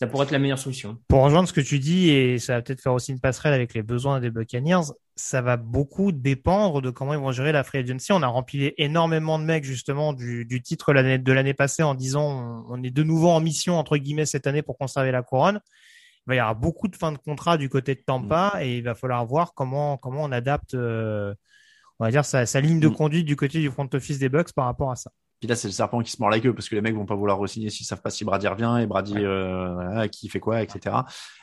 Ça 0.04 0.08
pourrait 0.08 0.26
être 0.26 0.32
la 0.32 0.39
meilleure 0.39 0.60
solution. 0.60 0.97
Pour 1.08 1.22
rejoindre 1.24 1.47
ce 1.47 1.54
que 1.54 1.62
tu 1.62 1.80
dis, 1.80 2.10
et 2.10 2.39
ça 2.39 2.56
va 2.56 2.62
peut-être 2.62 2.82
faire 2.82 2.91
aussi 2.91 3.12
une 3.14 3.22
passerelle 3.22 3.54
avec 3.54 3.74
les 3.74 3.84
besoins 3.84 4.20
des 4.20 4.32
Buccaneers, 4.32 4.82
ça 5.16 5.41
va 5.41 5.56
beaucoup 5.56 6.12
dépendre 6.12 6.82
de 6.82 6.89
comment 6.89 7.14
ils 7.14 7.20
vont 7.22 7.32
gérer 7.32 7.54
la 7.54 7.64
free 7.64 7.78
agency. 7.78 8.12
On 8.12 8.22
a 8.22 8.28
rempli 8.28 8.74
énormément 8.78 9.39
de 9.39 9.45
mecs 9.45 9.64
justement 9.64 10.12
du, 10.12 10.43
du 10.43 10.62
titre 10.62 10.91
de 10.93 11.32
l'année 11.32 11.54
passée 11.54 11.84
en 11.84 11.95
disant 11.95 12.66
on, 12.70 12.80
on 12.80 12.84
est 12.84 12.91
de 12.91 13.04
nouveau 13.04 13.30
en 13.30 13.39
mission 13.39 13.78
entre 13.80 13.95
guillemets 13.95 14.26
cette 14.26 14.45
année 14.45 14.62
pour 14.62 14.78
conserver 14.78 15.12
la 15.14 15.22
couronne. 15.22 15.62
Il 16.26 16.32
va 16.32 16.36
y 16.36 16.39
avoir 16.39 16.56
beaucoup 16.58 16.89
de 16.89 16.97
fins 16.97 17.14
de 17.14 17.18
contrat 17.18 17.58
du 17.58 17.70
côté 17.70 17.95
de 17.95 18.01
Tampa 18.06 18.58
et 18.60 18.78
il 18.80 18.84
va 18.84 18.93
falloir 18.93 19.26
voir 19.26 19.54
comment 19.54 19.95
comment 19.97 20.24
on 20.24 20.32
adapte, 20.34 20.74
euh, 20.74 21.34
on 21.99 22.04
va 22.06 22.12
dire 22.12 22.26
sa, 22.26 22.45
sa 22.45 22.60
ligne 22.60 22.82
de 22.82 22.89
Mm. 22.89 22.93
conduite 22.93 23.26
du 23.26 23.38
côté 23.38 23.62
du 23.62 23.72
front 23.72 23.88
office 23.93 24.20
des 24.20 24.28
Bucks 24.28 24.51
par 24.54 24.66
rapport 24.66 24.91
à 24.91 24.97
ça. 24.97 25.12
Puis 25.44 25.50
là, 25.50 25.58
c'est 25.58 25.68
le 25.68 25.74
serpent 25.74 26.02
qui 26.02 26.10
se 26.10 26.22
mord 26.22 26.30
la 26.30 26.39
queue 26.39 26.54
parce 26.54 26.70
que 26.70 26.76
les 26.76 26.80
mecs 26.80 26.96
vont 26.96 27.06
pas 27.06 27.16
vouloir 27.16 27.38
re-signer 27.38 27.70
s'ils 27.70 27.86
savent 27.86 28.02
pas 28.02 28.10
si 28.10 28.24
Brady 28.24 28.48
revient 28.48 28.78
et 28.82 28.86
Brady, 28.86 29.16
euh, 29.18 29.74
voilà, 29.74 30.08
qui 30.08 30.30
fait 30.30 30.39
quoi, 30.39 30.62
etc. 30.62 30.96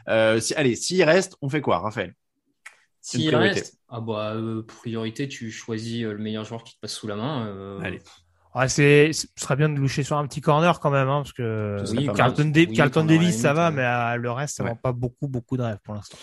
Euh, 0.09 0.41
si, 0.41 0.55
allez, 0.55 0.75
s'il 0.75 1.03
reste, 1.05 1.37
on 1.43 1.51
fait 1.51 1.61
quoi, 1.61 1.81
Raphaël? 1.81 2.15
S'il 3.03 3.37
reste, 3.37 3.79
ah 3.91 4.01
bah, 4.01 4.33
euh, 4.37 4.63
priorité, 4.63 5.29
tu 5.29 5.51
choisis 5.51 6.05
le 6.05 6.17
meilleur 6.17 6.45
joueur 6.45 6.65
qui 6.65 6.77
te 6.77 6.81
passe 6.81 6.95
sous 6.95 7.09
la 7.09 7.17
main. 7.17 7.47
euh, 7.49 7.79
Allez. 7.83 8.01
Ouais, 8.55 8.69
c'est, 8.71 9.13
ce 9.13 9.27
serait 9.37 9.57
bien 9.57 9.69
de 9.69 9.79
loucher 9.79 10.03
sur 10.03 10.17
un 10.17 10.27
petit 10.27 10.41
corner 10.41 10.81
quand 10.81 10.91
même, 10.91 11.11
hein, 11.11 11.21
parce 11.21 11.35
que 11.35 11.85
Carlton, 12.17 12.51
Oui, 12.57 12.73
Carlton 12.73 13.05
Davis, 13.05 13.39
ça 13.39 13.53
va, 13.53 13.71
mais 13.71 13.85
euh, 13.85 14.17
le 14.17 14.31
reste, 14.33 14.57
ça 14.57 14.65
Ouais. 14.65 14.71
vend 14.71 14.77
pas 14.77 14.93
beaucoup, 14.93 15.29
beaucoup 15.29 15.59
de 15.59 15.63
rêves 15.63 15.79
pour 15.85 15.93
l'instant. 15.93 16.17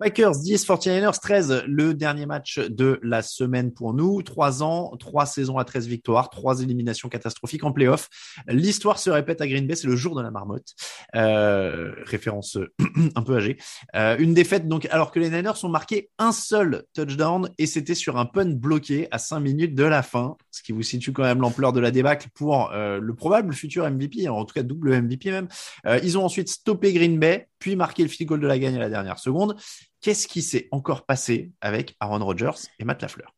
Packers 0.00 0.38
10, 0.38 0.66
49ers 0.66 1.20
13, 1.20 1.64
le 1.66 1.92
dernier 1.92 2.24
match 2.24 2.58
de 2.58 2.98
la 3.02 3.20
semaine 3.20 3.70
pour 3.70 3.92
nous. 3.92 4.22
Trois 4.22 4.62
ans, 4.62 4.96
trois 4.98 5.26
saisons 5.26 5.58
à 5.58 5.66
13 5.66 5.88
victoires, 5.88 6.30
trois 6.30 6.62
éliminations 6.62 7.10
catastrophiques 7.10 7.64
en 7.64 7.72
playoff. 7.72 8.08
L'histoire 8.48 8.98
se 8.98 9.10
répète 9.10 9.42
à 9.42 9.46
Green 9.46 9.66
Bay, 9.66 9.76
c'est 9.76 9.88
le 9.88 9.96
jour 9.96 10.16
de 10.16 10.22
la 10.22 10.30
marmotte. 10.30 10.68
Euh, 11.16 11.92
référence 12.06 12.56
un 13.14 13.22
peu 13.22 13.36
âgée. 13.36 13.58
Euh, 13.94 14.16
une 14.18 14.32
défaite, 14.32 14.68
donc, 14.68 14.88
alors 14.90 15.10
que 15.10 15.20
les 15.20 15.28
Niners 15.28 15.62
ont 15.64 15.68
marqué 15.68 16.08
un 16.18 16.32
seul 16.32 16.84
touchdown 16.94 17.50
et 17.58 17.66
c'était 17.66 17.94
sur 17.94 18.16
un 18.16 18.24
punt 18.24 18.56
bloqué 18.56 19.06
à 19.10 19.18
5 19.18 19.40
minutes 19.40 19.74
de 19.74 19.84
la 19.84 20.02
fin, 20.02 20.38
ce 20.60 20.62
qui 20.62 20.72
vous 20.72 20.82
situe 20.82 21.12
quand 21.14 21.22
même 21.22 21.40
l'ampleur 21.40 21.72
de 21.72 21.80
la 21.80 21.90
débâcle 21.90 22.28
pour 22.34 22.70
euh, 22.72 23.00
le 23.00 23.14
probable 23.14 23.54
futur 23.54 23.90
MVP, 23.90 24.28
en 24.28 24.44
tout 24.44 24.52
cas 24.52 24.62
double 24.62 25.00
MVP 25.00 25.30
même. 25.30 25.48
Euh, 25.86 25.98
ils 26.02 26.18
ont 26.18 26.24
ensuite 26.24 26.50
stoppé 26.50 26.92
Green 26.92 27.18
Bay, 27.18 27.48
puis 27.58 27.76
marqué 27.76 28.02
le 28.02 28.10
field 28.10 28.28
goal 28.28 28.40
de 28.40 28.46
la 28.46 28.58
gagne 28.58 28.76
à 28.76 28.78
la 28.78 28.90
dernière 28.90 29.18
seconde. 29.18 29.56
Qu'est-ce 30.02 30.28
qui 30.28 30.42
s'est 30.42 30.68
encore 30.70 31.06
passé 31.06 31.50
avec 31.62 31.96
Aaron 31.98 32.22
Rodgers 32.22 32.68
et 32.78 32.84
Matt 32.84 33.00
Lafleur? 33.00 33.34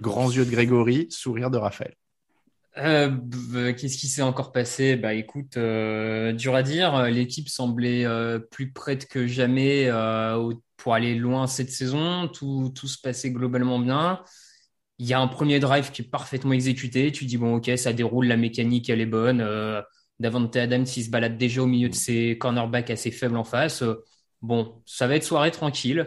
Grands 0.00 0.30
yeux 0.30 0.44
de 0.44 0.50
Grégory, 0.50 1.08
sourire 1.10 1.50
de 1.50 1.58
Raphaël. 1.58 1.94
Euh, 2.76 3.10
Qu'est-ce 3.72 3.98
qui 3.98 4.06
s'est 4.06 4.22
encore 4.22 4.52
passé? 4.52 4.94
Bah 4.94 5.14
écoute, 5.14 5.56
euh, 5.56 6.32
dur 6.32 6.54
à 6.54 6.62
dire. 6.62 7.02
L'équipe 7.06 7.48
semblait 7.48 8.04
euh, 8.04 8.38
plus 8.38 8.70
prête 8.70 9.08
que 9.08 9.26
jamais 9.26 9.88
euh, 9.88 10.36
au- 10.36 10.62
pour 10.78 10.94
aller 10.94 11.14
loin 11.14 11.46
cette 11.46 11.70
saison. 11.70 12.28
Tout, 12.28 12.72
tout 12.74 12.88
se 12.88 12.98
passait 12.98 13.30
globalement 13.30 13.78
bien. 13.78 14.22
Il 14.98 15.06
y 15.06 15.12
a 15.12 15.20
un 15.20 15.28
premier 15.28 15.60
drive 15.60 15.90
qui 15.90 16.02
est 16.02 16.10
parfaitement 16.10 16.52
exécuté. 16.54 17.12
Tu 17.12 17.26
dis 17.26 17.36
bon 17.36 17.56
ok, 17.56 17.70
ça 17.76 17.92
déroule, 17.92 18.26
la 18.26 18.38
mécanique 18.38 18.88
elle 18.88 19.02
est 19.02 19.06
bonne. 19.06 19.42
Euh, 19.42 19.82
Davante 20.18 20.56
Adams 20.56 20.86
il 20.96 21.04
se 21.04 21.10
balade 21.10 21.36
déjà 21.36 21.62
au 21.62 21.66
milieu 21.66 21.88
de 21.88 21.94
ses 21.94 22.38
cornerbacks 22.38 22.90
assez 22.90 23.10
faibles 23.10 23.36
en 23.36 23.44
face. 23.44 23.82
Euh, 23.82 24.02
bon, 24.40 24.82
ça 24.86 25.06
va 25.06 25.16
être 25.16 25.24
soirée 25.24 25.50
tranquille. 25.50 26.06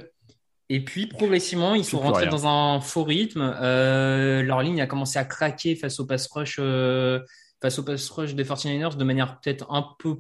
Et 0.70 0.84
puis 0.84 1.06
progressivement, 1.06 1.76
ils 1.76 1.84
sont 1.84 2.00
rentrés 2.00 2.24
rien. 2.24 2.32
dans 2.32 2.48
un 2.48 2.80
faux 2.80 3.04
rythme. 3.04 3.42
Euh, 3.62 4.42
leur 4.42 4.62
ligne 4.62 4.82
a 4.82 4.88
commencé 4.88 5.20
à 5.20 5.26
craquer 5.26 5.76
face 5.76 6.00
au 6.00 6.06
pass 6.06 6.30
rush, 6.32 6.58
euh, 6.60 7.20
face 7.62 7.78
au 7.78 7.84
pass 7.84 8.10
rush 8.10 8.36
des 8.36 8.46
49ers 8.46 8.96
de 8.96 9.04
manière 9.04 9.40
peut-être 9.42 9.70
un 9.70 9.86
peu 10.00 10.16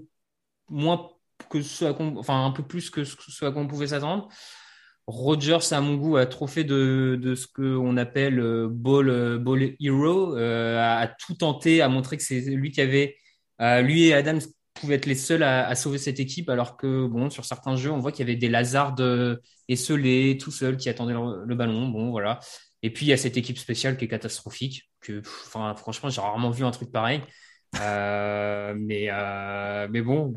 moins 0.67 1.09
que 1.49 1.61
ce 1.61 1.85
enfin 1.85 2.45
un 2.45 2.51
peu 2.51 2.63
plus 2.63 2.89
que 2.89 3.03
ce 3.03 3.45
à 3.45 3.51
quoi 3.51 3.67
pouvait 3.67 3.87
s'attendre. 3.87 4.29
Rodgers, 5.07 5.59
à 5.71 5.81
mon 5.81 5.95
goût, 5.95 6.17
a 6.17 6.25
trop 6.25 6.47
fait 6.47 6.63
de, 6.63 7.19
de 7.21 7.35
ce 7.35 7.47
qu'on 7.47 7.97
appelle 7.97 8.39
euh, 8.39 8.67
ball, 8.69 9.09
euh, 9.09 9.37
ball 9.37 9.75
hero, 9.79 10.37
euh, 10.37 10.79
a, 10.79 11.07
tout 11.07 11.33
tenté, 11.35 11.81
a 11.81 11.89
montré 11.89 12.17
que 12.17 12.23
c'est 12.23 12.41
lui 12.41 12.71
qui 12.71 12.81
avait, 12.81 13.17
lui 13.83 14.07
et 14.07 14.13
Adams 14.13 14.41
pouvaient 14.73 14.95
être 14.95 15.05
les 15.05 15.15
seuls 15.15 15.43
à, 15.43 15.75
sauver 15.75 15.97
cette 15.97 16.19
équipe, 16.19 16.49
alors 16.49 16.77
que 16.77 17.07
bon, 17.07 17.29
sur 17.29 17.45
certains 17.45 17.75
jeux, 17.75 17.91
on 17.91 17.99
voit 17.99 18.11
qu'il 18.11 18.25
y 18.25 18.29
avait 18.29 18.39
des 18.39 18.49
Lazard 18.49 18.95
esselés, 19.67 20.37
tout 20.39 20.51
seuls, 20.51 20.77
qui 20.77 20.89
attendaient 20.89 21.13
le, 21.13 21.55
ballon. 21.55 21.87
Bon, 21.89 22.09
voilà. 22.11 22.39
Et 22.83 22.91
puis 22.91 23.05
il 23.05 23.09
y 23.09 23.13
a 23.13 23.17
cette 23.17 23.37
équipe 23.37 23.57
spéciale 23.57 23.97
qui 23.97 24.05
est 24.05 24.07
catastrophique. 24.07 24.89
Que, 25.01 25.21
franchement, 25.23 26.09
j'ai 26.09 26.21
rarement 26.21 26.51
vu 26.51 26.63
un 26.63 26.71
truc 26.71 26.91
pareil. 26.91 27.21
Mais, 27.73 29.09
mais 29.89 30.01
bon. 30.01 30.33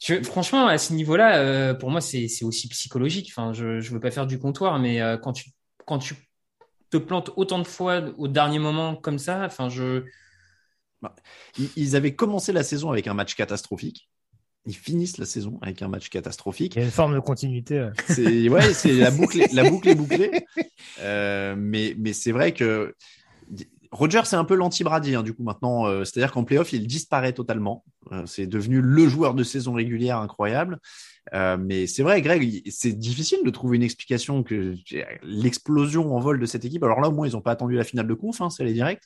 Je, 0.00 0.22
franchement, 0.22 0.66
à 0.66 0.78
ce 0.78 0.94
niveau-là, 0.94 1.38
euh, 1.38 1.74
pour 1.74 1.90
moi, 1.90 2.00
c'est 2.00 2.26
aussi 2.42 2.68
psychologique. 2.68 3.30
Enfin, 3.30 3.52
je 3.52 3.64
ne 3.64 3.80
veux 3.80 4.00
pas 4.00 4.10
faire 4.10 4.26
du 4.26 4.38
comptoir, 4.38 4.78
mais 4.78 5.00
euh, 5.00 5.18
quand, 5.18 5.34
tu, 5.34 5.50
quand 5.86 5.98
tu 5.98 6.14
te 6.90 6.96
plantes 6.96 7.30
autant 7.36 7.58
de 7.58 7.66
fois 7.66 8.02
au 8.16 8.26
dernier 8.26 8.58
moment 8.58 8.96
comme 8.96 9.18
ça, 9.18 9.44
enfin, 9.44 9.68
je. 9.68 10.04
Bah, 11.02 11.14
ils 11.76 11.96
avaient 11.96 12.14
commencé 12.14 12.52
la 12.52 12.62
saison 12.62 12.90
avec 12.90 13.06
un 13.06 13.14
match 13.14 13.34
catastrophique. 13.34 14.08
Ils 14.66 14.76
finissent 14.76 15.16
la 15.16 15.24
saison 15.24 15.58
avec 15.62 15.80
un 15.80 15.88
match 15.88 16.10
catastrophique. 16.10 16.74
Il 16.76 16.80
y 16.80 16.82
a 16.82 16.84
une 16.84 16.90
forme 16.90 17.14
de 17.14 17.20
continuité. 17.20 17.88
C'est 18.08 18.48
ouais, 18.50 18.74
c'est 18.74 18.92
la 18.92 19.10
boucle, 19.10 19.42
la 19.52 19.68
boucle 19.68 19.88
est 19.88 19.94
bouclée. 19.94 20.46
Euh, 20.98 21.54
mais 21.56 21.94
mais 21.98 22.12
c'est 22.12 22.32
vrai 22.32 22.52
que 22.52 22.94
Roger, 23.92 24.20
c'est 24.24 24.36
un 24.36 24.44
peu 24.44 24.54
l'anti-Brady, 24.54 25.16
hein, 25.16 25.22
du 25.22 25.34
coup, 25.34 25.42
maintenant. 25.42 25.86
Euh, 25.86 26.04
c'est-à-dire 26.04 26.30
qu'en 26.30 26.44
playoff, 26.44 26.72
il 26.72 26.86
disparaît 26.86 27.32
totalement. 27.32 27.84
Euh, 28.12 28.22
c'est 28.24 28.46
devenu 28.46 28.80
le 28.80 29.08
joueur 29.08 29.34
de 29.34 29.42
saison 29.42 29.72
régulière 29.72 30.18
incroyable. 30.18 30.78
Euh, 31.34 31.56
mais 31.58 31.86
c'est 31.86 32.02
vrai, 32.02 32.22
Greg, 32.22 32.62
c'est 32.70 32.92
difficile 32.92 33.40
de 33.44 33.50
trouver 33.50 33.76
une 33.76 33.82
explication 33.82 34.42
que 34.44 34.74
l'explosion 35.22 36.14
en 36.14 36.20
vol 36.20 36.38
de 36.38 36.46
cette 36.46 36.64
équipe. 36.64 36.84
Alors 36.84 37.00
là, 37.00 37.08
au 37.08 37.12
moins, 37.12 37.26
ils 37.26 37.32
n'ont 37.32 37.40
pas 37.40 37.52
attendu 37.52 37.74
la 37.74 37.84
finale 37.84 38.06
de 38.06 38.14
conf, 38.14 38.40
hein, 38.40 38.48
c'est 38.48 38.64
les 38.64 38.72
directs. 38.72 39.02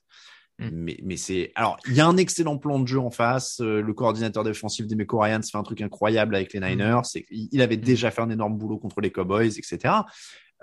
Mm. 0.58 0.68
Mais, 0.72 0.98
mais 1.02 1.16
c'est 1.16 1.50
alors 1.56 1.78
il 1.88 1.94
y 1.94 2.00
a 2.00 2.06
un 2.06 2.16
excellent 2.16 2.58
plan 2.58 2.78
de 2.78 2.86
jeu 2.86 3.00
en 3.00 3.10
face. 3.10 3.58
le 3.58 3.92
coordinateur 3.92 4.44
défensif 4.44 4.86
des 4.86 5.06
Ryans 5.10 5.42
fait 5.42 5.58
un 5.58 5.64
truc 5.64 5.80
incroyable 5.80 6.36
avec 6.36 6.52
les 6.52 6.60
mm. 6.60 6.68
Niners. 6.68 7.00
il 7.30 7.60
avait 7.60 7.76
mm. 7.76 7.80
déjà 7.80 8.12
fait 8.12 8.22
un 8.22 8.30
énorme 8.30 8.56
boulot 8.56 8.78
contre 8.78 9.00
les 9.00 9.10
Cowboys, 9.10 9.58
etc. 9.58 9.94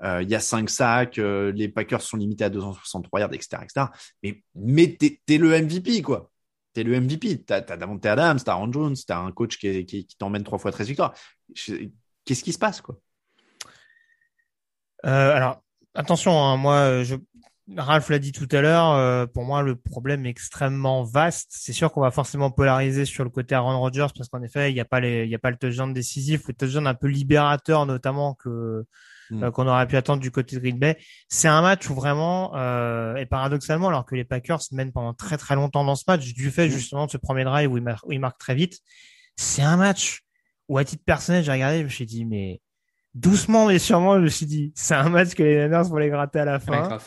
Euh, 0.03 0.23
il 0.23 0.29
y 0.29 0.35
a 0.35 0.39
5 0.39 0.69
sacs, 0.69 1.19
euh, 1.19 1.51
les 1.51 1.69
Packers 1.69 2.01
sont 2.01 2.17
limités 2.17 2.43
à 2.43 2.49
263 2.49 3.19
yards, 3.19 3.33
etc. 3.33 3.61
etc. 3.63 3.85
Mais, 4.23 4.43
mais 4.55 4.97
t'es, 4.99 5.21
es 5.27 5.37
le 5.37 5.49
MVP, 5.61 6.01
quoi. 6.01 6.31
T'es 6.73 6.83
le 6.83 6.99
MVP. 6.99 7.43
T'as, 7.43 7.57
as 7.57 7.77
Davante 7.77 8.05
Adams, 8.05 8.39
t'as 8.43 8.53
Aaron 8.53 8.71
Jones, 8.71 8.95
t'as 9.05 9.19
un 9.19 9.31
coach 9.31 9.57
qui, 9.57 9.85
qui, 9.85 10.07
t'emmène 10.17 10.43
trois 10.43 10.57
fois 10.57 10.71
13 10.71 10.87
victoires. 10.87 11.13
Qu'est-ce 11.53 12.43
qui 12.43 12.53
se 12.53 12.57
passe, 12.57 12.81
quoi? 12.81 12.97
Euh, 15.05 15.35
Alors, 15.35 15.63
attention, 15.93 16.31
hein, 16.31 16.57
moi, 16.57 17.03
Ralph 17.77 18.09
l'a 18.09 18.19
dit 18.19 18.31
tout 18.31 18.47
à 18.51 18.61
l'heure, 18.61 19.29
pour 19.29 19.43
moi, 19.43 19.61
le 19.61 19.75
problème 19.75 20.25
est 20.25 20.29
extrêmement 20.29 21.03
vaste. 21.03 21.49
C'est 21.51 21.73
sûr 21.73 21.91
qu'on 21.91 22.01
va 22.01 22.11
forcément 22.11 22.49
polariser 22.49 23.05
sur 23.05 23.23
le 23.23 23.29
côté 23.29 23.53
Aaron 23.53 23.79
Rodgers 23.79 24.07
parce 24.15 24.29
qu'en 24.29 24.41
effet, 24.41 24.71
il 24.71 24.73
n'y 24.73 24.79
a 24.79 24.85
pas 24.85 24.99
les, 24.99 25.25
il 25.25 25.29
y 25.29 25.35
a 25.35 25.39
pas 25.39 25.51
le 25.51 25.57
touchdown 25.57 25.93
décisif, 25.93 26.47
le 26.47 26.53
touchdown 26.53 26.87
un 26.87 26.95
peu 26.95 27.07
libérateur, 27.07 27.85
notamment 27.85 28.33
que 28.35 28.85
Mm. 29.31 29.43
Euh, 29.43 29.51
qu'on 29.51 29.67
aurait 29.67 29.87
pu 29.87 29.95
attendre 29.95 30.21
du 30.21 30.29
côté 30.29 30.57
de 30.57 30.61
Green 30.61 30.77
Bay. 30.77 30.97
C'est 31.29 31.47
un 31.47 31.61
match 31.61 31.89
où 31.89 31.95
vraiment, 31.95 32.51
euh, 32.55 33.15
et 33.15 33.25
paradoxalement, 33.25 33.87
alors 33.87 34.05
que 34.05 34.15
les 34.15 34.25
Packers 34.25 34.59
mènent 34.71 34.91
pendant 34.91 35.13
très 35.13 35.37
très 35.37 35.55
longtemps 35.55 35.85
dans 35.85 35.95
ce 35.95 36.03
match, 36.07 36.33
du 36.33 36.51
fait 36.51 36.67
mm. 36.67 36.71
justement 36.71 37.05
de 37.05 37.11
ce 37.11 37.17
premier 37.17 37.45
drive 37.45 37.71
où 37.71 37.77
ils, 37.77 37.83
marquent, 37.83 38.05
marque 38.07 38.37
très 38.37 38.55
vite, 38.55 38.79
c'est 39.37 39.61
un 39.61 39.77
match 39.77 40.21
où 40.67 40.77
à 40.77 40.83
titre 40.83 41.03
personnel, 41.05 41.43
j'ai 41.43 41.51
regardé, 41.51 41.79
je 41.79 41.83
me 41.85 41.89
suis 41.89 42.05
dit, 42.05 42.25
mais 42.25 42.61
doucement 43.13 43.67
mais 43.67 43.79
sûrement, 43.79 44.15
je 44.15 44.23
me 44.23 44.29
suis 44.29 44.45
dit, 44.45 44.73
c'est 44.75 44.95
un 44.95 45.09
match 45.09 45.33
que 45.33 45.43
les 45.43 45.63
Niners 45.63 45.83
vont 45.83 45.97
les 45.97 46.09
gratter 46.09 46.39
à 46.39 46.45
la 46.45 46.59
fin. 46.59 46.97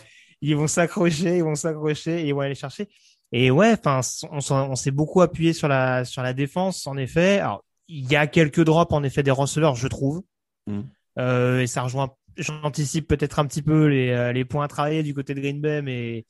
ils 0.41 0.57
vont 0.57 0.67
s'accrocher, 0.67 1.37
ils 1.37 1.45
vont 1.45 1.55
s'accrocher 1.55 2.23
et 2.23 2.29
ils 2.29 2.35
vont 2.35 2.41
aller 2.41 2.55
chercher. 2.55 2.89
Et 3.33 3.51
ouais, 3.51 3.73
enfin, 3.73 4.01
on, 4.31 4.39
on 4.51 4.75
s'est 4.77 4.91
beaucoup 4.91 5.21
appuyé 5.21 5.53
sur 5.53 5.67
la 5.67 6.05
sur 6.05 6.23
la 6.23 6.33
défense, 6.33 6.87
en 6.87 6.97
effet. 6.97 7.41
Alors, 7.41 7.65
il 7.89 8.11
y 8.11 8.17
a 8.17 8.27
quelques 8.27 8.63
drops 8.63 8.93
en 8.93 9.03
effet 9.03 9.23
des 9.23 9.31
receveurs, 9.31 9.75
je 9.75 9.89
trouve. 9.89 10.23
Mm. 10.67 10.83
Euh, 11.19 11.61
et 11.61 11.67
ça 11.67 11.83
rejoint, 11.83 12.11
j'anticipe 12.37 13.09
peut-être 13.09 13.39
un 13.39 13.47
petit 13.47 13.63
peu 13.63 13.87
les, 13.87 14.11
euh, 14.11 14.33
les 14.33 14.45
points 14.45 14.65
à 14.65 14.69
travailler 14.69 15.03
du 15.03 15.15
côté 15.15 15.35
de 15.35 15.41
Green 15.41 15.61
Bay, 15.61 15.83
mais 15.83 16.27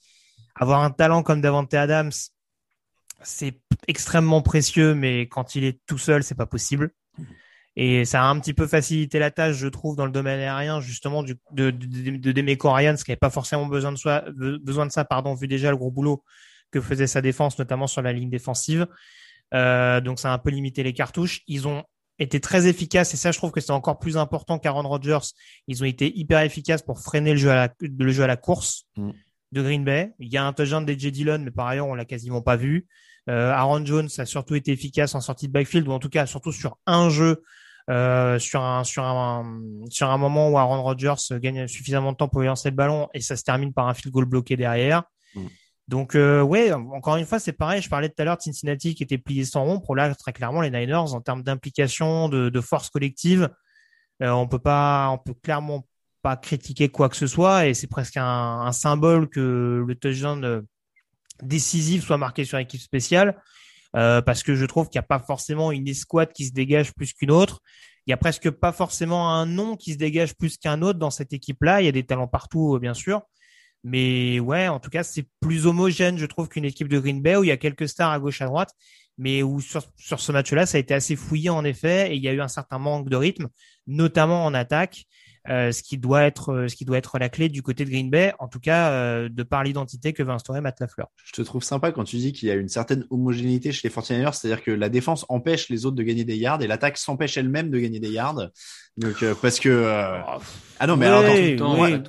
avoir 0.55 0.83
un 0.83 0.91
talent 0.91 1.23
comme 1.23 1.41
Davante 1.41 1.73
Adams, 1.75 2.13
c'est 3.23 3.61
extrêmement 3.89 4.43
précieux, 4.43 4.95
mais 4.95 5.23
quand 5.23 5.55
il 5.55 5.65
est 5.65 5.81
tout 5.87 5.99
seul, 5.99 6.23
c'est 6.23 6.35
pas 6.35 6.47
possible. 6.47 6.91
Et 7.77 8.05
ça 8.05 8.23
a 8.23 8.27
un 8.27 8.39
petit 8.39 8.55
peu 8.55 8.67
facilité 8.69 9.19
la 9.19 9.33
tâche, 9.33 9.57
je 9.57 9.67
trouve, 9.67 9.97
dans 9.97 10.07
le 10.07 10.13
domaine 10.13 10.39
aérien, 10.39 10.81
justement, 10.81 11.25
du, 11.25 11.35
de, 11.51 11.71
de, 11.71 12.33
de 12.33 12.41
ce 12.41 13.05
qui 13.05 13.11
n'avait 13.11 13.17
pas 13.17 13.31
forcément 13.31 13.67
besoin 13.67 13.91
de, 13.91 13.97
soi, 13.97 14.25
besoin 14.31 14.87
de 14.87 14.93
ça, 14.93 15.05
pardon, 15.05 15.35
vu 15.35 15.49
déjà 15.49 15.71
le 15.71 15.77
gros 15.77 15.91
boulot 15.91 16.23
que 16.71 16.81
faisait 16.81 17.09
sa 17.09 17.21
défense, 17.21 17.59
notamment 17.59 17.89
sur 17.89 18.03
la 18.03 18.13
ligne 18.13 18.31
défensive. 18.31 18.87
Euh, 19.55 20.01
donc 20.01 20.19
ça 20.21 20.31
a 20.31 20.35
un 20.35 20.39
peu 20.39 20.51
limité 20.51 20.83
les 20.83 20.93
cartouches. 20.93 21.43
Ils 21.47 21.67
ont 21.67 21.85
été 22.19 22.41
très 22.41 22.67
efficaces 22.67 23.13
et 23.15 23.17
ça 23.17 23.33
je 23.33 23.39
trouve 23.39 23.51
que 23.51 23.61
c'est 23.61 23.73
encore 23.73 23.99
plus 23.99 24.17
important 24.17 24.59
qu'Aaron 24.59 24.89
Rodgers. 24.89 25.27
Ils 25.67 25.83
ont 25.83 25.87
été 25.87 26.17
hyper 26.17 26.41
efficaces 26.41 26.83
pour 26.83 27.01
freiner 27.01 27.33
le 27.33 27.39
jeu 27.39 27.51
à 27.51 27.55
la, 27.55 27.75
le 27.81 28.13
jeu 28.13 28.23
à 28.23 28.27
la 28.27 28.37
course 28.37 28.87
mm. 28.97 29.11
de 29.53 29.63
Green 29.63 29.85
Bay. 29.85 30.13
Il 30.19 30.33
y 30.33 30.37
a 30.37 30.45
un 30.45 30.53
touchdown 30.53 30.89
DJ 30.89 31.07
Dillon, 31.07 31.39
mais 31.41 31.51
par 31.51 31.67
ailleurs 31.67 31.89
on 31.89 31.95
l'a 31.95 32.05
quasiment 32.05 32.43
pas 32.43 32.57
vu. 32.57 32.87
Euh, 33.29 33.51
Aaron 33.51 33.85
Jones 33.85 34.09
a 34.19 34.27
surtout 34.27 34.55
été 34.55 34.73
efficace 34.73 35.15
en 35.15 35.21
sortie 35.21 35.49
de 35.49 35.53
backfield 35.53 35.89
ou 35.89 35.93
en 35.93 35.99
tout 35.99 36.11
cas 36.11 36.27
surtout 36.27 36.53
sur 36.53 36.79
un 36.87 37.09
jeu. 37.09 37.43
Euh, 37.91 38.39
sur 38.39 38.63
un 38.63 38.83
sur 38.83 39.05
un 39.05 39.61
sur 39.91 40.09
un 40.09 40.17
moment 40.17 40.49
où 40.49 40.57
Aaron 40.57 40.83
Rodgers 40.83 41.17
gagne 41.33 41.69
suffisamment 41.69 42.13
de 42.13 42.17
temps 42.17 42.29
pour 42.29 42.41
lancer 42.41 42.71
le 42.71 42.77
ballon 42.77 43.11
et 43.13 43.21
ça 43.21 43.37
se 43.37 43.43
termine 43.43 43.75
par 43.75 43.89
un 43.89 43.93
field 43.93 44.11
goal 44.11 44.25
bloqué 44.25 44.57
derrière. 44.57 45.03
Mm. 45.35 45.47
Donc 45.89 46.15
euh, 46.15 46.41
ouais, 46.41 46.73
encore 46.73 47.17
une 47.17 47.27
fois, 47.27 47.39
c'est 47.39 47.53
pareil. 47.53 47.83
Je 47.83 47.89
parlais 47.89 48.09
tout 48.09 48.15
à 48.19 48.25
l'heure 48.25 48.37
de 48.37 48.43
Cincinnati 48.43 48.95
qui 48.95 49.03
était 49.03 49.19
plié 49.19 49.45
sans 49.45 49.65
rompre. 49.65 49.95
Là, 49.95 50.15
très 50.15 50.33
clairement, 50.33 50.63
les 50.63 50.71
Niners, 50.71 51.13
en 51.13 51.21
termes 51.21 51.43
d'implication, 51.43 52.29
de, 52.29 52.61
force 52.61 52.89
collective, 52.89 53.51
euh, 54.23 54.31
on 54.31 54.49
peut 54.49 54.59
pas, 54.59 55.11
on 55.11 55.19
peut 55.19 55.35
clairement 55.35 55.87
pas 56.23 56.37
critiquer 56.37 56.89
quoi 56.89 57.09
que 57.09 57.17
ce 57.17 57.27
soit. 57.27 57.67
Et 57.67 57.75
c'est 57.75 57.87
presque 57.87 58.17
un, 58.17 58.73
symbole 58.73 59.29
que 59.29 59.85
le 59.87 59.95
touchdown 59.95 60.45
euh, 60.45 60.63
décisif 61.43 62.05
soit 62.05 62.17
marqué 62.17 62.45
sur 62.45 62.59
équipe 62.59 62.81
spéciale, 62.81 63.41
euh, 63.95 64.23
parce 64.23 64.43
que 64.43 64.55
je 64.55 64.65
trouve 64.65 64.89
qu'il 64.89 64.99
n'y 64.99 65.05
a 65.05 65.09
pas 65.09 65.21
forcément 65.21 65.71
une 65.71 65.87
escouade 65.87 66.33
qui 66.33 66.47
se 66.47 66.53
dégage 66.53 66.95
plus 66.95 67.13
qu'une 67.13 67.31
autre. 67.31 67.61
Il 68.07 68.11
y 68.11 68.15
a 68.15 68.17
presque 68.17 68.51
pas 68.51 68.73
forcément 68.73 69.33
un 69.33 69.47
nom 69.47 69.77
qui 69.77 69.93
se 69.93 69.99
dégage 69.99 70.35
plus 70.35 70.57
qu'un 70.57 70.83
autre 70.83 70.99
dans 70.99 71.11
cette 71.11 71.33
équipe-là. 71.33 71.83
Il 71.83 71.85
y 71.85 71.89
a 71.89 71.93
des 71.93 72.05
talents 72.05 72.29
partout, 72.29 72.79
bien 72.81 72.95
sûr. 72.95 73.23
Mais 73.85 74.41
ouais, 74.41 74.67
en 74.69 74.81
tout 74.81 74.91
cas, 74.91 75.03
c'est 75.03 75.27
plus 75.41 75.67
homogène, 75.67 76.17
je 76.19 76.27
trouve, 76.27 76.49
qu'une 76.49 76.65
équipe 76.65 76.89
de 76.89 76.99
Green 76.99 77.21
Bay 77.21 77.37
où 77.37 77.45
il 77.45 77.49
y 77.49 77.53
a 77.53 77.59
quelques 77.59 77.89
stars 77.89 78.11
à 78.11 78.19
gauche, 78.19 78.41
à 78.41 78.47
droite, 78.47 78.71
mais 79.19 79.43
où 79.43 79.61
sur, 79.61 79.83
sur 79.97 80.21
ce 80.21 80.33
match-là, 80.33 80.67
ça 80.67 80.79
a 80.79 80.81
été 80.81 80.95
assez 80.95 81.17
fouillé 81.17 81.51
en 81.51 81.65
effet, 81.65 82.11
et 82.11 82.17
il 82.17 82.23
y 82.23 82.29
a 82.29 82.33
eu 82.33 82.41
un 82.41 82.49
certain 82.49 82.79
manque 82.79 83.11
de 83.11 83.17
rythme, 83.17 83.49
notamment 83.87 84.45
en 84.45 84.55
attaque. 84.55 85.05
Euh, 85.51 85.73
ce 85.73 85.83
qui 85.83 85.99
doit 85.99 86.23
être 86.23 86.55
euh, 86.55 86.69
ce 86.69 86.75
qui 86.77 86.87
doit 86.87 86.97
être 86.97 87.19
la 87.19 87.29
clé 87.29 87.51
du 87.51 87.63
côté 87.63 87.85
de 87.85 87.91
Green 87.91 88.09
Bay, 88.09 88.33
en 88.39 88.49
tout 88.49 88.61
cas 88.61 88.91
euh, 88.93 89.29
de 89.29 89.43
par 89.43 89.63
l'identité 89.63 90.15
que 90.15 90.23
va 90.23 90.33
instaurer 90.33 90.63
Matt 90.63 90.81
Lafleur. 90.81 91.09
Je 91.23 91.33
te 91.33 91.43
trouve 91.43 91.63
sympa 91.63 91.93
quand 91.93 92.05
tu 92.05 92.17
dis 92.17 92.33
qu'il 92.33 92.49
y 92.49 92.51
a 92.51 92.55
une 92.55 92.71
certaine 92.71 93.05
homogénéité 93.11 93.71
chez 93.71 93.87
les 93.87 93.95
49ers, 93.95 94.33
c'est-à-dire 94.33 94.63
que 94.63 94.71
la 94.71 94.89
défense 94.89 95.27
empêche 95.29 95.69
les 95.69 95.85
autres 95.85 95.97
de 95.97 96.03
gagner 96.03 96.25
des 96.25 96.37
yards 96.37 96.63
et 96.63 96.67
l'attaque 96.67 96.97
s'empêche 96.97 97.37
elle-même 97.37 97.69
de 97.71 97.79
gagner 97.79 98.01
des 98.01 98.11
yards. 98.11 98.49
Donc 98.97 99.23
parce 99.43 99.61
que 99.61 99.85
ah 100.79 100.87
non 100.87 100.97
mais 100.97 101.07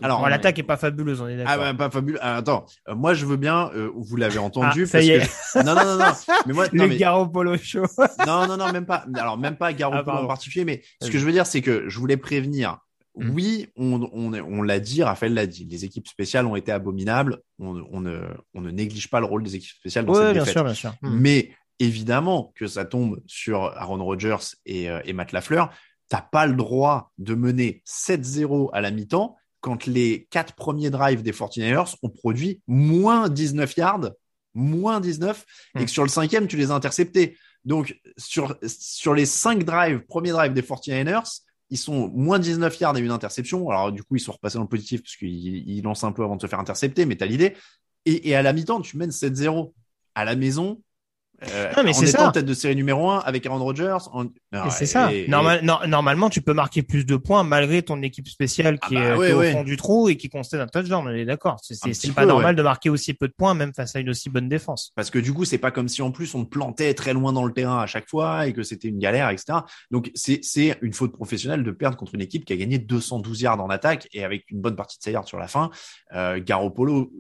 alors, 0.02 0.30
l'attaque 0.30 0.60
est 0.60 0.64
pas 0.64 0.78
fabuleuse, 0.78 1.20
on 1.20 1.28
est 1.28 1.36
d'accord. 1.36 1.54
Ah 1.56 1.58
bah, 1.58 1.74
pas 1.74 1.90
fabuleux. 1.90 2.20
Ah, 2.22 2.38
attends, 2.38 2.66
moi 2.96 3.16
je 3.16 3.26
veux 3.26 3.38
bien, 3.38 3.70
vous 3.96 4.16
l'avez 4.16 4.38
entendu. 4.38 4.84
Ah, 4.84 4.88
ça 4.88 5.02
y 5.02 5.10
est. 5.10 5.30
Non 5.56 5.76
non 5.76 5.84
non 5.84 5.98
non. 5.98 6.12
Mais 6.46 6.54
moi 6.54 6.68
le 6.72 6.88
Garo 6.88 7.28
Polo 7.28 7.58
show. 7.58 7.86
non 8.26 8.48
non 8.48 8.56
non 8.56 8.72
même 8.72 8.86
pas. 8.86 9.06
Alors 9.16 9.38
même 9.38 9.58
pas 9.58 9.74
Garo 9.74 10.04
Polo 10.06 10.20
en 10.20 10.28
particulier, 10.28 10.64
mais 10.64 10.84
ce 11.02 11.12
que 11.12 11.18
je 11.18 11.26
veux 11.26 11.34
dire 11.34 11.46
c'est 11.46 11.62
que 11.62 11.90
je 11.90 12.00
voulais 12.00 12.18
prévenir. 12.18 12.80
Oui, 13.16 13.68
on, 13.78 14.02
on, 14.12 14.62
l'a 14.62 14.80
dit, 14.80 15.02
Raphaël 15.02 15.34
l'a 15.34 15.48
dit, 15.48 15.66
les 15.66 15.86
équipes 15.86 16.08
spéciales 16.08 16.46
ont 16.46 16.56
été 16.56 16.72
abominables. 16.72 17.40
On, 17.60 17.82
on, 17.92 18.02
ne, 18.02 18.72
néglige 18.72 19.10
pas 19.10 19.20
le 19.20 19.26
rôle 19.26 19.44
des 19.44 19.56
équipes 19.56 19.76
spéciales 19.78 20.06
dans 20.06 20.14
cette 20.14 20.34
bien 20.34 20.44
défaite. 20.44 20.54
Sûr, 20.54 20.64
bien 20.64 20.74
sûr. 20.74 20.94
Mmh. 21.02 21.20
Mais 21.20 21.52
évidemment 21.80 22.52
que 22.56 22.68
ça 22.68 22.86
tombe 22.86 23.22
sur 23.26 23.64
Aaron 23.78 24.04
Rodgers 24.04 24.56
et, 24.66 24.90
euh, 24.90 25.00
et 25.06 25.14
Matt 25.14 25.32
Lafleur. 25.32 25.72
T'as 26.10 26.22
pas 26.22 26.46
le 26.46 26.56
droit 26.56 27.12
de 27.18 27.36
mener 27.36 27.82
7-0 27.88 28.70
à 28.74 28.82
la 28.82 28.92
mi-temps 28.92 29.38
quand 29.62 29.86
les 29.88 30.28
quatre 30.30 30.54
premiers 30.54 30.90
drives 30.90 31.24
des 31.24 31.32
49ers 31.32 31.96
ont 32.04 32.10
produit 32.10 32.62
moins 32.68 33.30
19 33.30 33.78
yards, 33.78 34.12
moins 34.54 35.00
19, 35.00 35.46
et 35.76 35.80
mmh. 35.80 35.86
que 35.86 35.92
sur 35.92 36.04
le 36.04 36.10
cinquième, 36.10 36.48
tu 36.48 36.58
les 36.58 36.70
as 36.70 36.76
interceptés. 36.76 37.38
Donc, 37.64 38.00
sur, 38.18 38.56
sur 38.68 39.16
les 39.16 39.26
cinq 39.26 39.64
drives, 39.64 40.02
premiers 40.02 40.32
drives 40.32 40.54
des 40.54 40.62
49ers, 40.62 41.40
ils 41.70 41.78
sont 41.78 42.10
moins 42.10 42.40
19 42.40 42.80
yards 42.80 42.98
et 42.98 43.02
une 43.02 43.12
interception. 43.12 43.70
Alors, 43.70 43.92
du 43.92 44.04
coup, 44.04 44.16
ils 44.16 44.20
sont 44.20 44.32
repassés 44.32 44.58
dans 44.58 44.64
le 44.64 44.70
positif 44.70 45.02
parce 45.02 45.16
qu'ils 45.16 45.82
lancent 45.84 46.04
un 46.04 46.12
peu 46.12 46.24
avant 46.24 46.36
de 46.36 46.42
se 46.42 46.48
faire 46.48 46.60
intercepter, 46.60 47.06
mais 47.06 47.16
tu 47.16 47.24
as 47.24 47.28
l'idée. 47.28 47.56
Et, 48.06 48.36
à 48.36 48.44
la 48.44 48.54
mi-temps, 48.54 48.82
tu 48.82 48.98
mènes 48.98 49.10
7-0 49.10 49.74
à 50.14 50.26
la 50.26 50.36
maison. 50.36 50.82
Euh, 51.44 51.72
mais 51.84 51.96
en 51.96 52.02
étant 52.02 52.32
tête 52.32 52.46
de 52.46 52.54
série 52.54 52.76
numéro 52.76 53.10
1 53.10 53.20
avec 53.20 53.46
Aaron 53.46 53.64
Rodgers. 53.64 53.98
c'est 54.70 54.86
ça. 54.86 55.10
normalement, 55.28 56.30
tu 56.30 56.42
peux 56.42 56.54
marquer 56.54 56.82
plus 56.82 57.06
de 57.06 57.16
points 57.16 57.44
malgré 57.44 57.82
ton 57.82 58.02
équipe 58.02 58.28
spéciale 58.28 58.80
qui 58.80 58.98
ah 58.98 59.18
bah 59.18 59.28
est, 59.28 59.34
au 59.34 59.42
fond 59.44 59.64
du 59.64 59.78
trou 59.78 60.10
et 60.10 60.18
qui 60.18 60.30
constate 60.30 60.62
un 60.62 60.68
touchdown. 60.68 61.06
On 61.08 61.12
est 61.12 61.26
d'accord. 61.26 61.60
C'est 61.62 62.14
pas 62.14 62.26
normal 62.26 62.56
de 62.56 62.62
marquer 62.62 62.90
aussi 62.90 63.14
peu 63.14 63.28
de 63.28 63.34
points, 63.34 63.54
même 63.54 63.74
face 63.74 63.96
à 63.96 64.00
une 64.00 64.10
aussi 64.10 64.30
bonne 64.30 64.50
défense. 64.50 64.92
Parce 64.96 65.10
que 65.10 65.20
du 65.20 65.34
coup, 65.34 65.46
c'est 65.46 65.58
pas 65.58 65.72
comme 65.72 65.88
si 65.88 66.02
en 66.02 66.12
plus 66.12 66.34
on 66.36 66.46
te 66.46 66.50
plantait 66.50 66.94
très 66.94 67.14
loin 67.14 67.34
dans 67.34 67.46
le 67.46 67.54
terrain 67.54 67.80
à 67.80 67.88
chaque 67.88 68.10
fois 68.10 68.48
et 68.48 68.54
que 68.54 68.64
c'était 68.64 68.88
une 68.88 69.00
galère, 69.00 69.30
etc. 69.30 69.60
Donc 69.92 70.12
c'est 70.16 70.42
une 70.82 70.94
faute 70.94 71.14
professionnelle 71.14 71.64
de 71.64 71.72
perdre 71.72 71.98
contre 71.98 72.16
une 72.16 72.22
équipe 72.22 72.46
qui 72.46 72.54
a 72.54 72.56
gagné 72.56 72.80
212 72.80 73.42
yards 73.42 73.62
en 73.62 73.70
attaque 73.70 74.08
et 74.14 74.24
avec 74.24 74.50
une 74.50 74.62
bonne 74.62 74.76
partie 74.76 74.98
de 74.98 75.04
ses 75.04 75.12
yards 75.12 75.28
sur 75.28 75.38
la 75.38 75.48
fin. 75.48 75.70
Euh, 76.14 76.40
Garoppolo, 76.44 77.12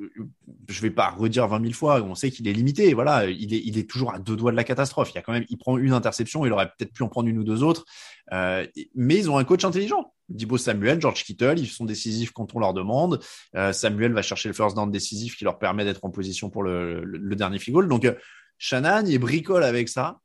je 0.69 0.81
vais 0.81 0.91
pas 0.91 1.09
redire 1.09 1.47
20 1.47 1.61
000 1.61 1.73
fois, 1.73 2.01
on 2.01 2.15
sait 2.15 2.31
qu'il 2.31 2.47
est 2.47 2.53
limité. 2.53 2.93
Voilà, 2.93 3.25
il 3.25 3.53
est, 3.53 3.61
il 3.65 3.77
est 3.77 3.89
toujours 3.89 4.04
à 4.09 4.19
deux 4.19 4.35
doigts 4.35 4.51
de 4.51 4.55
la 4.55 4.63
catastrophe. 4.63 5.11
Il 5.11 5.15
y 5.15 5.17
a 5.17 5.21
quand 5.21 5.33
même, 5.33 5.45
il 5.49 5.57
prend 5.57 5.77
une 5.77 5.93
interception, 5.93 6.45
il 6.45 6.51
aurait 6.51 6.71
peut-être 6.77 6.93
pu 6.93 7.03
en 7.03 7.09
prendre 7.09 7.27
une 7.29 7.37
ou 7.37 7.43
deux 7.43 7.63
autres. 7.63 7.85
Euh, 8.33 8.65
mais 8.95 9.17
ils 9.17 9.29
ont 9.29 9.37
un 9.37 9.43
coach 9.43 9.63
intelligent. 9.63 10.13
Dibo 10.29 10.57
Samuel, 10.57 10.99
George 10.99 11.23
Kittle, 11.23 11.55
ils 11.57 11.67
sont 11.67 11.85
décisifs 11.85 12.31
quand 12.31 12.55
on 12.55 12.59
leur 12.59 12.73
demande. 12.73 13.19
Euh, 13.55 13.73
Samuel 13.73 14.13
va 14.13 14.21
chercher 14.21 14.49
le 14.49 14.53
first 14.53 14.75
down 14.75 14.89
décisif 14.89 15.37
qui 15.37 15.43
leur 15.43 15.59
permet 15.59 15.85
d'être 15.85 16.03
en 16.03 16.09
position 16.09 16.49
pour 16.49 16.63
le, 16.63 17.35
dernier 17.35 17.59
field 17.59 17.75
goal. 17.75 17.87
Donc, 17.87 18.05
euh, 18.05 18.15
Shannon, 18.57 19.05
il 19.05 19.19
bricole 19.19 19.63
avec 19.63 19.89
ça 19.89 20.19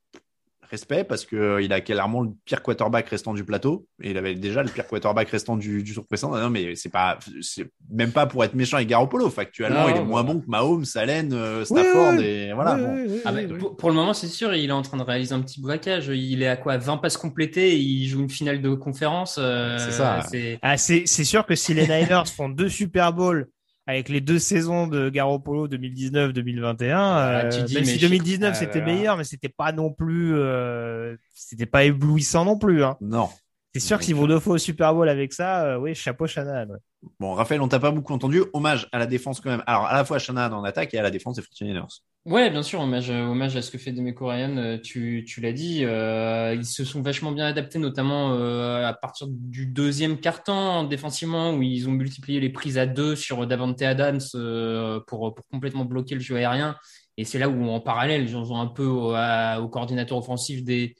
respect 0.71 1.05
parce 1.05 1.25
que 1.27 1.37
euh, 1.37 1.63
il 1.63 1.73
a 1.73 1.81
clairement 1.81 2.23
le 2.23 2.31
pire 2.45 2.63
quarterback 2.63 3.09
restant 3.09 3.35
du 3.35 3.45
plateau 3.45 3.87
et 4.03 4.11
il 4.11 4.17
avait 4.19 4.35
déjà 4.35 4.63
le 4.63 4.69
pire 4.71 4.87
quarterback 4.87 5.29
restant 5.31 5.57
du, 5.57 5.83
du 5.83 5.95
tour 5.95 6.07
précédent. 6.07 6.37
Non, 6.37 6.49
mais 6.51 6.77
c'est 6.77 6.89
pas, 6.89 7.19
c'est 7.43 7.71
même 7.93 8.13
pas 8.13 8.27
pour 8.27 8.45
être 8.45 8.55
méchant 8.55 8.77
avec 8.77 8.89
Garoppolo. 8.89 9.29
Factuellement, 9.31 9.89
Non, 9.89 9.95
il 9.95 9.97
est 9.97 10.05
moins 10.05 10.23
bon 10.25 10.41
que 10.41 10.47
Mahomes, 10.49 10.85
Allen, 10.95 11.33
euh, 11.33 11.65
Stafford 11.65 12.15
oui, 12.19 12.25
et 12.25 12.53
voilà. 12.53 12.75
oui, 12.77 12.83
bon. 12.83 12.95
oui, 12.95 13.05
oui, 13.09 13.21
Ah 13.25 13.33
bah, 13.33 13.41
oui. 13.51 13.59
pour, 13.59 13.77
pour 13.77 13.89
le 13.91 13.95
moment, 13.97 14.15
c'est 14.15 14.29
sûr, 14.29 14.55
il 14.55 14.69
est 14.69 14.73
en 14.73 14.83
train 14.83 14.97
de 14.97 15.03
réaliser 15.03 15.35
un 15.35 15.41
petit 15.43 15.61
braquage. 15.61 16.09
Il 16.09 16.43
est 16.43 16.49
à 16.49 16.57
quoi 16.57 16.77
20 16.79 16.99
passes 16.99 17.17
complétées, 17.17 17.77
il 17.79 18.07
joue 18.09 18.21
une 18.21 18.31
finale 18.31 18.63
de 18.63 18.75
conférence. 18.75 19.37
euh, 19.41 19.79
C'est 19.79 19.93
ça. 19.93 20.21
c'est- 20.31 20.59
Ah, 20.63 20.77
c'est 20.77 21.03
c'est 21.07 21.25
sûr 21.25 21.45
que 21.47 21.55
si 21.55 21.75
les 21.75 21.83
Niners 21.89 22.25
font 22.35 22.49
deux 22.49 22.69
Super 22.69 23.13
Bowls 23.13 23.49
avec 23.91 24.09
les 24.09 24.21
deux 24.21 24.39
saisons 24.39 24.87
de 24.87 25.09
Garoppolo 25.11 25.69
2019-2021, 25.69 26.95
Ah, 26.97 27.45
tu 27.51 27.59
euh, 27.59 27.63
dis, 27.63 27.75
même 27.75 27.83
mais 27.85 27.89
si 27.89 27.99
je- 27.99 28.07
2019 28.07 28.51
ah, 28.53 28.55
c'était 28.55 28.81
meilleur, 28.83 29.17
mais 29.17 29.25
c'était 29.25 29.49
pas 29.49 29.73
non 29.73 29.93
plus, 29.93 30.35
euh, 30.37 31.17
c'était 31.35 31.67
pas 31.67 31.85
éblouissant 31.85 32.45
non 32.45 32.59
plus. 32.59 32.83
Hein. 32.85 32.97
Non. 33.01 33.29
C'est 33.73 33.81
sûr 33.81 33.99
que 33.99 34.05
s'ils 34.05 34.17
vont 34.17 34.27
deux 34.27 34.41
fois 34.41 34.55
au 34.55 34.59
Super 34.59 34.93
Bowl 34.95 35.09
avec 35.09 35.33
ça, 35.33 35.65
euh, 35.65 35.79
oui, 35.79 35.95
chapeau 35.95 36.27
Shanahan. 36.27 36.71
ouais. 36.71 36.79
Bon, 37.21 37.35
Raphaël, 37.35 37.63
on 37.63 37.69
t'a 37.69 37.79
pas 37.79 37.93
beaucoup 37.93 38.13
entendu. 38.13 38.43
Hommage 38.53 38.89
à 38.93 38.99
la 38.99 39.07
défense 39.07 39.41
quand 39.41 39.49
même. 39.51 39.63
Alors, 39.67 39.87
à 39.87 39.95
la 39.95 40.05
fois 40.05 40.19
Shanahan 40.19 40.53
en 40.59 40.65
attaque 40.65 40.93
et 40.93 40.99
à 40.99 41.03
la 41.03 41.11
défense 41.11 41.37
des 41.37 41.43
49ers. 41.43 42.03
Ouais, 42.27 42.51
bien 42.51 42.63
sûr, 42.63 42.81
hommage, 42.81 43.09
hommage 43.09 43.57
à 43.57 43.63
ce 43.63 43.71
que 43.71 43.79
fait 43.79 43.93
Demeco 43.93 44.27
Ryan, 44.29 44.55
euh, 44.59 44.77
tu, 44.79 45.25
tu 45.27 45.41
l'as 45.41 45.53
dit. 45.55 45.85
euh, 45.87 46.55
ils 46.55 46.67
se 46.67 46.85
sont 46.85 47.01
vachement 47.01 47.33
bien 47.33 47.47
adaptés, 47.47 47.79
notamment 47.79 48.35
euh, 48.35 48.87
à 48.87 48.93
partir 48.93 49.27
du 49.31 49.65
deuxième 49.67 50.21
quart-temps 50.21 50.85
défensivement, 50.85 51.55
où 51.55 51.63
ils 51.63 51.89
ont 51.89 51.93
multiplié 51.93 52.39
les 52.39 52.51
prises 52.51 52.77
à 52.77 52.85
deux 52.87 53.17
sur 53.17 53.47
Davante 53.47 53.81
Adams 53.81 54.21
euh, 54.35 55.01
pour, 55.07 55.35
pour 55.35 55.47
complètement 55.49 55.87
bloquer 55.87 56.15
le 56.15 56.21
jeu 56.21 56.37
aérien. 56.37 56.77
Et 57.17 57.25
c'est 57.25 57.39
là 57.39 57.49
où, 57.49 57.67
en 57.71 57.81
parallèle, 57.81 58.29
j'en 58.29 58.45
joue 58.45 58.57
un 58.57 58.67
peu 58.67 58.85
au, 58.85 59.69
coordinateur 59.71 60.19
offensif 60.19 60.63
des, 60.63 60.95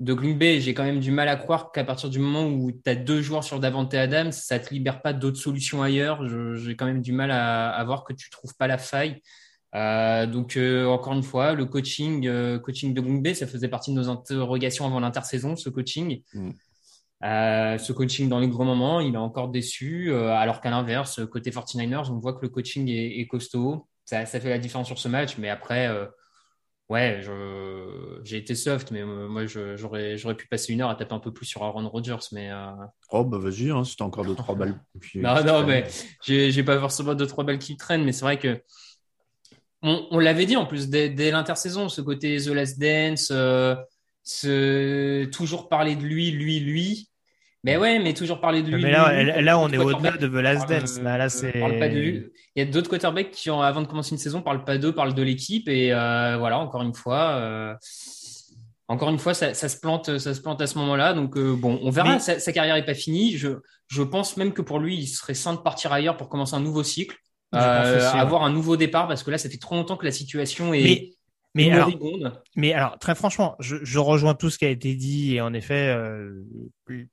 de 0.00 0.14
Green 0.14 0.38
Bay. 0.38 0.60
J'ai 0.60 0.74
quand 0.74 0.84
même 0.84 1.00
du 1.00 1.10
mal 1.12 1.28
à 1.28 1.36
croire 1.36 1.72
qu'à 1.72 1.84
partir 1.84 2.10
du 2.10 2.18
moment 2.18 2.46
où 2.46 2.72
tu 2.72 2.90
as 2.90 2.94
deux 2.96 3.22
joueurs 3.22 3.44
sur 3.44 3.60
Davante 3.60 3.94
Adams, 3.94 4.32
ça 4.32 4.58
te 4.58 4.72
libère 4.74 5.02
pas 5.02 5.12
d'autres 5.12 5.38
solutions 5.40 5.82
ailleurs. 5.82 6.26
J'ai 6.56 6.76
quand 6.76 6.86
même 6.86 7.02
du 7.02 7.12
mal 7.12 7.30
à, 7.30 7.70
à 7.70 7.84
voir 7.84 8.04
que 8.04 8.12
tu 8.12 8.30
trouves 8.30 8.54
pas 8.56 8.66
la 8.66 8.78
faille. 8.78 9.20
Euh, 9.74 10.26
donc 10.26 10.56
euh, 10.56 10.86
encore 10.86 11.14
une 11.14 11.22
fois, 11.22 11.54
le 11.54 11.64
coaching, 11.64 12.26
euh, 12.26 12.58
coaching 12.58 12.92
de 12.92 13.34
ça 13.34 13.46
faisait 13.46 13.68
partie 13.68 13.90
de 13.90 13.96
nos 13.96 14.08
interrogations 14.08 14.86
avant 14.86 15.00
l'intersaison, 15.00 15.56
ce 15.56 15.68
coaching. 15.68 16.22
Mm. 16.34 16.50
Euh, 17.24 17.78
ce 17.78 17.92
coaching 17.92 18.28
dans 18.28 18.40
les 18.40 18.48
grands 18.48 18.64
moments, 18.64 19.00
il 19.00 19.14
est 19.14 19.18
encore 19.18 19.48
déçu, 19.48 20.12
alors 20.12 20.60
qu'à 20.60 20.70
l'inverse, 20.70 21.24
côté 21.26 21.50
49ers, 21.50 22.10
on 22.10 22.18
voit 22.18 22.32
que 22.32 22.42
le 22.42 22.48
coaching 22.48 22.88
est, 22.88 23.20
est 23.20 23.26
costaud. 23.26 23.86
Ça, 24.04 24.26
ça 24.26 24.40
fait 24.40 24.50
la 24.50 24.58
différence 24.58 24.88
sur 24.88 24.98
ce 24.98 25.08
match, 25.08 25.38
mais 25.38 25.48
après, 25.48 25.88
ouais, 26.92 27.20
j'ai 28.24 28.36
été 28.36 28.54
soft, 28.54 28.90
mais 28.90 29.04
moi, 29.04 29.46
j'aurais, 29.46 30.16
pu 30.36 30.46
passer 30.46 30.72
une 30.72 30.82
heure 30.82 30.90
à 30.90 30.94
taper 30.94 31.14
un 31.14 31.18
peu 31.18 31.32
plus 31.32 31.46
sur 31.46 31.62
Aaron 31.62 31.88
Rodgers, 31.88 32.28
mais 32.32 32.50
euh, 32.50 32.70
Oh, 33.10 33.24
bah 33.24 33.38
vas-y, 33.38 33.70
hein, 33.70 33.84
si 33.84 33.96
t'as 33.96 34.04
encore 34.04 34.24
deux, 34.24 34.34
trois 34.34 34.54
balles. 34.56 34.80
Puis, 35.00 35.20
non, 35.20 35.42
non, 35.44 35.66
mais 35.66 35.86
j'ai 36.22 36.62
pas 36.62 36.78
forcément 36.78 37.14
deux, 37.14 37.26
trois 37.26 37.44
balles 37.44 37.58
qui 37.58 37.76
traînent, 37.76 38.04
mais 38.04 38.12
c'est 38.12 38.24
vrai 38.24 38.38
que 38.38 38.62
on, 39.82 40.06
on 40.10 40.18
l'avait 40.18 40.46
dit 40.46 40.56
en 40.56 40.66
plus 40.66 40.88
dès, 40.88 41.08
dès 41.08 41.30
l'intersaison, 41.30 41.88
ce 41.88 42.00
côté 42.00 42.36
The 42.38 42.48
Last 42.48 42.78
Dance, 42.78 43.28
euh, 43.32 43.74
ce, 44.22 45.24
toujours 45.26 45.68
parler 45.68 45.96
de 45.96 46.02
lui, 46.02 46.30
lui, 46.30 46.60
lui. 46.60 47.08
Mais 47.64 47.76
ouais, 47.76 48.00
mais 48.00 48.12
toujours 48.12 48.40
parler 48.40 48.62
de 48.62 48.70
lui. 48.74 48.82
Mais 48.82 48.90
là, 48.90 49.12
lui, 49.22 49.24
là, 49.26 49.36
lui. 49.38 49.44
là, 49.44 49.58
on 49.58 49.68
est 49.68 49.78
au-delà 49.78 50.16
de 50.16 50.26
The 50.26 50.32
Last 50.32 50.68
Dance. 50.68 51.00
Là, 51.00 51.16
là, 51.16 51.26
euh, 51.26 51.28
c'est. 51.28 51.52
Il 51.54 52.30
y 52.56 52.60
a 52.60 52.64
d'autres 52.64 52.90
quarterbacks 52.90 53.30
qui, 53.30 53.50
avant 53.50 53.82
de 53.82 53.86
commencer 53.86 54.10
une 54.12 54.18
saison, 54.18 54.42
parlent 54.42 54.64
pas 54.64 54.78
d'eux, 54.78 54.92
parlent 54.92 55.14
de 55.14 55.22
l'équipe. 55.22 55.68
Et 55.68 55.92
euh, 55.92 56.36
voilà, 56.38 56.58
encore 56.58 56.82
une 56.82 56.92
fois, 56.92 57.36
euh, 57.36 57.74
encore 58.88 59.10
une 59.10 59.18
fois, 59.20 59.32
ça, 59.32 59.54
ça 59.54 59.68
se 59.68 59.78
plante, 59.78 60.18
ça 60.18 60.34
se 60.34 60.40
plante 60.40 60.60
à 60.60 60.66
ce 60.66 60.76
moment-là. 60.78 61.12
Donc 61.14 61.36
euh, 61.36 61.54
bon, 61.54 61.78
on 61.82 61.90
verra. 61.90 62.14
Mais- 62.14 62.18
Sa, 62.18 62.40
sa 62.40 62.52
carrière 62.52 62.74
est 62.74 62.84
pas 62.84 62.94
finie. 62.94 63.36
Je, 63.36 63.50
je 63.86 64.02
pense 64.02 64.36
même 64.36 64.52
que 64.52 64.62
pour 64.62 64.80
lui, 64.80 64.96
il 64.96 65.06
serait 65.06 65.34
sain 65.34 65.54
de 65.54 65.58
partir 65.60 65.92
ailleurs 65.92 66.16
pour 66.16 66.28
commencer 66.28 66.54
un 66.56 66.60
nouveau 66.60 66.82
cycle, 66.82 67.16
euh, 67.54 68.10
avoir 68.12 68.42
un 68.42 68.52
nouveau 68.52 68.76
départ, 68.76 69.08
parce 69.08 69.22
que 69.22 69.30
là, 69.30 69.38
ça 69.38 69.48
fait 69.48 69.58
trop 69.58 69.74
longtemps 69.74 69.96
que 69.96 70.04
la 70.04 70.12
situation 70.12 70.72
est 70.72 70.82
Mais, 70.82 71.10
mais 71.54 71.70
alors, 71.70 71.88
moribonde. 71.88 72.42
Mais 72.56 72.72
alors, 72.72 72.98
très 72.98 73.14
franchement, 73.14 73.56
je, 73.60 73.76
je 73.82 73.98
rejoins 73.98 74.34
tout 74.34 74.48
ce 74.48 74.56
qui 74.56 74.64
a 74.64 74.70
été 74.70 74.94
dit 74.94 75.36
et 75.36 75.40
en 75.42 75.52
effet, 75.52 75.88
euh, 75.88 76.44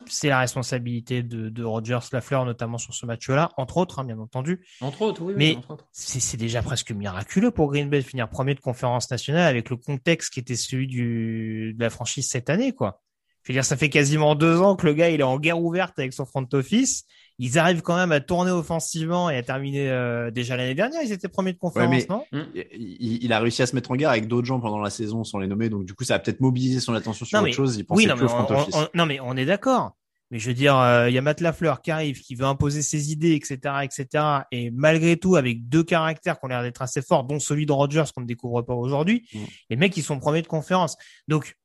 c'est 0.05 0.29
la 0.29 0.39
responsabilité 0.39 1.23
de, 1.23 1.49
de 1.49 1.63
Rogers 1.63 1.99
Lafleur, 2.13 2.45
notamment 2.45 2.77
sur 2.77 2.93
ce 2.93 3.05
match-là, 3.05 3.51
entre 3.57 3.77
autres, 3.77 3.99
hein, 3.99 4.05
bien 4.05 4.17
entendu. 4.17 4.65
Entre 4.79 5.01
autres, 5.01 5.23
oui. 5.23 5.33
Mais 5.35 5.57
c'est 5.91 6.21
c'est 6.21 6.37
déjà 6.37 6.61
presque 6.61 6.91
miraculeux 6.91 7.51
pour 7.51 7.69
Green 7.69 7.89
Bay 7.89 7.97
de 7.97 8.05
finir 8.05 8.29
premier 8.29 8.55
de 8.55 8.61
conférence 8.61 9.11
nationale 9.11 9.47
avec 9.47 9.69
le 9.69 9.75
contexte 9.75 10.33
qui 10.33 10.39
était 10.39 10.55
celui 10.55 10.87
du, 10.87 11.73
de 11.77 11.83
la 11.83 11.89
franchise 11.89 12.29
cette 12.29 12.49
année, 12.49 12.71
quoi. 12.71 13.01
Je 13.43 13.51
veux 13.51 13.55
dire, 13.55 13.65
ça 13.65 13.77
fait 13.77 13.89
quasiment 13.89 14.35
deux 14.35 14.61
ans 14.61 14.75
que 14.75 14.85
le 14.85 14.93
gars 14.93 15.09
il 15.09 15.21
est 15.21 15.23
en 15.23 15.39
guerre 15.39 15.59
ouverte 15.59 15.97
avec 15.97 16.13
son 16.13 16.25
front 16.25 16.47
office. 16.53 17.05
Ils 17.39 17.57
arrivent 17.57 17.81
quand 17.81 17.95
même 17.95 18.11
à 18.11 18.19
tourner 18.19 18.51
offensivement 18.51 19.29
et 19.29 19.37
à 19.37 19.43
terminer 19.43 19.89
euh, 19.89 20.29
déjà 20.29 20.57
l'année 20.57 20.75
dernière. 20.75 21.01
Ils 21.03 21.11
étaient 21.11 21.27
premiers 21.29 21.53
de 21.53 21.57
conférence, 21.57 21.89
mais- 21.89 22.05
non? 22.09 22.23
Il, 22.53 22.65
il- 22.99 23.23
il 23.23 23.33
a 23.33 23.39
réussi 23.39 23.61
à 23.61 23.65
se 23.65 23.73
mettre 23.75 23.91
en 23.91 23.95
guerre 23.95 24.09
avec 24.11 24.27
d'autres 24.27 24.45
gens 24.47 24.59
pendant 24.59 24.79
la 24.79 24.89
saison 24.89 25.23
sans 25.23 25.39
les 25.39 25.47
nommer, 25.47 25.69
donc 25.69 25.85
du 25.85 25.93
coup 25.93 26.03
ça 26.03 26.15
a 26.15 26.19
peut-être 26.19 26.41
mobilisé 26.41 26.79
son 26.79 26.93
attention 26.93 27.25
sur 27.25 27.37
Non, 27.37 27.41
autre 27.43 27.47
mais- 27.49 27.53
chose. 27.55 27.77
Il 27.77 27.85
pensait 27.85 28.03
oui, 28.03 28.07
non, 28.07 28.15
plus 28.15 28.25
mais 28.25 28.31
au 28.31 28.35
front 28.35 28.45
on, 28.53 28.59
office. 28.59 28.75
on- 28.75 28.87
non, 28.93 29.05
mais 29.05 29.19
on 29.21 29.35
est 29.37 29.45
d'accord. 29.45 29.95
Mais 30.31 30.37
je 30.37 30.47
veux 30.47 30.53
dire, 30.53 30.77
euh, 30.77 31.09
il 31.09 31.15
y 31.15 31.17
a 31.17 31.21
Matt 31.23 31.41
Lafleur 31.41 31.81
qui 31.81 31.89
arrive, 31.89 32.19
qui 32.21 32.35
veut 32.35 32.45
imposer 32.45 32.83
ses 32.83 33.11
idées, 33.11 33.33
etc., 33.33 33.57
etc. 33.81 34.23
Et 34.51 34.69
malgré 34.69 35.17
tout, 35.17 35.35
avec 35.37 35.67
deux 35.69 35.83
caractères 35.83 36.39
qui 36.39 36.45
ont 36.45 36.49
l'air 36.49 36.61
d'être 36.61 36.83
assez 36.83 37.01
forts, 37.01 37.23
dont 37.23 37.39
celui 37.39 37.65
de 37.65 37.71
Rogers 37.71 38.03
qu'on 38.13 38.21
ne 38.21 38.27
découvre 38.27 38.61
pas 38.61 38.75
aujourd'hui, 38.75 39.25
Mm. 39.33 39.37
les 39.71 39.75
mecs, 39.75 39.97
ils 39.97 40.03
sont 40.03 40.19
premiers 40.19 40.43
de 40.43 40.47
conférence. 40.47 40.97
Donc, 41.27 41.55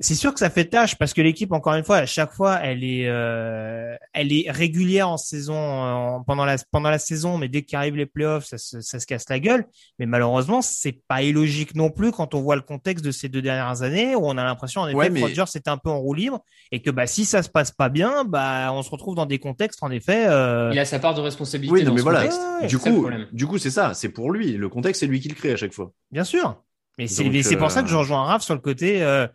c'est 0.00 0.14
sûr 0.14 0.32
que 0.32 0.40
ça 0.40 0.48
fait 0.50 0.64
tâche 0.64 0.96
parce 0.96 1.12
que 1.12 1.20
l'équipe, 1.20 1.52
encore 1.52 1.74
une 1.74 1.84
fois, 1.84 1.98
à 1.98 2.06
chaque 2.06 2.32
fois, 2.32 2.58
elle 2.62 2.82
est, 2.82 3.06
euh, 3.06 3.94
elle 4.14 4.32
est 4.32 4.50
régulière 4.50 5.08
en 5.10 5.16
saison, 5.18 5.54
en- 5.56 6.22
pendant 6.24 6.44
la 6.46 6.56
pendant 6.70 6.88
la 6.90 6.98
saison, 6.98 7.36
mais 7.36 7.48
dès 7.48 7.62
qu'arrivent 7.62 7.96
les 7.96 8.06
playoffs, 8.06 8.46
ça 8.46 8.56
se, 8.58 8.80
ça 8.80 8.98
se 8.98 9.06
casse 9.06 9.28
la 9.28 9.38
gueule. 9.40 9.66
Mais 9.98 10.06
malheureusement, 10.06 10.62
c'est 10.62 11.00
pas 11.06 11.22
illogique 11.22 11.74
non 11.74 11.90
plus 11.90 12.12
quand 12.12 12.34
on 12.34 12.40
voit 12.40 12.56
le 12.56 12.62
contexte 12.62 13.04
de 13.04 13.10
ces 13.10 13.28
deux 13.28 13.42
dernières 13.42 13.82
années 13.82 14.14
où 14.16 14.26
on 14.26 14.38
a 14.38 14.44
l'impression 14.44 14.80
en 14.80 14.88
effet 14.88 14.96
Ouais, 14.96 15.08
que 15.08 15.12
mais- 15.12 15.22
Rodgers 15.22 15.44
était 15.54 15.68
un 15.70 15.76
peu 15.78 15.90
en 15.90 15.98
roue 15.98 16.14
libre 16.14 16.40
et 16.72 16.80
que 16.80 16.90
bah 16.90 17.06
si 17.06 17.24
ça 17.24 17.42
se 17.42 17.48
passe 17.50 17.70
pas 17.70 17.88
bien, 17.90 18.24
bah 18.24 18.70
on 18.72 18.82
se 18.82 18.90
retrouve 18.90 19.14
dans 19.14 19.26
des 19.26 19.38
contextes 19.38 19.82
en 19.82 19.90
effet. 19.90 20.24
euh, 20.28 20.70
Il 20.72 20.78
a 20.78 20.84
sa 20.86 20.98
part 20.98 21.14
de 21.14 21.20
responsabilité 21.20 21.72
Oui, 21.74 21.80
non, 21.82 21.88
dans 21.88 21.92
mais 21.94 21.98
ce 21.98 22.02
voilà. 22.04 22.18
contexte. 22.22 22.40
Ouais, 22.62 22.66
Du 22.68 22.78
coup, 22.78 23.08
du 23.32 23.46
coup, 23.46 23.58
c'est 23.58 23.70
ça. 23.70 23.92
C'est 23.92 24.08
pour 24.08 24.30
lui. 24.32 24.52
Le 24.52 24.68
contexte, 24.68 25.00
c'est 25.00 25.06
lui 25.06 25.20
qui 25.20 25.28
le 25.28 25.34
crée 25.34 25.52
à 25.52 25.56
chaque 25.56 25.72
fois. 25.74 25.92
Bien 26.10 26.24
sûr. 26.24 26.62
Mais 26.96 27.06
c'est 27.08 27.24
Donc, 27.24 27.32
mais 27.32 27.42
c'est 27.42 27.56
pour 27.56 27.66
euh, 27.66 27.70
ça 27.70 27.82
que 27.82 27.88
je 27.88 27.96
rejoins 27.96 28.22
Raph 28.24 28.42
sur 28.42 28.54
le 28.54 28.60
côté. 28.60 29.02
euh, 29.02 29.26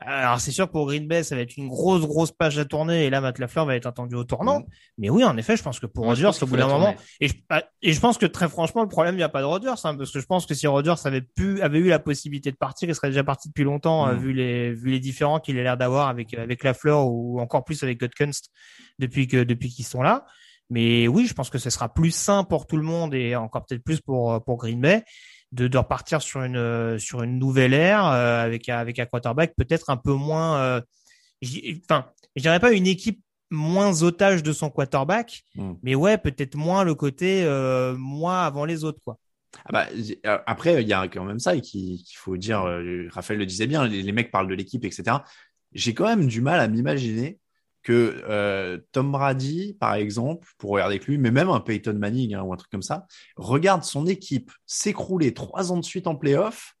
alors 0.00 0.40
c'est 0.40 0.52
sûr 0.52 0.68
pour 0.68 0.86
Green 0.86 1.08
Bay 1.08 1.24
ça 1.24 1.34
va 1.34 1.42
être 1.42 1.56
une 1.56 1.68
grosse 1.68 2.02
grosse 2.02 2.30
page 2.30 2.58
à 2.58 2.64
tourner 2.64 3.06
et 3.06 3.10
là 3.10 3.20
Matt 3.20 3.38
Lafleur 3.38 3.66
va 3.66 3.74
être 3.74 3.86
attendu 3.86 4.14
au 4.14 4.24
tournant. 4.24 4.60
Mm. 4.60 4.64
Mais 4.98 5.10
oui 5.10 5.24
en 5.24 5.36
effet 5.36 5.56
je 5.56 5.62
pense 5.62 5.80
que 5.80 5.86
pour 5.86 6.04
Rodgers 6.04 6.30
au 6.40 6.46
bout 6.46 6.56
d'un 6.56 6.68
moment 6.68 6.94
et 7.20 7.28
je, 7.28 7.34
ah, 7.50 7.64
et 7.82 7.92
je 7.92 8.00
pense 8.00 8.18
que 8.18 8.26
très 8.26 8.48
franchement 8.48 8.82
le 8.82 8.88
problème 8.88 9.14
il 9.14 9.18
n'y 9.18 9.24
a 9.24 9.28
pas 9.28 9.40
de 9.40 9.46
Rodgers 9.46 9.74
hein, 9.84 9.96
parce 9.96 10.12
que 10.12 10.20
je 10.20 10.26
pense 10.26 10.46
que 10.46 10.54
si 10.54 10.66
Rodgers 10.66 10.94
avait 11.04 11.22
pu 11.22 11.60
avait 11.62 11.78
eu 11.78 11.88
la 11.88 11.98
possibilité 11.98 12.50
de 12.52 12.56
partir 12.56 12.88
il 12.88 12.94
serait 12.94 13.08
déjà 13.08 13.24
parti 13.24 13.48
depuis 13.48 13.64
longtemps 13.64 14.06
euh, 14.06 14.14
Mm. 14.18 14.18
vu 14.18 14.32
les 14.32 14.72
vu 14.72 14.90
les 14.90 15.00
différents 15.00 15.40
qu'il 15.40 15.58
a 15.58 15.62
l'air 15.62 15.76
d'avoir 15.76 16.08
avec 16.08 16.34
avec 16.34 16.64
Lafleur 16.64 17.06
ou 17.06 17.40
encore 17.40 17.64
plus 17.64 17.82
avec 17.82 18.00
Gutkunst 18.00 18.50
depuis 18.98 19.26
que 19.26 19.42
depuis 19.42 19.68
qu'ils 19.68 19.84
sont 19.84 20.02
là. 20.02 20.24
Mais 20.70 21.08
oui, 21.08 21.26
je 21.26 21.32
pense 21.32 21.48
que 21.48 21.56
ce 21.56 21.70
sera 21.70 21.92
plus 21.92 22.10
sain 22.10 22.44
pour 22.44 22.66
tout 22.66 22.76
le 22.76 22.82
monde 22.82 23.14
et 23.14 23.34
encore 23.36 23.64
peut-être 23.64 23.82
plus 23.82 24.00
pour 24.00 24.42
pour 24.44 24.58
Green 24.58 24.80
Bay 24.80 25.02
de, 25.52 25.66
de 25.68 25.78
repartir 25.78 26.20
sur 26.22 26.42
une 26.42 26.56
euh, 26.56 26.98
sur 26.98 27.22
une 27.22 27.38
nouvelle 27.38 27.72
ère 27.74 28.06
euh, 28.06 28.44
avec 28.44 28.68
avec 28.68 28.98
un 28.98 29.06
quarterback 29.06 29.54
peut-être 29.56 29.90
un 29.90 29.96
peu 29.96 30.12
moins. 30.12 30.58
euh, 30.58 30.80
enfin, 31.84 32.06
je 32.36 32.42
dirais 32.42 32.60
pas 32.60 32.72
une 32.72 32.86
équipe 32.86 33.20
moins 33.50 34.02
otage 34.02 34.42
de 34.42 34.52
son 34.52 34.68
quarterback, 34.70 35.42
Mm. 35.54 35.72
mais 35.82 35.94
ouais, 35.94 36.18
peut-être 36.18 36.54
moins 36.54 36.84
le 36.84 36.94
côté 36.94 37.44
euh, 37.44 37.96
moi 37.96 38.44
avant 38.44 38.64
les 38.66 38.84
autres 38.84 39.00
quoi. 39.04 39.18
Ah 39.64 39.72
bah, 39.72 39.86
après, 40.46 40.82
il 40.82 40.88
y 40.88 40.92
a 40.92 41.08
quand 41.08 41.24
même 41.24 41.38
ça 41.38 41.56
qu'il 41.58 41.98
faut 42.14 42.36
dire, 42.36 42.64
Raphaël 43.10 43.38
le 43.40 43.46
disait 43.46 43.66
bien, 43.66 43.86
les, 43.88 44.02
les 44.02 44.12
mecs 44.12 44.30
parlent 44.30 44.46
de 44.46 44.54
l'équipe, 44.54 44.84
etc. 44.84 45.16
J'ai 45.72 45.94
quand 45.94 46.04
même 46.04 46.26
du 46.26 46.42
mal 46.42 46.60
à 46.60 46.68
m'imaginer 46.68 47.38
que 47.88 48.22
euh, 48.28 48.76
Tom 48.92 49.10
Brady, 49.12 49.76
par 49.80 49.94
exemple, 49.94 50.46
pour 50.58 50.70
regarder 50.72 50.96
avec 50.96 51.06
lui, 51.06 51.16
mais 51.16 51.30
même 51.30 51.48
un 51.48 51.60
Peyton 51.60 51.94
Manning 51.94 52.34
hein, 52.34 52.42
ou 52.42 52.52
un 52.52 52.56
truc 52.56 52.70
comme 52.70 52.82
ça, 52.82 53.06
regarde 53.36 53.82
son 53.82 54.06
équipe 54.06 54.50
s'écrouler 54.66 55.32
trois 55.32 55.72
ans 55.72 55.78
de 55.78 55.84
suite 55.84 56.06
en 56.06 56.14
playoff, 56.14 56.74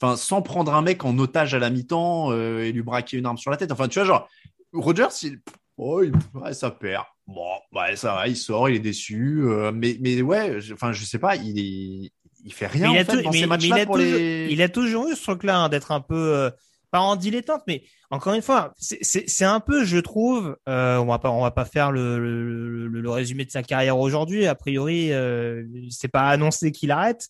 enfin, 0.00 0.16
sans 0.16 0.42
prendre 0.42 0.74
un 0.74 0.82
mec 0.82 1.04
en 1.06 1.18
otage 1.18 1.54
à 1.54 1.58
la 1.58 1.70
mi-temps 1.70 2.32
euh, 2.32 2.64
et 2.64 2.72
lui 2.72 2.82
braquer 2.82 3.16
une 3.16 3.24
arme 3.24 3.38
sur 3.38 3.50
la 3.50 3.56
tête. 3.56 3.72
Enfin, 3.72 3.88
tu 3.88 3.98
vois, 3.98 4.06
genre, 4.06 4.28
Rogers, 4.74 5.08
il, 5.22 5.40
oh, 5.78 6.02
il- 6.02 6.12
ouais, 6.38 6.52
ça 6.52 6.70
perd. 6.70 7.04
Bon, 7.26 7.48
ouais, 7.72 7.96
ça 7.96 8.14
va, 8.14 8.28
il 8.28 8.36
sort, 8.36 8.68
il 8.68 8.76
est 8.76 8.80
déçu. 8.80 9.40
euh, 9.44 9.72
mais, 9.74 9.96
mais 10.00 10.20
ouais, 10.20 10.60
je- 10.60 10.74
enfin, 10.74 10.92
je 10.92 11.02
sais 11.04 11.18
pas, 11.18 11.36
il 11.36 11.58
est, 11.58 12.12
il 12.44 12.52
fait 12.52 12.66
rien 12.66 12.90
il 12.92 12.98
en 12.98 13.00
a 13.00 13.04
fait, 13.04 13.12
tou- 13.16 13.22
dans 13.22 13.30
mais- 13.30 13.36
ces 13.38 13.40
mais 13.42 13.46
matchs-là 13.46 13.76
il 13.78 13.80
a 13.80 13.86
pour 13.86 13.94
toujours- 13.96 14.18
les. 14.18 14.48
il 14.50 14.60
a 14.62 14.68
toujours 14.68 15.08
eu 15.08 15.14
ce 15.16 15.22
truc-là 15.22 15.58
hein, 15.60 15.68
d'être 15.70 15.92
un 15.92 16.00
peu 16.00 16.50
pas 16.92 17.00
en 17.00 17.16
dilettante, 17.16 17.62
mais 17.66 17.82
encore 18.10 18.34
une 18.34 18.42
fois, 18.42 18.74
c'est- 18.78 19.44
un 19.44 19.60
peu, 19.60 19.84
je 19.84 19.98
trouve, 19.98 20.56
euh, 20.68 20.98
on 20.98 21.06
va 21.06 21.18
pas 21.18 21.30
on 21.30 21.42
va 21.42 21.50
pas 21.50 21.64
faire 21.64 21.90
le, 21.90 22.18
le, 22.20 22.86
le- 22.88 23.00
le 23.00 23.10
résumé 23.10 23.44
de 23.44 23.50
sa 23.50 23.64
carrière 23.64 23.98
aujourd'hui. 23.98 24.46
A 24.46 24.54
priori, 24.54 25.12
euh, 25.12 25.64
c'est 25.90 26.08
pas 26.08 26.28
annoncé 26.28 26.70
qu'il 26.72 26.90
arrête, 26.92 27.28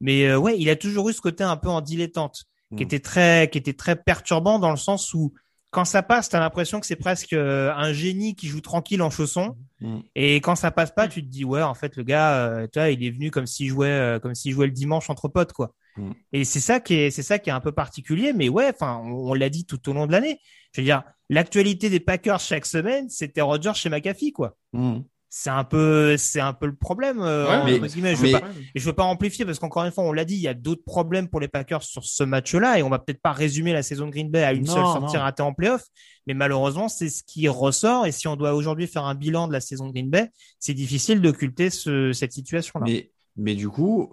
mais 0.00 0.26
euh, 0.26 0.36
ouais, 0.38 0.56
il 0.58 0.68
a 0.70 0.76
toujours 0.76 1.08
eu 1.08 1.12
ce 1.14 1.20
côté 1.22 1.44
un 1.44 1.56
peu 1.56 1.68
en 1.68 1.80
dilettante, 1.80 2.44
qui 2.76 2.82
Mm. 2.82 2.86
était 2.86 3.00
très 3.00 3.48
qui 3.50 3.58
était 3.58 3.72
très 3.74 3.96
perturbant 3.96 4.58
dans 4.58 4.70
le 4.70 4.76
sens 4.76 5.14
où 5.14 5.32
quand 5.74 5.84
ça 5.84 6.04
passe, 6.04 6.28
t'as 6.28 6.38
l'impression 6.38 6.78
que 6.78 6.86
c'est 6.86 6.94
presque 6.94 7.32
euh, 7.32 7.72
un 7.74 7.92
génie 7.92 8.36
qui 8.36 8.46
joue 8.46 8.60
tranquille 8.60 9.02
en 9.02 9.10
chaussons. 9.10 9.56
Mm. 9.80 9.98
Et 10.14 10.36
quand 10.36 10.54
ça 10.54 10.70
passe 10.70 10.92
pas, 10.92 11.08
tu 11.08 11.20
te 11.20 11.28
dis 11.28 11.44
ouais, 11.44 11.62
en 11.62 11.74
fait, 11.74 11.96
le 11.96 12.04
gars, 12.04 12.36
euh, 12.36 12.68
tu 12.72 12.78
vois, 12.78 12.90
il 12.90 13.04
est 13.04 13.10
venu 13.10 13.32
comme 13.32 13.46
s'il 13.46 13.68
jouait, 13.68 13.88
euh, 13.88 14.20
comme 14.20 14.36
s'il 14.36 14.52
jouait 14.52 14.66
le 14.66 14.72
dimanche 14.72 15.10
entre 15.10 15.26
potes, 15.26 15.52
quoi. 15.52 15.74
Mm. 15.96 16.12
Et 16.32 16.44
c'est 16.44 16.60
ça 16.60 16.78
qui 16.78 16.94
est, 16.94 17.10
c'est 17.10 17.24
ça 17.24 17.40
qui 17.40 17.50
est 17.50 17.52
un 17.52 17.60
peu 17.60 17.72
particulier. 17.72 18.32
Mais 18.32 18.48
ouais, 18.48 18.70
enfin, 18.72 19.02
on, 19.04 19.30
on 19.30 19.34
l'a 19.34 19.50
dit 19.50 19.66
tout 19.66 19.88
au 19.90 19.92
long 19.92 20.06
de 20.06 20.12
l'année. 20.12 20.38
Je 20.72 20.80
veux 20.80 20.84
dire, 20.84 21.02
l'actualité 21.28 21.90
des 21.90 22.00
Packers 22.00 22.38
chaque 22.38 22.66
semaine, 22.66 23.08
c'était 23.08 23.40
Rodgers 23.40 23.74
chez 23.74 23.88
McAfee, 23.88 24.30
quoi. 24.30 24.56
Mm. 24.74 25.00
C'est 25.36 25.50
un 25.50 25.64
peu, 25.64 26.16
c'est 26.16 26.38
un 26.38 26.52
peu 26.52 26.66
le 26.66 26.76
problème. 26.76 27.20
euh, 27.20 27.48
Ouais, 27.64 27.80
mais- 27.80 27.88
guillemets. 27.88 28.14
Je 28.14 28.22
mais- 28.22 28.32
veux 28.34 28.40
pas, 28.40 28.46
et 28.72 28.78
je 28.78 28.84
veux 28.86 28.92
pas 28.92 29.02
amplifier 29.02 29.44
parce 29.44 29.58
qu'encore 29.58 29.82
une 29.82 29.90
fois, 29.90 30.04
on 30.04 30.12
l'a 30.12 30.24
dit, 30.24 30.36
il 30.36 30.40
y 30.40 30.46
a 30.46 30.54
d'autres 30.54 30.84
problèmes 30.84 31.28
pour 31.28 31.40
les 31.40 31.48
Packers 31.48 31.82
sur 31.82 32.04
ce 32.04 32.22
match-là 32.22 32.78
et 32.78 32.84
on 32.84 32.88
va 32.88 33.00
peut-être 33.00 33.20
pas 33.20 33.32
résumer 33.32 33.72
la 33.72 33.82
saison 33.82 34.06
de 34.06 34.12
Green 34.12 34.30
Bay 34.30 34.44
à 34.44 34.52
une 34.52 34.64
Non, 34.64 34.72
seule 34.74 34.84
sortie 34.84 35.16
ratée 35.16 35.42
en 35.42 35.52
playoff. 35.52 35.82
Mais 36.28 36.34
malheureusement, 36.34 36.88
c'est 36.88 37.08
ce 37.08 37.24
qui 37.24 37.48
ressort. 37.48 38.06
Et 38.06 38.12
si 38.12 38.28
on 38.28 38.36
doit 38.36 38.54
aujourd'hui 38.54 38.86
faire 38.86 39.04
un 39.06 39.16
bilan 39.16 39.48
de 39.48 39.52
la 39.52 39.60
saison 39.60 39.88
de 39.88 39.92
Green 39.92 40.08
Bay, 40.08 40.30
c'est 40.60 40.72
difficile 40.72 41.20
d'occulter 41.20 41.68
ce, 41.68 42.12
cette 42.12 42.32
situation-là. 42.32 42.84
Mais, 42.86 43.10
mais 43.34 43.56
du 43.56 43.68
coup, 43.68 44.12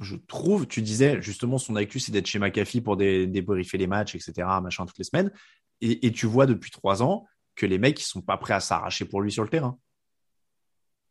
je 0.00 0.16
trouve, 0.16 0.66
tu 0.66 0.80
disais 0.80 1.20
justement, 1.20 1.58
son 1.58 1.76
actu, 1.76 2.00
c'est 2.00 2.12
d'être 2.12 2.26
chez 2.28 2.38
McAfee 2.38 2.80
pour 2.80 2.96
dé- 2.96 3.26
débriefer 3.26 3.76
les 3.76 3.86
matchs, 3.86 4.14
etc., 4.14 4.32
machin, 4.62 4.86
toutes 4.86 4.96
les 4.96 5.04
semaines. 5.04 5.30
Et, 5.82 6.06
et 6.06 6.12
tu 6.12 6.24
vois 6.24 6.46
depuis 6.46 6.70
trois 6.70 7.02
ans 7.02 7.26
que 7.54 7.66
les 7.66 7.78
mecs, 7.78 8.00
ils 8.00 8.04
sont 8.06 8.22
pas 8.22 8.38
prêts 8.38 8.54
à 8.54 8.60
s'arracher 8.60 9.04
pour 9.04 9.20
lui 9.20 9.30
sur 9.30 9.42
le 9.42 9.50
terrain. 9.50 9.76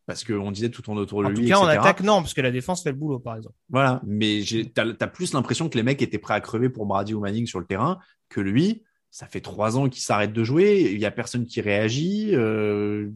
Parce 0.06 0.22
qu'on 0.22 0.52
disait 0.52 0.68
tout 0.70 0.88
en 0.88 0.96
autour 0.96 1.22
de 1.22 1.26
En 1.26 1.30
lui. 1.30 1.42
tout 1.42 1.48
cas, 1.48 1.58
en 1.58 1.66
etc.. 1.68 1.78
attaque, 1.80 2.02
non, 2.02 2.20
parce 2.20 2.32
que 2.32 2.40
la 2.40 2.52
défense 2.52 2.82
fait 2.82 2.90
le 2.90 2.96
boulot, 2.96 3.18
par 3.18 3.36
exemple. 3.36 3.56
Voilà. 3.68 4.00
Mais 4.06 4.40
t'as 4.72 4.86
as 5.00 5.06
plus 5.08 5.32
l'impression 5.32 5.68
que 5.68 5.76
les 5.76 5.82
mecs 5.82 6.00
étaient 6.00 6.18
prêts 6.18 6.34
à 6.34 6.40
crever 6.40 6.68
pour 6.68 6.86
Brady 6.86 7.12
ou 7.14 7.20
Manning 7.20 7.46
sur 7.46 7.58
le 7.58 7.66
terrain 7.66 7.98
que 8.28 8.40
lui. 8.40 8.82
Ça 9.10 9.26
fait 9.26 9.40
trois 9.40 9.78
ans 9.78 9.88
qu'il 9.88 10.02
s'arrête 10.02 10.32
de 10.34 10.44
jouer. 10.44 10.90
Il 10.92 10.98
y 11.00 11.06
a 11.06 11.10
personne 11.10 11.46
qui 11.46 11.60
réagit. 11.62 12.30
euh, 12.34 13.08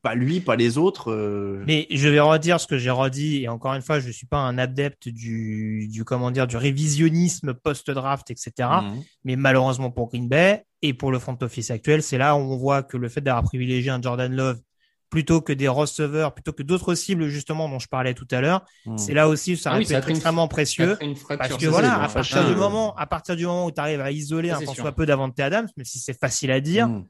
pas 0.00 0.14
lui, 0.14 0.40
pas 0.40 0.56
les 0.56 0.78
autres. 0.78 1.12
euh. 1.12 1.62
Mais 1.66 1.86
je 1.90 2.08
vais 2.08 2.20
redire 2.20 2.58
ce 2.58 2.66
que 2.66 2.78
j'ai 2.78 2.90
redit, 2.90 3.42
et 3.42 3.48
encore 3.48 3.74
une 3.74 3.82
fois, 3.82 4.00
je 4.00 4.10
suis 4.10 4.26
pas 4.26 4.38
un 4.38 4.56
adepte 4.56 5.08
du, 5.08 5.88
du 5.90 6.04
comment 6.04 6.30
dire, 6.30 6.46
du 6.46 6.56
révisionnisme 6.56 7.54
post-draft, 7.54 8.30
etc. 8.30 8.52
Mhm. 8.82 9.02
Mais 9.24 9.36
malheureusement 9.36 9.90
pour 9.90 10.08
Green 10.08 10.28
Bay 10.28 10.64
et 10.80 10.94
pour 10.94 11.12
le 11.12 11.18
front 11.18 11.36
office 11.42 11.70
actuel, 11.70 12.02
c'est 12.02 12.18
là 12.18 12.34
où 12.34 12.38
on 12.40 12.56
voit 12.56 12.82
que 12.82 12.96
le 12.96 13.08
fait 13.08 13.20
d'avoir 13.20 13.44
privilégié 13.44 13.90
un 13.90 14.00
Jordan 14.00 14.34
Love 14.34 14.58
plutôt 15.12 15.42
que 15.42 15.52
des 15.52 15.68
receveurs, 15.68 16.32
plutôt 16.32 16.54
que 16.54 16.62
d'autres 16.62 16.94
cibles 16.94 17.28
justement 17.28 17.68
dont 17.68 17.78
je 17.78 17.86
parlais 17.86 18.14
tout 18.14 18.26
à 18.30 18.40
l'heure, 18.40 18.64
Mhm. 18.86 18.96
c'est 18.96 19.12
là 19.12 19.28
aussi 19.28 19.52
où 19.52 19.56
ça 19.56 19.72
Ah 19.72 19.76
oui, 19.78 19.86
une- 19.86 19.94
extrêmement 20.08 20.48
précieux. 20.48 20.96
Parce 21.38 21.56
que 21.58 21.66
voilà, 21.66 22.02
à 22.02 22.08
partir 22.08 22.46
du 22.48 22.54
moment, 22.56 22.96
à 22.96 23.06
partir 23.06 23.36
du 23.36 23.44
moment 23.44 23.66
où 23.66 23.70
tu 23.70 23.78
arrives 23.78 24.00
à 24.00 24.10
isoler 24.10 24.50
un 24.50 24.58
sûr. 24.60 24.74
soit 24.74 24.92
peu 24.92 25.04
Davante 25.04 25.38
Adams, 25.38 25.68
même 25.76 25.84
si 25.84 25.98
c'est 25.98 26.18
facile 26.18 26.50
à 26.50 26.60
dire, 26.60 26.88
Mhm. 26.88 27.04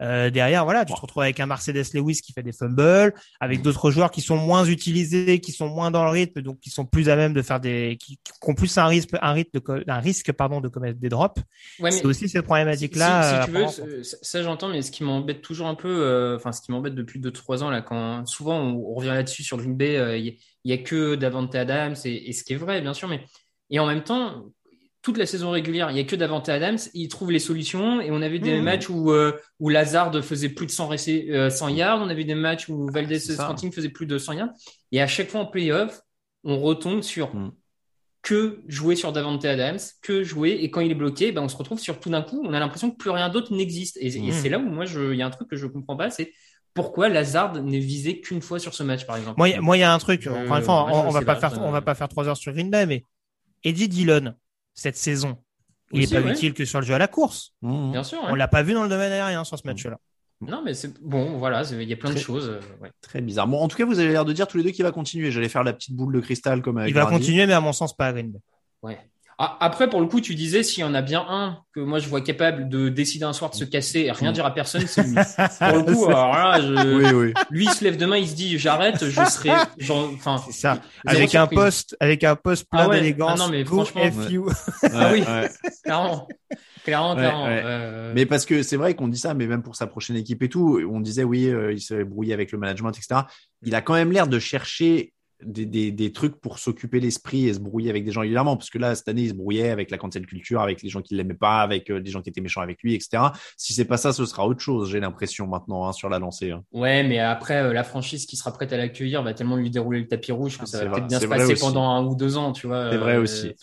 Euh, 0.00 0.30
derrière, 0.30 0.64
voilà, 0.64 0.84
tu 0.84 0.94
te 0.94 1.00
retrouves 1.00 1.22
avec 1.22 1.40
un 1.40 1.46
Mercedes 1.46 1.84
Lewis 1.94 2.20
qui 2.24 2.32
fait 2.32 2.42
des 2.42 2.52
fumbles, 2.52 3.14
avec 3.40 3.62
d'autres 3.62 3.90
joueurs 3.90 4.10
qui 4.10 4.20
sont 4.20 4.36
moins 4.36 4.64
utilisés, 4.64 5.40
qui 5.40 5.52
sont 5.52 5.68
moins 5.68 5.90
dans 5.90 6.04
le 6.04 6.10
rythme, 6.10 6.40
donc 6.42 6.60
qui 6.60 6.70
sont 6.70 6.86
plus 6.86 7.08
à 7.08 7.16
même 7.16 7.32
de 7.32 7.42
faire 7.42 7.60
des, 7.60 7.96
qui, 8.00 8.18
qui 8.22 8.32
ont 8.48 8.54
plus 8.54 8.78
un 8.78 8.86
risque, 8.86 9.10
un 9.20 9.32
rythme, 9.32 9.58
de, 9.58 9.84
un 9.88 10.00
risque, 10.00 10.32
pardon, 10.32 10.60
de 10.60 10.68
commettre 10.68 10.98
des 10.98 11.08
drops. 11.08 11.42
Ouais, 11.80 11.90
c'est 11.90 12.06
aussi 12.06 12.28
cette 12.28 12.42
Si, 12.42 12.46
problématique-là. 12.46 13.42
si 13.42 13.46
tu 13.46 13.56
veux, 13.56 13.62
prendre 13.62 14.04
ça, 14.04 14.16
ça, 14.22 14.42
j'entends, 14.42 14.68
mais 14.68 14.82
ce 14.82 14.90
qui 14.90 15.02
m'embête 15.04 15.42
toujours 15.42 15.66
un 15.66 15.74
peu, 15.74 15.88
euh, 15.88 16.36
enfin 16.36 16.52
ce 16.52 16.60
qui 16.60 16.70
m'embête 16.70 16.94
depuis 16.94 17.20
2-3 17.20 17.62
ans 17.62 17.70
là, 17.70 17.82
quand 17.82 18.26
souvent 18.26 18.58
on, 18.58 18.76
on 18.76 18.94
revient 18.94 19.08
là-dessus 19.08 19.42
sur 19.42 19.56
Green 19.56 19.76
Bay, 19.76 19.96
euh, 19.96 20.16
il 20.16 20.36
y, 20.64 20.72
a 20.72 20.78
que 20.78 21.14
Davante 21.14 21.54
Adams 21.54 21.96
et, 22.04 22.28
et 22.28 22.32
ce 22.32 22.44
qui 22.44 22.52
est 22.52 22.56
vrai 22.56 22.80
bien 22.80 22.94
sûr, 22.94 23.08
mais 23.08 23.24
et 23.70 23.78
en 23.78 23.86
même 23.86 24.02
temps 24.02 24.46
toute 25.08 25.16
la 25.16 25.24
saison 25.24 25.50
régulière, 25.50 25.90
il 25.90 25.96
y 25.96 26.00
a 26.00 26.04
que 26.04 26.16
Davante 26.16 26.50
Adams, 26.50 26.76
il 26.92 27.08
trouve 27.08 27.30
les 27.30 27.38
solutions 27.38 28.02
et 28.02 28.10
on 28.10 28.20
avait 28.20 28.38
des 28.38 28.58
Mhm. 28.58 28.62
matchs 28.62 28.90
où 28.90 29.10
euh, 29.10 29.32
où 29.58 29.70
Lazard 29.70 30.12
faisait 30.22 30.50
plus 30.50 30.66
de 30.66 30.70
100, 30.70 30.90
récé- 30.90 31.30
euh, 31.30 31.48
100 31.48 31.68
yards, 31.68 32.00
on 32.02 32.10
avait 32.10 32.24
des 32.24 32.34
matchs 32.34 32.68
où 32.68 32.86
Valdez 32.92 33.18
c'est 33.18 33.36
ça. 33.36 33.44
Scantling 33.44 33.72
faisait 33.72 33.88
plus 33.88 34.04
de 34.04 34.18
100 34.18 34.34
yards 34.34 34.50
et 34.92 35.00
à 35.00 35.06
chaque 35.06 35.30
fois 35.30 35.40
en 35.40 35.46
playoff, 35.46 36.02
on 36.44 36.58
retombe 36.58 37.00
sur 37.00 37.34
Mhm. 37.34 37.52
que 38.20 38.60
jouer 38.68 38.96
sur 38.96 39.12
Davante 39.12 39.46
Adams, 39.46 39.78
que 40.02 40.22
jouer, 40.22 40.58
et 40.60 40.70
quand 40.70 40.82
il 40.82 40.90
est 40.90 40.94
bloqué, 40.94 41.32
ben 41.32 41.40
on 41.42 41.48
se 41.48 41.56
retrouve 41.56 41.78
sur 41.78 41.98
tout 42.00 42.10
d'un 42.10 42.20
coup, 42.20 42.42
on 42.44 42.52
a 42.52 42.60
l'impression 42.60 42.90
que 42.90 42.96
plus 42.98 43.08
rien 43.10 43.30
d'autre 43.30 43.54
n'existe. 43.54 43.96
Et, 43.98 44.14
et 44.14 44.20
Mhm. 44.20 44.32
c'est 44.32 44.50
là 44.50 44.58
où 44.58 44.68
moi, 44.68 44.84
il 44.84 45.16
y 45.16 45.22
a 45.22 45.26
un 45.26 45.30
truc 45.30 45.48
que 45.48 45.56
je 45.56 45.66
comprends 45.66 45.96
pas, 45.96 46.10
c'est 46.10 46.32
pourquoi 46.74 47.08
Lazard 47.08 47.54
n'est 47.62 47.78
visé 47.78 48.20
qu'une 48.20 48.42
fois 48.42 48.58
sur 48.58 48.74
ce 48.74 48.82
match, 48.82 49.06
par 49.06 49.16
exemple. 49.16 49.36
Moi, 49.38 49.48
il 49.48 49.80
y 49.80 49.82
a- 49.82 49.90
a 49.90 49.94
un 49.94 49.98
truc. 49.98 50.26
Encore 50.26 50.56
une 50.58 50.62
fois, 50.62 50.84
on, 50.92 51.10
va 51.10 51.22
pas 51.22 51.36
faire, 51.36 51.58
on 51.62 51.70
va 51.70 51.80
pas 51.80 51.94
faire 51.94 52.08
trois 52.08 52.28
heures 52.28 52.36
sur 52.36 52.52
Green 52.52 52.70
Bay, 52.70 52.84
mais 52.84 53.02
Eddie 53.64 53.88
Dillon 53.88 54.34
cette 54.78 54.96
saison, 54.96 55.36
il 55.92 56.04
Aussi, 56.04 56.14
est 56.14 56.20
pas 56.20 56.24
ouais. 56.24 56.32
utile 56.32 56.54
que 56.54 56.64
sur 56.64 56.78
le 56.80 56.86
jeu 56.86 56.94
à 56.94 56.98
la 56.98 57.08
course. 57.08 57.52
Mhm. 57.62 57.90
Bien 57.92 58.04
sûr. 58.04 58.18
ouais. 58.22 58.28
On 58.30 58.34
l'a 58.36 58.46
pas 58.46 58.62
vu 58.62 58.74
dans 58.74 58.84
le 58.84 58.88
domaine 58.88 59.10
aérien 59.10 59.42
sur 59.42 59.58
ce 59.58 59.66
match-là. 59.66 59.98
Non, 60.40 60.62
mais 60.64 60.72
c'est 60.72 61.00
bon, 61.02 61.36
voilà, 61.36 61.64
il 61.72 61.82
y 61.82 61.92
a 61.92 61.96
plein 61.96 62.12
de 62.12 62.18
choses. 62.18 62.48
euh, 62.48 62.60
ouais. 62.80 62.92
Très 63.00 63.20
bizarre. 63.20 63.48
Bon, 63.48 63.58
en 63.60 63.66
tout 63.66 63.76
cas, 63.76 63.84
vous 63.84 63.98
avez 63.98 64.10
l'air 64.12 64.24
de 64.24 64.32
dire 64.32 64.46
tous 64.46 64.56
les 64.56 64.62
deux 64.62 64.70
qu'il 64.70 64.84
va 64.84 64.92
continuer. 64.92 65.32
J'allais 65.32 65.48
faire 65.48 65.64
la 65.64 65.72
petite 65.72 65.96
boule 65.96 66.14
de 66.14 66.20
cristal 66.20 66.62
comme 66.62 66.78
avec 66.78 66.90
Il 66.90 66.94
va 66.94 67.06
continuer, 67.06 67.44
mais 67.46 67.54
à 67.54 67.60
mon 67.60 67.72
sens, 67.72 67.96
pas 67.96 68.06
à 68.06 68.12
Green 68.12 68.30
Bay. 68.30 68.38
Ouais. 68.82 68.98
Ah, 69.40 69.56
Après, 69.60 69.88
pour 69.88 70.00
le 70.00 70.08
coup, 70.08 70.20
tu 70.20 70.34
disais, 70.34 70.64
s'il 70.64 70.80
y 70.80 70.84
en 70.84 70.94
a 70.94 71.00
bien 71.02 71.24
un 71.28 71.58
que 71.72 71.78
moi 71.78 72.00
je 72.00 72.08
vois 72.08 72.20
capable 72.20 72.68
de 72.68 72.88
décider 72.88 73.24
un 73.24 73.32
soir 73.32 73.50
de 73.50 73.54
se 73.54 73.64
casser 73.64 74.00
et 74.00 74.10
rien 74.10 74.32
dire 74.32 74.44
à 74.44 74.52
personne, 74.52 74.84
c'est 74.88 75.04
lui. 75.04 75.14
pour 75.60 75.76
le 75.76 75.94
coup, 75.94 76.06
alors 76.06 76.32
là, 76.32 76.60
je- 76.60 76.96
Oui, 76.96 77.12
oui. 77.28 77.34
lui 77.50 77.64
il 77.66 77.70
se 77.70 77.84
lève 77.84 77.96
demain, 77.96 78.16
il 78.16 78.28
se 78.28 78.34
dit 78.34 78.58
j'arrête, 78.58 79.04
je 79.08 79.24
serai, 79.24 79.50
genre, 79.78 80.10
enfin, 80.12 80.42
C'est 80.46 80.52
ça. 80.52 80.80
Avec 81.06 81.36
un 81.36 81.46
poste, 81.46 81.96
avec 82.00 82.24
un 82.24 82.34
poste 82.34 82.66
plein 82.68 82.80
Ah 82.82 82.88
ouais. 82.88 82.96
d'élégance. 82.96 83.38
Ah 83.40 83.44
non, 83.44 83.48
mais 83.48 83.64
franchement, 83.64 84.02
F 84.10 84.28
you. 84.30 84.50
Ah 84.92 85.10
oui. 85.12 85.20
Ouais, 85.22 85.48
clairement, 85.84 86.28
clairement, 86.84 87.10
Ouais, 87.14 87.18
clairement. 87.20 87.44
ouais. 87.44 87.62
Euh, 87.64 88.12
Mais 88.16 88.26
parce 88.26 88.44
que 88.44 88.64
c'est 88.64 88.76
vrai 88.76 88.94
qu'on 88.94 89.06
dit 89.06 89.18
ça, 89.18 89.34
mais 89.34 89.46
même 89.46 89.62
pour 89.62 89.76
sa 89.76 89.86
prochaine 89.86 90.16
équipe 90.16 90.42
et 90.42 90.48
tout, 90.48 90.80
on 90.90 90.98
disait 91.00 91.22
oui, 91.22 91.46
euh, 91.48 91.72
il 91.72 91.80
s'est 91.80 92.02
brouillé 92.02 92.34
avec 92.34 92.50
le 92.50 92.58
management, 92.58 92.90
etc. 92.90 93.20
Il 93.62 93.76
a 93.76 93.82
quand 93.82 93.94
même 93.94 94.10
l'air 94.10 94.26
de 94.26 94.40
chercher 94.40 95.12
des, 95.44 95.66
des, 95.66 95.92
des 95.92 96.12
trucs 96.12 96.40
pour 96.40 96.58
s'occuper 96.58 97.00
l'esprit 97.00 97.46
et 97.48 97.54
se 97.54 97.60
brouiller 97.60 97.90
avec 97.90 98.04
des 98.04 98.10
gens 98.12 98.20
régulièrement. 98.22 98.56
Parce 98.56 98.70
que 98.70 98.78
là, 98.78 98.94
cette 98.94 99.08
année, 99.08 99.22
il 99.22 99.28
se 99.30 99.34
brouillait 99.34 99.70
avec 99.70 99.90
la 99.90 99.98
cancel 99.98 100.26
culture, 100.26 100.60
avec 100.60 100.82
les 100.82 100.88
gens 100.88 101.00
qui 101.02 101.14
l'aimaient 101.14 101.34
pas, 101.34 101.60
avec 101.62 101.90
euh, 101.90 102.00
des 102.00 102.10
gens 102.10 102.22
qui 102.22 102.30
étaient 102.30 102.40
méchants 102.40 102.60
avec 102.60 102.82
lui, 102.82 102.94
etc. 102.94 103.22
Si 103.56 103.72
c'est 103.72 103.84
pas 103.84 103.96
ça, 103.96 104.12
ce 104.12 104.24
sera 104.26 104.46
autre 104.46 104.60
chose, 104.60 104.90
j'ai 104.90 105.00
l'impression 105.00 105.46
maintenant, 105.46 105.86
hein, 105.86 105.92
sur 105.92 106.08
la 106.08 106.18
lancée. 106.18 106.50
hein. 106.50 106.64
Ouais, 106.72 107.02
mais 107.02 107.18
après, 107.18 107.62
euh, 107.62 107.72
la 107.72 107.84
franchise 107.84 108.26
qui 108.26 108.36
sera 108.36 108.52
prête 108.52 108.72
à 108.72 108.76
l'accueillir 108.76 109.22
va 109.22 109.34
tellement 109.34 109.56
lui 109.56 109.70
dérouler 109.70 110.00
le 110.00 110.08
tapis 110.08 110.32
rouge 110.32 110.58
que 110.58 110.66
ça 110.66 110.78
C'est 110.78 110.84
va 110.86 110.92
peut-être 110.92 111.06
bien 111.08 111.20
se 111.20 111.26
passer 111.26 111.54
pendant 111.54 111.88
un 111.90 112.04
ou 112.04 112.14
deux 112.14 112.36
ans, 112.36 112.52
tu 112.52 112.66
vois. 112.66 112.90
C'est 112.90 112.96
vrai 112.98 113.16
euh, 113.16 113.22
aussi. 113.22 113.54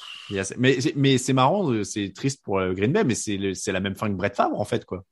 Mais, 0.57 0.77
mais 0.95 1.17
c'est 1.17 1.33
marrant, 1.33 1.71
euh, 1.71 1.83
c'est 1.83 2.11
triste 2.13 2.41
pour 2.43 2.59
Green 2.73 2.91
Bay, 2.91 3.03
mais 3.03 3.15
c'est 3.15 3.71
la 3.71 3.79
même 3.79 3.95
fin 3.95 4.07
que 4.07 4.13
Brett 4.15 4.35
Favre, 4.35 4.59
en 4.59 4.65
fait, 4.65 4.85
quoi. 4.85 5.03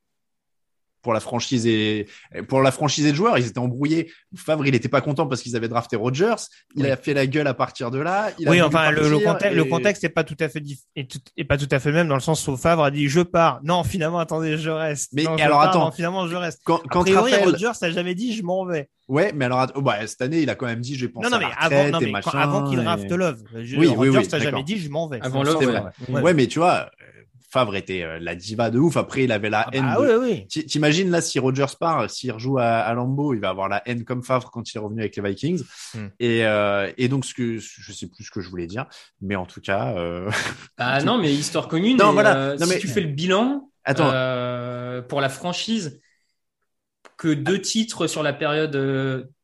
Pour 1.04 1.14
la 1.14 1.20
franchise 1.20 1.68
et 1.68 2.08
pour 2.48 2.62
la 2.62 2.72
franchise 2.72 3.06
et 3.06 3.10
le 3.10 3.16
joueur, 3.16 3.38
ils 3.38 3.46
étaient 3.46 3.60
embrouillés. 3.60 4.10
Favre, 4.36 4.66
il 4.66 4.74
était 4.74 4.88
pas 4.88 5.02
content 5.02 5.28
parce 5.28 5.42
qu'ils 5.42 5.56
avaient 5.56 5.68
drafté 5.68 5.98
Rodgers. 5.98 6.36
Il 6.76 6.84
Oui. 6.86 6.90
a 6.90 6.96
fait 6.96 7.14
la 7.14 7.28
gueule 7.28 7.46
à 7.46 7.54
partir 7.54 7.92
de 7.92 8.00
là. 8.00 8.30
Il 8.40 8.50
Oui, 8.50 8.62
enfin, 8.62 8.90
le, 8.90 9.02
contexte, 9.20 9.56
le 9.56 9.66
et- 9.66 9.70
contexte 9.70 10.04
est 10.06 10.10
pas 10.10 10.24
tout 10.24 10.38
à 10.40 10.48
fait 10.48 10.62
dif- 10.62 10.84
est, 10.96 11.12
tout- 11.12 11.20
est 11.36 11.44
pas 11.44 11.58
tout 11.58 11.68
à 11.72 11.80
fait 11.80 11.90
le 11.90 11.96
même 11.96 12.08
dans 12.08 12.16
le 12.16 12.22
sens 12.22 12.48
où 12.48 12.56
Favre 12.56 12.84
a 12.86 12.90
dit 12.90 13.10
je 13.10 13.20
pars. 13.20 13.60
Non, 13.64 13.84
finalement, 13.84 14.20
attendez, 14.20 14.58
je 14.58 14.70
reste. 14.70 15.12
Mais 15.14 15.24
Non, 15.24 15.38
je 15.38 15.44
alors, 15.44 15.60
pars. 15.60 15.70
attends. 15.70 15.86
Non, 15.86 15.92
finalement, 15.92 16.28
je 16.28 16.36
reste. 16.38 16.62
Quand, 16.64 16.78
A 16.78 16.88
quand 16.90 17.02
priori, 17.02 17.32
Raphaël- 17.34 17.50
Rodgers 17.50 17.72
n'a 17.82 17.92
jamais 17.92 18.16
dit 18.16 18.34
je 18.34 18.42
m'en 18.44 18.66
vais. 18.66 18.90
Ouais, 19.10 19.34
mais 19.36 19.44
alors, 19.44 19.68
oh, 19.76 19.82
bah, 19.82 20.08
cette 20.08 20.22
année, 20.22 20.42
il 20.42 20.50
a 20.50 20.56
quand 20.56 20.66
même 20.68 20.80
dit, 20.80 20.96
j'ai 20.96 21.10
pensé 21.10 21.26
Non, 21.26 21.32
non, 21.32 21.36
à 21.36 21.40
mais 21.50 21.54
la 21.54 21.56
avant, 21.62 21.76
retraite 21.76 21.92
non, 21.92 22.00
et 22.00 22.06
mais 22.06 22.12
machin. 22.12 22.32
quand- 22.32 22.38
avant 22.38 22.64
qu'il 22.70 22.80
et- 22.80 23.18
Love. 23.18 23.44
Je- 23.56 23.76
Oui, 23.76 23.88
oui, 23.88 23.88
Rodgers 24.10 24.20
oui, 24.20 24.28
n'a 24.32 24.40
jamais 24.40 24.64
dit 24.64 24.80
je 24.80 24.90
m'en 24.90 25.10
vais. 25.10 25.20
Avant 25.22 25.44
Love, 25.44 25.58
c'est 25.60 25.66
ouais. 25.66 25.74
vrai. 26.08 26.22
Ouais. 26.22 26.34
Mais 26.34 26.48
tu 26.48 26.60
vois, 26.60 26.90
Favre 27.54 27.76
était 27.76 28.02
euh, 28.02 28.18
la 28.20 28.34
diva 28.36 28.70
de 28.72 28.80
ouf. 28.80 28.98
Après, 28.98 29.24
il 29.24 29.32
avait 29.32 29.50
la 29.52 29.62
Ah 29.62 29.70
haine. 29.74 29.86
bah 29.96 30.02
de- 30.02 30.18
oui, 30.18 30.28
oui. 30.32 30.48
Ti- 30.48 30.66
T'imagines 30.66 31.12
là 31.12 31.22
si 31.22 31.38
Rogers 31.38 31.78
part, 31.80 32.10
s'il 32.10 32.32
rejoue 32.32 32.58
à, 32.58 32.66
à 32.80 32.94
Lambeau, 32.96 33.34
il 33.36 33.40
va 33.40 33.50
avoir 33.50 33.70
la 33.70 33.82
haine 33.88 34.04
comme 34.06 34.24
Favre 34.24 34.50
quand 34.52 34.74
il 34.74 34.78
est 34.78 34.80
revenu 34.80 35.02
avec 35.02 35.16
les 35.16 35.22
Vikings. 35.22 35.64
Hmm. 35.94 36.08
Et, 36.20 36.46
euh, 36.46 36.92
et 36.98 37.08
donc 37.08 37.26
ce 37.26 37.34
que 37.36 37.60
je 37.60 37.92
sais 37.94 38.08
plus 38.08 38.24
ce 38.24 38.32
que 38.32 38.42
je 38.42 38.50
voulais 38.50 38.66
dire, 38.68 38.88
mais 39.22 39.36
en 39.36 39.46
tout 39.46 39.62
cas, 39.62 39.94
euh... 39.96 40.30
Ah 40.78 41.02
non, 41.04 41.18
mais 41.20 41.32
histoire 41.32 41.68
commune. 41.68 41.96
Non, 41.98 42.12
voilà. 42.14 42.56
Non, 42.56 42.66
si 42.66 42.74
mais- 42.74 42.80
tu 42.80 42.88
fais 42.88 43.02
le 43.02 43.10
bilan, 43.10 43.70
attends, 43.86 44.10
pour 45.08 45.22
la 45.22 45.30
franchise, 45.30 46.02
que 47.18 47.34
deux 47.34 47.62
titres 47.62 48.08
sur 48.08 48.24
la 48.24 48.34
période 48.34 48.76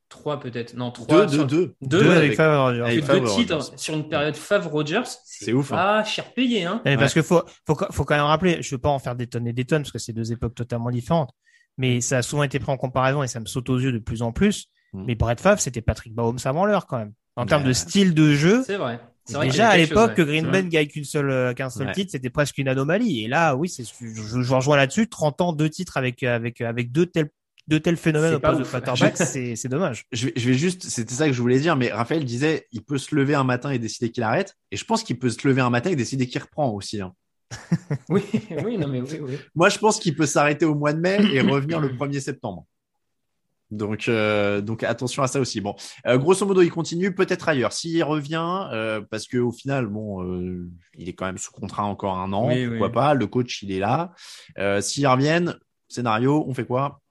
trois 0.10 0.40
peut-être, 0.40 0.73
non 0.76 0.91
trois, 0.91 1.26
deux, 1.27 1.34
sur- 1.38 1.48
deux, 1.48 1.57
deux, 1.81 1.99
deux 1.99 2.03
Deux 2.03 2.11
avec- 2.11 2.36
Favre. 2.36 2.84
Avec 2.84 3.06
deux 3.06 3.23
titres 3.27 3.56
Rodgers. 3.56 3.77
sur 3.77 3.94
une 3.94 4.10
période 4.10 4.36
Favre 4.36 4.69
Rogers, 4.69 5.03
C'est 5.23 5.53
ouf, 5.53 5.72
hein. 5.72 5.76
pas 5.76 6.03
cher 6.03 6.34
payé, 6.34 6.65
hein. 6.65 6.81
Mais 6.86 6.98
Parce 6.98 7.14
que 7.14 7.22
faut, 7.22 7.41
faut, 7.68 7.77
faut 7.91 8.03
quand 8.06 8.15
même 8.15 8.26
rappeler, 8.26 8.61
je 8.61 8.76
veux 8.76 8.81
pas 8.81 8.90
en 8.90 8.99
faire 8.99 9.15
des 9.15 9.27
tonnes 9.27 9.48
et 9.48 9.53
des 9.53 9.65
tonnes 9.65 9.84
parce 9.84 9.91
que 9.91 9.99
c'est 9.99 10.14
deux 10.14 10.31
époques 10.31 10.56
totalement 10.56 10.90
différentes. 10.91 11.31
Mais 11.77 12.02
ça 12.02 12.18
a 12.18 12.22
souvent 12.22 12.44
été 12.44 12.60
pris 12.60 12.72
en 12.72 12.77
comparaison 12.77 13.23
et 13.23 13.27
ça 13.27 13.40
me 13.40 13.45
saute 13.45 13.69
aux 13.69 13.80
yeux 13.80 13.91
de 13.94 13.99
plus 13.99 14.22
en 14.22 14.31
plus. 14.34 14.65
Mm. 14.94 15.03
Mais 15.06 15.15
Brett 15.15 15.40
Favre, 15.40 15.61
c'était 15.61 15.81
Patrick 15.81 16.14
Mahomes 16.15 16.40
avant 16.44 16.65
l'heure 16.65 16.88
quand 16.88 16.98
même. 16.98 17.14
En 17.36 17.45
termes 17.45 17.64
de 17.64 17.72
style 17.72 18.14
de 18.14 18.34
jeu, 18.34 18.64
C'est 18.65 18.76
vrai. 18.76 18.99
Déjà 19.44 19.69
à 19.69 19.77
l'époque, 19.77 20.15
que 20.15 20.23
Green 20.23 20.49
Bay 20.49 20.64
gagne 20.64 20.88
qu'une 20.88 21.03
seule, 21.06 21.53
qu'un 21.53 21.69
seul 21.69 21.91
titre, 21.94 22.11
c'était 22.11 22.31
presque 22.31 22.57
une 22.57 22.68
anomalie. 22.68 23.23
Et 23.23 23.27
là, 23.27 23.56
oui, 23.56 23.69
c'est, 23.69 23.84
je, 23.86 24.41
je 24.41 24.53
rejoins 24.53 24.76
là-dessus. 24.76 25.07
30 25.07 25.40
ans, 25.41 25.53
deux 25.53 25.69
titres 25.69 25.98
avec, 25.98 26.23
avec, 26.23 26.60
avec 26.61 26.91
deux 26.91 27.06
tels 27.06 27.30
de 27.69 27.77
tels 27.77 27.97
phénomènes 27.97 28.33
au 28.33 28.39
poste 28.39 28.59
de 28.59 28.65
quarterback, 28.65 29.15
c'est 29.15 29.67
dommage. 29.67 30.05
Je 30.11 30.25
vais, 30.25 30.33
je 30.35 30.49
vais 30.49 30.55
juste, 30.55 30.83
c'était 30.83 31.13
ça 31.13 31.27
que 31.27 31.33
je 31.33 31.41
voulais 31.41 31.59
dire, 31.59 31.75
mais 31.75 31.91
Raphaël 31.91 32.25
disait, 32.25 32.67
il 32.71 32.83
peut 32.83 32.97
se 32.97 33.15
lever 33.15 33.35
un 33.35 33.43
matin 33.43 33.69
et 33.69 33.77
décider 33.77 34.09
qu'il 34.09 34.23
arrête, 34.23 34.55
et 34.71 34.77
je 34.77 34.83
pense 34.83 35.03
qu'il 35.03 35.19
peut 35.19 35.29
se 35.29 35.47
lever 35.47 35.61
un 35.61 35.69
matin 35.69 35.91
et 35.91 35.95
décider 35.95 36.27
qu'il 36.27 36.41
reprend 36.41 36.71
aussi. 36.71 36.99
Hein. 36.99 37.13
oui, 38.09 38.23
oui, 38.63 38.77
non 38.77 38.87
mais 38.87 39.01
oui, 39.01 39.19
oui. 39.21 39.37
Moi, 39.53 39.69
je 39.69 39.77
pense 39.77 39.99
qu'il 39.99 40.15
peut 40.15 40.25
s'arrêter 40.25 40.65
au 40.65 40.73
mois 40.73 40.93
de 40.93 40.99
mai 40.99 41.19
et 41.31 41.41
revenir 41.41 41.79
le 41.79 41.89
1er 41.89 42.19
septembre. 42.19 42.65
Donc, 43.69 44.07
euh, 44.07 44.61
donc 44.61 44.81
attention 44.81 45.21
à 45.21 45.27
ça 45.27 45.39
aussi. 45.39 45.61
Bon, 45.61 45.75
euh, 46.07 46.17
grosso 46.17 46.43
modo, 46.47 46.63
il 46.63 46.71
continue 46.71 47.13
peut-être 47.13 47.49
ailleurs. 47.49 47.71
S'il 47.71 48.03
revient, 48.03 48.67
euh, 48.73 49.01
parce 49.11 49.27
que 49.27 49.37
au 49.37 49.51
final, 49.51 49.85
bon, 49.85 50.23
euh, 50.23 50.67
il 50.97 51.07
est 51.07 51.13
quand 51.13 51.27
même 51.27 51.37
sous 51.37 51.51
contrat 51.51 51.83
encore 51.83 52.17
un 52.17 52.33
an, 52.33 52.49
pourquoi 52.67 52.91
pas. 52.91 53.13
Le 53.13 53.27
coach, 53.27 53.61
il 53.61 53.71
est 53.71 53.79
là. 53.79 54.11
Euh, 54.57 54.81
S'ils 54.81 55.05
reviennent, 55.05 55.55
scénario, 55.87 56.43
on 56.47 56.53
fait 56.55 56.65
quoi? 56.65 57.01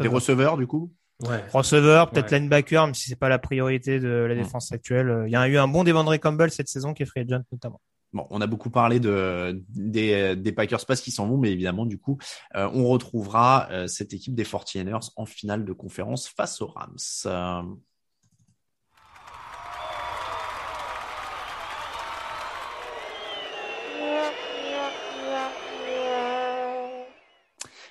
Des 0.00 0.08
receveurs, 0.08 0.56
du 0.56 0.66
coup. 0.66 0.92
Ouais. 1.22 1.42
Receveur, 1.52 2.10
peut-être 2.10 2.30
linebacker, 2.30 2.84
même 2.86 2.94
si 2.94 3.08
c'est 3.08 3.16
pas 3.16 3.30
la 3.30 3.38
priorité 3.38 4.00
de 4.00 4.08
la 4.08 4.34
défense 4.34 4.70
actuelle. 4.72 5.24
Il 5.26 5.32
y 5.32 5.36
a 5.36 5.48
eu 5.48 5.56
un 5.56 5.68
bon 5.68 5.82
Devandre 5.82 6.18
Campbell 6.18 6.50
cette 6.50 6.68
saison 6.68 6.92
qui 6.92 7.04
est 7.04 7.06
free 7.06 7.20
agent 7.20 7.42
notamment. 7.50 7.80
Bon, 8.12 8.26
on 8.30 8.40
a 8.40 8.46
beaucoup 8.46 8.70
parlé 8.70 9.00
de, 9.00 9.62
des, 9.68 10.36
des 10.36 10.52
Packers 10.52 10.84
parce 10.86 11.00
qu'ils 11.00 11.12
s'en 11.12 11.26
vont, 11.26 11.36
mais 11.36 11.52
évidemment, 11.52 11.86
du 11.86 11.98
coup, 11.98 12.18
euh, 12.54 12.68
on 12.72 12.86
retrouvera 12.86 13.68
euh, 13.70 13.86
cette 13.88 14.14
équipe 14.14 14.34
des 14.34 14.44
49ers 14.44 15.10
en 15.16 15.26
finale 15.26 15.64
de 15.64 15.72
conférence 15.72 16.28
face 16.28 16.62
aux 16.62 16.68
Rams. 16.68 16.96
Euh, 17.26 17.62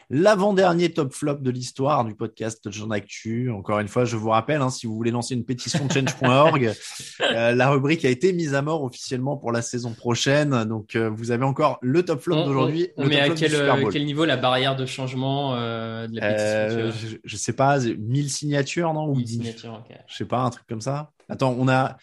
l'avant-dernier 0.10 0.91
top 0.91 1.14
flop 1.14 1.36
de 1.36 1.49
l'histoire 1.49 2.06
du 2.06 2.15
podcast 2.15 2.69
Jean 2.69 2.91
Actu. 2.91 3.49
Encore 3.52 3.80
une 3.80 3.88
fois, 3.88 4.06
je 4.06 4.15
vous 4.15 4.30
rappelle, 4.30 4.61
hein, 4.61 4.69
si 4.69 4.88
vous 4.88 4.95
voulez 4.95 5.11
lancer 5.11 5.34
une 5.34 5.45
pétition 5.45 5.88
change.org, 5.90 6.73
euh, 7.22 7.53
la 7.53 7.69
rubrique 7.69 8.06
a 8.06 8.10
été 8.10 8.34
mise 8.34 8.53
à 8.53 8.61
mort 8.61 8.84
officiellement 8.84 9.38
pour 9.38 9.52
la 9.52 9.61
saison 9.61 9.94
prochaine. 9.94 10.65
Donc, 10.65 10.95
euh, 10.95 11.10
vous 11.10 11.32
avez 11.32 11.45
encore 11.45 11.80
le 11.82 12.03
top 12.03 12.22
flop 12.22 12.44
d'aujourd'hui. 12.45 12.90
Mais 12.98 13.19
à 13.19 13.30
quel, 13.30 13.56
euh, 13.56 13.90
quel, 13.91 14.06
niveau 14.06 14.26
la 14.26 14.38
barrière 14.38 14.76
de 14.76 14.86
changement 14.86 15.56
de 15.56 16.15
la 16.19 16.91
pétition 16.91 17.10
je, 17.10 17.18
je, 17.23 17.38
sais 17.38 17.53
pas, 17.53 17.80
1000 17.80 18.30
signatures, 18.30 18.94
non 18.94 19.14
1000 19.15 19.27
signatures, 19.27 19.73
ok. 19.73 19.98
Je 20.07 20.15
sais 20.15 20.26
pas, 20.26 20.40
un 20.40 20.49
truc 20.49 20.65
comme 20.68 20.82
ça. 20.82 21.11
Attends, 21.30 21.56
on 21.57 21.68
a 21.68 21.98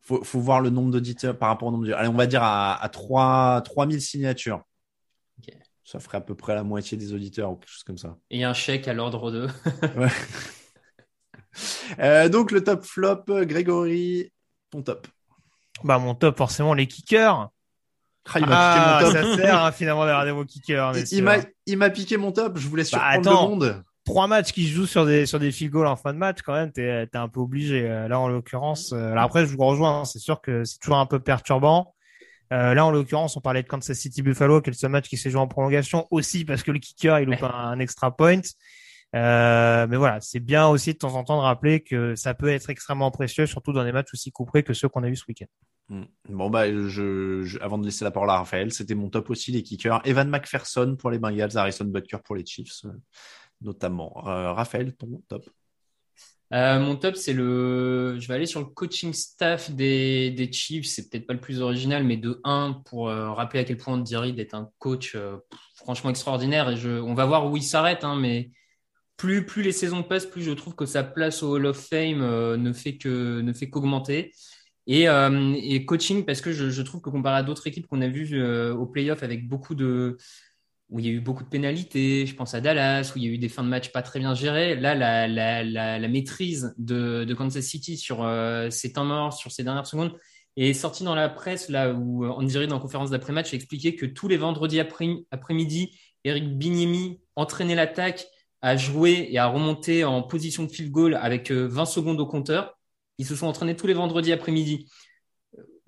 faut, 0.00 0.22
faut 0.24 0.40
voir 0.40 0.60
le 0.60 0.70
nombre 0.70 0.90
d'auditeurs 0.90 1.36
par 1.36 1.48
rapport 1.50 1.68
au 1.68 1.72
nombre 1.72 1.86
de... 1.86 1.92
Allez, 1.92 2.08
on 2.08 2.14
va 2.14 2.26
dire 2.26 2.42
à, 2.42 2.82
à 2.82 2.88
3, 2.88 3.62
3000 3.64 4.00
signatures. 4.00 4.62
Ça 5.90 5.98
ferait 5.98 6.18
à 6.18 6.20
peu 6.20 6.36
près 6.36 6.54
la 6.54 6.62
moitié 6.62 6.96
des 6.96 7.12
auditeurs 7.14 7.50
ou 7.50 7.56
quelque 7.56 7.72
chose 7.72 7.82
comme 7.82 7.98
ça. 7.98 8.16
Et 8.30 8.44
un 8.44 8.54
chèque 8.54 8.86
à 8.86 8.94
l'ordre 8.94 9.32
de. 9.32 9.48
ouais. 9.96 10.08
euh, 11.98 12.28
donc 12.28 12.52
le 12.52 12.62
top 12.62 12.84
flop, 12.84 13.24
Grégory, 13.26 14.30
ton 14.70 14.82
top. 14.82 15.08
Bah 15.82 15.98
mon 15.98 16.14
top 16.14 16.36
forcément 16.38 16.74
les 16.74 16.86
kickers. 16.86 17.50
Ah, 18.32 18.38
il 18.38 18.46
m'a 18.46 18.72
piqué 18.72 18.86
mon 18.86 19.00
top. 19.00 19.30
Ça 19.30 19.36
sert 19.36 19.64
hein, 19.64 19.72
finalement 19.72 20.02
de 20.02 20.10
regarder 20.10 20.30
vos 20.30 20.44
kickers. 20.44 20.92
Il 21.66 21.76
m'a 21.78 21.90
piqué 21.90 22.16
mon 22.16 22.30
top. 22.30 22.56
Je 22.56 22.68
voulais 22.68 22.84
surprendre 22.84 23.24
bah, 23.24 23.30
attends, 23.30 23.42
le 23.42 23.48
monde. 23.48 23.84
Trois 24.04 24.28
matchs 24.28 24.52
qui 24.52 24.68
jouent 24.68 24.86
sur 24.86 25.04
des 25.04 25.26
sur 25.26 25.40
des 25.40 25.50
field 25.50 25.72
goals 25.72 25.88
en 25.88 25.96
fin 25.96 26.12
de 26.12 26.18
match 26.18 26.38
quand 26.44 26.52
même. 26.52 26.70
T'es 26.70 27.08
es 27.12 27.16
un 27.16 27.28
peu 27.28 27.40
obligé. 27.40 27.88
Là 27.88 28.20
en 28.20 28.28
l'occurrence. 28.28 28.92
Euh, 28.92 29.10
alors 29.10 29.24
après 29.24 29.44
je 29.44 29.56
vous 29.56 29.64
rejoins. 29.64 30.02
Hein, 30.02 30.04
c'est 30.04 30.20
sûr 30.20 30.40
que 30.40 30.62
c'est 30.62 30.78
toujours 30.78 30.98
un 30.98 31.06
peu 31.06 31.18
perturbant. 31.18 31.96
Euh, 32.52 32.74
là, 32.74 32.84
en 32.84 32.90
l'occurrence, 32.90 33.36
on 33.36 33.40
parlait 33.40 33.62
de 33.62 33.68
Kansas 33.68 33.96
City 33.96 34.22
Buffalo, 34.22 34.60
qui 34.60 34.70
est 34.70 34.72
ce 34.72 34.86
match 34.86 35.08
qui 35.08 35.16
s'est 35.16 35.30
joué 35.30 35.40
en 35.40 35.46
prolongation 35.46 36.06
aussi 36.10 36.44
parce 36.44 36.62
que 36.62 36.72
le 36.72 36.78
kicker, 36.78 37.20
il 37.20 37.28
loupe 37.28 37.42
un, 37.42 37.78
extra 37.78 38.16
point. 38.16 38.40
Euh, 39.14 39.86
mais 39.88 39.96
voilà, 39.96 40.20
c'est 40.20 40.40
bien 40.40 40.68
aussi 40.68 40.92
de 40.92 40.98
temps 40.98 41.14
en 41.14 41.24
temps 41.24 41.36
de 41.36 41.42
rappeler 41.42 41.80
que 41.80 42.14
ça 42.14 42.34
peut 42.34 42.48
être 42.48 42.70
extrêmement 42.70 43.10
précieux, 43.10 43.46
surtout 43.46 43.72
dans 43.72 43.84
des 43.84 43.92
matchs 43.92 44.12
aussi 44.14 44.30
couperés 44.30 44.62
que 44.62 44.72
ceux 44.72 44.88
qu'on 44.88 45.02
a 45.02 45.08
vus 45.08 45.16
ce 45.16 45.24
week-end. 45.28 45.46
Hmm. 45.88 46.04
Bon 46.28 46.50
bah, 46.50 46.68
je, 46.70 47.42
je, 47.42 47.58
avant 47.60 47.76
de 47.76 47.84
laisser 47.84 48.04
la 48.04 48.12
parole 48.12 48.30
à 48.30 48.38
Raphaël, 48.38 48.72
c'était 48.72 48.94
mon 48.94 49.10
top 49.10 49.30
aussi 49.30 49.50
les 49.50 49.64
kickers. 49.64 50.00
Evan 50.04 50.28
McPherson 50.28 50.94
pour 50.96 51.10
les 51.10 51.18
Bengals, 51.18 51.56
Harrison 51.56 51.84
Butker 51.84 52.18
pour 52.24 52.36
les 52.36 52.46
Chiefs, 52.46 52.84
euh, 52.84 52.92
notamment. 53.60 54.28
Euh, 54.28 54.52
Raphaël, 54.52 54.94
ton 54.94 55.20
top. 55.26 55.50
Euh, 56.52 56.80
mon 56.80 56.96
top, 56.96 57.14
c'est 57.16 57.32
le. 57.32 58.18
Je 58.18 58.26
vais 58.26 58.34
aller 58.34 58.46
sur 58.46 58.60
le 58.60 58.66
coaching 58.66 59.12
staff 59.12 59.70
des, 59.70 60.30
des 60.30 60.52
Chiefs. 60.52 60.86
C'est 60.86 61.08
peut-être 61.08 61.26
pas 61.26 61.34
le 61.34 61.40
plus 61.40 61.60
original, 61.60 62.02
mais 62.02 62.16
de 62.16 62.40
1 62.42 62.82
pour 62.86 63.08
euh, 63.08 63.30
rappeler 63.32 63.60
à 63.60 63.64
quel 63.64 63.76
point 63.76 63.94
Andy 63.94 64.14
est 64.38 64.54
un 64.54 64.68
coach 64.78 65.14
euh, 65.14 65.36
franchement 65.76 66.10
extraordinaire. 66.10 66.68
Et 66.70 66.76
je, 66.76 66.90
on 66.90 67.14
va 67.14 67.24
voir 67.24 67.50
où 67.50 67.56
il 67.56 67.62
s'arrête, 67.62 68.02
hein, 68.02 68.16
mais 68.16 68.50
plus, 69.16 69.46
plus 69.46 69.62
les 69.62 69.72
saisons 69.72 70.02
passent, 70.02 70.26
plus 70.26 70.42
je 70.42 70.50
trouve 70.50 70.74
que 70.74 70.86
sa 70.86 71.04
place 71.04 71.42
au 71.42 71.56
Hall 71.56 71.66
of 71.66 71.78
Fame 71.78 72.20
ne 72.56 72.72
fait 72.72 72.96
que 72.96 73.40
ne 73.42 73.52
fait 73.52 73.70
qu'augmenter. 73.70 74.32
Et, 74.86 75.04
et, 75.04 75.84
coaching, 75.86 76.24
parce 76.24 76.40
que 76.40 76.52
je, 76.52 76.70
je 76.70 76.82
trouve 76.82 77.00
que 77.00 77.10
comparé 77.10 77.36
à 77.36 77.42
d'autres 77.42 77.66
équipes 77.66 77.86
qu'on 77.86 78.00
a 78.00 78.08
vues 78.08 78.42
au 78.72 78.86
playoff 78.86 79.22
avec 79.22 79.46
beaucoup 79.46 79.74
de 79.74 80.16
où 80.90 80.98
il 80.98 81.06
y 81.06 81.08
a 81.08 81.12
eu 81.12 81.20
beaucoup 81.20 81.44
de 81.44 81.48
pénalités, 81.48 82.26
je 82.26 82.34
pense 82.34 82.54
à 82.54 82.60
Dallas, 82.60 83.12
où 83.14 83.18
il 83.18 83.24
y 83.24 83.28
a 83.28 83.30
eu 83.30 83.38
des 83.38 83.48
fins 83.48 83.62
de 83.62 83.68
match 83.68 83.92
pas 83.92 84.02
très 84.02 84.18
bien 84.18 84.34
gérées. 84.34 84.74
Là, 84.74 84.94
la, 84.94 86.08
maîtrise 86.08 86.74
de, 86.78 87.32
Kansas 87.34 87.64
City 87.64 87.96
sur 87.96 88.24
euh, 88.24 88.70
ses 88.70 88.92
temps 88.92 89.04
morts, 89.04 89.32
sur 89.32 89.52
ses 89.52 89.62
dernières 89.62 89.86
secondes, 89.86 90.16
est 90.56 90.72
sortie 90.74 91.04
dans 91.04 91.14
la 91.14 91.28
presse, 91.28 91.68
là 91.68 91.92
où 91.92 92.26
on 92.26 92.42
dirait 92.42 92.66
dans 92.66 92.80
conférence 92.80 93.10
d'après-match, 93.10 93.54
expliqué 93.54 93.94
que 93.94 94.04
tous 94.04 94.26
les 94.26 94.36
vendredis 94.36 94.80
après-midi, 94.80 95.96
Eric 96.24 96.58
Bignemi 96.58 97.20
entraînait 97.36 97.76
l'attaque 97.76 98.26
à 98.60 98.76
jouer 98.76 99.28
et 99.30 99.38
à 99.38 99.46
remonter 99.46 100.04
en 100.04 100.22
position 100.22 100.64
de 100.64 100.68
field 100.70 100.90
goal 100.90 101.14
avec 101.14 101.50
20 101.50 101.82
euh, 101.82 101.84
secondes 101.86 102.20
au 102.20 102.26
compteur. 102.26 102.76
Ils 103.18 103.26
se 103.26 103.36
sont 103.36 103.46
entraînés 103.46 103.76
tous 103.76 103.86
les 103.86 103.94
vendredis 103.94 104.32
après-midi 104.32 104.86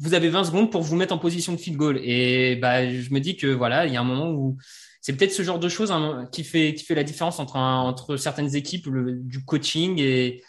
vous 0.02 0.14
avez 0.14 0.28
20 0.30 0.44
secondes 0.44 0.72
pour 0.72 0.82
vous 0.82 0.96
mettre 0.96 1.14
en 1.14 1.18
position 1.18 1.52
de 1.52 1.58
field 1.58 1.78
goal. 1.78 2.00
Et 2.02 2.56
bah, 2.56 2.88
je 2.88 3.10
me 3.12 3.20
dis 3.20 3.36
que 3.36 3.46
voilà, 3.46 3.86
il 3.86 3.92
y 3.92 3.96
a 3.96 4.00
un 4.00 4.04
moment 4.04 4.30
où 4.32 4.56
c'est 5.02 5.14
peut-être 5.14 5.32
ce 5.32 5.42
genre 5.42 5.58
de 5.58 5.68
choses 5.68 5.92
hein, 5.92 6.26
qui 6.32 6.44
fait 6.44 6.74
qui 6.74 6.84
fait 6.84 6.94
la 6.94 7.04
différence 7.04 7.38
entre 7.40 7.56
entre 7.56 8.16
certaines 8.16 8.54
équipes, 8.56 8.88
du 8.88 9.44
coaching 9.44 10.00
et 10.00 10.42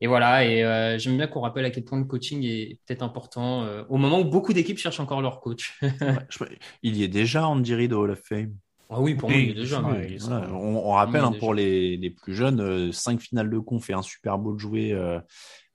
et 0.00 0.06
voilà. 0.06 0.44
Et 0.44 0.62
euh, 0.62 0.98
j'aime 0.98 1.16
bien 1.16 1.26
qu'on 1.26 1.40
rappelle 1.40 1.64
à 1.64 1.70
quel 1.70 1.84
point 1.84 1.98
le 1.98 2.04
coaching 2.04 2.44
est 2.44 2.78
peut-être 2.86 3.02
important 3.02 3.62
euh, 3.62 3.84
au 3.88 3.96
moment 3.96 4.20
où 4.20 4.24
beaucoup 4.24 4.52
d'équipes 4.52 4.78
cherchent 4.78 5.00
encore 5.00 5.22
leur 5.22 5.40
coach. 5.40 5.80
il 6.82 6.96
y 6.96 7.04
est 7.04 7.08
déjà 7.08 7.48
Andy 7.48 7.74
Reid 7.74 7.92
au 7.94 8.02
Hall 8.02 8.10
of 8.10 8.20
Fame. 8.20 8.54
Ah 8.90 9.00
oui, 9.00 9.14
pour 9.14 9.30
moi, 9.30 9.38
il 9.38 9.50
est 9.50 9.54
déjà. 9.54 9.82
on, 9.82 10.90
rappelle 10.92 11.24
hein, 11.24 11.32
pour 11.38 11.54
les, 11.54 11.96
les, 11.96 12.10
plus 12.10 12.34
jeunes, 12.34 12.60
euh, 12.60 12.92
cinq 12.92 13.20
finales 13.20 13.50
de 13.50 13.58
conf 13.58 13.88
et 13.90 13.94
un 13.94 14.02
Super 14.02 14.38
Bowl 14.38 14.58
joué 14.58 14.92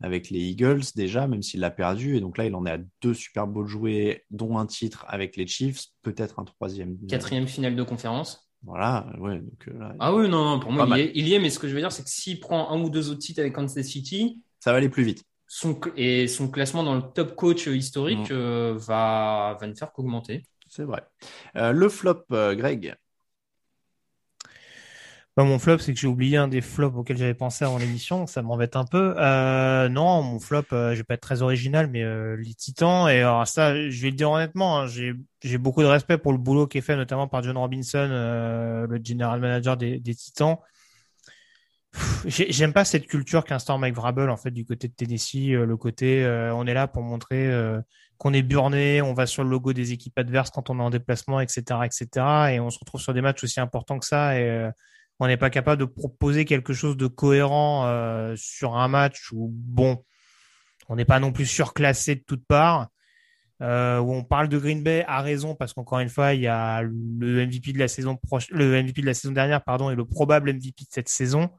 avec 0.01 0.29
les 0.29 0.39
Eagles 0.39 0.81
déjà, 0.95 1.27
même 1.27 1.41
s'il 1.41 1.59
l'a 1.59 1.71
perdu. 1.71 2.15
Et 2.15 2.21
donc 2.21 2.37
là, 2.37 2.45
il 2.45 2.55
en 2.55 2.65
est 2.65 2.71
à 2.71 2.79
deux 3.01 3.13
Super 3.13 3.47
Bowls 3.47 3.67
joués, 3.67 4.23
dont 4.31 4.57
un 4.57 4.65
titre 4.65 5.05
avec 5.07 5.35
les 5.35 5.47
Chiefs, 5.47 5.85
peut-être 6.01 6.39
un 6.39 6.45
troisième. 6.45 6.97
Quatrième 7.07 7.47
finale 7.47 7.75
de 7.75 7.83
conférence. 7.83 8.49
Voilà, 8.63 9.07
ouais. 9.19 9.39
Donc, 9.39 9.67
euh, 9.67 9.79
là, 9.79 9.95
ah 9.99 10.13
oui, 10.13 10.27
non, 10.27 10.43
non, 10.43 10.59
pour 10.59 10.71
moi, 10.71 10.85
il 10.89 10.97
y, 10.97 11.01
est, 11.01 11.11
il 11.15 11.27
y, 11.27 11.33
est, 11.33 11.39
mais 11.39 11.49
ce 11.49 11.59
que 11.59 11.67
je 11.67 11.73
veux 11.73 11.79
dire, 11.79 11.91
c'est 11.91 12.03
que 12.03 12.09
s'il 12.09 12.39
prend 12.39 12.71
un 12.71 12.81
ou 12.81 12.89
deux 12.89 13.09
autres 13.09 13.21
titres 13.21 13.39
avec 13.39 13.53
Kansas 13.53 13.85
City, 13.85 14.41
ça 14.59 14.71
va 14.71 14.77
aller 14.77 14.89
plus 14.89 15.03
vite. 15.03 15.23
Son, 15.47 15.79
et 15.95 16.27
son 16.27 16.49
classement 16.49 16.83
dans 16.83 16.95
le 16.95 17.01
top 17.01 17.35
coach 17.35 17.67
historique 17.67 18.29
mm. 18.29 18.33
euh, 18.33 18.77
va, 18.77 19.57
va 19.59 19.67
ne 19.67 19.73
faire 19.73 19.91
qu'augmenter. 19.91 20.43
C'est 20.69 20.83
vrai. 20.83 21.03
Euh, 21.55 21.71
le 21.71 21.89
flop, 21.89 22.25
Greg 22.29 22.95
bah, 25.39 25.45
mon 25.45 25.57
flop, 25.57 25.77
c'est 25.77 25.93
que 25.93 25.99
j'ai 26.01 26.07
oublié 26.07 26.35
un 26.35 26.49
des 26.49 26.59
flops 26.59 26.97
auxquels 26.97 27.15
j'avais 27.15 27.33
pensé 27.33 27.63
avant 27.63 27.77
l'émission, 27.77 28.27
ça 28.27 28.41
m'embête 28.41 28.75
un 28.75 28.83
peu. 28.83 29.13
Euh, 29.17 29.87
non, 29.87 30.21
mon 30.21 30.37
flop, 30.37 30.63
euh, 30.73 30.91
je 30.91 30.97
vais 30.97 31.03
pas 31.05 31.13
être 31.13 31.21
très 31.21 31.41
original, 31.41 31.87
mais 31.89 32.03
euh, 32.03 32.35
les 32.35 32.53
Titans. 32.53 33.07
Et 33.07 33.19
alors 33.19 33.47
ça, 33.47 33.73
je 33.89 34.01
vais 34.01 34.09
le 34.09 34.17
dire 34.17 34.29
honnêtement, 34.31 34.81
hein, 34.81 34.87
j'ai 34.87 35.57
beaucoup 35.57 35.81
de 35.81 35.87
respect 35.87 36.17
pour 36.17 36.33
le 36.33 36.37
boulot 36.37 36.67
qui 36.67 36.79
est 36.79 36.81
fait, 36.81 36.97
notamment 36.97 37.29
par 37.29 37.41
John 37.41 37.57
Robinson, 37.57 38.09
euh, 38.11 38.85
le 38.85 38.99
general 39.01 39.39
manager 39.39 39.77
des, 39.77 39.99
des 39.99 40.13
Titans. 40.13 40.57
J'aime 42.25 42.73
pas 42.73 42.83
cette 42.83 43.07
culture 43.07 43.45
qu'instaure 43.45 43.79
Mike 43.79 43.95
Vrabel 43.95 44.29
en 44.29 44.37
fait 44.37 44.51
du 44.51 44.65
côté 44.65 44.89
de 44.89 44.93
Tennessee, 44.93 45.51
le 45.51 45.77
côté 45.77 46.23
on 46.53 46.67
est 46.67 46.73
là 46.73 46.87
pour 46.87 47.01
montrer 47.01 47.49
qu'on 48.19 48.33
est 48.33 48.43
burné, 48.43 49.01
on 49.01 49.15
va 49.15 49.25
sur 49.25 49.43
le 49.43 49.49
logo 49.49 49.73
des 49.73 49.91
équipes 49.93 50.19
adverses 50.19 50.51
quand 50.51 50.69
on 50.69 50.79
est 50.79 50.83
en 50.83 50.91
déplacement, 50.91 51.39
etc., 51.39 51.61
etc. 51.85 52.07
Et 52.51 52.59
on 52.59 52.69
se 52.69 52.77
retrouve 52.77 53.01
sur 53.01 53.15
des 53.15 53.21
matchs 53.21 53.43
aussi 53.43 53.59
importants 53.59 53.97
que 53.97 54.05
ça. 54.05 54.39
Et 54.39 54.69
on 55.19 55.27
n'est 55.27 55.37
pas 55.37 55.49
capable 55.49 55.79
de 55.79 55.85
proposer 55.85 56.45
quelque 56.45 56.73
chose 56.73 56.95
de 56.95 57.07
cohérent 57.07 57.85
euh, 57.85 58.35
sur 58.37 58.77
un 58.77 58.87
match 58.87 59.31
où, 59.31 59.49
bon, 59.51 60.03
on 60.87 60.95
n'est 60.95 61.05
pas 61.05 61.19
non 61.19 61.31
plus 61.31 61.45
surclassé 61.45 62.15
de 62.15 62.23
toutes 62.25 62.45
parts. 62.45 62.87
Euh, 63.61 63.99
où 63.99 64.13
on 64.13 64.23
parle 64.23 64.47
de 64.47 64.57
Green 64.57 64.81
Bay 64.83 65.03
à 65.05 65.21
raison 65.21 65.53
parce 65.53 65.73
qu'encore 65.73 65.99
une 65.99 66.07
fois, 66.07 66.33
il 66.33 66.39
y 66.39 66.47
a 66.47 66.81
le 66.81 67.45
MVP 67.45 67.73
de 67.73 67.79
la 67.79 67.89
saison 67.89 68.15
proche, 68.15 68.49
le 68.51 68.81
MVP 68.81 69.01
de 69.01 69.05
la 69.05 69.13
saison 69.13 69.33
dernière, 69.33 69.61
pardon, 69.61 69.89
et 69.89 69.95
le 69.95 70.05
probable 70.05 70.53
MVP 70.53 70.85
de 70.85 70.89
cette 70.89 71.09
saison. 71.09 71.49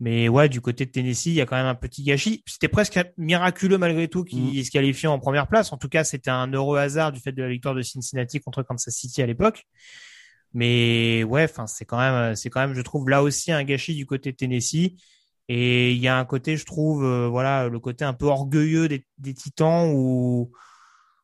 Mais 0.00 0.28
ouais, 0.28 0.48
du 0.48 0.60
côté 0.60 0.86
de 0.86 0.90
Tennessee, 0.90 1.26
il 1.26 1.34
y 1.34 1.40
a 1.40 1.46
quand 1.46 1.56
même 1.56 1.66
un 1.66 1.74
petit 1.74 2.04
gâchis. 2.04 2.44
C'était 2.46 2.68
presque 2.68 3.00
miraculeux 3.16 3.78
malgré 3.78 4.06
tout 4.06 4.22
qu'ils 4.22 4.64
se 4.64 4.70
qualifient 4.70 5.08
en 5.08 5.18
première 5.18 5.48
place. 5.48 5.72
En 5.72 5.76
tout 5.76 5.88
cas, 5.88 6.04
c'était 6.04 6.30
un 6.30 6.52
heureux 6.52 6.78
hasard 6.78 7.10
du 7.10 7.20
fait 7.20 7.32
de 7.32 7.42
la 7.42 7.48
victoire 7.48 7.74
de 7.74 7.82
Cincinnati 7.82 8.38
contre 8.40 8.62
Kansas 8.62 8.94
City 8.94 9.22
à 9.22 9.26
l'époque. 9.26 9.64
Mais 10.54 11.24
ouais, 11.24 11.44
enfin, 11.44 11.66
c'est 11.66 11.84
quand 11.84 11.98
même, 11.98 12.36
c'est 12.36 12.48
quand 12.48 12.60
même, 12.60 12.74
je 12.74 12.80
trouve 12.82 13.08
là 13.08 13.22
aussi 13.22 13.50
un 13.52 13.64
gâchis 13.64 13.94
du 13.96 14.06
côté 14.06 14.32
de 14.32 14.36
Tennessee. 14.36 14.92
Et 15.48 15.92
il 15.92 15.98
y 15.98 16.08
a 16.08 16.18
un 16.18 16.24
côté, 16.24 16.56
je 16.56 16.64
trouve, 16.64 17.04
euh, 17.04 17.26
voilà, 17.28 17.68
le 17.68 17.80
côté 17.80 18.04
un 18.04 18.12
peu 18.12 18.26
orgueilleux 18.26 18.86
des, 18.86 19.04
des 19.18 19.34
Titans 19.34 19.90
où, 19.94 20.52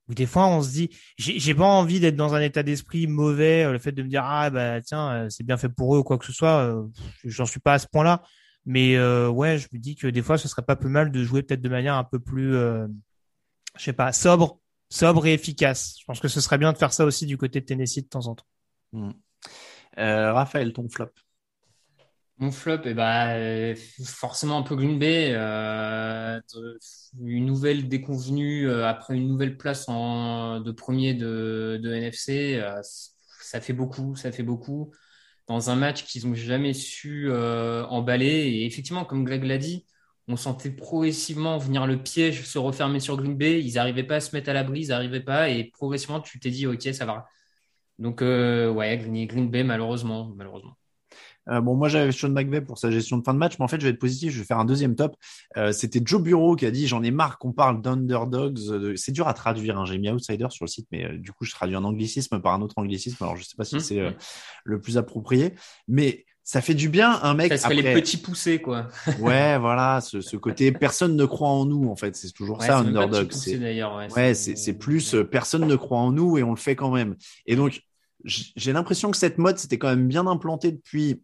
où 0.09 0.14
des 0.14 0.26
fois 0.26 0.46
on 0.46 0.62
se 0.62 0.70
dit, 0.70 0.90
j'ai 1.18 1.55
pas 1.55 1.64
envie 1.64 2.01
d'être 2.01 2.16
dans 2.16 2.34
un 2.34 2.40
état 2.40 2.62
d'esprit 2.62 3.06
mauvais, 3.06 3.64
euh, 3.64 3.72
le 3.72 3.78
fait 3.78 3.92
de 3.92 4.02
me 4.02 4.09
dire 4.09 4.22
ah 4.24 4.48
bah 4.51 4.80
tiens, 4.80 5.12
euh, 5.12 5.30
c'est 5.30 5.44
bien 5.44 5.59
fait 5.59 5.68
pour 5.68 5.94
eux 5.94 5.98
ou 5.98 6.05
quoi 6.05 6.18
que 6.18 6.24
ce 6.24 6.32
soit, 6.32 6.74
j'en 7.24 7.46
suis 7.46 7.60
pas 7.60 7.74
à 7.74 7.78
ce 7.78 7.86
point-là. 7.86 8.22
Mais 8.66 8.99
ouais, 9.28 9.59
je 9.59 9.69
me 9.73 9.78
dis 9.78 9.95
que 9.95 10.07
des 10.07 10.23
fois, 10.23 10.39
ce 10.39 10.49
serait 10.49 10.62
pas 10.62 10.77
plus 10.77 10.89
mal 10.89 11.12
de 11.12 11.23
jouer 11.23 11.43
peut-être 11.43 11.61
de 11.61 11.69
manière 11.69 11.95
un 11.97 12.05
peu 12.05 12.19
plus, 12.19 12.53
je 12.53 12.89
sais 13.77 13.93
pas, 13.93 14.12
sobre, 14.12 14.59
sobre 14.89 15.27
et 15.27 15.35
efficace. 15.35 15.97
Je 16.01 16.05
pense 16.07 16.20
que 16.20 16.28
ce 16.28 16.41
serait 16.41 16.59
bien 16.59 16.73
de 16.73 16.78
faire 16.78 16.93
ça 16.93 17.05
aussi 17.05 17.27
du 17.27 17.36
côté 17.36 17.61
de 17.61 17.66
Tennessee 17.66 18.05
de 18.05 18.09
temps 18.09 18.27
en 18.27 18.35
temps. 18.35 18.47
Hmm. 18.93 19.12
Raphaël, 19.97 20.73
ton 20.73 20.89
flop. 20.89 21.11
Mon 22.39 22.51
flop, 22.51 22.81
eh 22.85 22.95
ben, 22.95 23.77
forcément 24.05 24.59
un 24.59 24.62
peu 24.62 24.74
Green 24.74 24.99
Bay. 24.99 25.31
Euh, 25.35 26.41
une 27.20 27.47
nouvelle 27.47 27.89
déconvenue 27.89 28.69
euh, 28.69 28.89
après 28.89 29.15
une 29.15 29.28
nouvelle 29.28 29.57
place 29.57 29.89
en, 29.89 30.61
de 30.61 30.73
premier 30.73 31.15
de, 31.15 31.78
de 31.81 31.93
NFC. 31.93 32.57
Euh, 32.57 32.81
ça 33.41 33.61
fait 33.61 33.73
beaucoup, 33.73 34.16
ça 34.16 34.32
fait 34.32 34.43
beaucoup. 34.43 34.93
Dans 35.46 35.70
un 35.70 35.76
match 35.76 36.04
qu'ils 36.04 36.26
n'ont 36.26 36.34
jamais 36.34 36.72
su 36.74 37.28
euh, 37.30 37.84
emballer. 37.86 38.26
Et 38.26 38.66
effectivement, 38.66 39.04
comme 39.04 39.24
Greg 39.24 39.44
l'a 39.44 39.58
dit, 39.58 39.84
on 40.28 40.36
sentait 40.36 40.70
progressivement 40.70 41.58
venir 41.58 41.86
le 41.86 42.02
piège 42.02 42.44
se 42.44 42.58
refermer 42.58 43.00
sur 43.00 43.16
Green 43.16 43.36
Bay. 43.36 43.62
Ils 43.62 43.74
n'arrivaient 43.74 44.04
pas 44.04 44.16
à 44.16 44.20
se 44.20 44.34
mettre 44.34 44.50
à 44.50 44.52
l'abri, 44.54 44.82
ils 44.82 44.88
n'arrivaient 44.88 45.20
pas. 45.20 45.50
Et 45.50 45.64
progressivement, 45.64 46.20
tu 46.20 46.40
t'es 46.40 46.50
dit, 46.50 46.66
OK, 46.66 46.82
ça 46.94 47.06
va. 47.06 47.26
Donc, 47.98 48.20
ouais, 48.22 48.98
Green 49.28 49.50
Bay, 49.50 49.64
malheureusement. 49.64 50.32
malheureusement. 50.36 50.76
Euh, 51.50 51.60
bon, 51.60 51.74
moi 51.74 51.88
j'avais 51.88 52.12
Sean 52.12 52.30
McVay 52.30 52.60
pour 52.60 52.78
sa 52.78 52.90
gestion 52.90 53.18
de 53.18 53.22
fin 53.22 53.34
de 53.34 53.38
match, 53.38 53.58
mais 53.58 53.64
en 53.64 53.68
fait 53.68 53.80
je 53.80 53.86
vais 53.86 53.90
être 53.90 53.98
positif, 53.98 54.32
je 54.32 54.38
vais 54.38 54.44
faire 54.44 54.58
un 54.58 54.64
deuxième 54.64 54.96
top. 54.96 55.16
Euh, 55.56 55.72
C'était 55.72 56.00
Joe 56.04 56.22
Bureau 56.22 56.56
qui 56.56 56.66
a 56.66 56.70
dit 56.70 56.86
j'en 56.86 57.02
ai 57.02 57.10
marre 57.10 57.38
qu'on 57.38 57.52
parle 57.52 57.82
d'underdogs. 57.82 58.58
C'est 58.96 59.12
dur 59.12 59.28
à 59.28 59.34
traduire, 59.34 59.78
hein. 59.78 59.84
j'ai 59.84 59.98
mis 59.98 60.10
outsider 60.10 60.46
sur 60.50 60.64
le 60.64 60.70
site, 60.70 60.86
mais 60.90 61.04
euh, 61.04 61.18
du 61.18 61.32
coup 61.32 61.44
je 61.44 61.52
traduis 61.52 61.76
un 61.76 61.84
anglicisme 61.84 62.40
par 62.40 62.54
un 62.54 62.62
autre 62.62 62.74
anglicisme. 62.78 63.22
Alors 63.22 63.36
je 63.36 63.44
sais 63.44 63.56
pas 63.56 63.64
si 63.64 63.76
mmh, 63.76 63.80
c'est 63.80 64.00
euh, 64.00 64.10
mmh. 64.10 64.14
le 64.64 64.80
plus 64.80 64.98
approprié, 64.98 65.54
mais 65.88 66.24
ça 66.46 66.60
fait 66.60 66.74
du 66.74 66.90
bien 66.90 67.20
un 67.22 67.34
mec. 67.34 67.50
Ça 67.52 67.56
serait 67.56 67.74
les 67.74 67.94
petits 67.94 68.18
poussés, 68.18 68.60
quoi. 68.60 68.88
ouais, 69.20 69.58
voilà, 69.58 70.02
ce, 70.02 70.20
ce, 70.20 70.36
côté 70.36 70.72
personne 70.72 71.16
ne 71.16 71.24
croit 71.24 71.48
en 71.48 71.64
nous, 71.64 71.88
en 71.88 71.96
fait, 71.96 72.14
c'est 72.16 72.32
toujours 72.32 72.62
ça, 72.62 72.78
underdog. 72.78 73.32
C'est 73.32 73.56
ouais, 73.58 74.12
ouais 74.14 74.34
c'est 74.34 74.74
plus 74.74 75.16
personne 75.30 75.66
ne 75.66 75.76
croit 75.76 75.98
en 75.98 76.12
nous 76.12 76.36
et 76.36 76.42
on 76.42 76.50
le 76.50 76.58
fait 76.58 76.76
quand 76.76 76.90
même. 76.90 77.16
Et 77.46 77.56
donc, 77.56 77.82
j'ai 78.24 78.72
l'impression 78.72 79.10
que 79.10 79.16
cette 79.16 79.38
mode 79.38 79.58
s'était 79.58 79.78
quand 79.78 79.88
même 79.88 80.08
bien 80.08 80.26
implantée 80.26 80.72
depuis 80.72 81.22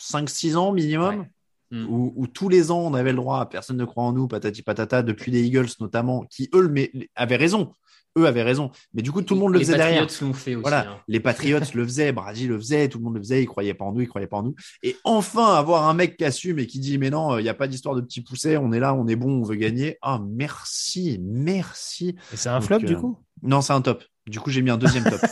5-6 0.00 0.56
ans 0.56 0.72
minimum, 0.72 1.26
mm. 1.70 1.86
où, 1.88 2.26
tous 2.26 2.48
les 2.48 2.70
ans 2.70 2.80
on 2.80 2.94
avait 2.94 3.12
le 3.12 3.16
droit, 3.16 3.48
personne 3.48 3.76
ne 3.76 3.84
croit 3.84 4.04
en 4.04 4.12
nous, 4.12 4.28
patati 4.28 4.62
patata, 4.62 5.02
depuis 5.02 5.30
les 5.30 5.42
Eagles 5.42 5.68
notamment, 5.80 6.24
qui 6.30 6.48
eux 6.54 6.68
mais, 6.68 6.90
avaient 7.14 7.36
raison. 7.36 7.72
Eux 8.16 8.26
avaient 8.26 8.42
raison. 8.42 8.70
Mais 8.94 9.02
du 9.02 9.12
coup, 9.12 9.22
tout 9.22 9.34
le 9.34 9.40
monde 9.40 9.52
le 9.52 9.60
faisait 9.60 9.76
derrière. 9.76 10.00
Les 10.00 10.06
Patriots 10.06 10.26
l'ont 10.26 10.32
fait 10.32 10.54
aussi. 10.54 10.62
Voilà. 10.62 10.90
Hein. 10.90 10.96
Les 11.08 11.20
Patriots 11.20 11.60
le 11.74 11.84
faisaient, 11.84 12.12
Brady 12.12 12.46
le 12.46 12.58
faisait, 12.58 12.88
tout 12.88 12.98
le 12.98 13.04
monde 13.04 13.14
le 13.14 13.20
faisait, 13.20 13.42
ils 13.42 13.46
croyaient 13.46 13.74
pas 13.74 13.84
en 13.84 13.92
nous, 13.92 14.00
ils 14.00 14.08
croyaient 14.08 14.26
pas 14.26 14.38
en 14.38 14.42
nous. 14.42 14.54
Et 14.82 14.96
enfin, 15.04 15.54
avoir 15.54 15.88
un 15.88 15.94
mec 15.94 16.16
qui 16.16 16.24
assume 16.24 16.58
et 16.58 16.66
qui 16.66 16.80
dit, 16.80 16.98
mais 16.98 17.10
non, 17.10 17.38
il 17.38 17.42
n'y 17.42 17.48
a 17.48 17.54
pas 17.54 17.68
d'histoire 17.68 17.94
de 17.94 18.00
petits 18.00 18.22
poussés, 18.22 18.56
on 18.56 18.72
est 18.72 18.80
là, 18.80 18.94
on 18.94 19.06
est 19.06 19.16
bon, 19.16 19.40
on 19.40 19.42
veut 19.42 19.56
gagner. 19.56 19.98
Ah, 20.02 20.20
merci, 20.26 21.20
merci. 21.22 22.16
Et 22.32 22.36
c'est 22.36 22.48
un 22.48 22.60
flop, 22.60 22.78
du 22.78 22.94
euh, 22.94 23.00
coup? 23.00 23.18
Non, 23.42 23.60
c'est 23.60 23.72
un 23.72 23.82
top. 23.82 24.02
Du 24.28 24.40
coup, 24.40 24.50
j'ai 24.50 24.62
mis 24.62 24.70
un 24.70 24.78
deuxième 24.78 25.04
top. 25.04 25.20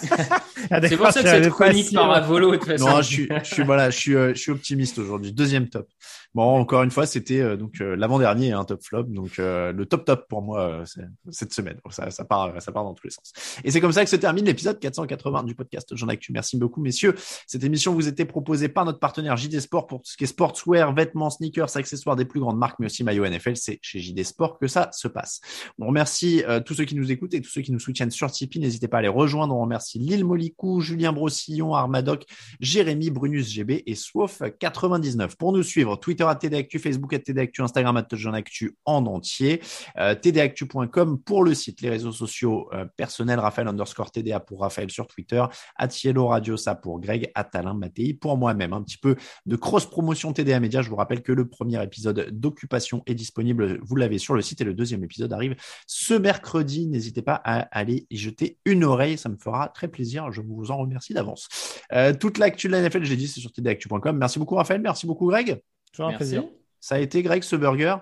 Ah, 0.68 0.80
c'est 0.82 0.96
pour 0.96 1.12
ça 1.12 1.22
que 1.22 1.28
cette 1.28 1.48
chronique 1.50 1.94
par 1.94 2.10
à 2.10 2.20
volo, 2.20 2.50
de 2.50 2.56
toute 2.56 2.66
façon. 2.66 2.88
Non, 2.88 2.96
je 2.96 3.06
suis, 3.06 3.28
je 3.44 3.54
suis, 3.54 3.62
voilà, 3.62 3.88
je 3.88 3.96
suis, 3.96 4.16
euh, 4.16 4.34
je 4.34 4.40
suis 4.40 4.50
optimiste 4.50 4.98
aujourd'hui. 4.98 5.32
Deuxième 5.32 5.68
top. 5.68 5.88
Bon, 6.36 6.58
encore 6.58 6.82
une 6.82 6.90
fois, 6.90 7.06
c'était 7.06 7.40
euh, 7.40 7.56
donc 7.56 7.80
euh, 7.80 7.96
l'avant-dernier, 7.96 8.52
un 8.52 8.60
hein, 8.60 8.64
top 8.66 8.82
flop. 8.82 9.04
Donc, 9.04 9.38
le 9.38 9.84
top 9.84 10.04
top 10.04 10.28
pour 10.28 10.42
moi 10.42 10.84
cette 11.30 11.54
semaine. 11.54 11.80
Ça, 11.88 12.10
ça, 12.10 12.26
part, 12.26 12.60
ça 12.60 12.72
part 12.72 12.84
dans 12.84 12.92
tous 12.92 13.04
les 13.06 13.10
sens. 13.10 13.32
Et 13.64 13.70
c'est 13.70 13.80
comme 13.80 13.92
ça 13.92 14.04
que 14.04 14.10
se 14.10 14.16
termine 14.16 14.44
l'épisode 14.44 14.78
480 14.78 15.44
du 15.44 15.54
podcast 15.54 15.96
Jean 15.96 16.08
Actu. 16.08 16.32
Merci 16.32 16.58
beaucoup, 16.58 16.82
messieurs. 16.82 17.14
Cette 17.46 17.64
émission 17.64 17.94
vous 17.94 18.06
était 18.06 18.26
proposée 18.26 18.68
par 18.68 18.84
notre 18.84 18.98
partenaire 18.98 19.38
JD 19.38 19.60
Sport 19.60 19.86
pour 19.86 20.02
tout 20.02 20.10
ce 20.10 20.16
qui 20.18 20.24
est 20.24 20.26
sportswear, 20.26 20.92
vêtements, 20.92 21.30
sneakers, 21.30 21.74
accessoires 21.74 22.16
des 22.16 22.26
plus 22.26 22.40
grandes 22.40 22.58
marques, 22.58 22.80
mais 22.80 22.86
aussi 22.86 23.02
maillot 23.02 23.26
NFL. 23.26 23.56
C'est 23.56 23.78
chez 23.80 24.00
JD 24.00 24.22
Sport 24.22 24.58
que 24.58 24.66
ça 24.66 24.90
se 24.92 25.08
passe. 25.08 25.40
On 25.78 25.86
remercie 25.86 26.42
tous 26.66 26.74
ceux 26.74 26.84
qui 26.84 26.96
nous 26.96 27.10
écoutent 27.10 27.32
et 27.32 27.40
tous 27.40 27.48
ceux 27.50 27.62
qui 27.62 27.72
nous 27.72 27.80
soutiennent 27.80 28.10
sur 28.10 28.30
Tipeee. 28.30 28.60
N'hésitez 28.60 28.88
pas 28.88 28.98
à 28.98 29.02
les 29.02 29.08
rejoindre. 29.08 29.56
On 29.56 29.62
remercie 29.62 29.98
Lille 29.98 30.26
Molicou, 30.26 30.82
Julien 30.82 31.14
Brossillon, 31.14 31.74
Armadoc, 31.74 32.26
Jérémy, 32.60 33.08
Brunus 33.08 33.48
GB 33.48 33.84
et 33.86 33.94
Swof99. 33.94 35.36
Pour 35.36 35.54
nous 35.54 35.62
suivre, 35.62 35.96
Twitter 35.96 36.25
à 36.28 36.34
TDActu, 36.34 36.78
Facebook 36.78 37.12
à 37.12 37.18
TDActu, 37.18 37.62
Instagram 37.62 37.96
à 37.96 38.06
Actu 38.34 38.76
en 38.84 39.06
entier, 39.06 39.60
euh, 39.98 40.14
tdactu.com 40.14 41.20
pour 41.22 41.44
le 41.44 41.54
site, 41.54 41.80
les 41.80 41.90
réseaux 41.90 42.12
sociaux 42.12 42.68
euh, 42.72 42.84
personnels, 42.96 43.38
Raphaël 43.38 43.68
underscore 43.68 44.10
TDA 44.10 44.40
pour 44.40 44.60
Raphaël 44.60 44.90
sur 44.90 45.06
Twitter, 45.06 45.44
Atiello 45.76 46.26
Radio 46.26 46.56
ça 46.56 46.74
pour 46.74 47.00
Greg, 47.00 47.30
Atalin 47.34 47.74
Mattei 47.74 48.14
pour 48.14 48.36
moi-même. 48.36 48.72
Un 48.72 48.82
petit 48.82 48.98
peu 48.98 49.16
de 49.46 49.56
cross-promotion 49.56 50.32
TDA 50.32 50.60
Média. 50.60 50.82
Je 50.82 50.90
vous 50.90 50.96
rappelle 50.96 51.22
que 51.22 51.32
le 51.32 51.48
premier 51.48 51.82
épisode 51.82 52.30
d'Occupation 52.30 53.02
est 53.06 53.14
disponible, 53.14 53.78
vous 53.82 53.96
l'avez 53.96 54.18
sur 54.18 54.34
le 54.34 54.42
site 54.42 54.60
et 54.60 54.64
le 54.64 54.74
deuxième 54.74 55.04
épisode 55.04 55.32
arrive 55.32 55.56
ce 55.86 56.14
mercredi. 56.14 56.86
N'hésitez 56.86 57.22
pas 57.22 57.40
à 57.44 57.60
aller 57.76 58.06
y 58.10 58.16
jeter 58.16 58.58
une 58.64 58.84
oreille, 58.84 59.18
ça 59.18 59.28
me 59.28 59.36
fera 59.36 59.68
très 59.68 59.88
plaisir. 59.88 60.30
Je 60.32 60.40
vous 60.40 60.70
en 60.70 60.78
remercie 60.78 61.14
d'avance. 61.14 61.48
Euh, 61.92 62.12
toute 62.14 62.38
l'actu 62.38 62.66
de 62.66 62.72
la 62.72 62.82
NFL, 62.82 63.04
j'ai 63.04 63.16
dit, 63.16 63.28
c'est 63.28 63.40
sur 63.40 63.52
tdactu.com. 63.52 64.16
Merci 64.16 64.38
beaucoup, 64.38 64.54
Raphaël. 64.54 64.80
Merci 64.80 65.06
beaucoup, 65.06 65.26
Greg. 65.26 65.60
Toujours 65.96 66.10
un 66.10 66.12
plaisir. 66.12 66.44
Ça 66.78 66.96
a 66.96 66.98
été, 66.98 67.22
Greg, 67.22 67.42
ce 67.42 67.56
burger? 67.56 67.96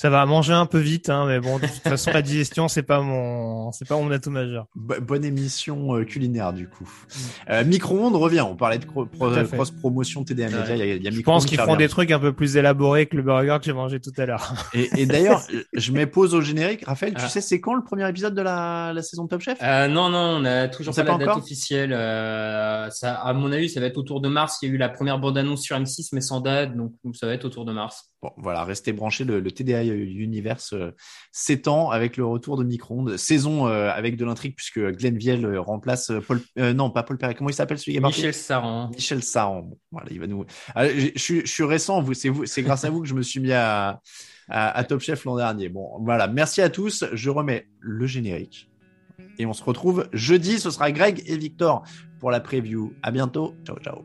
Ça 0.00 0.10
va 0.10 0.24
manger 0.26 0.52
un 0.52 0.66
peu 0.66 0.78
vite, 0.78 1.10
hein, 1.10 1.26
mais 1.26 1.40
bon, 1.40 1.58
de 1.58 1.66
toute 1.66 1.82
façon, 1.82 2.12
la 2.12 2.22
digestion, 2.22 2.68
c'est 2.68 2.84
pas 2.84 3.00
mon, 3.00 3.72
c'est 3.72 3.86
pas 3.86 3.96
mon 3.96 4.08
atout 4.12 4.30
majeur. 4.30 4.66
bonne 4.76 5.24
émission 5.24 5.96
euh, 5.96 6.04
culinaire, 6.04 6.52
du 6.52 6.68
coup. 6.68 6.84
Mm. 6.84 7.50
Euh, 7.50 7.64
micro-ondes 7.64 8.14
revient. 8.14 8.42
On 8.42 8.54
parlait 8.54 8.78
de 8.78 8.84
cross 8.84 9.72
promotion 9.72 10.22
TDM. 10.22 10.50
Il 10.70 10.76
y 10.76 10.82
a, 10.82 10.86
il 10.94 11.02
y 11.02 11.08
a 11.08 11.10
Je 11.10 11.20
pense 11.22 11.46
qu'ils 11.46 11.58
feront 11.58 11.74
des 11.74 11.88
trucs 11.88 12.12
un 12.12 12.20
peu 12.20 12.32
plus 12.32 12.56
élaborés 12.56 13.06
que 13.06 13.16
le 13.16 13.24
burger 13.24 13.56
que 13.58 13.64
j'ai 13.64 13.72
mangé 13.72 13.98
tout 13.98 14.12
à 14.18 14.26
l'heure. 14.26 14.54
Et, 14.74 14.88
et 14.98 15.06
d'ailleurs, 15.06 15.42
je 15.72 15.92
mets 15.92 16.06
pause 16.06 16.34
au 16.34 16.40
générique. 16.40 16.84
Raphaël, 16.86 17.14
tu 17.14 17.22
ah. 17.24 17.28
sais, 17.28 17.40
c'est 17.40 17.60
quand 17.60 17.74
le 17.74 17.82
premier 17.82 18.08
épisode 18.08 18.34
de 18.34 18.42
la, 18.42 18.92
la 18.94 19.02
saison 19.02 19.24
de 19.24 19.28
Top 19.28 19.40
Chef? 19.40 19.58
Euh, 19.62 19.88
Non, 19.88 20.10
non, 20.10 20.38
on 20.40 20.44
a 20.44 20.68
toujours 20.68 20.94
pas, 20.94 21.02
la 21.02 21.16
date 21.18 21.36
officielle. 21.36 21.92
Euh, 21.92 22.88
ça, 22.90 23.14
à 23.14 23.32
mon 23.32 23.50
avis, 23.50 23.68
ça 23.68 23.80
va 23.80 23.86
être 23.86 23.98
autour 23.98 24.20
de 24.20 24.28
mars. 24.28 24.58
Il 24.62 24.68
y 24.68 24.70
a 24.70 24.74
eu 24.74 24.78
la 24.78 24.88
première 24.88 25.18
bande-annonce 25.18 25.62
sur 25.62 25.76
M6, 25.76 26.10
mais 26.12 26.20
sans 26.20 26.40
date, 26.40 26.76
donc 26.76 26.92
ça 27.14 27.26
va 27.26 27.32
être 27.32 27.44
autour 27.44 27.64
de 27.64 27.72
mars. 27.72 28.12
Bon, 28.22 28.30
voilà, 28.36 28.64
restez 28.64 28.92
branchés. 28.92 29.24
Le, 29.24 29.40
le 29.40 29.50
TDA 29.50 29.87
Universe 29.94 30.72
euh, 30.72 30.94
s'étend 31.32 31.90
avec 31.90 32.16
le 32.16 32.24
retour 32.24 32.56
de 32.56 32.64
Micro-ondes. 32.64 33.16
Saison 33.16 33.66
euh, 33.66 33.90
avec 33.90 34.16
de 34.16 34.24
l'intrigue 34.24 34.54
puisque 34.54 34.80
Glenn 34.80 35.16
Viel 35.16 35.44
euh, 35.44 35.60
remplace 35.60 36.12
Paul, 36.26 36.40
non, 36.56 36.90
pas 36.90 37.02
Paul 37.02 37.18
Perret. 37.18 37.34
Comment 37.34 37.50
il 37.50 37.54
s'appelle 37.54 37.78
celui 37.78 37.94
qui 37.94 38.00
Michel 38.00 38.34
Saran. 38.34 38.90
Michel 38.90 39.22
Saran. 39.22 39.70
voilà, 39.90 40.08
il 40.10 40.20
va 40.20 40.26
nous. 40.26 40.44
Ah, 40.74 40.88
je, 40.88 41.10
je, 41.14 41.46
suis 41.46 41.64
récent. 41.64 42.00
Vous, 42.02 42.14
c'est 42.14 42.28
vous, 42.28 42.46
c'est 42.46 42.62
grâce 42.62 42.84
à 42.84 42.90
vous 42.90 43.02
que 43.02 43.08
je 43.08 43.14
me 43.14 43.22
suis 43.22 43.40
mis 43.40 43.52
à, 43.52 44.00
à, 44.48 44.76
à 44.76 44.84
Top 44.84 45.00
Chef 45.00 45.24
l'an 45.24 45.36
dernier. 45.36 45.68
Bon, 45.68 45.98
voilà. 46.02 46.28
Merci 46.28 46.62
à 46.62 46.70
tous. 46.70 47.04
Je 47.12 47.30
remets 47.30 47.66
le 47.80 48.06
générique 48.06 48.68
et 49.38 49.46
on 49.46 49.52
se 49.52 49.62
retrouve 49.62 50.08
jeudi. 50.12 50.58
Ce 50.58 50.70
sera 50.70 50.92
Greg 50.92 51.22
et 51.26 51.36
Victor 51.36 51.84
pour 52.20 52.30
la 52.30 52.40
preview. 52.40 52.92
À 53.02 53.10
bientôt. 53.10 53.54
Ciao, 53.64 53.78
ciao. 53.78 54.04